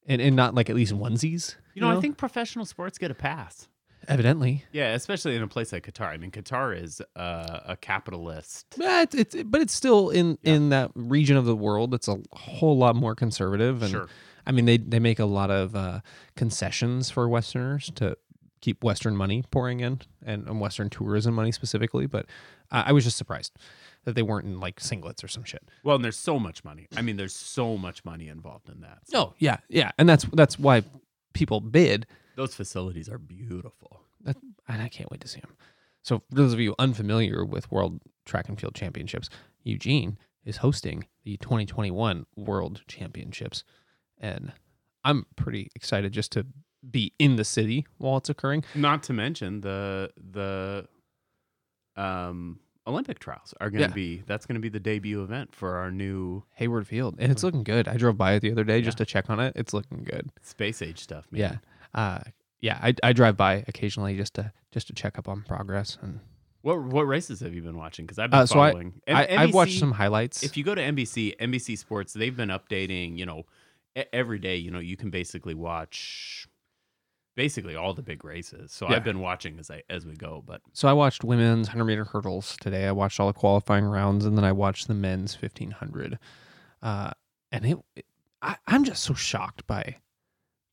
and, 0.08 0.22
and 0.22 0.36
not 0.36 0.56
like 0.56 0.70
at 0.70 0.76
least 0.76 0.94
onesies. 0.94 1.56
You 1.76 1.82
know, 1.82 1.96
I 1.98 2.00
think 2.02 2.18
professional 2.18 2.66
sports 2.66 2.98
get 2.98 3.12
a 3.12 3.14
pass. 3.16 3.68
evidently, 4.08 4.64
Yeah, 4.72 4.94
especially 4.94 5.36
in 5.36 5.44
a 5.44 5.48
place 5.48 5.72
like 5.72 5.86
Qatar. 5.86 6.08
I 6.08 6.18
mean, 6.18 6.32
Qatar 6.32 6.76
is 6.82 7.02
uh, 7.16 7.60
a 7.66 7.78
capitalist. 7.78 8.66
but 8.78 9.14
it's, 9.14 9.36
it's 9.36 9.44
but 9.50 9.62
it's 9.62 9.74
still 9.74 10.10
in 10.10 10.38
Yeah. 10.42 10.54
in 10.54 10.70
that 10.70 10.92
region 10.96 11.38
of 11.38 11.46
the 11.46 11.56
world. 11.56 11.94
It's 11.94 12.08
a 12.08 12.18
whole 12.32 12.78
lot 12.78 12.96
more 12.96 13.14
conservative, 13.16 13.82
and 13.84 13.92
Sure. 13.92 14.08
I 14.48 14.52
mean 14.52 14.66
they 14.66 14.78
they 14.78 15.00
make 15.00 15.20
a 15.20 15.26
lot 15.26 15.52
of 15.52 15.76
uh, 15.76 16.00
concessions 16.36 17.12
for 17.12 17.28
Westerners 17.30 17.92
to 17.96 18.18
keep 18.62 18.84
Western 18.84 19.16
money 19.16 19.44
pouring 19.52 19.80
in 19.80 20.02
and, 20.26 20.48
and 20.48 20.60
Western 20.60 20.90
tourism 20.90 21.34
money 21.34 21.52
specifically. 21.52 22.06
But 22.06 22.26
I 22.72 22.82
I 22.88 22.92
was 22.92 23.04
just 23.04 23.18
surprised 23.18 23.54
that 24.06 24.16
they 24.16 24.22
weren't 24.22 24.46
in 24.46 24.60
like 24.60 24.80
singlets 24.80 25.24
or 25.24 25.28
some 25.28 25.44
shit. 25.44 25.64
Well, 25.84 25.96
and 25.96 26.04
there's 26.06 26.18
so 26.18 26.40
much 26.40 26.64
money. 26.64 26.88
I 26.96 27.02
mean, 27.02 27.18
there's 27.18 27.36
so 27.36 27.78
much 27.78 28.06
money 28.06 28.28
involved 28.28 28.70
in 28.70 28.82
that. 28.82 29.00
So 29.06 29.20
Oh 29.20 29.34
yeah, 29.40 29.58
yeah, 29.70 29.92
and 29.98 30.08
that's 30.08 30.26
that's 30.34 30.58
why 30.60 30.84
people 31.34 31.60
bid. 31.62 32.06
those 32.36 32.56
facilities 32.56 33.10
are 33.10 33.18
beautiful. 33.18 34.02
That, 34.24 34.38
and 34.68 34.82
I 34.82 34.90
can't 34.90 35.10
wait 35.12 35.22
to 35.22 35.28
see 35.28 35.40
them. 35.40 35.56
So, 36.02 36.20
for 36.30 36.36
those 36.36 36.54
of 36.54 36.60
you 36.60 36.76
unfamiliar 36.80 37.44
with 37.46 37.72
World 37.72 38.02
Track 38.26 38.50
and 38.50 38.60
Field 38.60 38.74
Championships, 38.76 39.30
Eugene 39.64 40.18
is 40.46 40.58
hosting 40.58 41.06
the 41.24 41.38
2021 41.38 42.26
World 42.36 42.82
Championships, 42.88 43.64
and 44.18 44.54
I'm 45.04 45.26
pretty 45.36 45.72
excited 45.76 46.12
just 46.14 46.32
to 46.34 46.46
be 46.90 47.14
in 47.20 47.36
the 47.36 47.44
city 47.44 47.86
while 47.98 48.18
it's 48.18 48.30
occurring. 48.30 48.64
Not 48.76 49.04
to 49.04 49.14
mention 49.14 49.62
the 49.62 50.12
the 50.18 50.88
um, 51.96 52.60
Olympic 52.88 53.20
trials 53.20 53.54
are 53.60 53.70
going 53.70 53.84
to 53.84 53.90
Yeah. 53.90 53.94
be 53.94 54.24
that's 54.26 54.46
going 54.46 54.56
to 54.56 54.62
be 54.62 54.70
the 54.70 54.80
debut 54.80 55.22
event 55.22 55.54
for 55.54 55.76
our 55.78 55.92
new 55.92 56.44
Hayward 56.56 56.88
Field, 56.88 57.16
and 57.20 57.32
it's 57.32 57.44
looking 57.44 57.64
good. 57.64 57.88
I 57.88 57.98
drove 57.98 58.18
by 58.18 58.34
it 58.34 58.40
the 58.42 58.52
other 58.52 58.64
day 58.64 58.82
just 58.82 58.98
to 59.00 59.06
check 59.06 59.30
on 59.30 59.40
it. 59.40 59.54
It's 59.56 59.74
looking 59.74 60.04
good. 60.04 60.30
space 60.42 60.82
age 60.82 61.00
stuff. 61.00 61.26
Man. 61.32 61.60
Yeah, 61.94 62.00
uh, 62.00 62.20
yeah. 62.60 62.80
I, 62.82 62.94
I 63.04 63.14
drive 63.14 63.38
by 63.38 63.64
occasionally 63.68 64.16
just 64.16 64.34
to 64.36 64.52
just 64.72 64.88
to 64.88 64.94
check 64.94 65.18
up 65.20 65.28
on 65.28 65.44
progress, 65.44 65.98
and 66.02 66.22
What 66.62 66.82
what 66.82 67.04
races 67.04 67.42
have 67.42 67.54
you 67.54 67.62
been 67.62 67.78
watching? 67.78 68.06
Because 68.06 68.18
I've 68.20 68.32
been 68.32 68.40
Uh, 68.40 68.46
so 68.46 68.56
following. 68.56 69.02
And 69.06 69.18
I, 69.18 69.28
I've 69.44 69.54
watched 69.54 69.78
some 69.80 69.92
highlights. 69.92 70.42
If 70.44 70.56
you 70.58 70.64
go 70.64 70.74
to 70.74 70.82
NBC, 70.82 71.36
NBC 71.38 71.78
Sports, 71.78 72.14
they've 72.14 72.36
been 72.36 72.50
updating. 72.50 73.18
You 73.18 73.26
know, 73.26 73.44
every 74.14 74.40
day. 74.40 74.56
You 74.56 74.72
know, 74.72 74.80
you 74.80 74.96
can 74.98 75.10
basically 75.10 75.54
watch 75.54 76.48
basically 77.44 77.74
all 77.74 77.94
the 77.94 78.02
big 78.02 78.26
races. 78.26 78.74
So 78.74 78.86
Yeah. 78.90 78.98
I've 78.98 79.04
been 79.06 79.22
watching 79.22 79.58
as 79.60 79.72
I 79.72 79.82
as 79.90 80.06
we 80.06 80.16
go. 80.16 80.44
But 80.46 80.62
So 80.74 80.90
I 80.90 80.94
watched 80.94 81.24
women's 81.24 81.68
100 81.70 81.86
meter 81.86 82.04
hurdles 82.04 82.58
today. 82.60 82.86
I 82.86 82.92
watched 82.92 83.18
all 83.18 83.28
the 83.28 83.40
qualifying 83.40 83.86
rounds, 83.86 84.26
and 84.26 84.38
then 84.38 84.44
I 84.44 84.52
watched 84.52 84.90
the 84.90 84.94
men's 84.94 85.36
1500. 85.42 86.20
Uh, 86.82 87.12
and 87.52 87.66
it, 87.66 87.78
it 87.96 88.06
I, 88.42 88.58
I'm 88.68 88.84
just 88.84 89.04
so 89.04 89.14
shocked 89.14 89.66
by 89.68 89.96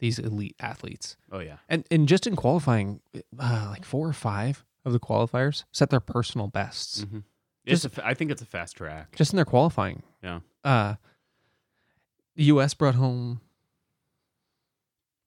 these 0.01 0.19
elite 0.19 0.57
athletes. 0.59 1.17
oh 1.31 1.39
yeah, 1.39 1.59
And 1.69 1.87
and 1.91 2.09
just 2.09 2.27
in 2.27 2.35
qualifying, 2.35 3.01
uh, 3.39 3.67
like 3.71 3.85
four 3.85 4.09
or 4.09 4.13
five 4.13 4.65
of 4.85 4.93
the 4.93 5.01
qualifiers 5.01 5.63
set 5.73 5.91
their 5.91 6.01
personal 6.01 6.49
bests 6.49 7.05
Mhm. 7.05 7.23
it's 7.65 7.85
a 7.85 7.89
fa- 7.89 8.07
I 8.07 8.15
think 8.15 8.31
it's 8.33 8.43
a 8.43 8.47
fast 8.47 8.77
track. 8.77 9.15
just 9.17 9.33
in 9.33 9.37
their 9.37 9.45
qualifying. 9.45 10.03
Yeah. 10.23 10.41
Uh, 10.65 10.95
the 12.35 12.45
U.S. 12.55 12.75
brought 12.75 12.95
home 12.97 13.41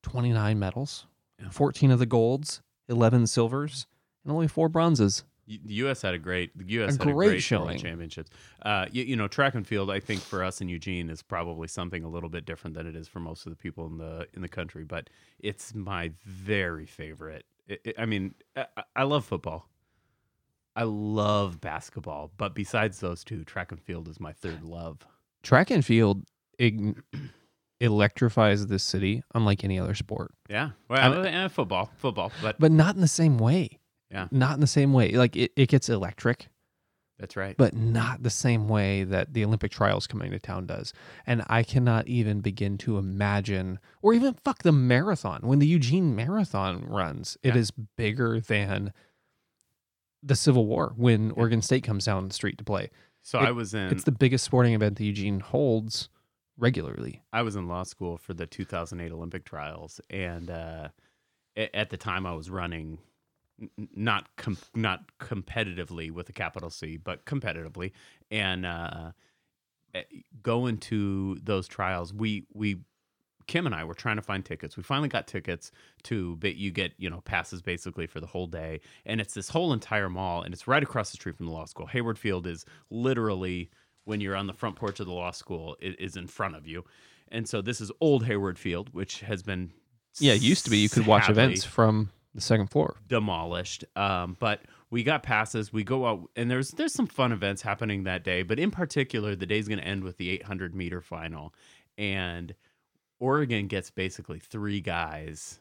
29 0.04 0.58
medals, 0.60 1.06
Yeah. 1.06 1.09
14 1.52 1.92
of 1.92 2.00
the 2.00 2.06
golds, 2.06 2.62
11 2.88 3.28
silvers, 3.28 3.88
and 4.24 4.32
only 4.34 4.48
four 4.48 4.70
bronzes. 4.70 5.24
The 5.48 5.60
U.S. 5.76 6.04
had 6.04 6.14
a 6.14 6.20
great 6.20 6.56
the 6.56 6.64
U.S. 6.74 6.90
A 6.96 7.00
had 7.00 7.02
a 7.10 7.12
great 7.14 7.28
great 7.30 7.42
showing. 7.42 7.66
World 7.70 7.80
championships. 7.80 8.30
Uh, 8.62 8.86
you, 8.92 9.04
you 9.04 9.16
know, 9.16 9.28
track 9.28 9.56
and 9.56 9.66
field. 9.66 9.90
I 9.90 10.00
think 10.00 10.22
for 10.22 10.44
us 10.44 10.62
in 10.62 10.70
Eugene 10.70 11.10
is 11.10 11.24
probably 11.24 11.68
something 11.68 12.04
a 12.04 12.08
little 12.08 12.30
bit 12.30 12.46
different 12.46 12.76
than 12.76 12.86
it 12.86 12.96
is 12.96 13.08
for 13.08 13.20
most 13.20 13.48
of 13.48 13.52
the 13.52 13.56
people 13.56 13.88
in 13.88 13.98
the 13.98 14.28
in 14.36 14.44
the 14.44 14.48
country. 14.48 14.84
But 14.84 15.10
it's 15.40 15.74
my 15.74 16.12
very 16.24 16.86
favorite. 16.86 17.46
It, 17.68 17.82
it- 17.84 17.96
I 17.98 18.06
mean, 18.06 18.36
I, 18.56 18.68
I 18.96 19.04
love 19.04 19.26
football. 19.26 19.68
I 20.76 20.84
love 20.84 21.60
basketball, 21.60 22.32
but 22.38 22.54
besides 22.54 23.00
those 23.00 23.24
two, 23.24 23.44
track 23.44 23.72
and 23.72 23.82
field 23.82 24.08
is 24.08 24.20
my 24.20 24.34
third 24.34 24.62
love. 24.64 25.00
track 25.42 25.72
and 25.72 25.84
field 25.84 26.26
electrifies 27.80 28.68
this 28.68 28.84
city 28.84 29.24
unlike 29.34 29.64
any 29.64 29.80
other 29.80 29.96
sport. 29.96 30.32
Yeah, 30.50 30.72
I 30.90 31.10
well, 31.10 31.26
eh, 31.26 31.48
football, 31.48 31.90
football, 31.98 32.32
but 32.42 32.60
but 32.60 32.72
not 32.72 32.96
in 32.96 33.02
the 33.02 33.08
same 33.08 33.38
way. 33.38 33.80
Yeah. 34.12 34.28
not 34.32 34.56
in 34.56 34.60
the 34.60 34.68
same 34.68 34.92
way. 34.92 35.12
Like 35.12 35.36
it, 35.36 35.52
it 35.56 35.68
gets 35.70 35.88
electric. 35.90 36.48
That's 37.20 37.36
right. 37.36 37.56
but 37.58 37.76
not 37.76 38.24
the 38.24 38.30
same 38.30 38.70
way 38.70 39.04
that 39.04 39.34
the 39.34 39.44
olympic 39.44 39.72
trials 39.74 40.08
coming 40.08 40.32
to 40.32 40.40
town 40.40 40.66
does. 40.66 40.94
And 41.28 41.44
i 41.50 41.64
cannot 41.64 42.08
even 42.08 42.40
begin 42.40 42.78
to 42.80 42.98
imagine 42.98 43.80
or 44.02 44.14
even 44.14 44.36
fuck 44.36 44.64
the 44.64 44.72
marathon. 44.72 45.42
When 45.44 45.60
the 45.60 45.68
eugene 45.68 46.16
marathon 46.16 46.86
runs 46.88 47.38
it 47.44 47.56
Yeah. 47.56 47.60
is 47.60 47.72
bigger 47.72 48.40
than 48.40 48.94
the 50.24 50.36
civil 50.36 50.66
war 50.66 50.94
when 50.96 51.32
oregon 51.32 51.62
state 51.62 51.84
comes 51.84 52.06
down 52.06 52.26
the 52.30 52.34
street 52.34 52.58
to 52.58 52.64
play. 52.64 52.90
So 53.22 53.38
it- 53.40 53.48
I 53.48 53.52
was 53.52 53.74
in. 53.74 53.92
it's 53.92 54.06
the 54.06 54.12
biggest 54.14 54.46
sporting 54.46 54.74
event 54.74 54.98
that 54.98 55.04
eugene 55.04 55.42
holds 55.42 56.08
regularly 56.60 57.22
I 57.34 57.41
was 57.41 57.55
in 57.55 57.68
law 57.68 57.84
school 57.84 58.18
for 58.18 58.34
the 58.34 58.45
2008 58.45 59.12
Olympic 59.12 59.45
trials, 59.45 59.99
and 60.10 60.49
uh, 60.51 60.89
at 61.55 61.89
the 61.89 61.97
time 61.97 62.26
I 62.26 62.34
was 62.34 62.49
running, 62.49 62.99
not 63.95 64.28
com- 64.36 64.57
not 64.76 65.01
competitively 65.20 66.12
with 66.12 66.30
a 66.30 66.34
capital 66.34 66.70
C, 66.70 66.97
but 66.97 67.26
competitively, 67.26 67.91
and 68.30 68.66
uh, 68.66 69.12
eh, 69.95 70.03
going 70.43 70.78
to 70.78 71.38
those 71.43 71.68
trials, 71.68 72.14
we 72.14 72.45
we 72.53 72.78
Kim 73.47 73.66
and 73.66 73.74
I 73.74 73.84
were 73.84 73.95
trying 73.95 74.18
to 74.18 74.22
find 74.22 74.45
tickets. 74.45 74.78
We 74.78 74.84
finally 74.84 75.10
got 75.10 75.26
tickets 75.26 75.72
to, 76.03 76.36
but 76.36 76.55
you 76.55 76.70
get 76.70 76.93
you 76.97 77.10
know 77.10 77.22
passes 77.22 77.62
basically 77.62 78.05
for 78.05 78.20
the 78.20 78.28
whole 78.28 78.47
day, 78.47 78.82
and 79.05 79.20
it's 79.20 79.34
this 79.34 79.49
whole 79.49 79.74
entire 79.74 80.10
mall, 80.10 80.43
and 80.43 80.53
it's 80.53 80.68
right 80.68 80.84
across 80.84 81.12
the 81.12 81.18
street 81.18 81.38
from 81.38 81.47
the 81.47 81.51
law 81.51 81.66
school. 81.66 81.88
Hayward 81.88 82.20
Field 82.20 82.45
is 82.45 82.66
literally 82.91 83.72
when 84.10 84.19
you're 84.19 84.36
on 84.36 84.48
the 84.48 84.53
front 84.53 84.76
porch 84.76 84.99
of 84.99 85.06
the 85.06 85.14
law 85.14 85.31
school, 85.31 85.77
it 85.80 85.99
is 85.99 86.18
in 86.18 86.27
front 86.27 86.56
of 86.56 86.68
you, 86.68 86.84
and 87.31 87.48
so 87.48 87.61
this 87.61 87.80
is 87.80 87.91
old 88.02 88.26
Hayward 88.26 88.60
Field, 88.60 88.90
which 88.94 89.22
has 89.22 89.44
been 89.44 89.72
Yeah, 90.19 90.34
it 90.34 90.41
used 90.41 90.65
to 90.65 90.72
be 90.72 90.77
you 90.77 90.90
could 90.90 91.06
watch 91.07 91.30
events 91.30 91.64
from 91.64 92.10
the 92.36 92.41
second 92.41 92.68
floor. 92.68 92.98
demolished. 93.07 93.86
Um, 93.95 94.36
but 94.40 94.61
we 94.90 95.03
got 95.03 95.23
passes. 95.23 95.72
We 95.72 95.84
go 95.84 96.06
out, 96.06 96.30
and 96.36 96.49
there's 96.49 96.72
there's 96.72 96.94
some 96.94 97.07
fun 97.07 97.31
events 97.31 97.61
happening 97.61 98.03
that 98.03 98.23
day. 98.23 98.44
But 98.44 98.60
in 98.60 98.72
particular, 98.72 99.36
the 99.36 99.45
day's 99.45 99.68
going 99.68 99.80
to 99.80 99.86
end 99.86 100.03
with 100.03 100.18
the 100.18 100.30
800 100.30 100.76
meter 100.76 101.02
final, 101.02 101.53
and 101.98 102.56
Oregon 103.19 103.68
gets 103.68 103.91
basically 103.91 104.40
three 104.40 104.81
guys 104.81 105.60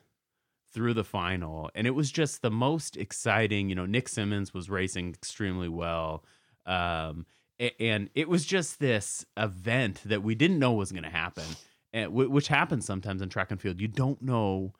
through 0.72 0.94
the 0.94 1.04
final, 1.04 1.70
and 1.74 1.86
it 1.86 1.90
was 1.90 2.10
just 2.10 2.42
the 2.42 2.50
most 2.50 2.96
exciting. 2.96 3.68
You 3.68 3.74
know, 3.74 3.86
Nick 3.86 4.08
Symmonds 4.08 4.54
was 4.54 4.70
racing 4.70 5.10
extremely 5.10 5.68
well. 5.68 6.24
Um, 6.66 7.26
and 7.80 8.10
it 8.14 8.28
was 8.28 8.44
just 8.44 8.78
this 8.80 9.24
event 9.36 10.02
that 10.05 10.22
we 10.22 10.35
didn't 10.35 10.59
know 10.59 10.72
was 10.72 10.93
going 10.93 11.05
to 11.05 11.10
happen, 11.10 11.44
eh, 11.93 12.01
and 12.01 12.12
wh- 12.12 12.30
which 12.30 12.48
happens 12.48 12.85
sometimes 12.85 13.22
in 13.22 13.28
track 13.28 13.51
and 13.51 13.60
field. 13.60 13.80
You 13.80 13.89
don't 13.89 14.20
know 14.22 14.72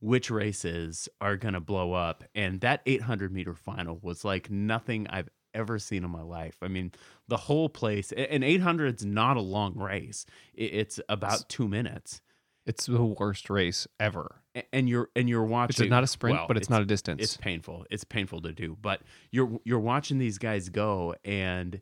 which 0.00 0.30
races 0.30 1.08
are 1.20 1.36
going 1.36 1.54
to 1.54 1.60
blow 1.60 1.94
up. 1.94 2.24
And 2.34 2.60
that 2.60 2.82
800 2.84 3.32
meter 3.32 3.54
final 3.54 3.98
was 4.02 4.24
like 4.24 4.50
nothing 4.50 5.06
I've 5.08 5.30
ever 5.54 5.78
seen 5.78 6.04
in 6.04 6.10
my 6.10 6.20
life. 6.20 6.56
I 6.60 6.68
mean, 6.68 6.92
the 7.28 7.36
whole 7.38 7.68
place, 7.70 8.12
and 8.12 8.44
800 8.44 9.00
is 9.00 9.06
not 9.06 9.36
a 9.38 9.40
long 9.40 9.78
race, 9.78 10.26
it's 10.52 11.00
about 11.08 11.48
two 11.48 11.68
minutes. 11.68 12.20
It's 12.66 12.86
the 12.86 13.04
worst 13.04 13.50
race 13.50 13.86
ever. 14.00 14.42
And 14.72 14.88
you're 14.88 15.10
and 15.14 15.28
you're 15.28 15.44
watching. 15.44 15.84
It's 15.84 15.90
not 15.90 16.04
a 16.04 16.06
sprint, 16.06 16.38
well, 16.38 16.46
but 16.48 16.56
it's, 16.56 16.70
not 16.70 16.80
a 16.80 16.86
distance. 16.86 17.22
It's 17.22 17.36
painful. 17.36 17.84
It's 17.90 18.04
painful 18.04 18.40
to 18.42 18.52
do, 18.52 18.78
but 18.80 19.02
you're 19.30 19.58
you're 19.64 19.80
watching 19.80 20.18
these 20.18 20.38
guys 20.38 20.68
go, 20.70 21.14
and 21.24 21.80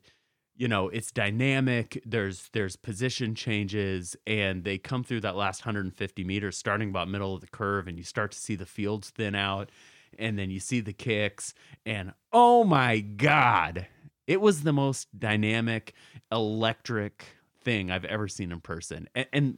you 0.55 0.67
know 0.67 0.89
it's 0.89 1.11
dynamic. 1.11 2.01
There's 2.05 2.49
there's 2.53 2.75
position 2.75 3.35
changes, 3.35 4.15
and 4.27 4.63
they 4.63 4.77
come 4.77 5.03
through 5.03 5.21
that 5.21 5.35
last 5.35 5.65
150 5.65 6.23
meters, 6.23 6.57
starting 6.57 6.89
about 6.89 7.09
middle 7.09 7.35
of 7.35 7.41
the 7.41 7.47
curve, 7.47 7.87
and 7.87 7.97
you 7.97 8.03
start 8.03 8.31
to 8.31 8.39
see 8.39 8.55
the 8.55 8.65
fields 8.65 9.09
thin 9.09 9.35
out, 9.35 9.69
and 10.17 10.37
then 10.37 10.49
you 10.49 10.59
see 10.59 10.79
the 10.79 10.93
kicks, 10.93 11.53
and 11.85 12.13
oh 12.31 12.63
my 12.63 12.99
god, 12.99 13.87
it 14.27 14.41
was 14.41 14.61
the 14.61 14.73
most 14.73 15.07
dynamic, 15.17 15.93
electric 16.31 17.25
thing 17.63 17.89
I've 17.89 18.05
ever 18.05 18.27
seen 18.27 18.51
in 18.51 18.61
person, 18.61 19.07
and, 19.15 19.27
and 19.33 19.57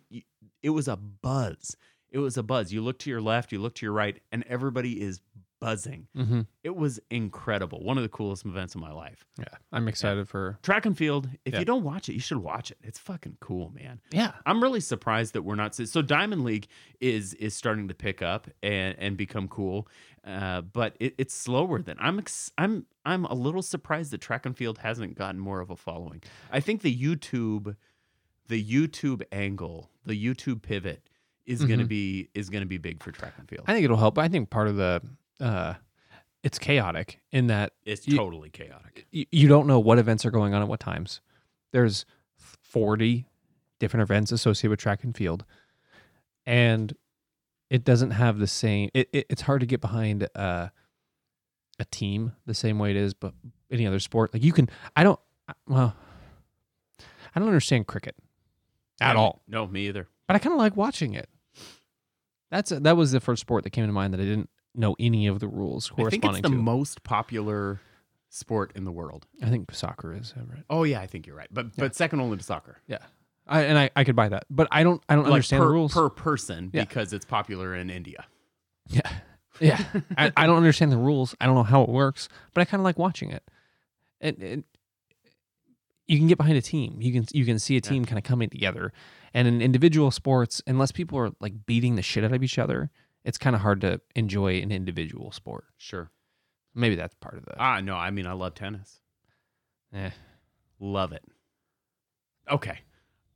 it 0.63 0.69
was 0.69 0.87
a 0.87 0.95
buzz. 0.95 1.75
It 2.09 2.19
was 2.19 2.37
a 2.37 2.43
buzz. 2.43 2.71
You 2.71 2.81
look 2.81 2.99
to 2.99 3.09
your 3.09 3.21
left, 3.21 3.51
you 3.51 3.59
look 3.59 3.75
to 3.75 3.85
your 3.85 3.91
right, 3.91 4.21
and 4.31 4.45
everybody 4.47 5.01
is 5.01 5.19
buzzing. 5.59 6.07
Mm-hmm. 6.17 6.41
It 6.63 6.75
was 6.75 6.99
incredible. 7.09 7.81
One 7.83 7.97
of 7.97 8.03
the 8.03 8.09
coolest 8.09 8.45
events 8.45 8.75
of 8.75 8.81
my 8.81 8.91
life. 8.91 9.25
Yeah, 9.39 9.45
I'm 9.71 9.87
excited 9.87 10.27
for. 10.27 10.59
Track 10.63 10.85
and 10.85 10.97
field. 10.97 11.29
If 11.45 11.53
Yeah. 11.53 11.59
you 11.59 11.65
don't 11.65 11.83
watch 11.83 12.09
it, 12.09 12.13
you 12.13 12.19
should 12.19 12.37
watch 12.39 12.71
it. 12.71 12.77
It's 12.83 12.99
fucking 12.99 13.37
cool, 13.39 13.71
man. 13.73 14.01
Yeah, 14.11 14.33
I'm 14.45 14.61
really 14.61 14.81
surprised 14.81 15.33
that 15.33 15.43
we're 15.43 15.55
not 15.55 15.73
so 15.75 16.01
Diamond 16.01 16.43
League 16.43 16.67
is 16.99 17.33
is 17.35 17.53
starting 17.55 17.87
to 17.87 17.93
pick 17.93 18.21
up 18.21 18.47
and 18.61 18.95
and 18.99 19.17
become 19.17 19.47
cool, 19.47 19.87
uh, 20.25 20.61
but 20.61 20.95
it, 20.99 21.15
it's 21.17 21.33
slower 21.33 21.81
than 21.81 21.97
I'm 21.99 22.19
ex- 22.19 22.51
I'm 22.57 22.85
I'm 23.05 23.25
a 23.25 23.33
little 23.33 23.61
surprised 23.61 24.11
that 24.11 24.21
track 24.21 24.45
and 24.45 24.55
field 24.57 24.79
hasn't 24.79 25.15
gotten 25.15 25.39
more 25.39 25.61
of 25.61 25.69
a 25.69 25.75
following. 25.75 26.21
I 26.51 26.59
think 26.59 26.81
the 26.81 26.95
YouTube 26.95 27.75
the 28.47 28.63
YouTube 28.63 29.23
angle, 29.31 29.89
the 30.05 30.13
YouTube 30.21 30.61
pivot 30.61 31.09
is 31.45 31.63
going 31.63 31.79
to 31.79 31.85
be 31.85 32.29
is 32.33 32.49
going 32.49 32.61
to 32.61 32.67
be 32.67 32.77
big 32.77 33.01
for 33.03 33.11
track 33.11 33.33
and 33.37 33.47
field. 33.47 33.63
I 33.67 33.73
think 33.73 33.85
it'll 33.85 33.97
help. 33.97 34.17
I 34.17 34.27
think 34.27 34.49
part 34.49 34.67
of 34.67 34.75
the, 34.75 35.01
uh, 35.39 35.75
it's 36.43 36.59
chaotic 36.59 37.19
in 37.31 37.47
that 37.47 37.73
It's 37.83 38.07
you- 38.07 38.17
totally 38.17 38.49
chaotic. 38.49 39.07
you 39.11 39.47
don't 39.47 39.67
know 39.67 39.79
what 39.79 39.97
events 39.99 40.25
are 40.25 40.31
going 40.31 40.53
on 40.53 40.61
at 40.61 40.67
what 40.67 40.79
times. 40.79 41.21
There's 41.71 42.05
40 42.37 43.25
different 43.79 44.03
events 44.03 44.31
associated 44.31 44.69
with 44.71 44.79
track 44.79 45.03
and 45.03 45.15
field, 45.15 45.43
and 46.45 46.93
it 47.69 47.83
doesn't 47.83 48.11
have 48.11 48.37
the 48.39 48.47
same. 48.47 48.89
It, 48.93 49.09
it 49.11 49.25
it's 49.29 49.41
hard 49.41 49.61
to 49.61 49.65
get 49.65 49.81
behind 49.81 50.27
uh, 50.35 50.69
a 51.79 51.85
team 51.85 52.33
the 52.45 52.53
same 52.53 52.79
way 52.79 52.91
it 52.91 52.95
is, 52.97 53.13
but 53.13 53.33
any 53.71 53.85
other 53.87 53.99
sport. 53.99 54.33
Like 54.33 54.43
you 54.43 54.53
can, 54.53 54.69
I 54.95 55.03
don't. 55.03 55.19
Well, 55.67 55.95
I 57.35 57.39
don't 57.39 57.47
understand 57.49 57.87
cricket 57.87 58.15
at 59.01 59.15
all, 59.17 59.41
No, 59.47 59.67
me 59.67 59.87
either. 59.87 60.07
but 60.27 60.35
I 60.35 60.39
kind 60.39 60.53
of 60.53 60.59
like 60.59 60.77
watching 60.77 61.13
it. 61.15 61.27
That's 62.51 62.69
that 62.69 62.95
was 62.95 63.11
the 63.11 63.19
first 63.19 63.41
sport 63.41 63.63
that 63.65 63.71
came 63.71 63.85
to 63.85 63.91
mind 63.91 64.13
that 64.13 64.21
I 64.21 64.25
didn't 64.25 64.49
know 64.77 64.95
any 64.99 65.27
of 65.27 65.39
the 65.39 65.47
rules 65.47 65.91
I 65.97 66.09
think 66.09 66.23
it's 66.25 66.41
the 66.41 66.49
to. 66.49 66.55
most 66.55 67.03
popular 67.03 67.79
sport 68.29 68.71
in 68.75 68.83
the 68.83 68.91
world. 68.91 69.27
I 69.41 69.49
think 69.49 69.73
soccer 69.73 70.13
is 70.13 70.33
Everett. 70.39 70.63
Oh 70.69 70.83
yeah, 70.83 70.99
I 71.01 71.07
think 71.07 71.25
you're 71.27 71.35
right. 71.35 71.47
But 71.51 71.75
but 71.75 71.95
second 71.95 72.19
only 72.21 72.37
to 72.37 72.43
soccer. 72.43 72.77
Yeah, 72.87 72.99
I, 73.47 73.61
and 73.61 73.77
I, 73.77 73.89
I 73.95 74.03
could 74.03 74.15
buy 74.15 74.29
that, 74.29 74.45
but 74.49 74.67
I 74.71 74.83
don't 74.83 75.01
I 75.09 75.15
don't 75.15 75.23
Like 75.25 75.33
understand 75.33 75.61
per, 75.61 75.67
the 75.67 75.71
rules. 75.73 75.93
per 75.93 76.09
person 76.09 76.69
Yeah. 76.73 76.81
because 76.83 77.13
it's 77.13 77.25
popular 77.25 77.75
in 77.75 77.89
India. 77.89 78.25
yeah, 78.87 79.09
yeah. 79.59 79.83
I, 80.17 80.31
I 80.35 80.45
don't 80.47 80.57
understand 80.57 80.91
the 80.91 80.97
rules. 80.97 81.33
I 81.41 81.45
don't 81.45 81.55
know 81.55 81.63
how 81.63 81.81
it 81.83 81.89
works, 81.89 82.27
but 82.53 82.61
I 82.61 82.65
kind 82.65 82.81
of 82.81 82.85
like 82.85 82.99
watching 82.99 83.31
it. 83.31 83.43
And, 84.21 84.37
and 84.41 84.63
you 86.07 86.17
can 86.17 86.27
get 86.27 86.37
behind 86.37 86.57
a 86.57 86.61
team. 86.61 86.97
You 87.01 87.11
can 87.13 87.25
you 87.33 87.45
can 87.45 87.57
see 87.59 87.77
a 87.77 87.81
team 87.81 88.05
kind 88.05 88.17
of 88.17 88.23
coming 88.23 88.49
together. 88.49 88.91
And 89.33 89.47
in 89.47 89.61
individual 89.61 90.11
sports, 90.11 90.61
unless 90.67 90.91
people 90.91 91.17
are 91.19 91.31
like 91.41 91.65
beating 91.65 91.95
the 91.95 92.01
shit 92.01 92.23
out 92.23 92.31
of 92.31 92.43
each 92.43 92.57
other, 92.59 92.89
it's 93.25 93.37
kind 93.37 93.55
of 93.55 93.61
hard 93.61 93.81
to 93.81 93.99
enjoy 94.15 94.61
an 94.61 94.71
individual 94.71 95.31
sport. 95.33 95.65
Sure. 95.77 96.09
Maybe 96.73 96.95
that's 96.95 97.15
part 97.15 97.37
of 97.37 97.45
the. 97.45 97.55
Ah, 97.59 97.81
no, 97.81 97.95
I 97.95 98.11
mean 98.11 98.25
I 98.27 98.31
love 98.33 98.53
tennis. 98.55 99.01
eh, 99.93 100.11
Love 100.79 101.11
it. 101.11 101.23
Okay. 102.49 102.79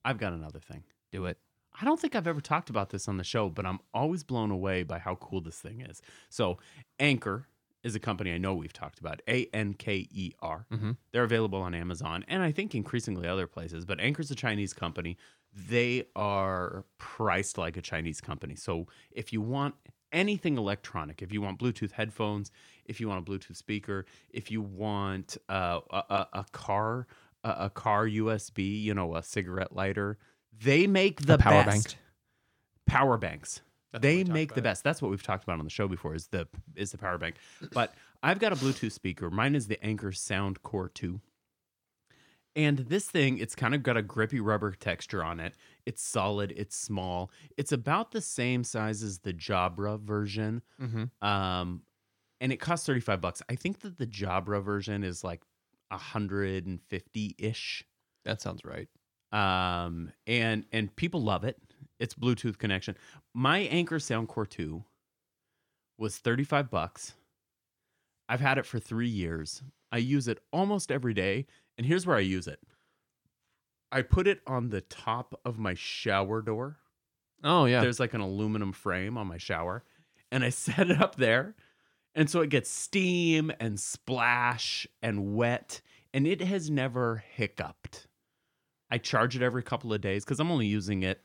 I've 0.06 0.18
got 0.18 0.34
another 0.34 0.60
thing. 0.60 0.84
do 1.11 1.26
it. 1.26 1.38
I 1.82 1.86
don't 1.86 1.99
think 1.99 2.16
I've 2.16 2.28
ever 2.28 2.41
talked 2.41 2.70
about 2.70 2.90
this 2.90 3.07
on 3.07 3.18
the 3.18 3.24
show, 3.24 3.49
but 3.49 3.66
I'm 3.66 3.80
always 3.94 4.24
blown 4.24 4.52
away 4.52 4.84
by 4.84 4.99
how 4.99 5.16
cool 5.16 5.41
this 5.41 5.60
thing 5.60 5.82
is. 5.82 6.02
So, 6.30 6.60
Anker 6.99 7.48
is 7.84 7.95
a 7.95 7.99
company 7.99 8.34
I 8.34 8.38
know 8.38 8.53
we've 8.53 8.74
talked 8.74 8.99
about. 8.99 9.22
A 9.30 9.45
N 9.53 9.74
K 9.74 10.07
E 10.11 10.34
R. 10.41 10.66
Mhm. 10.72 10.98
They're 11.11 11.24
available 11.24 11.61
on 11.61 11.74
Amazon 11.74 12.26
and 12.28 12.44
I 12.44 12.52
think 12.52 12.76
increasingly 12.76 13.28
other 13.28 13.48
places, 13.48 13.86
but 13.86 13.99
Anker's 13.99 14.30
a 14.30 14.36
Chinese 14.36 14.74
company. 14.74 15.18
They 15.53 16.05
are 16.15 16.85
priced 16.97 17.57
like 17.57 17.77
a 17.77 17.81
Chinese 17.81 18.21
company. 18.21 18.55
So, 18.55 18.88
if 19.11 19.34
you 19.34 19.41
want 19.41 19.76
anything 20.11 20.57
electronic, 20.57 21.21
if 21.21 21.31
you 21.31 21.41
want 21.41 21.59
Bluetooth 21.59 21.91
headphones, 21.91 22.51
if 22.85 22.99
you 22.99 23.07
want 23.07 23.27
a 23.27 23.31
Bluetooth 23.31 23.55
speaker, 23.55 24.05
if 24.30 24.51
you 24.51 24.61
want 24.61 25.38
uh, 25.49 25.80
a, 25.89 26.03
a, 26.09 26.27
a 26.34 26.45
car, 26.51 27.07
a, 27.43 27.55
a 27.59 27.69
car 27.69 28.07
USB, 28.07 28.81
you 28.81 28.93
know, 28.93 29.15
a 29.15 29.23
cigarette 29.23 29.76
lighter, 29.76 30.17
they 30.63 30.88
make 30.88 31.21
the 31.26 31.38
power 31.38 31.63
best 31.63 31.88
bank. 31.88 31.97
power 32.85 33.17
banks. 33.17 33.61
That's 33.91 34.03
they 34.03 34.23
make 34.23 34.53
the 34.53 34.61
best. 34.61 34.84
That's 34.84 35.01
what 35.01 35.09
we've 35.09 35.23
talked 35.23 35.43
about 35.43 35.57
on 35.57 35.65
the 35.65 35.71
show 35.71 35.88
before. 35.88 36.13
Is 36.13 36.27
the 36.27 36.47
is 36.76 36.91
the 36.91 36.97
power 36.99 37.17
bank? 37.17 37.38
But 37.73 37.93
I've 38.21 38.38
got 38.38 38.51
a 38.53 38.55
Bluetooth 38.55 38.91
speaker. 38.91 39.31
Mine 39.31 39.55
is 39.55 39.67
the 39.67 39.84
Anker 39.84 40.11
Soundcore 40.11 40.93
Two. 40.93 41.21
And 42.60 42.77
this 42.80 43.06
thing, 43.10 43.38
it's 43.38 43.56
kind 43.56 43.73
of 43.73 43.84
got 43.84 43.95
a 43.95 44.02
grippy 44.02 44.40
rubber 44.41 44.72
texture 44.72 45.23
on 45.23 45.40
it. 45.40 45.53
It's 45.86 46.02
solid. 46.02 46.52
It's 46.57 46.76
small. 46.76 47.31
It's 47.57 47.72
about 47.72 48.11
the 48.11 48.22
same 48.22 48.64
size 48.64 49.02
as 49.03 49.19
the 49.19 49.34
Jabra 49.34 49.99
version, 49.99 50.61
Mm-hmm. 50.81 51.26
um, 51.27 51.84
and 52.41 52.52
it 52.52 52.57
costs 52.57 52.86
thirty 52.86 52.99
five 52.99 53.22
bucks. 53.22 53.41
I 53.49 53.56
think 53.56 53.80
that 53.80 53.98
the 53.98 54.07
Jabra 54.07 54.61
version 54.64 55.03
is 55.03 55.23
like 55.23 55.41
hundred 55.91 56.65
and 56.65 56.81
fifty 56.90 57.36
ish 57.40 57.84
That 58.26 58.41
sounds 58.41 58.64
right. 58.65 58.88
um, 59.31 60.11
and 60.27 60.65
and 60.72 60.94
people 60.95 61.22
love 61.22 61.44
it. 61.44 61.57
It's 61.99 62.14
Bluetooth 62.14 62.57
connection. 62.57 62.95
My 63.34 63.60
Anker 63.60 63.98
Soundcore 63.99 64.49
Two 64.49 64.84
was 65.98 66.18
thirty 66.18 66.44
five 66.44 66.69
bucks. 66.69 67.14
I've 68.27 68.41
had 68.41 68.57
it 68.57 68.65
for 68.65 68.80
three 68.80 69.07
years. 69.10 69.64
I 69.91 69.98
use 69.98 70.27
it 70.27 70.40
almost 70.53 70.91
every 70.91 71.14
day, 71.15 71.48
and 71.80 71.85
here's 71.85 72.06
where 72.06 72.18
I 72.18 72.19
use 72.19 72.45
it. 72.45 72.60
I 73.89 74.01
put 74.01 74.27
it 74.27 74.41
on 74.45 74.69
the 74.69 74.81
top 74.81 75.39
of 75.45 75.57
my 75.57 75.73
shower 75.73 76.41
door. 76.41 76.77
Oh 77.41 77.64
yeah. 77.64 77.80
There's 77.80 78.01
like 78.01 78.14
an 78.14 78.19
aluminum 78.19 78.73
frame 78.73 79.18
on 79.18 79.27
my 79.27 79.38
shower, 79.38 79.85
and 80.30 80.43
I 80.43 80.49
set 80.65 80.91
it 80.91 81.01
up 81.01 81.15
there. 81.15 81.56
And 82.14 82.30
so 82.30 82.41
it 82.41 82.49
gets 82.49 82.69
steam 82.69 83.49
and 83.61 83.80
splash 83.80 84.85
and 85.01 85.35
wet, 85.35 85.80
and 86.14 86.27
it 86.27 86.41
has 86.41 86.69
never 86.69 87.23
hiccuped. 87.34 88.07
I 88.91 88.97
charge 88.97 89.38
it 89.38 89.41
every 89.41 89.64
couple 89.64 89.93
of 89.93 90.01
days 90.01 90.26
because 90.26 90.41
I'm 90.41 90.51
only 90.51 90.68
using 90.68 91.03
it 91.03 91.22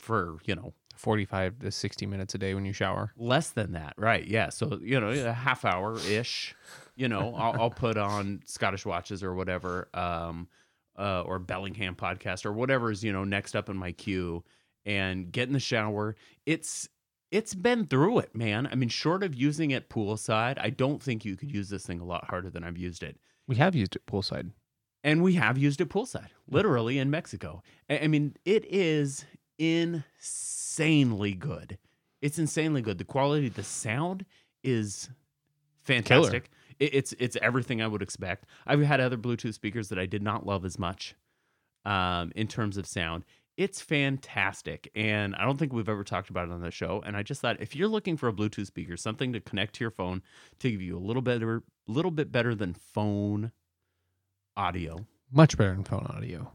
for, 0.00 0.38
you 0.44 0.56
know, 0.56 0.74
45 0.96 1.60
to 1.60 1.70
60 1.70 2.06
minutes 2.06 2.34
a 2.34 2.38
day 2.38 2.52
when 2.54 2.64
you 2.64 2.72
shower. 2.72 3.12
less 3.16 3.50
than 3.50 3.72
that. 3.72 3.94
Right. 3.96 4.26
Yeah. 4.26 4.48
So, 4.48 4.80
you 4.82 4.98
know, 4.98 5.10
a 5.10 5.32
half 5.32 5.64
hour 5.64 5.98
ish, 6.00 6.56
you 6.96 7.08
know, 7.08 7.34
I'll, 7.34 7.62
I'll 7.62 7.70
put 7.70 7.96
on 7.96 8.42
Scottish 8.46 8.86
Watches 8.86 9.22
or 9.22 9.34
whatever, 9.34 9.88
um, 9.94 10.48
uh, 10.98 11.22
or 11.22 11.38
Bellingham 11.38 11.94
podcast 11.94 12.46
or 12.46 12.52
whatever 12.52 12.90
is, 12.90 13.02
you 13.02 13.12
know, 13.12 13.24
next 13.24 13.56
up 13.56 13.68
in 13.68 13.76
my 13.76 13.92
queue 13.92 14.44
and 14.84 15.32
get 15.32 15.48
in 15.48 15.52
the 15.52 15.60
shower. 15.60 16.14
It's, 16.46 16.88
it's 17.30 17.54
been 17.54 17.86
through 17.86 18.20
it, 18.20 18.36
man. 18.36 18.68
I 18.70 18.76
mean, 18.76 18.88
short 18.88 19.22
of 19.22 19.34
using 19.34 19.72
it 19.72 19.88
poolside, 19.88 20.56
I 20.60 20.70
don't 20.70 21.02
think 21.02 21.24
you 21.24 21.36
could 21.36 21.50
use 21.50 21.68
this 21.68 21.84
thing 21.84 22.00
a 22.00 22.04
lot 22.04 22.26
harder 22.26 22.50
than 22.50 22.62
I've 22.62 22.78
used 22.78 23.02
it. 23.02 23.18
We 23.48 23.56
have 23.56 23.74
used 23.74 23.96
it 23.96 24.06
poolside. 24.06 24.52
And 25.02 25.22
we 25.22 25.34
have 25.34 25.58
used 25.58 25.80
it 25.80 25.90
poolside, 25.90 26.28
literally 26.48 26.98
in 26.98 27.10
Mexico. 27.10 27.62
I 27.90 27.98
I 27.98 28.06
mean, 28.06 28.36
it 28.44 28.64
is 28.72 29.26
insanely 29.58 31.34
good. 31.34 31.76
It's 32.22 32.38
insanely 32.38 32.80
good. 32.80 32.96
The 32.98 33.04
quality, 33.04 33.50
the 33.50 33.62
sound 33.64 34.24
is 34.62 35.10
fantastic. 35.82 36.50
It, 36.78 36.94
it's 36.94 37.14
it's 37.18 37.36
everything 37.42 37.80
I 37.82 37.86
would 37.86 38.02
expect. 38.02 38.46
I've 38.66 38.80
had 38.82 39.00
other 39.00 39.16
Bluetooth 39.16 39.54
speakers 39.54 39.88
that 39.88 39.98
I 39.98 40.06
did 40.06 40.22
not 40.22 40.46
love 40.46 40.64
as 40.64 40.78
much 40.78 41.14
um, 41.84 42.32
in 42.34 42.46
terms 42.48 42.76
of 42.76 42.86
sound. 42.86 43.24
It's 43.56 43.80
fantastic, 43.80 44.90
and 44.96 45.36
I 45.36 45.44
don't 45.44 45.56
think 45.58 45.72
we've 45.72 45.88
ever 45.88 46.02
talked 46.02 46.28
about 46.28 46.48
it 46.48 46.52
on 46.52 46.60
the 46.60 46.72
show. 46.72 47.00
And 47.06 47.16
I 47.16 47.22
just 47.22 47.40
thought 47.40 47.60
if 47.60 47.76
you're 47.76 47.86
looking 47.88 48.16
for 48.16 48.28
a 48.28 48.32
Bluetooth 48.32 48.66
speaker, 48.66 48.96
something 48.96 49.32
to 49.32 49.40
connect 49.40 49.74
to 49.76 49.84
your 49.84 49.92
phone 49.92 50.22
to 50.58 50.70
give 50.70 50.82
you 50.82 50.96
a 50.96 50.98
little 50.98 51.22
better, 51.22 51.62
little 51.86 52.10
bit 52.10 52.32
better 52.32 52.54
than 52.56 52.74
phone 52.74 53.52
audio, 54.56 55.06
Much 55.32 55.56
better 55.56 55.72
than 55.74 55.84
phone 55.84 56.06
audio. 56.08 56.50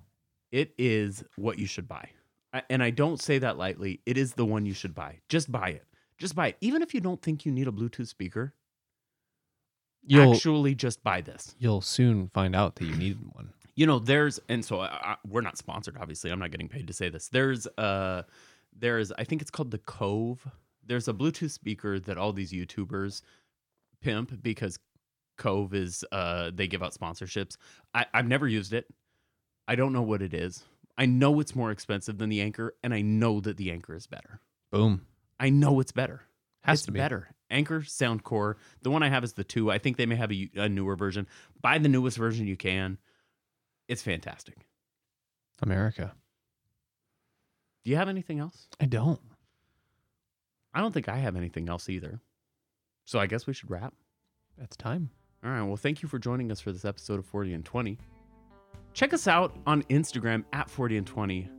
it 0.52 0.74
is 0.78 1.24
what 1.36 1.60
you 1.60 1.66
should 1.68 1.88
buy. 1.88 2.10
I- 2.54 2.64
And 2.70 2.82
I 2.84 2.90
don't 2.90 3.22
say 3.22 3.38
that 3.40 3.58
lightly. 3.58 4.02
It 4.06 4.18
is 4.18 4.34
the 4.34 4.46
one 4.46 4.66
you 4.66 4.74
should 4.74 4.96
buy. 4.96 5.20
Just 5.30 5.52
buy 5.52 5.70
it. 5.70 5.86
Just 6.18 6.36
buy 6.36 6.48
it. 6.50 6.58
Even 6.62 6.82
if 6.82 6.94
you 6.94 7.00
don't 7.02 7.22
think 7.22 7.46
you 7.46 7.52
need 7.52 7.68
a 7.68 7.72
Bluetooth 7.72 8.08
speaker, 8.08 8.54
You'll 10.06 10.34
actually 10.34 10.76
just 10.76 11.04
buy 11.04 11.22
this. 11.22 11.56
you'll 11.60 11.82
soon 11.82 12.30
find 12.34 12.56
out 12.56 12.76
that 12.76 12.86
you 12.86 12.96
needed 12.96 13.20
one. 13.34 13.54
You 13.76 13.86
know, 13.86 14.00
there's 14.00 14.40
and 14.50 14.64
so 14.64 14.80
I, 14.80 14.88
I, 14.88 15.16
we're 15.28 15.42
not 15.42 15.58
sponsored. 15.58 15.98
Obviously, 16.00 16.32
I'm 16.32 16.40
not 16.40 16.52
getting 16.52 16.68
paid 16.68 16.88
to 16.88 16.94
say 16.94 17.10
this. 17.10 17.30
There's 17.30 17.68
uh, 17.78 18.24
there's 18.78 19.12
I 19.12 19.24
think 19.24 19.42
it's 19.42 19.52
called 19.52 19.72
the 19.72 19.78
Cove. 19.78 20.46
There's 20.86 21.08
a 21.08 21.14
Bluetooth 21.14 21.52
speaker 21.52 22.00
that 22.00 22.18
all 22.18 22.34
these 22.34 22.52
YouTubers 22.52 23.22
pimp 24.02 24.42
because 24.42 24.80
Cove 25.38 25.74
is 25.74 26.04
uh 26.12 26.52
they 26.54 26.68
give 26.68 26.84
out 26.84 26.94
sponsorships. 26.94 27.56
I, 27.94 28.06
I've 28.14 28.28
never 28.28 28.48
used 28.48 28.74
it. 28.74 28.88
I 29.68 29.76
don't 29.76 29.94
know 29.94 30.02
what 30.02 30.22
it 30.22 30.34
is. 30.34 30.64
I 30.98 31.06
know 31.06 31.40
it's 31.40 31.56
more 31.56 31.72
expensive 31.72 32.18
than 32.18 32.30
the 32.30 32.42
Anker, 32.42 32.76
and 32.84 32.94
I 32.94 33.02
know 33.02 33.40
that 33.40 33.56
the 33.56 33.72
Anker 33.72 33.96
is 33.96 34.08
better. 34.08 34.42
Boom. 34.72 35.06
I 35.40 35.50
know 35.50 35.80
it's 35.80 35.94
better. 35.94 36.24
Has 36.64 36.80
it's 36.80 36.88
to 36.88 36.92
be. 36.92 37.00
better. 37.00 37.30
Anker 37.50 37.82
Soundcore. 37.82 38.56
The 38.82 38.92
one 38.92 39.04
I 39.04 39.10
have 39.10 39.24
is 39.24 39.34
the 39.34 39.44
two. 39.44 39.72
I 39.72 39.78
think 39.78 39.98
they 39.98 40.06
may 40.06 40.16
have 40.16 40.32
a, 40.32 40.50
a 40.56 40.70
newer 40.70 40.96
version. 40.96 41.28
Buy 41.62 41.78
the 41.78 41.90
newest 41.90 42.18
version 42.18 42.48
you 42.48 42.58
can. 42.58 42.98
It's 43.88 44.02
fantastic. 44.02 44.68
America. 45.62 46.14
Do 47.84 47.92
you 47.92 47.98
have 47.98 48.10
anything 48.10 48.40
else? 48.40 48.68
I 48.80 48.86
don't. 48.86 49.20
I 50.74 50.82
don't 50.82 50.94
think 50.94 51.10
I 51.10 51.18
have 51.18 51.36
anything 51.36 51.70
else 51.70 51.90
either. 51.90 52.22
So 53.06 53.20
I 53.20 53.26
guess 53.26 53.48
we 53.48 53.54
should 53.54 53.72
wrap. 53.72 53.94
It's 54.62 54.76
time. 54.78 55.10
All 55.44 55.50
right. 55.50 55.64
Well, 55.64 55.78
thank 55.78 56.04
you 56.04 56.10
for 56.10 56.20
joining 56.20 56.52
us 56.52 56.60
for 56.60 56.72
this 56.72 56.86
episode 56.86 57.20
of 57.20 57.26
40 57.26 57.54
and 57.54 57.66
20. 57.66 57.98
Check 58.94 59.14
us 59.14 59.28
out 59.28 59.56
on 59.66 59.84
Instagram 59.84 60.44
at 60.54 60.70
40 60.70 60.98
and 60.98 61.08
20. 61.08 61.50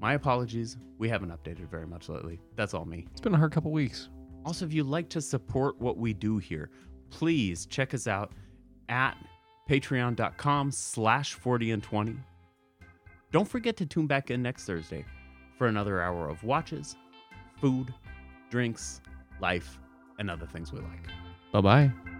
My 0.00 0.14
apologies. 0.14 0.76
We 0.98 1.08
haven't 1.08 1.30
updated 1.30 1.68
very 1.68 1.86
much 1.86 2.08
lately. 2.08 2.40
That's 2.54 2.72
all 2.74 2.86
me. 2.86 3.06
It's 3.12 3.20
been 3.20 3.34
a 3.34 3.38
hard 3.38 3.52
couple 3.52 3.70
weeks. 3.70 4.08
Also, 4.46 4.64
if 4.64 4.72
you'd 4.72 4.86
like 4.86 5.08
to 5.08 5.20
support 5.20 5.78
what 5.80 5.98
we 5.98 6.14
do 6.14 6.38
here, 6.38 6.70
please 7.10 7.66
check 7.66 7.92
us 7.92 8.06
out 8.06 8.32
at 8.88 9.16
patreon.com 9.68 10.70
slash 10.70 11.34
40 11.34 11.72
and 11.72 11.82
20. 11.82 12.16
Don't 13.32 13.48
forget 13.48 13.76
to 13.78 13.86
tune 13.86 14.06
back 14.06 14.30
in 14.30 14.42
next 14.42 14.64
Thursday 14.64 15.04
for 15.58 15.66
another 15.66 16.00
hour 16.00 16.28
of 16.28 16.44
watches, 16.44 16.94
food, 17.60 17.92
drinks, 18.48 19.00
life, 19.40 19.80
and 20.20 20.30
other 20.30 20.46
things 20.46 20.72
we 20.72 20.78
like. 20.78 21.08
Bye 21.52 21.60
bye. 21.60 22.15